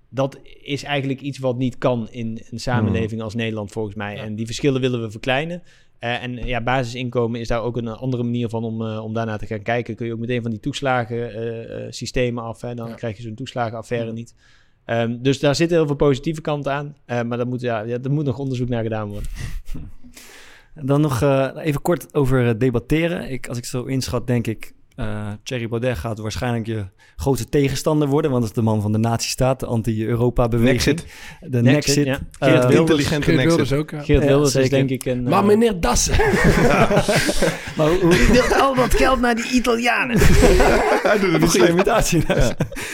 dat 0.09 0.39
is 0.63 0.83
eigenlijk 0.83 1.21
iets 1.21 1.39
wat 1.39 1.57
niet 1.57 1.79
kan 1.79 2.09
in 2.11 2.43
een 2.51 2.61
samenleving 2.61 3.23
als 3.23 3.35
Nederland, 3.35 3.73
volgens 3.73 3.95
mij. 3.95 4.19
En 4.19 4.35
die 4.35 4.47
verschillen 4.47 4.81
willen 4.81 5.01
we 5.01 5.11
verkleinen. 5.11 5.63
Eh, 6.05 6.23
en 6.23 6.47
ja, 6.47 6.61
basisinkomen 6.61 7.41
is 7.41 7.49
daar 7.49 7.63
ook 7.63 7.77
een 7.77 7.89
andere 7.89 8.23
manier 8.23 8.49
van 8.49 8.65
om, 8.65 8.87
eh, 8.87 9.05
om 9.05 9.13
daarnaar 9.15 9.39
te 9.39 9.47
gaan 9.47 9.63
kijken. 9.63 9.95
Kun 9.95 10.07
je 10.07 10.13
ook 10.13 10.19
meteen 10.19 10.43
van 10.43 10.51
die 10.51 10.61
toeslagensystemen 10.61 11.95
systemen 11.95 12.43
af. 12.45 12.61
Hè? 12.61 12.75
Dan 12.75 12.89
Ja. 12.89 12.95
krijg 12.95 13.17
je 13.17 13.23
zo'n 13.23 13.35
toeslagenaffaire 13.35 14.13
niet. 14.13 14.35
Ehm, 14.85 15.17
dus 15.23 15.41
daar 15.41 15.55
zitten 15.55 15.77
heel 15.77 15.87
veel 15.87 15.97
positieve 15.97 16.41
kanten 16.41 16.73
aan. 16.73 16.97
Eh, 17.05 17.23
maar 17.23 17.37
daar 17.37 17.47
moet, 17.47 17.61
ja, 17.61 17.85
er 17.87 18.11
moet 18.11 18.25
nog 18.25 18.39
onderzoek 18.39 18.69
naar 18.69 18.83
gedaan 18.83 19.09
worden. 19.09 19.31
Dan 20.91 21.01
nog 21.01 21.23
eh, 21.23 21.51
even 21.57 21.83
kort 21.83 22.15
over 22.15 22.49
eh, 22.49 22.55
debatteren. 22.59 23.31
Ik, 23.31 23.49
als 23.49 23.59
ik 23.59 23.65
zo 23.65 23.85
inschat, 23.85 24.27
denk 24.27 24.47
ik... 24.47 24.73
eh 24.97 25.29
Thierry 25.43 25.69
Baudet 25.69 25.99
gaat 25.99 26.19
waarschijnlijk 26.19 26.67
je 26.67 26.85
grootste 27.17 27.49
tegenstander 27.49 28.09
worden. 28.09 28.31
Want 28.31 28.43
dat 28.43 28.51
is 28.51 28.57
de 28.57 28.63
man 28.63 28.83
van 28.83 28.93
de 28.93 28.99
nazistaat, 28.99 29.61
de 29.61 29.67
anti-Europa-beweging. 29.67 31.01
De 31.41 31.63
Nexit, 31.63 32.05
Nexit. 32.05 32.05
ja. 32.05 32.13
Eh, 32.13 32.49
Geert 32.49 32.59
Wilders- 32.59 32.79
Intelligente 32.79 33.25
Geert 33.25 33.37
Nexit. 33.37 33.57
Wilders 33.57 33.73
ook. 33.73 33.91
ja. 33.91 34.01
Geert 34.01 34.23
Ja, 34.23 34.29
Wilders 34.29 34.55
is 34.55 34.71
denk 34.71 34.91
ik 34.91 35.05
een... 35.05 35.23
Maar 35.23 35.41
eh, 35.41 35.47
meneer 35.47 35.81
Dassen. 35.81 36.15
maar 37.77 37.89
hoe, 37.89 37.99
hoe, 38.01 38.29
wil 38.33 38.57
al 38.57 38.75
dat 38.75 38.95
geld 38.95 39.21
naar 39.21 39.35
die 39.35 39.51
Italianen. 39.53 40.19
Hij 41.03 41.19
doet 41.19 41.33
het 41.33 41.41
niet 41.41 41.51
goede 41.51 41.69
imitatie. 41.69 42.25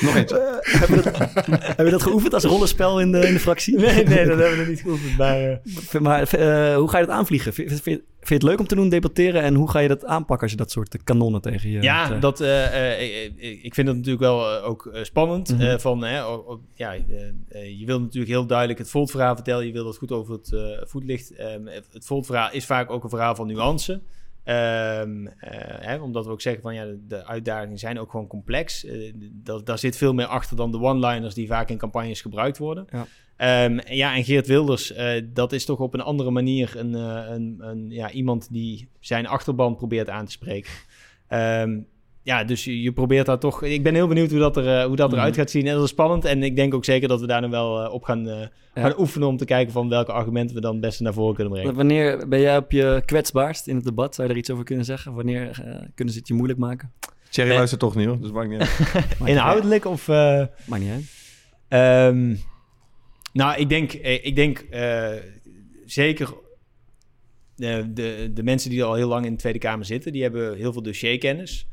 Nog 0.01 0.17
eentje. 0.17 0.61
hebben, 0.63 0.97
we 0.97 1.03
dat, 1.03 1.19
hebben 1.63 1.85
we 1.85 1.91
dat 1.91 2.03
geoefend 2.03 2.35
als 2.35 2.45
rollenspel 2.45 3.01
in 3.01 3.13
de, 3.13 3.27
in 3.27 3.33
de 3.33 3.41
fractie? 3.41 3.77
Nee, 3.77 4.05
nee, 4.05 4.27
dat 4.27 4.39
hebben 4.39 4.51
we 4.51 4.57
nog 4.57 4.67
niet 4.69 4.81
geoefend. 4.81 5.17
Maar, 5.17 5.61
eh, 5.93 6.01
Maar 6.01 6.23
eh, 6.23 6.77
hoe 6.77 6.89
ga 6.91 6.99
je 6.99 7.07
dat 7.07 7.15
aanvliegen? 7.15 7.53
Vind 7.53 8.01
je 8.37 8.41
het 8.41 8.51
leuk 8.51 8.61
om 8.61 8.67
te 8.67 8.75
doen, 8.75 8.89
debatteren? 8.89 9.43
En 9.43 9.55
hoe 9.55 9.71
ga 9.71 9.79
je 9.79 9.89
dat 9.89 10.05
aanpakken 10.05 10.41
als 10.43 10.51
je 10.51 10.57
dat 10.57 10.71
soort 10.71 11.05
kanonnen 11.05 11.41
tegen 11.41 11.71
je... 11.71 11.83
ja, 11.83 12.05
krijgt? 12.05 12.23
dat, 12.23 12.41
eh, 12.41 12.93
eh, 12.93 13.23
ik- 13.37 13.63
ik 13.63 13.75
vind 13.75 13.87
dat 13.87 13.97
natuurlijk 13.97 14.23
wel 14.23 14.57
eh, 14.57 14.69
ook 14.69 14.87
eh, 14.87 15.03
spannend. 15.05 15.53
Mhm. 15.53 15.61
eh, 15.63 15.79
van, 15.79 16.03
hè, 16.05 16.17
ja, 16.75 16.95
eh, 16.95 17.01
eh, 17.49 17.79
je 17.79 17.87
wil 17.87 18.01
natuurlijk 18.01 18.33
heel 18.33 18.47
duidelijk 18.47 18.79
het 18.79 18.91
Volt-verhaal 18.91 19.35
vertellen. 19.35 19.67
Je 19.67 19.73
wil 19.73 19.85
dat 19.85 19.97
goed 19.97 20.13
over 20.13 20.33
het 20.35 20.53
eh, 20.53 20.61
voetlicht. 20.83 21.35
Ehm, 21.35 21.67
het 21.67 22.05
Volt-verhaal 22.05 22.53
is 22.53 22.67
vaak 22.67 22.91
ook 22.91 23.03
een 23.05 23.11
verhaal 23.11 23.35
van 23.35 23.47
nuance. 23.47 24.01
Ehm, 24.45 25.27
eh, 25.27 25.51
hè, 25.87 25.97
omdat 25.99 26.25
we 26.27 26.31
ook 26.31 26.41
zeggen 26.41 26.63
van 26.63 26.75
ja, 26.75 26.85
de, 26.85 26.99
de 27.09 27.27
uitdagingen 27.27 27.79
zijn 27.79 27.99
ook 27.99 28.11
gewoon 28.11 28.27
complex. 28.27 28.85
Eh, 28.85 29.13
dat, 29.33 29.67
daar 29.67 29.79
zit 29.79 29.97
veel 29.97 30.15
meer 30.15 30.27
achter 30.27 30.57
dan 30.57 30.71
de 30.71 30.81
one-liners 30.81 31.35
die 31.35 31.47
vaak 31.47 31.69
in 31.71 31.79
campagnes 31.79 32.21
gebruikt 32.21 32.59
worden. 32.59 32.87
Ja. 32.91 33.07
Ehm, 33.41 33.79
ja, 33.89 34.15
en 34.17 34.25
Geert 34.25 34.47
Wilders, 34.47 34.93
eh, 34.93 35.23
dat 35.33 35.53
is 35.53 35.65
toch 35.65 35.79
op 35.79 35.95
een 35.95 36.01
andere 36.01 36.31
manier 36.31 36.73
een, 36.77 36.95
eh, 36.95 37.23
een, 37.29 37.57
een, 37.61 37.91
ja, 37.91 38.11
iemand 38.11 38.49
die 38.53 38.89
zijn 39.01 39.27
achterban 39.27 39.77
probeert 39.77 40.11
aan 40.11 40.25
te 40.25 40.31
spreken. 40.31 40.71
Ehm, 41.29 41.79
ja, 42.23 42.45
dus 42.45 42.65
je, 42.65 42.83
je 42.83 42.93
probeert 42.93 43.27
daar 43.27 43.39
toch. 43.39 43.63
Ik 43.63 43.83
ben 43.83 43.95
heel 43.95 44.07
benieuwd 44.07 44.31
hoe 44.31 44.39
dat, 44.39 44.57
er, 44.57 44.79
eh, 44.79 44.85
hoe 44.85 44.97
dat 44.97 45.13
eruit 45.13 45.31
Mhm. 45.31 45.39
gaat 45.41 45.51
zien. 45.51 45.67
En 45.67 45.75
dat 45.75 45.85
is 45.85 45.91
spannend. 45.91 46.25
En 46.25 46.43
ik 46.43 46.57
denk 46.57 46.75
ook 46.75 46.85
zeker 46.85 47.09
dat 47.09 47.21
we 47.21 47.27
daar 47.27 47.41
nog 47.41 47.51
wel 47.51 47.91
op 47.91 48.03
gaan, 48.03 48.29
eh, 48.29 48.39
Ja. 48.75 48.83
gaan 48.83 48.99
oefenen 48.99 49.29
om 49.29 49.37
te 49.37 49.45
kijken 49.45 49.73
van 49.73 49.89
welke 49.89 50.13
argumenten 50.13 50.55
we 50.55 50.61
dan 50.63 50.73
het 50.73 50.81
beste 50.81 51.03
naar 51.03 51.13
voren 51.15 51.35
kunnen 51.35 51.53
brengen. 51.53 51.75
Wanneer 51.75 52.29
ben 52.29 52.41
jij 52.41 52.57
op 52.57 52.71
je 52.73 53.03
kwetsbaarst 53.05 53.67
in 53.67 53.75
het 53.77 53.85
debat? 53.85 54.15
Zou 54.15 54.27
je 54.29 54.33
er 54.35 54.39
iets 54.41 54.51
over 54.51 54.65
kunnen 54.65 54.85
zeggen? 54.85 55.15
Wanneer 55.15 55.65
kunnen 55.95 56.15
ze 56.15 56.19
het 56.21 56.29
je 56.29 56.35
moeilijk 56.35 56.59
maken? 56.59 56.93
Thierry 57.29 57.55
luistert 57.55 57.81
toch 57.81 57.95
niet 57.97 58.07
hoor, 58.07 58.21
dus 58.21 58.31
maakt 58.31 58.49
niet 58.49 58.61
uit. 58.61 59.07
Inhoudelijk 59.25 59.85
of. 59.85 60.09
eh. 60.09 60.45
Maakt 60.67 60.83
niet 60.83 60.91
uit. 60.93 61.05
Ehm, 61.69 62.35
nou, 63.33 63.61
ik 63.61 63.69
denk, 63.69 63.93
eh, 63.93 64.25
ik 64.25 64.37
denk 64.37 64.59
eh, 64.59 65.13
zeker 65.85 66.35
de, 67.57 67.93
de, 67.93 68.31
de 68.35 68.43
mensen 68.43 68.71
die 68.71 68.85
al 68.85 68.95
heel 68.95 69.09
lang 69.09 69.25
in 69.27 69.33
de 69.33 69.39
Tweede 69.39 69.59
Kamer 69.59 69.87
zitten, 69.87 70.13
die 70.13 70.23
hebben 70.23 70.57
heel 70.57 70.73
veel 70.73 70.83
dossierkennis. 70.83 71.67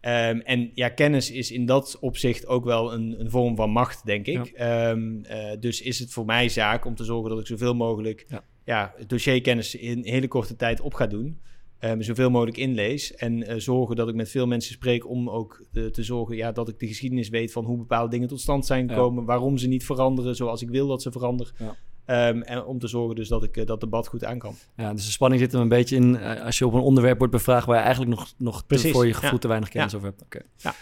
Ehm, 0.00 0.38
en 0.38 0.70
ja, 0.74 0.88
kennis 0.88 1.30
is 1.30 1.50
in 1.50 1.66
dat 1.66 1.98
opzicht 2.00 2.46
ook 2.46 2.64
wel 2.64 2.92
een, 2.92 3.20
een 3.20 3.30
vorm 3.30 3.56
van 3.56 3.70
macht, 3.70 4.06
denk 4.06 4.26
ik. 4.26 4.46
Ehm, 4.46 5.22
eh, 5.22 5.60
dus 5.60 5.80
is 5.80 5.98
het 5.98 6.12
voor 6.12 6.24
mij 6.24 6.48
zaak 6.48 6.84
om 6.84 6.94
te 6.94 7.04
zorgen 7.04 7.30
dat 7.30 7.40
ik 7.40 7.46
zoveel 7.46 7.74
mogelijk 7.74 8.24
Ja. 8.28 8.44
ja. 8.64 8.94
dossierkennis 9.06 9.74
in 9.74 10.00
hele 10.04 10.28
korte 10.28 10.56
tijd 10.56 10.80
op 10.80 10.94
ga 10.94 11.06
doen. 11.06 11.40
Eh, 11.80 11.92
me 11.94 12.02
zoveel 12.02 12.30
mogelijk 12.30 12.56
inlees. 12.56 13.14
En 13.14 13.46
eh, 13.46 13.58
zorgen 13.58 13.96
dat 13.96 14.08
ik 14.08 14.14
met 14.14 14.28
veel 14.30 14.46
mensen 14.46 14.72
spreek 14.72 15.08
om 15.08 15.30
ook 15.30 15.64
de- 15.72 15.90
te 15.90 16.02
zorgen 16.02 16.36
ja, 16.36 16.52
dat 16.52 16.68
ik 16.68 16.78
de 16.78 16.86
geschiedenis 16.86 17.28
weet 17.28 17.52
van 17.52 17.64
hoe 17.64 17.76
bepaalde 17.78 18.10
dingen 18.10 18.28
tot 18.28 18.40
stand 18.40 18.66
zijn 18.66 18.86
Ja. 18.86 18.94
gekomen. 18.94 19.24
Waarom 19.24 19.58
ze 19.58 19.68
niet 19.68 19.84
veranderen 19.84 20.36
zoals 20.36 20.62
ik 20.62 20.68
wil 20.70 20.86
dat 20.86 21.02
ze 21.02 21.10
veranderen. 21.12 21.52
Ja. 21.58 21.76
Ehm, 22.04 22.40
en 22.40 22.64
om 22.64 22.78
te 22.78 22.86
zorgen 22.86 23.14
dus 23.16 23.28
dat 23.28 23.44
ik 23.44 23.56
eh, 23.56 23.66
dat 23.66 23.80
debat 23.80 24.06
goed 24.08 24.24
aan 24.24 24.38
kan. 24.38 24.54
Ja, 24.76 24.92
dus 24.94 25.04
de 25.04 25.10
spanning 25.10 25.40
zit 25.40 25.52
er 25.52 25.60
een 25.60 25.68
beetje 25.68 25.96
in 25.96 26.16
eh, 26.16 26.44
als 26.44 26.58
je 26.58 26.66
op 26.66 26.72
een 26.72 26.80
onderwerp 26.80 27.18
wordt 27.18 27.32
bevraagd 27.32 27.66
waar 27.66 27.76
je 27.76 27.82
eigenlijk 27.82 28.16
nog, 28.16 28.32
nog 28.38 28.58
te- 28.60 28.66
Precies, 28.66 28.92
voor 28.92 29.06
je 29.06 29.14
gevoel 29.14 29.30
ja. 29.32 29.38
te 29.38 29.48
weinig 29.48 29.68
kennis 29.68 29.90
Ja. 29.92 29.96
over 29.98 30.10
hebt. 30.10 30.22
Oké. 30.22 30.40
Ja. 30.56 30.74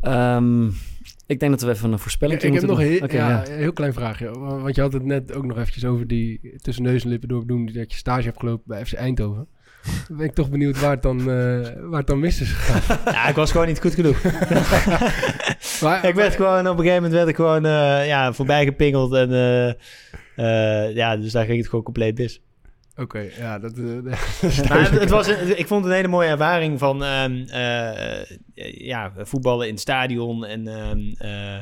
Ehm, 0.00 0.66
ik 1.26 1.40
denk 1.40 1.50
dat 1.50 1.60
we 1.62 1.70
even 1.70 1.92
een 1.92 1.98
voorspelling 1.98 2.40
Ik, 2.42 2.48
ik 2.48 2.54
heb 2.54 2.68
nog 2.68 2.82
ja, 2.82 3.06
ja. 3.08 3.46
een 3.48 3.56
heel 3.58 3.72
klein 3.72 3.92
vraagje. 3.92 4.30
Want 4.38 4.74
je 4.74 4.80
had 4.80 4.92
het 4.92 5.04
net 5.04 5.32
ook 5.34 5.44
nog 5.44 5.58
eventjes 5.58 5.84
over 5.84 6.06
die 6.06 6.56
tussen 6.56 6.84
neus 6.84 7.02
en 7.02 7.08
lippen 7.08 7.28
door 7.28 7.46
doen 7.46 7.66
dat 7.66 7.92
je 7.92 7.98
stage 7.98 8.22
hebt 8.24 8.38
gelopen 8.38 8.64
bij 8.66 8.86
FC 8.86 8.92
Eindhoven. 8.92 9.48
Dan 10.08 10.16
ben 10.16 10.26
ik 10.26 10.34
toch 10.34 10.50
benieuwd 10.50 10.80
waar 10.80 10.90
het 10.90 11.02
dan, 11.02 11.18
eh, 11.18 11.26
waar 11.82 11.98
het 11.98 12.06
dan 12.06 12.18
mis 12.20 12.40
is 12.40 12.50
gegaan. 12.52 12.98
Ja, 13.14 13.28
ik 13.28 13.34
was 13.34 13.50
gewoon 13.50 13.66
niet 13.66 13.80
goed 13.80 13.94
genoeg. 13.94 14.22
Maar, 15.82 16.04
ik 16.04 16.14
werd 16.14 16.34
gewoon, 16.34 16.58
op 16.68 16.78
een 16.78 16.84
gegeven 16.84 16.94
moment 16.94 17.12
werd 17.12 17.28
ik 17.28 17.36
gewoon 17.36 17.64
eh, 17.66 18.06
ja, 18.06 18.32
voorbij 18.32 18.64
gepingeld. 18.64 19.12
En 19.14 19.30
eh, 20.36 20.94
ja, 20.94 21.16
dus 21.16 21.32
daar 21.32 21.44
ging 21.44 21.58
het 21.58 21.68
gewoon 21.68 21.84
compleet 21.84 22.18
mis. 22.18 22.40
Oké, 22.96 23.28
ja, 23.38 23.58
dat, 23.58 23.76
Maar 24.68 24.90
het, 24.92 25.10
was 25.10 25.26
een- 25.28 25.58
ik 25.58 25.66
vond 25.66 25.80
het 25.82 25.90
een 25.90 25.96
hele 25.96 26.08
mooie 26.08 26.28
ervaring 26.28 26.78
van 26.78 27.04
ehm, 27.04 27.42
eh, 27.48 28.36
ja, 28.78 29.12
voetballen 29.16 29.66
in 29.66 29.72
het 29.72 29.80
stadion. 29.82 30.44
En 30.44 30.68
ehm, 30.68 30.98
eh, 31.18 31.58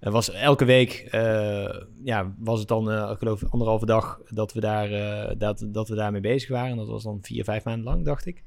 er 0.00 0.10
was 0.10 0.30
elke 0.30 0.64
week 0.64 1.06
eh, 1.10 1.74
ja, 2.04 2.34
was 2.38 2.58
het 2.58 2.68
dan, 2.68 2.90
eh, 2.90 3.10
ik 3.12 3.18
geloof, 3.18 3.42
anderhalve 3.50 3.86
dag 3.86 4.20
dat 4.28 4.52
we, 4.52 4.60
daar, 4.60 4.92
eh, 4.92 5.34
dat, 5.38 5.66
dat 5.68 5.88
we 5.88 5.94
daarmee 5.94 6.20
bezig 6.20 6.48
waren. 6.48 6.76
Dat 6.76 6.88
was 6.88 7.02
dan 7.02 7.18
vier, 7.22 7.44
vijf 7.44 7.64
maanden 7.64 7.84
lang, 7.84 8.04
dacht 8.04 8.26
ik. 8.26 8.42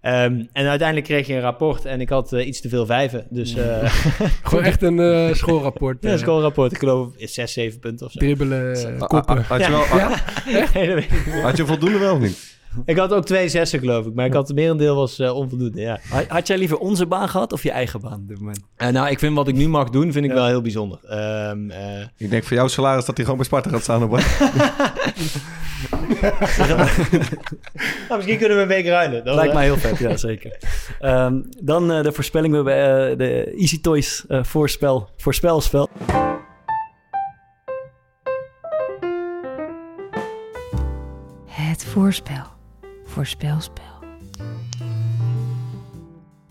Ehm, 0.00 0.44
en 0.52 0.66
uiteindelijk 0.66 1.06
kreeg 1.06 1.26
je 1.26 1.34
een 1.34 1.40
rapport 1.40 1.84
en 1.84 2.00
ik 2.00 2.08
had 2.08 2.32
iets 2.32 2.60
te 2.60 2.68
veel 2.68 2.86
vijven. 2.86 3.26
Dus 3.30 3.54
eh 3.54 3.84
gewoon 4.42 4.64
echt 4.64 4.82
een 4.82 5.00
eh, 5.00 5.34
schoolrapport. 5.34 6.02
ja, 6.02 6.12
een 6.12 6.18
schoolrapport, 6.18 6.72
ik 6.72 6.78
geloof 6.78 7.12
zes, 7.16 7.52
zeven 7.52 7.78
punten 7.78 8.06
of 8.06 8.12
zo. 8.12 8.18
dribbelen, 8.18 8.98
koppen. 8.98 9.42
Had 9.42 9.64
je, 9.64 9.70
wel, 9.70 9.84
Ja? 9.84 11.42
Had 11.42 11.56
je 11.56 11.66
voldoende 11.66 11.98
wel 11.98 12.14
of 12.14 12.20
niet? 12.20 12.55
Ik 12.84 12.96
had 12.96 13.12
ook 13.12 13.24
twee 13.24 13.48
zessen, 13.48 13.78
geloof 13.78 14.06
ik. 14.06 14.14
Maar 14.14 14.26
ik 14.26 14.32
had 14.32 14.46
het 14.48 14.56
merendeel 14.56 14.94
was 14.96 15.18
eh, 15.18 15.34
onvoldoende, 15.36 15.80
ja. 15.80 15.98
Had- 16.08 16.26
Had 16.28 16.46
jij 16.46 16.58
liever 16.58 16.78
onze 16.78 17.06
baan 17.06 17.28
gehad 17.28 17.52
of 17.52 17.62
je 17.62 17.70
eigen 17.70 18.00
baan 18.00 18.12
op 18.20 18.28
dit 18.28 18.38
moment? 18.38 18.60
Eh, 18.76 18.88
nou, 18.88 19.08
ik 19.10 19.18
vind 19.18 19.34
wat 19.36 19.48
ik 19.48 19.54
nu 19.54 19.68
mag 19.68 19.90
doen, 19.90 20.12
vind 20.12 20.24
ik 20.24 20.30
Ja. 20.30 20.36
wel 20.36 20.46
heel 20.46 20.60
bijzonder. 20.62 20.98
Ehm, 21.08 21.70
eh, 21.70 22.00
Ik 22.16 22.30
denk 22.30 22.44
voor 22.44 22.56
jouw 22.56 22.68
salaris 22.68 23.04
dat 23.04 23.16
hij 23.16 23.24
gewoon 23.24 23.40
bij 23.40 23.46
Sparta 23.48 23.70
gaat 23.70 23.82
staan. 23.82 24.02
Op, 24.02 24.10
nou, 28.08 28.16
misschien 28.16 28.38
kunnen 28.38 28.56
we 28.56 28.62
een 28.62 28.68
week 28.68 28.86
ruilen. 28.86 29.24
Dan, 29.24 29.34
Lijkt 29.34 29.54
mij 29.54 29.64
heel 29.64 29.76
vet, 29.76 29.98
ja 29.98 30.16
zeker. 30.16 30.58
Ehm, 31.00 31.40
dan 31.60 31.92
eh, 31.92 32.02
de 32.02 32.12
voorspelling, 32.12 32.52
we 32.52 32.70
hebben 32.70 33.10
eh, 33.10 33.18
de 33.18 33.54
Easy 33.58 33.80
Toys 33.80 34.24
eh, 34.28 34.42
voorspel, 34.44 35.08
voorspelspel. 35.16 35.88
Het 41.46 41.84
voorspel. 41.84 42.44
Voorspelspel. 43.16 43.84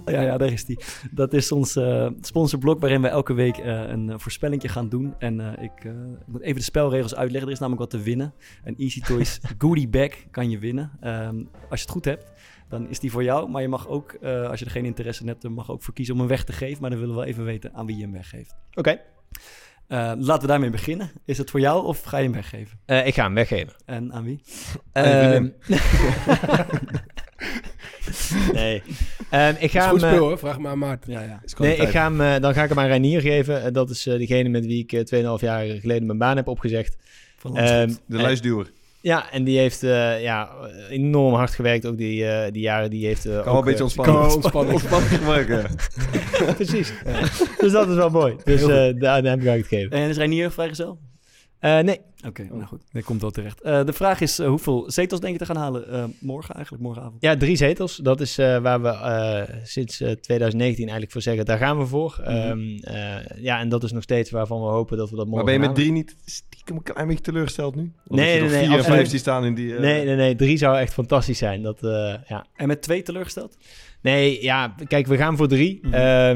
Ja, 0.06 0.22
ja, 0.22 0.38
daar 0.38 0.52
is 0.52 0.66
die. 0.66 0.80
Dat 1.12 1.34
is 1.34 1.52
ons 1.52 1.76
eh, 1.76 2.10
sponsorblok 2.22 2.80
waarin 2.80 3.02
we 3.02 3.08
elke 3.08 3.34
week 3.34 3.58
eh, 3.58 3.90
een 3.90 4.08
uh, 4.08 4.16
voorspellingje 4.18 4.68
gaan 4.68 4.90
doen. 4.90 5.16
En 5.20 5.40
eh, 5.40 5.64
ik, 5.64 5.84
eh, 5.84 5.92
ik 5.92 6.28
moet 6.28 6.42
even 6.42 6.56
de 6.56 6.64
spelregels 6.64 7.16
uitleggen. 7.16 7.48
Er 7.48 7.54
is 7.54 7.60
namelijk 7.60 7.92
wat 7.92 8.02
te 8.02 8.06
winnen. 8.06 8.34
Een 8.64 8.78
Easy 8.78 9.02
Toys 9.02 9.40
goodie 9.58 9.88
bag 9.88 10.12
kan 10.32 10.50
je 10.50 10.60
winnen. 10.60 10.92
Ehm, 11.02 11.44
als 11.70 11.80
je 11.80 11.86
het 11.86 11.90
goed 11.90 12.06
hebt, 12.06 12.32
dan 12.70 12.90
is 12.90 13.00
die 13.00 13.12
voor 13.12 13.24
jou. 13.24 13.50
Maar 13.50 13.62
je 13.62 13.68
mag 13.68 13.88
ook, 13.88 14.12
eh, 14.12 14.50
als 14.50 14.60
je 14.60 14.66
er 14.66 14.72
geen 14.72 14.86
interesse 14.86 15.22
in 15.22 15.28
hebt, 15.28 15.42
dan 15.42 15.52
mag 15.52 15.66
je 15.66 15.72
ook 15.72 15.84
voor 15.84 15.94
kiezen 15.94 16.14
om 16.14 16.20
hem 16.20 16.30
weg 16.30 16.44
te 16.44 16.54
geven. 16.54 16.82
Maar 16.82 16.90
dan 16.90 17.00
willen 17.00 17.16
we 17.16 17.22
wel 17.22 17.30
even 17.30 17.44
weten 17.44 17.74
aan 17.74 17.86
wie 17.86 17.96
je 17.96 18.02
hem 18.02 18.12
weggeeft. 18.12 18.56
Oké, 18.74 19.02
Eh, 19.88 20.12
laten 20.18 20.42
we 20.42 20.48
daarmee 20.48 20.70
beginnen. 20.70 21.12
Is 21.26 21.38
het 21.38 21.50
voor 21.50 21.60
jou 21.60 21.86
of 21.86 22.04
ga 22.04 22.18
je 22.18 22.24
hem 22.24 22.34
weggeven? 22.34 22.80
Eh, 22.86 23.08
ik 23.08 23.14
ga 23.14 23.24
hem 23.24 23.34
weggeven. 23.34 23.74
En 23.86 24.14
aan 24.14 24.24
wie? 24.24 24.42
Ehm, 24.92 25.48
nee. 28.54 28.84
Ehm, 29.30 29.54
ik 29.56 29.62
is 29.62 29.72
ga 29.72 29.90
goed 29.90 30.02
hem... 30.02 30.10
speel 30.10 30.28
hoor, 30.28 30.38
vraag 30.38 30.60
maar 30.60 30.72
aan 30.72 30.78
Maarten. 30.78 31.12
Ja, 31.12 31.22
ja. 31.22 31.42
Nee, 31.58 31.76
ik 31.76 31.90
ga 31.90 32.12
hem, 32.14 32.42
dan 32.42 32.54
ga 32.54 32.64
ik 32.64 32.70
hem 32.70 32.80
aan 32.80 32.88
Reinier 32.88 33.22
geven. 33.22 33.74
Dat 33.74 33.90
is 33.90 34.04
degene 34.04 34.50
met 34.50 34.66
wie 34.66 34.88
ik 34.88 35.12
eh, 35.12 35.36
2,5 35.38 35.44
jaar 35.44 35.66
geleden 35.66 36.06
mijn 36.06 36.18
baan 36.18 36.36
heb 36.36 36.48
opgezegd. 36.48 36.98
Ehm, 37.44 37.54
de 38.06 38.18
en- 38.18 38.22
luisduwer. 38.22 38.72
Ja, 39.06 39.32
en 39.32 39.44
die 39.44 39.58
heeft 39.58 39.84
eh, 39.84 40.22
ja, 40.22 40.50
enorm 40.90 41.34
hard 41.34 41.54
gewerkt 41.54 41.86
ook 41.86 41.98
die, 41.98 42.26
eh, 42.28 42.52
die 42.52 42.62
jaren. 42.62 42.90
Die 42.90 43.06
heeft, 43.06 43.26
eh, 43.26 43.32
Kan 43.32 43.40
ook, 43.40 43.46
wel 43.46 43.58
een 43.58 43.64
beetje 43.64 43.84
ontspannen. 43.84 44.16
kan 44.16 44.34
ontspannen. 44.34 44.74
ontspannen 44.74 45.10
gebruiken. 45.10 45.66
Precies. 46.56 46.94
dus 47.60 47.72
dat 47.72 47.90
is 47.90 47.96
wel 47.96 48.10
mooi. 48.10 48.36
Dus 48.44 48.62
daar 49.00 49.24
daar 49.24 49.42
ga 49.42 49.52
ik 49.52 49.58
het 49.58 49.68
geven. 49.68 49.92
En 49.92 50.10
is 50.10 50.18
Reinier 50.18 50.52
vrijgezel? 50.52 51.00
Eh, 51.66 51.80
nee, 51.80 52.00
Oké, 52.28 52.44
nou 52.44 52.64
goed. 52.64 52.82
Dat 52.92 53.04
komt 53.04 53.22
wel 53.22 53.32
terecht. 53.32 53.62
Eh, 53.62 53.86
de 53.86 53.94
vraag 53.94 54.22
is 54.22 54.40
eh, 54.40 54.48
hoeveel 54.48 54.92
zetels 54.92 55.20
denk 55.20 55.34
je 55.34 55.40
te 55.40 55.46
gaan 55.46 55.56
halen 55.56 55.92
eh, 55.92 56.04
morgen 56.20 56.56
eigenlijk, 56.56 56.84
morgenavond? 56.84 57.22
Ja, 57.22 57.38
drie 57.38 57.56
zetels. 57.56 57.96
Dat 57.96 58.22
is 58.22 58.38
eh, 58.38 58.58
waar 58.58 58.82
we 58.82 58.88
eh, 58.88 59.56
sinds 59.64 60.02
eh, 60.02 60.12
2019 60.12 60.78
eigenlijk 60.84 61.12
voor 61.12 61.22
zeggen, 61.22 61.46
daar 61.46 61.58
gaan 61.58 61.78
we 61.78 61.86
voor. 61.86 62.18
Mhm. 62.20 62.30
Ehm, 62.30 62.78
eh, 62.82 63.44
ja, 63.44 63.60
en 63.60 63.70
dat 63.70 63.84
is 63.84 63.92
nog 63.92 64.04
steeds 64.04 64.32
waarvan 64.32 64.62
we 64.62 64.68
hopen 64.68 64.98
dat 64.98 65.10
we 65.10 65.16
dat 65.16 65.26
Maar 65.26 65.36
morgen 65.36 65.60
ben 65.60 65.62
je 65.62 65.68
met 65.68 65.76
drie 65.76 65.92
niet 65.92 66.16
stiekem 66.26 66.76
een 66.76 66.84
klein 66.84 67.08
beetje 67.08 67.24
teleurgesteld 67.24 67.76
nu? 67.76 67.82
Nee, 67.82 67.92
nee, 68.26 68.42
nog 68.42 68.50
nee, 68.50 68.60
vier 68.60 68.68
en 68.68 68.78
absoluut. 68.78 68.98
vijf 68.98 69.10
die 69.10 69.20
staan 69.20 69.46
in 69.46 69.56
die... 69.56 69.74
Nee, 69.74 70.06
nee, 70.06 70.16
nee. 70.16 70.36
Drie 70.36 70.58
zou 70.58 70.78
echt 70.78 70.94
fantastisch 70.94 71.38
zijn. 71.38 71.62
Dat, 71.62 71.84
eh, 71.84 72.14
ja. 72.28 72.46
En 72.56 72.68
met 72.68 72.82
twee 72.82 73.02
teleurgesteld? 73.02 73.58
Nee, 74.02 74.44
ja, 74.44 74.76
kijk, 74.88 75.08
we 75.08 75.18
gaan 75.18 75.38
voor 75.38 75.48
drie. 75.48 75.80
Eh, 75.92 76.30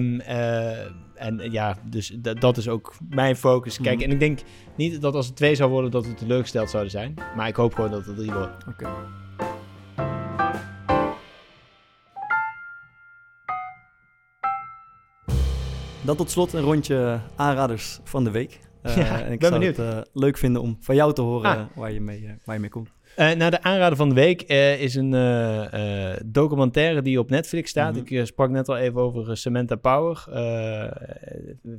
en 1.19 1.51
ja, 1.51 1.77
dus 1.83 2.17
d- 2.21 2.41
dat 2.41 2.57
is 2.57 2.67
ook 2.69 2.93
mijn 3.09 3.35
focus. 3.35 3.77
Kijk, 3.81 3.95
Mhm. 3.95 4.05
en 4.05 4.11
ik 4.11 4.19
denk 4.19 4.39
niet 4.75 5.01
dat 5.01 5.15
als 5.15 5.27
het 5.27 5.35
twee 5.35 5.55
zou 5.55 5.69
worden, 5.71 5.91
dat 5.91 6.05
we 6.05 6.13
teleurgesteld 6.13 6.69
zouden 6.69 6.91
zijn. 6.91 7.13
Maar 7.35 7.47
ik 7.47 7.55
hoop 7.55 7.73
gewoon 7.73 7.91
dat 7.91 8.05
het 8.05 8.15
drie 8.15 8.31
wordt. 8.33 8.67
Oké. 8.67 8.89
Dan 16.01 16.15
tot 16.15 16.31
slot 16.31 16.53
een 16.53 16.61
rondje 16.61 17.19
aanraders 17.35 17.99
van 18.03 18.23
de 18.23 18.31
week. 18.31 18.59
Eh, 18.81 18.97
Ja, 18.97 19.21
en 19.23 19.31
ik 19.31 19.39
ben 19.39 19.47
zou 19.49 19.59
benieuwd. 19.59 19.77
het 19.77 19.87
eh, 19.95 20.01
leuk 20.13 20.37
vinden 20.37 20.61
om 20.61 20.77
van 20.79 20.95
jou 20.95 21.13
te 21.13 21.21
horen 21.21 21.49
Ah. 21.49 21.65
waar, 21.75 21.91
je 21.91 22.01
mee, 22.01 22.25
eh, 22.25 22.31
waar 22.45 22.55
je 22.55 22.61
mee 22.61 22.69
komt. 22.69 22.89
Nou, 23.15 23.49
de 23.49 23.61
aanrader 23.63 23.97
van 23.97 24.09
de 24.09 24.15
week 24.15 24.41
is 24.79 24.95
een 24.95 25.11
documentaire 26.25 27.01
die 27.01 27.19
op 27.19 27.29
Netflix 27.29 27.69
staat. 27.69 27.95
Mhm. 27.95 28.13
Ik 28.15 28.25
sprak 28.25 28.49
net 28.49 28.69
al 28.69 28.77
even 28.77 29.01
over 29.01 29.37
Samantha 29.37 29.75
Power. 29.75 30.23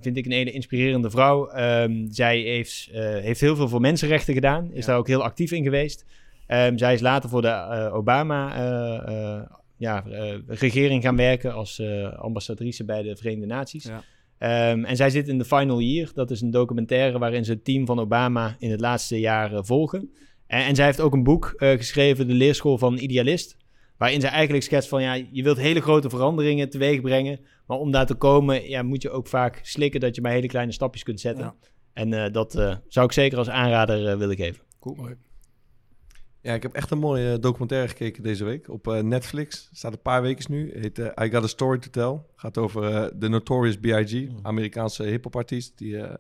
Vind 0.01 0.17
ik 0.17 0.25
een 0.27 0.33
hele 0.33 0.51
inspirerende 0.51 1.11
vrouw. 1.11 1.49
Ehm, 1.49 2.07
zij 2.11 2.39
heeft, 2.41 2.89
heeft 3.23 3.41
heel 3.41 3.57
veel 3.57 3.69
voor 3.69 3.81
mensenrechten 3.81 4.35
gedaan. 4.35 4.69
Is 4.73 4.81
Ja. 4.85 4.87
daar 4.91 4.99
ook 4.99 5.07
heel 5.07 5.23
actief 5.23 5.51
in 5.53 5.63
geweest. 5.63 6.05
Ehm, 6.47 6.77
zij 6.77 6.95
is 6.95 7.01
later 7.01 7.29
voor 7.31 7.43
de 7.43 7.91
Obama 7.93 8.55
eh, 8.55 9.43
ja, 9.77 10.05
regering 10.47 11.03
gaan 11.03 11.17
werken 11.17 11.55
als 11.55 11.83
ambassadrice 12.17 12.85
bij 12.85 13.03
de 13.03 13.17
Verenigde 13.17 13.47
Naties. 13.47 13.85
Ja. 13.85 14.03
Ehm, 14.41 14.85
en 14.85 14.97
zij 14.97 15.11
zit 15.11 15.29
in 15.29 15.39
The 15.39 15.45
Final 15.45 15.81
Year. 15.81 16.11
Dat 16.15 16.31
is 16.31 16.41
een 16.41 16.51
documentaire 16.51 17.19
waarin 17.19 17.45
ze 17.45 17.53
het 17.53 17.65
team 17.65 17.87
van 17.87 17.99
Obama 17.99 18.57
in 18.59 18.71
het 18.71 18.81
laatste 18.81 19.21
jaar 19.21 19.53
eh, 19.53 19.59
volgen. 19.63 20.11
En, 20.47 20.65
en 20.65 20.75
zij 20.75 20.85
heeft 20.85 21.01
ook 21.01 21.13
een 21.13 21.23
boek 21.23 21.53
eh, 21.57 21.71
geschreven, 21.71 22.27
De 22.27 22.35
Leerschool 22.35 22.79
van 22.79 22.99
Idealist. 22.99 23.57
Waarin 23.97 24.21
zij 24.21 24.31
eigenlijk 24.31 24.65
schetst 24.65 24.89
van, 24.89 25.03
ja, 25.03 25.15
je 25.31 25.43
wilt 25.43 25.57
hele 25.57 25.81
grote 25.81 26.11
veranderingen 26.11 26.71
teweeg 26.71 27.01
brengen. 27.01 27.41
Maar 27.67 27.79
om 27.79 27.91
daar 27.91 28.07
te 28.07 28.15
komen, 28.15 28.69
ja, 28.69 28.83
moet 28.83 29.03
je 29.03 29.11
ook 29.11 29.27
vaak 29.27 29.61
slikken 29.63 30.01
dat 30.01 30.15
je 30.15 30.21
maar 30.21 30.33
hele 30.33 30.47
kleine 30.47 30.73
stapjes 30.73 31.03
kunt 31.03 31.21
zetten. 31.21 31.45
Ja. 31.45 31.55
En 31.93 32.13
eh, 32.13 32.33
dat 32.33 32.53
zou 32.89 33.07
ik 33.07 33.13
zeker 33.13 33.39
als 33.39 33.49
aanrader 33.49 34.19
willen 34.19 34.37
geven. 34.37 34.63
Mooi. 34.81 35.17
Ja, 36.43 36.55
ik 36.55 36.63
heb 36.63 36.73
echt 36.73 36.91
een 36.91 36.99
mooie 36.99 37.39
documentaire 37.39 37.89
gekeken 37.89 38.23
deze 38.23 38.45
week 38.45 38.69
op 38.69 38.89
eh, 38.89 39.03
Netflix. 39.03 39.69
Staat 39.73 39.93
een 39.93 40.03
paar 40.03 40.23
weken 40.23 40.53
nu. 40.53 40.73
Heet 40.75 40.99
eh, 40.99 41.27
I 41.27 41.31
Got 41.31 41.45
a 41.45 41.47
Story 41.47 41.79
to 41.79 41.91
Tell. 41.91 42.23
Gaat 42.37 42.59
over 42.59 42.95
eh, 42.95 43.11
de 43.15 43.29
Notorious 43.29 43.79
B.I.G., 43.79 44.29
Mm. 44.29 44.39
Amerikaanse 44.43 45.03
hip-hop 45.03 45.37
artiest. 45.37 45.79
Die 45.79 45.99
eh, 45.99 46.15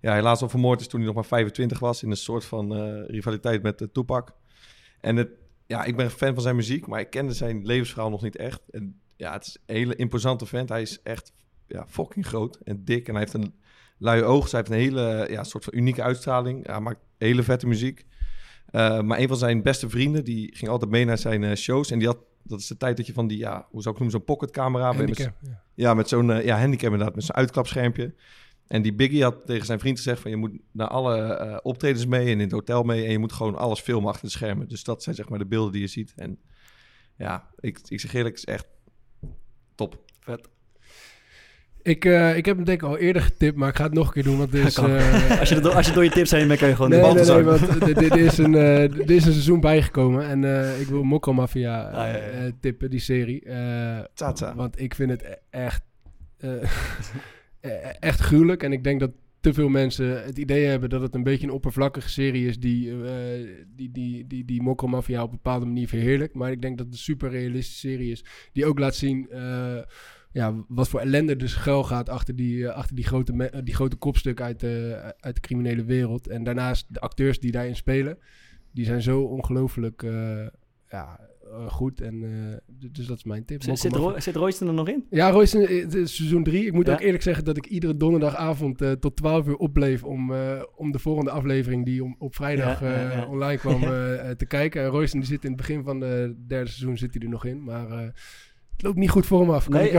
ja, 0.00 0.14
helaas 0.14 0.42
al 0.42 0.48
vermoord 0.48 0.80
is 0.80 0.86
toen 0.86 0.98
hij 0.98 1.08
nog 1.08 1.16
maar 1.16 1.24
25 1.24 1.78
was. 1.78 2.02
In 2.02 2.10
een 2.10 2.16
soort 2.16 2.44
van 2.44 2.76
eh, 2.76 3.08
rivaliteit 3.08 3.62
met 3.62 3.80
uh, 3.80 3.88
Tupac. 3.92 4.32
En 5.00 5.16
het, 5.16 5.28
ja, 5.66 5.84
ik 5.84 5.96
ben 5.96 6.10
fan 6.10 6.34
van 6.34 6.42
zijn 6.42 6.56
muziek, 6.56 6.86
maar 6.86 7.00
ik 7.00 7.10
kende 7.10 7.32
zijn 7.32 7.66
levensverhaal 7.66 8.10
nog 8.10 8.22
niet 8.22 8.36
echt. 8.36 8.60
En 8.70 9.00
ja, 9.16 9.32
het 9.32 9.46
is 9.46 9.58
een 9.66 9.76
hele 9.76 9.96
imposante 9.96 10.46
vent. 10.46 10.68
Hij 10.68 10.82
is 10.82 11.02
echt 11.02 11.32
ja, 11.66 11.86
fucking 11.88 12.26
groot 12.26 12.58
en 12.64 12.84
dik. 12.84 13.06
En 13.08 13.14
hij 13.14 13.22
heeft 13.22 13.34
een 13.34 13.54
luie 13.98 14.24
oog. 14.24 14.50
Hij 14.50 14.60
heeft 14.60 14.72
een 14.72 14.78
hele 14.78 15.26
ja, 15.30 15.44
soort 15.44 15.64
van 15.64 15.74
unieke 15.76 16.02
uitstraling. 16.02 16.66
Hij 16.66 16.80
maakt 16.80 17.00
hele 17.18 17.42
vette 17.42 17.66
muziek. 17.66 18.06
Uh, 18.72 19.00
maar 19.00 19.18
een 19.18 19.28
van 19.28 19.36
zijn 19.36 19.62
beste 19.62 19.88
vrienden, 19.88 20.24
die 20.24 20.56
ging 20.56 20.70
altijd 20.70 20.90
mee 20.90 21.04
naar 21.04 21.18
zijn 21.18 21.42
uh, 21.42 21.54
shows. 21.54 21.90
En 21.90 21.98
die 21.98 22.08
had, 22.08 22.18
dat 22.42 22.60
is 22.60 22.66
de 22.66 22.76
tijd 22.76 22.96
dat 22.96 23.06
je 23.06 23.12
van 23.12 23.26
die, 23.26 23.38
ja, 23.38 23.66
hoe 23.70 23.82
zou 23.82 23.94
ik 23.94 24.00
noemen, 24.00 24.18
zo'n 24.18 24.26
pocketcamera. 24.26 24.94
Handicap, 24.94 25.34
met, 25.40 25.50
ja. 25.50 25.62
ja, 25.74 25.94
met 25.94 26.08
zo'n 26.08 26.28
uh, 26.28 26.44
ja, 26.44 26.58
handicap 26.58 26.90
inderdaad, 26.90 27.14
met 27.14 27.24
zo'n 27.24 27.34
uitklapschermpje. 27.34 28.14
En 28.66 28.82
die 28.82 28.94
Biggie 28.94 29.22
had 29.22 29.46
tegen 29.46 29.66
zijn 29.66 29.78
vriend 29.78 29.96
gezegd 29.96 30.20
van... 30.20 30.30
je 30.30 30.36
moet 30.36 30.58
naar 30.72 30.88
alle 30.88 31.40
uh, 31.40 31.56
optredens 31.62 32.06
mee 32.06 32.24
en 32.24 32.32
in 32.32 32.38
het 32.38 32.52
hotel 32.52 32.82
mee... 32.82 33.04
en 33.04 33.10
je 33.10 33.18
moet 33.18 33.32
gewoon 33.32 33.56
alles 33.56 33.80
filmen 33.80 34.08
achter 34.08 34.24
de 34.24 34.32
schermen. 34.32 34.68
Dus 34.68 34.84
dat 34.84 35.02
zijn 35.02 35.14
zeg 35.14 35.28
maar 35.28 35.38
de 35.38 35.46
beelden 35.46 35.72
die 35.72 35.80
je 35.80 35.86
ziet. 35.86 36.12
En 36.16 36.38
ja, 37.16 37.50
ik, 37.60 37.80
ik 37.88 38.00
zeg 38.00 38.14
eerlijk, 38.14 38.34
het 38.38 38.48
is 38.48 38.54
echt 38.54 38.66
top. 39.74 40.04
Vet. 40.20 40.48
Ik, 41.86 42.04
eh, 42.04 42.36
ik 42.36 42.44
heb 42.46 42.56
hem 42.56 42.64
denk 42.64 42.82
ik 42.82 42.88
al 42.88 42.98
eerder 42.98 43.22
getipt, 43.22 43.56
maar 43.56 43.68
ik 43.68 43.76
ga 43.76 43.84
het 43.84 43.92
nog 43.92 44.06
een 44.06 44.12
keer 44.12 44.22
doen. 44.22 44.38
Want 44.38 44.52
dit 44.52 44.66
is, 44.66 44.74
Kan. 44.80 44.90
eh, 44.96 45.40
als, 45.40 45.48
je 45.48 45.60
door- 45.60 45.72
als 45.74 45.86
je 45.86 45.92
door 45.92 46.04
je 46.04 46.10
tips 46.10 46.30
heen 46.30 46.48
bent, 46.48 46.58
kan 46.60 46.68
je 46.68 46.74
gewoon 46.74 46.90
nee, 46.90 47.00
de 47.00 47.04
nee, 47.06 47.14
bal 47.14 47.24
nee, 47.24 47.44
zakken. 47.44 47.68
want 47.68 47.84
dit, 47.84 47.98
dit 47.98 48.16
is 48.16 48.38
een, 48.38 48.54
eh, 48.54 48.90
dit 49.06 49.10
is 49.10 49.24
een 49.26 49.32
seizoen 49.32 49.60
bijgekomen. 49.60 50.26
En 50.28 50.44
eh, 50.44 50.80
ik 50.80 50.86
wil 50.86 51.02
Mokko 51.02 51.32
Mafia 51.32 51.82
Ah, 51.82 51.92
ja, 51.94 52.06
ja. 52.06 52.16
eh, 52.18 52.52
tippen, 52.60 52.90
die 52.90 53.00
serie. 53.00 53.42
Eh, 53.44 53.98
Tata. 54.14 54.54
want 54.54 54.80
ik 54.80 54.94
vind 54.94 55.10
het 55.10 55.22
e- 55.22 55.34
echt, 55.50 55.82
eh, 56.38 56.50
eh, 57.60 57.70
echt 58.00 58.20
gruwelijk. 58.20 58.62
En 58.62 58.72
ik 58.72 58.84
denk 58.84 59.00
dat 59.00 59.10
te 59.40 59.54
veel 59.54 59.68
mensen 59.68 60.24
het 60.24 60.38
idee 60.38 60.64
hebben 60.64 60.88
dat 60.90 61.00
het 61.00 61.14
een 61.14 61.22
beetje 61.22 61.46
een 61.46 61.52
oppervlakkige 61.52 62.08
serie 62.08 62.46
is 62.48 62.58
die, 62.58 62.90
eh 62.90 63.06
die, 63.76 63.90
die, 63.90 64.26
die, 64.26 64.44
die 64.44 64.62
Mokko 64.62 64.86
Mafia 64.86 65.22
op 65.22 65.30
een 65.30 65.36
bepaalde 65.42 65.66
manier 65.66 65.88
verheerlijkt. 65.88 66.34
Maar 66.34 66.50
ik 66.50 66.62
denk 66.62 66.76
dat 66.78 66.86
het 66.86 66.94
een 66.94 67.00
super 67.00 67.30
realistische 67.30 67.88
serie 67.88 68.10
is 68.10 68.24
die 68.52 68.66
ook 68.66 68.78
laat 68.78 68.94
zien 68.94 69.28
eh, 69.30 69.76
ja, 70.36 70.64
wat 70.68 70.88
voor 70.88 71.00
ellende 71.00 71.36
dus 71.36 71.52
schuil 71.52 71.84
gaat 71.84 72.08
achter 72.08 72.36
die, 72.36 72.68
eh, 72.68 72.74
achter 72.74 72.96
die, 72.96 73.04
grote, 73.04 73.32
eh, 73.48 73.60
die 73.64 73.74
grote 73.74 73.96
kopstuk 73.96 74.40
uit 74.40 74.60
de, 74.60 75.00
uit 75.20 75.34
de 75.34 75.40
criminele 75.40 75.84
wereld. 75.84 76.28
En 76.28 76.44
daarnaast 76.44 76.86
de 76.94 77.00
acteurs 77.00 77.40
die 77.40 77.50
daarin 77.52 77.76
spelen, 77.76 78.18
die 78.72 78.84
zijn 78.84 79.02
zo 79.02 79.20
ongelooflijk 79.22 80.02
eh, 80.02 80.46
ja, 80.88 81.20
eh, 81.52 81.66
goed. 81.70 82.00
En, 82.00 82.22
eh, 82.22 82.56
dus 82.92 83.06
dat 83.06 83.16
is 83.16 83.24
mijn 83.24 83.44
tip. 83.44 83.62
Zit, 83.62 83.78
zit 84.16 84.36
Royston 84.36 84.68
er 84.68 84.74
nog 84.74 84.88
in? 84.88 85.04
Ja, 85.10 85.28
eh, 85.32 85.82
het 85.82 85.94
is 85.94 86.16
seizoen 86.16 86.42
3. 86.44 86.66
Ik 86.66 86.72
moet 86.72 86.86
Ja. 86.86 86.92
ook 86.92 87.00
eerlijk 87.00 87.22
zeggen 87.22 87.44
dat 87.44 87.56
ik 87.56 87.66
iedere 87.66 87.96
donderdagavond 87.96 88.82
eh, 88.82 88.92
tot 88.92 89.16
12 89.16 89.46
uur 89.46 89.56
opbleef 89.56 90.04
om, 90.04 90.32
eh, 90.32 90.62
om 90.76 90.92
de 90.92 90.98
volgende 90.98 91.30
aflevering 91.30 91.84
die 91.84 92.04
om, 92.04 92.16
op 92.18 92.34
vrijdag 92.34 92.80
Ja, 92.80 93.10
eh, 93.22 93.30
online 93.30 93.58
kwam 93.58 93.82
eh, 93.92 94.30
eh, 94.30 94.36
te 94.36 94.46
kijken. 94.46 94.82
En 94.82 94.88
Royce 94.88 95.16
die 95.18 95.26
zit 95.26 95.42
in 95.44 95.48
het 95.48 95.56
begin 95.58 95.82
van 95.84 96.00
de 96.00 96.34
derde 96.46 96.70
seizoen 96.70 96.96
zit 96.96 97.14
hij 97.14 97.22
er 97.22 97.28
nog 97.28 97.44
in. 97.44 97.64
Maar 97.64 97.90
eh, 97.90 98.08
het 98.76 98.82
loopt 98.82 98.96
niet 98.96 99.10
goed 99.10 99.26
voor 99.26 99.40
hem 99.40 99.50
af. 99.50 99.64
Kan 99.68 99.72
Nee? 99.72 99.86
ik. 99.88 99.92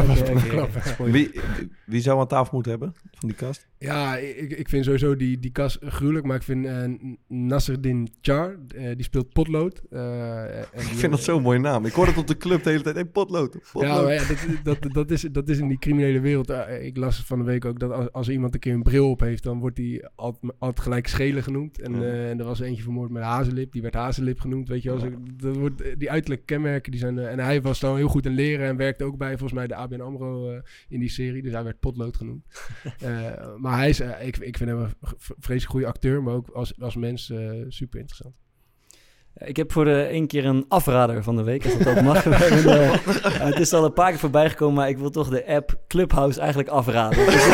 Wie, 1.11 1.41
wie 1.85 2.01
zou 2.01 2.19
aan 2.19 2.27
tafel 2.27 2.53
moeten 2.53 2.71
hebben 2.71 2.93
van 3.11 3.29
die 3.29 3.37
kast? 3.37 3.67
Ja, 3.79 4.17
ik, 4.17 4.51
ik 4.51 4.69
vind 4.69 4.83
sowieso 4.85 5.15
die, 5.15 5.39
die 5.39 5.51
kas 5.51 5.77
gruwelijk. 5.81 6.25
Maar 6.25 6.35
ik 6.35 6.43
vind 6.43 6.65
eh 6.65 6.83
Nasreddin 7.27 8.07
Char, 8.21 8.55
eh, 8.75 8.85
die 8.95 9.03
speelt 9.03 9.33
potlood. 9.33 9.81
Eh, 9.89 10.41
en 10.43 10.59
Ik 10.73 10.79
die- 10.79 10.81
vind 10.97 11.11
dat 11.11 11.21
zo'n 11.21 11.41
mooie 11.41 11.59
naam. 11.59 11.85
Ik 11.85 11.91
hoor 11.93 12.07
het 12.07 12.17
op 12.17 12.27
de 12.27 12.37
club 12.37 12.63
de 12.63 12.69
hele 12.69 12.81
tijd. 12.83 12.95
Hey, 12.95 13.05
potlood. 13.05 13.57
potlood. 13.71 14.07
Ja, 14.07 14.11
ja, 14.11 14.21
dat, 14.63 14.81
dat, 14.81 14.93
dat, 14.93 15.11
is, 15.11 15.21
dat 15.21 15.49
is 15.49 15.57
in 15.57 15.67
die 15.67 15.79
criminele 15.79 16.19
wereld. 16.19 16.53
Ik 16.81 16.97
las 16.97 17.23
van 17.25 17.37
de 17.39 17.45
week 17.45 17.65
ook 17.65 17.79
dat 17.79 17.91
als, 17.91 18.11
als 18.11 18.29
iemand 18.29 18.53
een 18.53 18.59
keer 18.59 18.73
een 18.73 18.83
bril 18.83 19.09
op 19.09 19.19
heeft, 19.19 19.43
dan 19.43 19.59
wordt 19.59 19.77
hij 19.77 20.09
altijd, 20.15 20.53
altijd 20.59 20.79
gelijk 20.79 21.07
schelen 21.07 21.43
genoemd. 21.43 21.81
En, 21.81 21.93
Ja. 22.01 22.07
en 22.29 22.39
er 22.39 22.45
was 22.45 22.59
eentje 22.59 22.83
vermoord 22.83 23.11
met 23.11 23.23
hazenlip, 23.23 23.71
die 23.71 23.81
werd 23.81 23.93
hazenlip 23.93 24.39
genoemd. 24.39 24.67
Weet 24.67 24.83
je 24.83 24.89
wel, 24.89 25.05
Ja. 25.05 25.15
Dat 25.33 25.57
wordt, 25.57 25.99
die 25.99 26.11
uiterlijke 26.11 26.45
kenmerken 26.45 26.91
die 26.91 26.99
zijn. 26.99 27.19
en 27.19 27.39
hij 27.39 27.61
was 27.61 27.79
dan 27.79 27.95
heel 27.95 28.07
goed 28.07 28.25
in 28.25 28.31
leren 28.33 28.67
en 28.67 28.77
werkte 28.77 29.03
ook 29.03 29.17
bij 29.17 29.29
volgens 29.29 29.53
mij 29.53 29.67
de 29.67 29.75
ABN 29.75 30.01
Amro 30.01 30.61
in 30.89 30.99
die 30.99 31.09
serie. 31.09 31.41
Dus 31.41 31.51
hij 31.53 31.63
werd 31.63 31.79
potlood 31.79 32.17
genoemd. 32.17 32.45
Maar 33.67 33.77
hij 33.77 33.89
is, 33.89 33.99
eh, 33.99 34.27
ik, 34.27 34.37
ik 34.37 34.57
vind 34.57 34.69
hem 34.69 34.79
een 34.79 34.93
vreselijk 35.17 35.71
goede 35.71 35.87
acteur, 35.87 36.23
maar 36.23 36.33
ook 36.33 36.49
als, 36.49 36.73
als 36.79 36.95
mens 36.95 37.29
eh, 37.29 37.37
super 37.67 37.99
interessant. 37.99 38.35
Ik 39.37 39.57
heb 39.57 39.71
voor 39.71 39.85
de 39.85 40.01
één 40.01 40.27
keer 40.27 40.45
een 40.45 40.65
afrader 40.67 41.23
van 41.23 41.35
de 41.35 41.43
week, 41.43 41.65
als 41.65 41.77
dat 41.77 41.97
ook 41.97 42.01
mag. 42.03 42.23
Hebben, 42.29 42.81
eh, 42.81 43.39
het 43.39 43.59
is 43.59 43.73
al 43.73 43.85
een 43.85 43.93
paar 43.93 44.09
keer 44.09 44.19
voorbij 44.19 44.49
gekomen, 44.49 44.75
maar 44.75 44.89
ik 44.89 44.97
wil 44.97 45.09
toch 45.09 45.29
de 45.29 45.47
app 45.47 45.79
Clubhouse 45.87 46.39
eigenlijk 46.39 46.69
afraden. 46.69 47.25
Dus, 47.25 47.35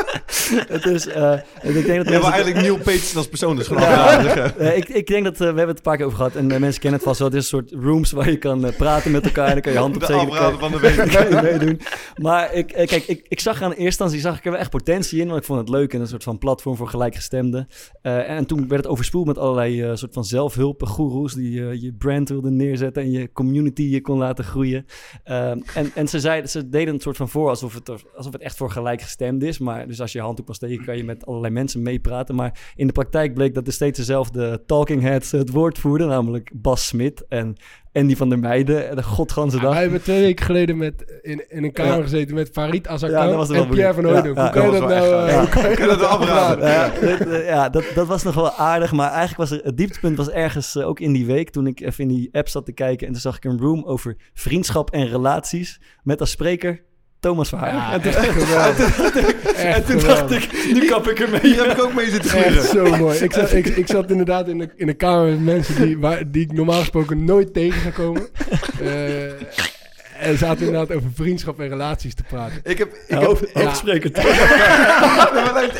het 0.68 0.86
is, 0.86 1.06
en 1.06 1.44
ik 1.62 1.74
denk 1.74 1.86
dat 1.86 1.86
hebt 1.86 2.08
mensen- 2.10 2.32
eigenlijk 2.32 2.60
Neil 2.60 2.76
Peterson 2.78 3.16
als 3.16 3.28
persoon, 3.28 3.56
dus 3.56 3.66
gewoon 3.66 3.82
Ja. 3.82 4.54
Eh, 4.56 4.76
ik, 4.76 4.88
ik 4.88 5.06
denk 5.06 5.24
dat, 5.24 5.32
eh, 5.34 5.38
we 5.38 5.44
hebben 5.44 5.66
het 5.68 5.76
een 5.76 5.82
paar 5.82 5.96
keer 5.96 6.04
over 6.06 6.16
gehad 6.18 6.34
en 6.34 6.46
mensen 6.46 6.80
kennen 6.80 6.98
het 7.00 7.08
vast 7.08 7.18
wel. 7.18 7.28
Het 7.28 7.36
is 7.36 7.52
een 7.52 7.58
soort 7.68 7.84
rooms 7.84 8.12
waar 8.12 8.30
je 8.30 8.36
kan 8.36 8.72
praten 8.76 9.10
met 9.10 9.24
elkaar 9.24 9.46
en 9.46 9.52
dan 9.52 9.60
kan 9.62 9.72
je 9.72 9.78
hand 9.78 9.94
De 10.00 10.06
kan 10.06 10.14
je- 10.16 10.30
afrader 10.30 10.58
van 10.58 10.70
de 10.70 10.78
week. 10.80 10.96
dan 11.02 11.08
kan 11.08 11.28
je 11.28 11.40
meedoen. 11.42 11.80
Maar 12.16 12.54
ik, 12.54 12.66
kijk, 12.66 12.90
ik, 12.92 13.26
ik 13.28 13.40
zag 13.40 13.54
aan 13.62 13.70
de 13.70 13.76
eerste 13.76 13.84
instantie 13.84 14.20
zag 14.20 14.38
ik 14.38 14.44
er 14.44 14.50
wel 14.50 14.60
echt 14.60 14.70
potentie 14.70 15.20
in, 15.20 15.26
want 15.26 15.38
ik 15.40 15.44
vond 15.46 15.58
het 15.60 15.68
leuk 15.68 15.92
en 15.94 16.00
een 16.00 16.06
soort 16.06 16.22
van 16.24 16.38
platform 16.38 16.76
voor 16.76 16.88
gelijkgestemden. 16.88 17.68
Eh, 18.02 18.30
en 18.30 18.46
toen 18.46 18.68
werd 18.68 18.82
het 18.82 18.92
overspoeld 18.92 19.26
met 19.26 19.38
allerlei 19.38 19.96
soort 19.96 20.12
van 20.14 20.24
zelfhulpgoeroes 20.24 21.34
die 21.34 21.50
je 21.80 21.92
brand 21.98 22.28
wilden 22.28 22.56
neerzetten 22.56 23.02
en 23.02 23.10
je 23.10 23.32
community 23.32 23.82
je 23.82 24.00
kon 24.00 24.18
laten 24.18 24.44
groeien. 24.44 24.86
Ehm, 25.24 25.58
en, 25.74 25.90
en 25.94 26.08
ze, 26.08 26.20
zeiden, 26.20 26.50
ze 26.50 26.68
deden 26.68 26.94
het 26.94 27.02
soort 27.02 27.16
van 27.16 27.28
voor 27.28 27.48
alsof 27.48 27.74
het, 27.74 27.90
alsof 28.16 28.32
het 28.32 28.42
echt 28.42 28.56
voor 28.56 28.70
gelijkgestemd 28.70 29.42
is. 29.42 29.58
Maar 29.58 29.86
dus 29.86 30.00
als 30.00 30.11
je 30.12 30.18
je 30.18 30.24
hand 30.24 30.38
op 30.40 30.46
kan 30.46 30.54
steken, 30.54 30.84
kan 30.84 30.96
je 30.96 31.04
met 31.04 31.26
allerlei 31.26 31.52
mensen 31.52 31.82
meepraten. 31.82 32.34
Maar 32.34 32.72
in 32.76 32.86
de 32.86 32.92
praktijk 32.92 33.34
bleek 33.34 33.54
dat 33.54 33.66
er 33.66 33.72
steeds 33.72 33.98
dezelfde 33.98 34.62
talking 34.66 35.02
heads 35.02 35.30
het 35.30 35.50
woord 35.50 35.78
voerden, 35.78 36.08
namelijk 36.08 36.50
Bas 36.54 36.86
Smit 36.86 37.24
en 37.28 37.56
Andy 37.92 38.16
van 38.16 38.28
der 38.28 38.38
Meijden. 38.38 38.88
En 38.88 38.96
de 38.96 39.02
godganse 39.02 39.56
Ja, 39.56 39.62
dag. 39.62 39.72
wij 39.72 39.82
hebben 39.82 40.02
twee 40.02 40.20
weken 40.20 40.44
geleden 40.46 40.76
met, 40.76 41.20
in, 41.22 41.50
in 41.50 41.64
een 41.64 41.72
kamer 41.72 41.96
Ja. 41.96 42.02
gezeten 42.02 42.34
met 42.34 42.48
Farid 42.52 42.84
Ja, 42.84 42.90
Azarkan 42.90 43.36
was 43.36 43.48
wel 43.48 43.62
en 43.62 43.68
Pierre 43.68 43.94
van. 43.94 44.04
Hooydonk. 44.04 44.36
Ja, 44.36 44.42
Hoe 44.42 44.50
kan 44.52 44.64
je 44.64 44.70
dat 44.70 44.80
was 44.80 44.90
nou... 44.90 45.74
kan 45.74 45.88
dat 45.98 46.02
afraden? 46.02 46.68
Ja, 46.68 46.92
eh, 46.92 47.46
ja 47.46 47.68
dat, 47.68 47.84
dat 47.94 48.06
was 48.06 48.22
nog 48.22 48.34
wel 48.34 48.50
aardig. 48.52 48.92
Maar 48.92 49.10
eigenlijk 49.10 49.36
was 49.50 49.50
er, 49.50 49.64
het 49.64 49.76
dieptepunt 49.76 50.16
was 50.16 50.30
ergens 50.30 50.76
eh, 50.76 50.88
ook 50.88 51.00
in 51.00 51.12
die 51.12 51.26
week... 51.26 51.50
toen 51.50 51.66
ik 51.66 51.80
even 51.80 52.02
in 52.08 52.14
die 52.14 52.28
app 52.32 52.48
zat 52.48 52.64
te 52.64 52.72
kijken... 52.72 53.06
en 53.06 53.12
toen 53.12 53.22
zag 53.22 53.36
ik 53.36 53.44
een 53.44 53.60
room 53.60 53.84
over 53.84 54.16
vriendschap 54.34 54.90
en 54.90 55.08
relaties... 55.08 55.80
met 56.02 56.20
als 56.20 56.30
spreker 56.30 56.82
Thomas. 57.22 57.50
Ja, 57.50 57.92
en 57.92 58.00
toen, 58.00 58.12
echt 58.12 58.28
geweldig. 58.42 59.54
en 59.54 59.84
toen 59.84 59.98
dacht 60.00 60.30
ik, 60.30 60.48
nu 60.72 60.84
kap 60.86 61.08
ik 61.08 61.20
ermee. 61.20 61.40
Hier 61.42 61.62
heb 61.66 61.76
ik 61.78 61.82
ook 61.84 61.94
mee 61.94 62.10
zitten 62.10 62.30
Echt 62.30 62.68
gluren. 62.68 62.90
zo 62.92 62.96
mooi. 62.96 63.18
Ik 63.18 63.32
zat, 63.32 63.52
ik, 63.52 63.66
ik 63.66 63.86
zat 63.86 64.10
inderdaad 64.10 64.48
in 64.48 64.60
een, 64.60 64.70
in 64.76 64.88
een 64.88 64.96
kamer 64.96 65.26
met 65.28 65.40
mensen 65.44 65.82
die, 65.82 65.98
waar, 65.98 66.30
die 66.30 66.42
ik 66.42 66.52
normaal 66.52 66.78
gesproken 66.78 67.24
nooit 67.24 67.52
tegen 67.54 67.80
zou 67.80 67.92
komen. 67.94 68.22
Eh, 68.82 68.88
en 70.22 70.38
zaten 70.38 70.66
inderdaad 70.66 70.96
over 70.96 71.10
vriendschap 71.14 71.60
en 71.60 71.68
relaties 71.68 72.14
te 72.14 72.22
praten. 72.22 72.60
Ik 72.62 72.78
heb, 72.78 72.92
ik 72.92 73.18
heb, 73.18 73.22
hoofdspreker. 73.52 74.10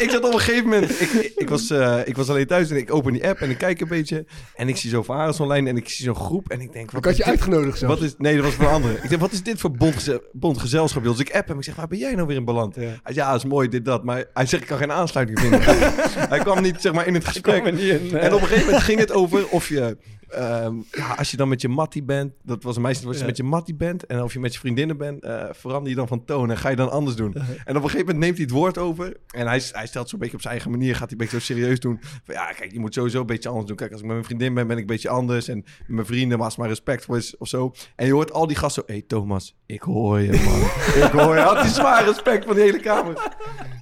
Ik 0.02 0.10
zat 0.10 0.24
op 0.24 0.32
een 0.32 0.38
gegeven 0.40 0.64
moment. 0.68 1.00
Ik, 1.00 1.32
ik, 1.36 1.48
was, 1.48 1.70
eh, 1.70 1.98
ik 2.04 2.16
was 2.16 2.28
alleen 2.28 2.46
thuis 2.46 2.70
en 2.70 2.76
ik 2.76 2.94
open 2.94 3.12
die 3.12 3.28
app 3.28 3.40
en 3.40 3.50
ik 3.50 3.58
kijk 3.58 3.80
een 3.80 3.88
beetje. 3.88 4.24
En 4.54 4.68
ik 4.68 4.76
zie 4.76 4.90
zo 4.90 5.02
Varis 5.02 5.40
online 5.40 5.68
en 5.68 5.76
ik 5.76 5.88
zie 5.88 6.04
zo'n 6.04 6.14
groep. 6.14 6.48
En 6.50 6.60
ik 6.60 6.72
denk, 6.72 6.86
Ik 6.86 6.90
wat 6.90 7.04
had 7.04 7.12
is 7.12 7.18
je 7.18 7.24
dit? 7.24 7.32
uitgenodigd 7.32 7.78
zelfs. 7.78 7.94
Wat 7.94 8.04
is, 8.04 8.14
nee, 8.18 8.34
dat 8.36 8.44
was 8.44 8.54
voor 8.54 8.64
een 8.64 8.70
andere. 8.70 8.94
Ik 9.02 9.08
denk, 9.08 9.20
wat 9.20 9.32
is 9.32 9.42
dit 9.42 9.60
voor 9.60 9.70
bondgeze- 9.70 10.22
bondgezelschap? 10.32 11.02
Dus 11.04 11.18
ik 11.18 11.34
app 11.34 11.48
hem. 11.48 11.58
Ik 11.58 11.64
zeg, 11.64 11.74
waar 11.74 11.88
ben 11.88 11.98
jij 11.98 12.14
nou 12.14 12.26
weer 12.26 12.36
in 12.36 12.44
beland? 12.44 12.74
Ja. 12.74 12.80
Hij 12.80 12.90
zegt, 13.04 13.14
ja, 13.16 13.30
dat 13.32 13.44
is 13.44 13.50
mooi, 13.50 13.68
dit, 13.68 13.84
dat. 13.84 14.04
Maar 14.04 14.24
hij 14.34 14.46
zegt, 14.46 14.62
ik 14.62 14.68
kan 14.68 14.78
geen 14.78 14.92
aansluiting 14.92 15.40
vinden. 15.40 15.60
hij 16.32 16.38
kwam 16.38 16.62
niet, 16.62 16.76
zeg 16.80 16.92
maar, 16.92 17.06
in 17.06 17.14
het 17.14 17.24
gesprek. 17.24 17.54
kwam 17.62 17.66
er 17.66 17.72
niet 17.72 17.90
in, 17.90 18.08
nee. 18.12 18.20
En 18.20 18.34
op 18.34 18.40
een 18.40 18.46
gegeven 18.46 18.64
moment 18.66 18.82
ging 18.84 18.98
het 18.98 19.12
over 19.12 19.48
of 19.48 19.68
je... 19.68 19.96
ehm, 20.32 20.74
ja, 20.90 21.14
als 21.14 21.30
je 21.30 21.36
dan 21.36 21.48
met 21.48 21.60
je 21.60 21.68
mattie 21.68 22.02
bent, 22.02 22.32
dat 22.42 22.62
was 22.62 22.76
een 22.76 22.82
meisje, 22.82 23.06
als 23.06 23.14
je 23.16 23.20
Ja. 23.20 23.26
met 23.28 23.36
je 23.36 23.42
mattie 23.42 23.74
bent 23.74 24.06
en 24.06 24.22
of 24.22 24.32
je 24.32 24.40
met 24.40 24.52
je 24.52 24.58
vriendinnen 24.58 24.96
bent, 24.96 25.22
eh, 25.22 25.44
verander 25.52 25.90
je 25.90 25.96
dan 25.96 26.08
van 26.08 26.24
toon 26.24 26.50
en 26.50 26.58
ga 26.58 26.68
je 26.68 26.76
dan 26.76 26.90
anders 26.90 27.16
doen. 27.16 27.34
En 27.34 27.76
op 27.76 27.82
een 27.82 27.90
gegeven 27.90 27.98
moment 27.98 28.18
neemt 28.18 28.36
hij 28.36 28.44
het 28.44 28.50
woord 28.54 28.78
over 28.78 29.16
en 29.30 29.46
hij, 29.46 29.62
hij 29.72 29.86
stelt 29.86 30.08
zo'n 30.08 30.18
beetje 30.18 30.34
op 30.34 30.40
zijn 30.40 30.52
eigen 30.52 30.70
manier, 30.70 30.90
gaat 30.92 31.00
hij 31.00 31.10
een 31.10 31.16
beetje 31.16 31.38
zo 31.40 31.44
serieus 31.44 31.80
doen. 31.80 31.98
Van, 32.24 32.34
ja, 32.34 32.44
kijk, 32.52 32.72
je 32.72 32.78
moet 32.80 32.94
sowieso 32.94 33.20
een 33.20 33.26
beetje 33.26 33.48
anders 33.48 33.66
doen. 33.66 33.76
Kijk, 33.76 33.90
als 33.90 34.00
ik 34.00 34.06
met 34.06 34.14
mijn 34.14 34.26
vriendin 34.26 34.54
ben, 34.54 34.66
ben 34.66 34.76
ik 34.76 34.82
een 34.82 34.88
beetje 34.88 35.08
anders 35.08 35.48
en 35.48 35.56
met 35.56 35.88
mijn 35.88 36.06
vrienden, 36.06 36.36
maar 36.38 36.46
als 36.46 36.56
maar 36.56 36.68
respectvol 36.68 37.16
is 37.16 37.36
of 37.36 37.48
zo. 37.48 37.72
En 37.96 38.06
je 38.06 38.12
hoort 38.12 38.32
al 38.32 38.46
die 38.46 38.56
gasten 38.56 38.82
zo, 38.86 38.92
hé 38.92 38.98
hey, 38.98 39.04
Thomas, 39.08 39.56
ik 39.66 39.82
hoor 39.82 40.20
je 40.20 40.32
man, 40.32 40.60
ik 41.06 41.10
hoor 41.12 41.34
je. 41.34 41.40
Had 41.40 41.58
hij 41.58 41.68
zwaar 41.68 42.04
respect 42.04 42.44
van 42.44 42.54
die 42.54 42.64
hele 42.64 42.80
kamer. 42.80 43.30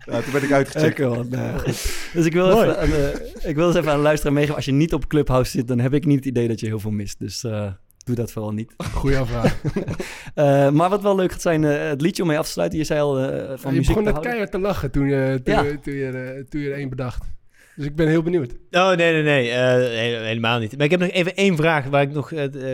Ja, 0.06 0.20
toen 0.20 0.32
ben 0.32 0.42
ik 0.42 0.52
uitgecheckt. 0.52 0.98
Man. 0.98 1.28
Nou. 1.28 1.60
Dus 2.12 2.26
ik 2.26 2.32
wil, 2.32 2.50
Mooi. 2.50 2.70
even, 2.70 2.80
aan, 2.80 3.48
ik 3.48 3.54
wil 3.56 3.66
eens 3.66 3.76
even 3.76 3.90
aan 3.90 3.96
de 3.96 4.02
luisteraar 4.02 4.32
meegeven. 4.32 4.56
Als 4.56 4.64
je 4.64 4.72
niet 4.72 4.94
op 4.94 5.06
Clubhouse 5.06 5.50
zit, 5.50 5.68
dan 5.68 5.78
heb 5.78 5.94
ik 5.94 6.04
niet 6.06 6.16
het 6.16 6.24
idee 6.24 6.39
dat 6.48 6.60
je 6.60 6.66
heel 6.66 6.80
veel 6.80 6.90
mist. 6.90 7.18
Dus 7.18 7.44
eh, 7.44 7.72
doe 8.04 8.14
dat 8.14 8.32
vooral 8.32 8.52
niet. 8.52 8.74
Goeie 8.92 9.18
afvraag. 9.18 9.60
Eh, 10.34 10.70
maar 10.70 10.88
wat 10.90 11.02
wel 11.02 11.16
leuk 11.16 11.32
gaat 11.32 11.40
zijn, 11.42 11.64
eh, 11.64 11.88
het 11.88 12.00
liedje 12.00 12.22
om 12.22 12.28
mee 12.28 12.38
af 12.38 12.44
te 12.46 12.50
sluiten. 12.52 12.78
Je 12.78 12.84
zei 12.84 13.00
al 13.00 13.18
eh, 13.18 13.58
van 13.58 13.72
je 13.72 13.78
muziek 13.78 13.96
begon 13.96 14.12
net 14.12 14.22
keihard 14.22 14.50
te 14.50 14.58
lachen 14.58 14.90
toen 14.90 15.08
je, 15.08 15.40
toen, 15.44 15.54
Ja. 15.54 15.62
je, 15.62 15.80
toen, 15.80 15.94
je, 15.94 16.44
toen 16.48 16.60
je 16.60 16.68
er 16.70 16.76
één 16.76 16.88
bedacht. 16.88 17.24
Dus 17.76 17.86
ik 17.86 17.96
ben 17.96 18.08
heel 18.08 18.22
benieuwd. 18.22 18.52
Oh, 18.70 18.88
nee, 18.94 19.12
nee, 19.12 19.22
nee. 19.22 19.50
eh, 19.50 19.56
he- 19.66 20.26
helemaal 20.26 20.58
niet. 20.58 20.76
Maar 20.76 20.84
ik 20.84 20.90
heb 20.90 21.00
nog 21.00 21.08
even 21.10 21.34
één 21.36 21.56
vraag 21.56 21.84
waar 21.86 22.02
ik 22.02 22.12
nog 22.12 22.28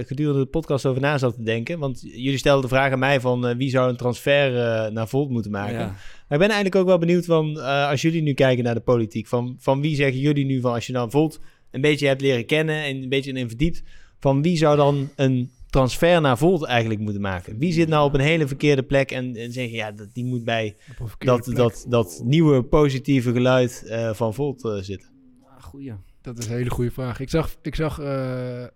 gedurende 0.06 0.40
de 0.40 0.46
podcast 0.46 0.86
over 0.86 1.00
na 1.00 1.18
zat 1.18 1.34
te 1.34 1.42
denken. 1.42 1.78
Want 1.78 2.00
jullie 2.02 2.38
stelden 2.38 2.62
de 2.62 2.68
vraag 2.68 2.92
aan 2.92 2.98
mij 2.98 3.20
van 3.20 3.46
eh, 3.46 3.56
wie 3.56 3.70
zou 3.70 3.88
een 3.88 3.96
transfer 3.96 4.52
naar 4.92 5.08
Volt 5.08 5.30
moeten 5.30 5.50
maken. 5.50 5.78
Ja. 5.78 5.84
Maar 5.86 6.38
ik 6.38 6.46
ben 6.46 6.50
eigenlijk 6.54 6.76
ook 6.76 6.86
wel 6.86 6.98
benieuwd 6.98 7.24
van, 7.24 7.60
eh, 7.60 7.88
als 7.88 8.02
jullie 8.02 8.22
nu 8.22 8.32
kijken 8.32 8.64
naar 8.64 8.74
de 8.74 8.80
politiek, 8.80 9.26
van, 9.26 9.56
van 9.58 9.80
wie 9.80 9.94
zeggen 9.96 10.20
jullie 10.20 10.44
nu 10.44 10.60
van, 10.60 10.72
als 10.72 10.86
je 10.86 10.92
dan 10.92 11.10
Volt 11.10 11.40
een 11.70 11.80
beetje 11.80 12.06
hebt 12.06 12.20
leren 12.20 12.46
kennen 12.46 12.82
en 12.82 13.02
een 13.02 13.08
beetje 13.08 13.32
in 13.32 13.48
verdiept, 13.48 13.82
van 14.18 14.42
wie 14.42 14.56
zou 14.56 14.76
dan 14.76 15.08
een 15.16 15.50
transfer 15.70 16.20
naar 16.20 16.38
Volt 16.38 16.64
eigenlijk 16.64 17.00
moeten 17.00 17.20
maken? 17.22 17.58
Wie 17.58 17.72
zit 17.72 17.88
nou 17.88 18.06
op 18.06 18.14
een 18.14 18.20
hele 18.20 18.46
verkeerde 18.46 18.82
plek 18.82 19.10
en, 19.10 19.36
en 19.36 19.52
zeggen, 19.52 19.76
ja, 19.76 19.92
dat, 19.92 20.08
die 20.12 20.24
moet 20.24 20.44
bij 20.44 20.76
dat, 21.18 21.44
dat, 21.44 21.86
dat 21.88 22.20
nieuwe 22.24 22.62
positieve 22.62 23.32
geluid 23.32 23.84
eh, 23.86 24.12
van 24.14 24.34
Volt 24.34 24.64
eh, 24.64 24.76
zitten? 24.76 25.08
Ah, 25.44 25.62
Goeie. 25.62 25.92
Dat 26.20 26.38
is 26.38 26.46
een 26.46 26.52
hele 26.56 26.70
goede 26.70 26.90
vraag. 26.90 27.20
Ik 27.20 27.30
zag, 27.30 27.54
ik 27.62 27.74
zag 27.74 28.00
eh, 28.00 28.62
eh, 28.64 28.68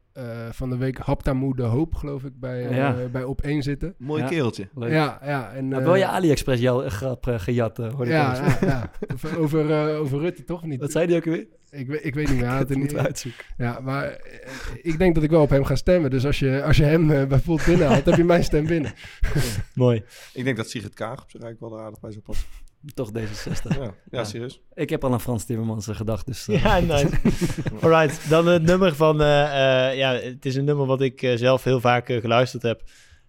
van 0.52 0.70
de 0.70 0.76
week 0.76 0.98
Haptamoe 0.98 1.56
de 1.56 1.62
Hoop, 1.62 1.94
geloof 1.94 2.24
ik, 2.24 2.40
bij, 2.40 2.70
Ja. 2.74 3.08
bij 3.12 3.24
Op 3.24 3.40
1 3.40 3.62
zitten. 3.62 3.94
Mooi 3.98 4.22
Ja. 4.22 4.28
kereltje. 4.28 4.68
Leuk. 4.74 4.90
Ja, 4.90 5.20
ja. 5.24 5.52
En, 5.52 5.68
Nou, 5.68 5.84
wel 5.84 5.96
je 5.96 6.06
AliExpress 6.06 6.62
jou, 6.62 6.88
grap 6.88 7.26
gejat, 7.36 7.76
hoorde 7.76 8.04
ik 8.04 8.10
ja, 8.10 8.34
ja, 8.34 8.58
ja. 8.60 8.90
Over, 9.14 9.38
over, 9.38 9.96
over 9.98 10.18
Rutte, 10.18 10.44
toch? 10.44 10.64
Niet? 10.64 10.80
Wat 10.80 10.92
zei 10.92 11.06
die 11.06 11.16
ook 11.16 11.24
weer? 11.24 11.46
Ik, 11.70 11.86
weet- 11.86 12.04
ik 12.04 12.14
weet 12.14 12.28
niet 12.28 12.36
meer. 12.40 12.46
Er 12.48 12.56
Moeten 12.58 12.78
niet, 12.78 12.96
uitzoeken. 12.96 13.44
ja, 13.56 13.80
maar 13.80 14.04
eh, 14.04 14.48
ik 14.82 14.98
denk 14.98 15.14
dat 15.14 15.24
ik 15.24 15.30
wel 15.30 15.42
op 15.42 15.50
hem 15.50 15.64
ga 15.64 15.74
stemmen. 15.76 16.10
Dus 16.10 16.26
als 16.26 16.38
je, 16.38 16.62
als 16.62 16.76
je 16.76 16.84
hem 16.84 17.10
eh, 17.10 17.26
bij 17.26 17.38
Volt 17.38 17.64
binnenhaalt, 17.64 18.04
heb 18.04 18.14
je 18.16 18.24
mijn 18.24 18.44
stem 18.44 18.66
binnen. 18.66 18.92
Mooi. 19.74 20.02
Ik 20.32 20.44
denk 20.44 20.56
dat 20.56 20.70
Sigrid 20.70 20.94
Kaag 20.94 21.22
op 21.22 21.30
zich 21.30 21.40
eigenlijk 21.42 21.60
wel 21.72 21.78
er 21.80 21.84
aardig 21.84 22.00
bij 22.00 22.10
zou 22.10 22.22
passen. 22.22 22.46
Toch 22.94 23.10
D66. 23.18 23.78
Ja, 23.78 23.94
ja, 24.10 24.24
serieus. 24.24 24.60
Ik 24.74 24.90
heb 24.90 25.04
al 25.04 25.12
aan 25.12 25.20
Frans 25.20 25.44
Timmermans 25.44 25.88
eh, 25.88 25.96
gedacht, 25.96 26.26
dus... 26.26 26.46
Ja, 26.46 26.80
nice. 26.80 27.08
Alright, 27.82 28.28
dan 28.28 28.46
het 28.46 28.62
nummer 28.62 28.94
van... 28.94 29.20
eh, 29.22 29.88
eh, 29.90 29.96
ja, 29.96 30.12
het 30.14 30.46
is 30.46 30.54
een 30.54 30.64
nummer 30.64 30.86
wat 30.86 31.00
ik 31.00 31.22
eh, 31.22 31.36
zelf 31.36 31.64
heel 31.64 31.80
vaak 31.80 32.06
geluisterd 32.06 32.62
heb. 32.62 32.82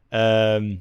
Ehm, 0.09 0.75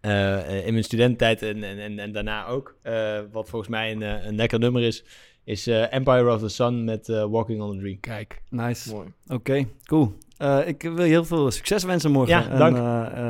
eh, 0.00 0.66
in 0.66 0.72
mijn 0.72 0.84
studententijd 0.84 1.42
en, 1.42 1.62
en, 1.64 1.78
en, 1.78 1.98
en 1.98 2.12
daarna 2.12 2.46
ook. 2.46 2.76
Eh, 2.82 3.20
wat 3.32 3.48
volgens 3.48 3.70
mij 3.70 3.92
een, 3.92 4.00
een 4.02 4.34
lekker 4.34 4.58
nummer 4.58 4.82
is, 4.82 5.04
is 5.44 5.66
eh, 5.66 5.92
Empire 5.92 6.32
of 6.32 6.40
the 6.40 6.48
Sun 6.48 6.84
met 6.84 7.08
eh, 7.08 7.24
Walking 7.30 7.60
on 7.60 7.76
a 7.76 7.80
Dream. 7.80 8.00
Kijk. 8.00 8.42
Nice. 8.48 8.94
Mooi. 8.94 9.06
Oké, 9.26 9.66
cool. 9.84 10.12
Eh, 10.36 10.58
ik 10.66 10.82
wil 10.82 11.04
je 11.04 11.10
heel 11.10 11.24
veel 11.24 11.50
succes 11.50 11.84
wensen 11.84 12.10
morgen. 12.10 12.34
Ja, 12.34 12.48
en, 12.48 12.58
dank. 12.58 12.76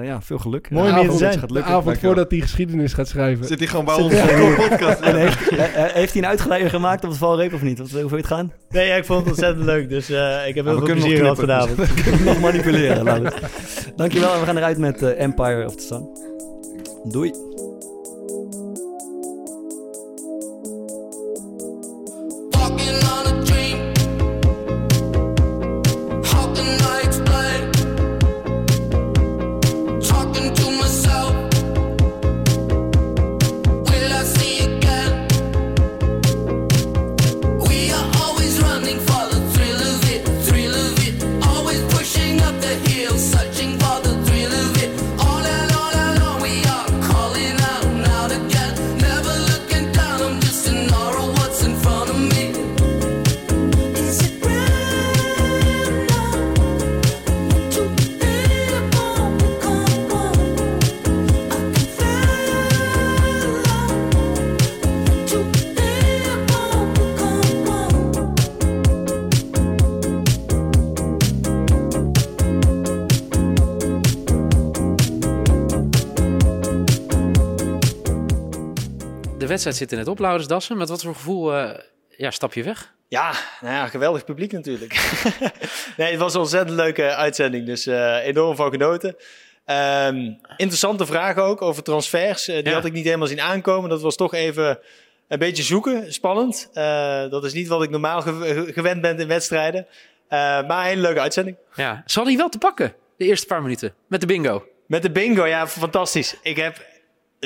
ja, 0.05 0.23
veel 0.23 0.39
geluk. 0.39 0.71
Mooi 0.71 0.93
om 0.93 0.99
hier 0.99 1.11
te 1.11 1.17
zijn. 1.17 1.39
gaat 1.39 1.49
De 1.49 1.63
avond 1.63 1.99
voordat 1.99 2.31
hij 2.31 2.41
geschiedenis 2.41 2.93
gaat 2.93 3.09
schrijven. 3.09 3.45
Zit 3.45 3.59
hij 3.59 3.69
gewoon 3.69 3.85
bij 3.85 3.95
ons 3.95 4.15
in 4.15 4.27
de 4.27 4.67
podcast? 4.69 5.01
En 5.01 5.17
heeft, 5.17 5.51
heeft 5.95 6.13
hij 6.13 6.23
een 6.23 6.29
uitgeleider 6.29 6.71
gemaakt 6.71 7.05
op 7.05 7.11
het 7.11 7.19
valreep 7.19 7.53
of 7.53 7.63
niet? 7.63 7.79
Wat, 7.79 7.91
hoe 7.91 7.99
vind 7.99 8.11
je 8.11 8.17
het 8.17 8.27
gaan? 8.27 8.53
Nee, 8.69 8.87
ja, 8.87 8.95
ik 8.95 9.05
vond 9.05 9.19
het 9.21 9.29
ontzettend 9.29 9.65
leuk. 9.65 9.89
Dus 9.89 10.11
eh, 10.11 10.49
ik 10.49 10.55
heb 10.55 10.65
heel 10.65 10.65
we 10.65 10.71
veel 10.71 10.87
kunnen 10.87 11.05
plezier 11.05 11.19
gehad 11.19 11.39
vanavond. 11.39 11.79
Nog 12.25 12.41
manipuleren, 12.41 13.05
laat 13.05 13.23
het. 13.23 13.93
Dankjewel 13.97 14.33
en 14.33 14.41
we 14.41 14.47
gaan 14.47 14.57
eruit 14.57 14.79
met 14.79 15.03
eh, 15.03 15.21
Empire 15.21 15.67
of 15.67 15.77
the 15.77 15.83
Sun. 15.83 16.09
Doei. 17.13 17.52
On 23.01 23.32
wedstrijd 79.65 79.77
zit 79.77 79.93
in 79.93 79.99
het 79.99 80.09
oplaudersdassen. 80.09 80.77
Met 80.77 80.89
wat 80.89 81.03
voor 81.03 81.15
gevoel 81.15 81.55
eh, 81.57 81.79
ja, 82.17 82.31
stap 82.31 82.55
je 82.55 82.63
weg? 82.63 82.95
Ja, 83.09 83.33
nou 83.61 83.75
ja, 83.75 83.87
geweldig 83.87 84.25
publiek 84.25 84.53
natuurlijk. 84.53 84.93
nee, 85.97 86.11
het 86.11 86.21
was 86.21 86.35
een 86.35 86.41
ontzettend 86.41 86.77
leuke 86.77 87.15
uitzending, 87.15 87.67
dus 87.67 87.87
eh, 87.87 88.27
enorm 88.27 88.57
van 88.57 88.71
genoten. 88.71 89.17
Ehm, 89.65 90.17
interessante 90.57 91.07
vragen 91.07 91.43
ook 91.43 91.63
over 91.63 91.83
transfers. 91.83 92.49
Eh, 92.49 92.55
die 92.55 92.65
Ja. 92.65 92.73
had 92.73 92.85
ik 92.85 92.93
niet 92.93 93.05
helemaal 93.05 93.27
zien 93.27 93.41
aankomen. 93.41 93.91
Dat 93.91 94.03
was 94.03 94.17
toch 94.17 94.35
even 94.35 94.79
een 95.29 95.39
beetje 95.39 95.63
zoeken, 95.63 96.13
spannend. 96.13 96.71
Dat 97.31 97.45
is 97.45 97.53
niet 97.53 97.69
wat 97.69 97.83
ik 97.83 97.91
normaal 97.91 98.21
ge- 98.23 98.71
gewend 98.75 99.01
ben 99.01 99.19
in 99.21 99.29
wedstrijden. 99.29 99.87
Maar 100.29 100.69
een 100.81 100.87
hele 100.87 101.01
leuke 101.01 101.21
uitzending. 101.21 101.57
Ja. 101.75 102.03
Ze 102.07 102.15
hadden 102.15 102.33
je 102.33 102.39
wel 102.39 102.49
te 102.49 102.59
pakken, 102.59 102.95
de 103.17 103.25
eerste 103.25 103.47
paar 103.47 103.63
minuten, 103.63 103.95
met 104.07 104.21
de 104.21 104.27
bingo. 104.27 104.67
Met 104.87 105.03
de 105.03 105.11
bingo, 105.11 105.47
ja, 105.47 105.69
fantastisch. 105.69 106.37
Ik 106.43 106.57
heb 106.57 106.85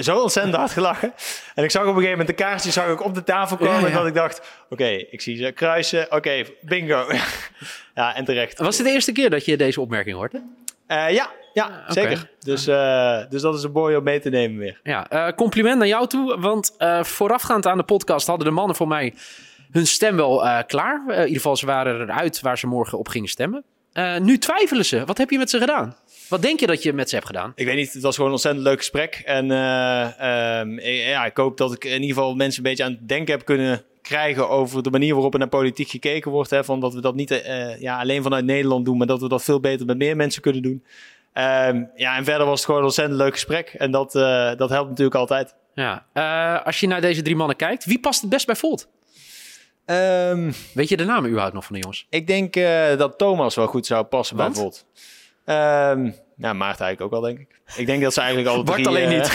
zo 0.02 0.20
ontzettend 0.20 0.56
hard 0.56 0.70
gelachen. 0.70 1.12
En 1.54 1.64
ik 1.64 1.70
zag 1.70 1.82
op 1.82 1.88
een 1.88 1.94
gegeven 1.94 2.18
moment 2.18 2.38
de 2.38 2.44
kaartjes 2.44 2.74
zag 2.74 2.88
ik 2.88 3.04
op 3.04 3.14
de 3.14 3.24
tafel 3.24 3.56
komen. 3.56 3.90
Ja, 3.90 3.96
dat 3.96 4.06
ik 4.06 4.14
dacht, 4.14 4.40
oké, 4.70 4.86
ik 5.10 5.20
zie 5.20 5.36
ze 5.36 5.52
kruisen. 5.52 6.12
Oké, 6.12 6.44
bingo. 6.60 7.06
ja, 7.94 8.14
en 8.14 8.24
terecht. 8.24 8.58
Was 8.58 8.76
het 8.76 8.86
de 8.86 8.92
eerste 8.92 9.12
keer 9.12 9.30
dat 9.30 9.44
je 9.44 9.56
deze 9.56 9.80
opmerking 9.80 10.16
hoorde? 10.16 10.42
Eh, 10.86 11.10
ja, 11.10 11.30
ja 11.52 11.64
Ah, 11.64 11.90
zeker. 11.92 12.30
Dus, 12.38 12.66
eh, 12.66 13.20
dus 13.28 13.42
dat 13.42 13.54
is 13.54 13.62
een 13.62 13.72
mooi 13.72 13.96
om 13.96 14.04
mee 14.04 14.20
te 14.20 14.30
nemen 14.30 14.58
weer. 14.58 14.80
Ja, 14.82 15.08
eh, 15.08 15.32
compliment 15.32 15.78
naar 15.78 15.86
jou 15.86 16.06
toe. 16.06 16.40
Want 16.40 16.76
voorafgaand 17.02 17.66
aan 17.66 17.78
de 17.78 17.84
podcast 17.84 18.26
hadden 18.26 18.46
de 18.46 18.52
mannen 18.52 18.76
voor 18.76 18.88
mij 18.88 19.14
hun 19.70 19.86
stem 19.86 20.16
wel 20.16 20.64
klaar. 20.66 21.02
In 21.06 21.14
ieder 21.14 21.34
geval, 21.34 21.56
ze 21.56 21.66
waren 21.66 22.00
eruit 22.00 22.40
waar 22.40 22.58
ze 22.58 22.66
morgen 22.66 22.98
op 22.98 23.08
gingen 23.08 23.28
stemmen. 23.28 23.64
Nu 24.18 24.38
twijfelen 24.38 24.84
ze. 24.84 25.04
Wat 25.04 25.18
heb 25.18 25.30
je 25.30 25.38
met 25.38 25.50
ze 25.50 25.58
gedaan? 25.58 25.96
Wat 26.28 26.42
denk 26.42 26.60
je 26.60 26.66
dat 26.66 26.82
je 26.82 26.92
met 26.92 27.08
ze 27.08 27.14
hebt 27.14 27.26
gedaan? 27.26 27.52
Ik 27.54 27.66
weet 27.66 27.76
niet, 27.76 27.92
het 27.92 28.02
was 28.02 28.14
gewoon 28.14 28.26
een 28.26 28.34
ontzettend 28.34 28.64
leuk 28.64 28.78
gesprek. 28.78 29.22
En 29.24 29.50
eh, 29.50 30.58
ehm, 30.60 30.78
ik- 30.78 31.06
ja, 31.06 31.24
ik 31.24 31.36
hoop 31.36 31.56
dat 31.56 31.72
ik 31.72 31.84
in 31.84 31.92
ieder 31.92 32.08
geval 32.16 32.34
mensen 32.34 32.64
een 32.64 32.68
beetje 32.70 32.84
aan 32.84 32.90
het 32.92 33.08
denken 33.08 33.34
heb 33.34 33.44
kunnen 33.44 33.84
krijgen 34.02 34.48
over 34.48 34.82
de 34.82 34.90
manier 34.90 35.12
waarop 35.14 35.32
er 35.32 35.38
naar 35.38 35.48
politiek 35.48 35.88
gekeken 35.88 36.30
wordt. 36.30 36.50
Hè, 36.50 36.64
van 36.64 36.80
dat 36.80 36.94
we 36.94 37.00
dat 37.00 37.14
niet 37.14 37.30
eh, 37.30 37.80
ja, 37.80 37.98
alleen 38.00 38.22
vanuit 38.22 38.44
Nederland 38.44 38.84
doen, 38.84 38.96
maar 38.96 39.06
dat 39.06 39.20
we 39.20 39.28
dat 39.28 39.42
veel 39.44 39.60
beter 39.60 39.86
met 39.86 39.96
meer 39.96 40.16
mensen 40.16 40.42
kunnen 40.42 40.62
doen. 40.62 40.84
Ehm, 41.32 41.82
ja, 41.96 42.16
en 42.16 42.24
verder 42.24 42.46
was 42.46 42.56
het 42.56 42.64
gewoon 42.64 42.80
een 42.80 42.86
ontzettend 42.86 43.18
leuk 43.18 43.32
gesprek. 43.32 43.68
En 43.68 43.90
dat, 43.90 44.14
eh, 44.14 44.54
dat 44.56 44.70
helpt 44.70 44.88
natuurlijk 44.88 45.16
altijd. 45.16 45.54
Ja, 45.74 46.06
eh, 46.12 46.66
als 46.66 46.80
je 46.80 46.86
naar 46.86 47.00
deze 47.00 47.22
drie 47.22 47.36
mannen 47.36 47.56
kijkt, 47.56 47.84
wie 47.84 48.00
past 48.00 48.20
het 48.20 48.30
best 48.30 48.46
bij 48.46 48.56
Volt? 48.56 48.88
Ehm, 49.84 50.52
Weet 50.74 50.88
je 50.88 50.96
de 50.96 51.04
namen 51.04 51.24
überhaupt 51.26 51.54
nog 51.54 51.64
van 51.64 51.74
de 51.74 51.80
jongens? 51.80 52.06
ik 52.10 52.26
denk 52.26 52.56
eh, 52.56 52.96
dat 52.96 53.18
Thomas 53.18 53.54
wel 53.54 53.66
goed 53.66 53.86
zou 53.86 54.04
passen 54.04 54.36
Want? 54.36 54.52
bij 54.52 54.62
Volt. 54.62 54.84
Ehm 55.46 56.10
ja, 56.38 56.52
Maarten 56.52 56.84
eigenlijk 56.84 57.00
ook 57.00 57.10
wel, 57.10 57.20
denk 57.20 57.38
ik. 57.38 57.60
Ik 57.76 57.86
denk 57.86 58.02
dat 58.02 58.12
ze 58.14 58.20
eigenlijk 58.20 58.50
alle 58.50 58.62
Bart 58.70 58.82
drie... 58.82 58.88
alleen 58.88 59.08
eh, 59.10 59.16
niet. 59.18 59.26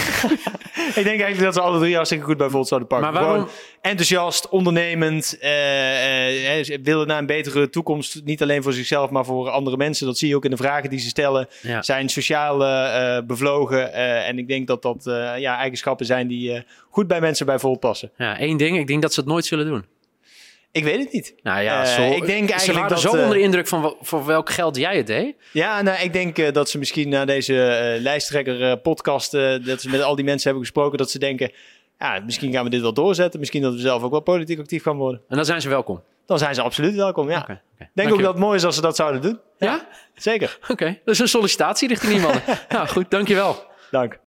ik 0.99 1.03
denk 1.03 1.05
eigenlijk 1.05 1.39
dat 1.39 1.53
ze 1.53 1.62
alle 1.62 1.80
drie 1.80 1.93
hartstikke 1.95 2.26
goed 2.26 2.38
bij 2.38 2.49
Volt 2.49 2.68
zouden 2.68 2.89
pakken. 2.89 3.12
Maar 3.14 3.22
waarom- 3.22 3.39
Gewoon 3.41 3.53
enthousiast, 3.82 4.49
ondernemend, 4.49 5.38
eh, 5.39 6.57
eh, 6.59 6.64
ze 6.66 6.80
willen 6.84 7.07
naar 7.07 7.18
een 7.18 7.26
betere 7.26 7.70
toekomst. 7.70 8.22
Niet 8.26 8.41
alleen 8.41 8.64
voor 8.64 8.74
zichzelf, 8.74 9.09
maar 9.09 9.26
voor 9.26 9.49
andere 9.49 9.78
mensen. 9.78 10.05
Dat 10.05 10.18
zie 10.18 10.28
je 10.28 10.36
ook 10.36 10.43
in 10.45 10.51
de 10.51 10.57
vragen 10.57 10.89
die 10.89 10.99
ze 10.99 11.07
stellen. 11.09 11.47
Ja. 11.62 11.82
Zijn 11.82 12.09
sociaal 12.09 12.64
eh, 12.66 13.18
eh, 13.18 13.26
bevlogen. 13.26 13.93
eh, 13.93 14.28
en 14.28 14.38
ik 14.38 14.47
denk 14.47 14.68
dat 14.68 14.82
dat 14.82 15.07
eh, 15.07 15.38
ja, 15.38 15.57
eigenschappen 15.57 16.05
zijn 16.05 16.28
die 16.28 16.53
eh, 16.53 16.62
goed 16.89 17.07
bij 17.07 17.22
mensen 17.22 17.45
bij 17.45 17.59
Volt 17.59 17.80
passen. 17.80 18.12
Ja, 18.18 18.38
één 18.39 18.57
ding. 18.57 18.78
Ik 18.78 18.88
denk 18.88 19.01
dat 19.01 19.14
ze 19.14 19.20
het 19.20 19.30
nooit 19.30 19.45
zullen 19.45 19.66
doen. 19.66 19.86
Ik 20.72 20.84
weet 20.84 20.99
het 20.99 21.11
niet. 21.13 21.34
Nou 21.43 21.61
ja, 21.61 21.82
Eh, 21.84 21.88
zo, 21.95 22.01
ik 22.11 22.26
denk 22.26 22.45
ze 22.47 22.51
eigenlijk 22.53 22.74
waren 22.74 22.89
dat, 22.89 22.99
zo 22.99 23.15
eh, 23.15 23.22
onder 23.22 23.38
de 23.38 23.41
indruk 23.43 23.67
van 23.67 23.95
voor 24.01 24.26
welk 24.26 24.49
geld 24.49 24.76
jij 24.78 24.97
het 24.97 25.07
deed. 25.07 25.36
Ja, 25.51 25.82
nou, 25.82 26.01
ik 26.03 26.13
denk 26.13 26.38
eh, 26.38 26.51
dat 26.53 26.69
ze 26.69 26.78
misschien 26.78 27.09
na 27.09 27.26
deze 27.26 27.63
eh, 27.63 28.01
lijsttrekker 28.01 28.63
eh, 28.69 28.74
podcast, 28.84 29.34
eh, 29.34 29.65
dat 29.65 29.82
ze 29.82 29.89
met 29.89 30.01
al 30.01 30.15
die 30.15 30.26
mensen 30.26 30.43
hebben 30.49 30.67
gesproken, 30.67 30.97
dat 30.97 31.11
ze 31.11 31.19
denken, 31.19 31.51
ja, 31.99 32.22
misschien 32.26 32.51
gaan 32.53 32.63
we 32.63 32.69
dit 32.69 32.82
wel 32.82 32.93
doorzetten. 32.93 33.39
Misschien 33.39 33.61
dat 33.61 33.74
we 33.74 33.80
zelf 33.80 34.03
ook 34.03 34.11
wel 34.11 34.19
politiek 34.19 34.59
actief 34.59 34.84
gaan 34.84 34.97
worden. 34.97 35.22
En 35.30 35.36
dan 35.36 35.45
zijn 35.45 35.61
ze 35.61 35.69
welkom. 35.69 36.01
Dan 36.26 36.38
zijn 36.39 36.55
ze 36.55 36.61
absoluut 36.61 36.95
welkom, 36.95 37.30
ja. 37.30 37.45
Denk 37.47 37.89
Dank 37.93 38.09
ook 38.11 38.17
je. 38.17 38.24
dat 38.24 38.34
het 38.34 38.41
mooi 38.43 38.55
is 38.57 38.63
als 38.65 38.76
ze 38.76 38.82
dat 38.82 38.95
zouden 38.95 39.22
doen. 39.22 39.39
Ja? 39.57 39.88
Zeker. 40.15 40.57
Oké, 40.67 40.99
dat 41.05 41.13
is 41.13 41.19
een 41.19 41.28
sollicitatie 41.28 41.88
richting 41.88 42.11
die 42.11 42.22
mannen. 42.22 42.41
ja, 42.69 42.86
goed, 42.95 43.11
dankjewel. 43.11 43.63
Dank. 43.91 44.17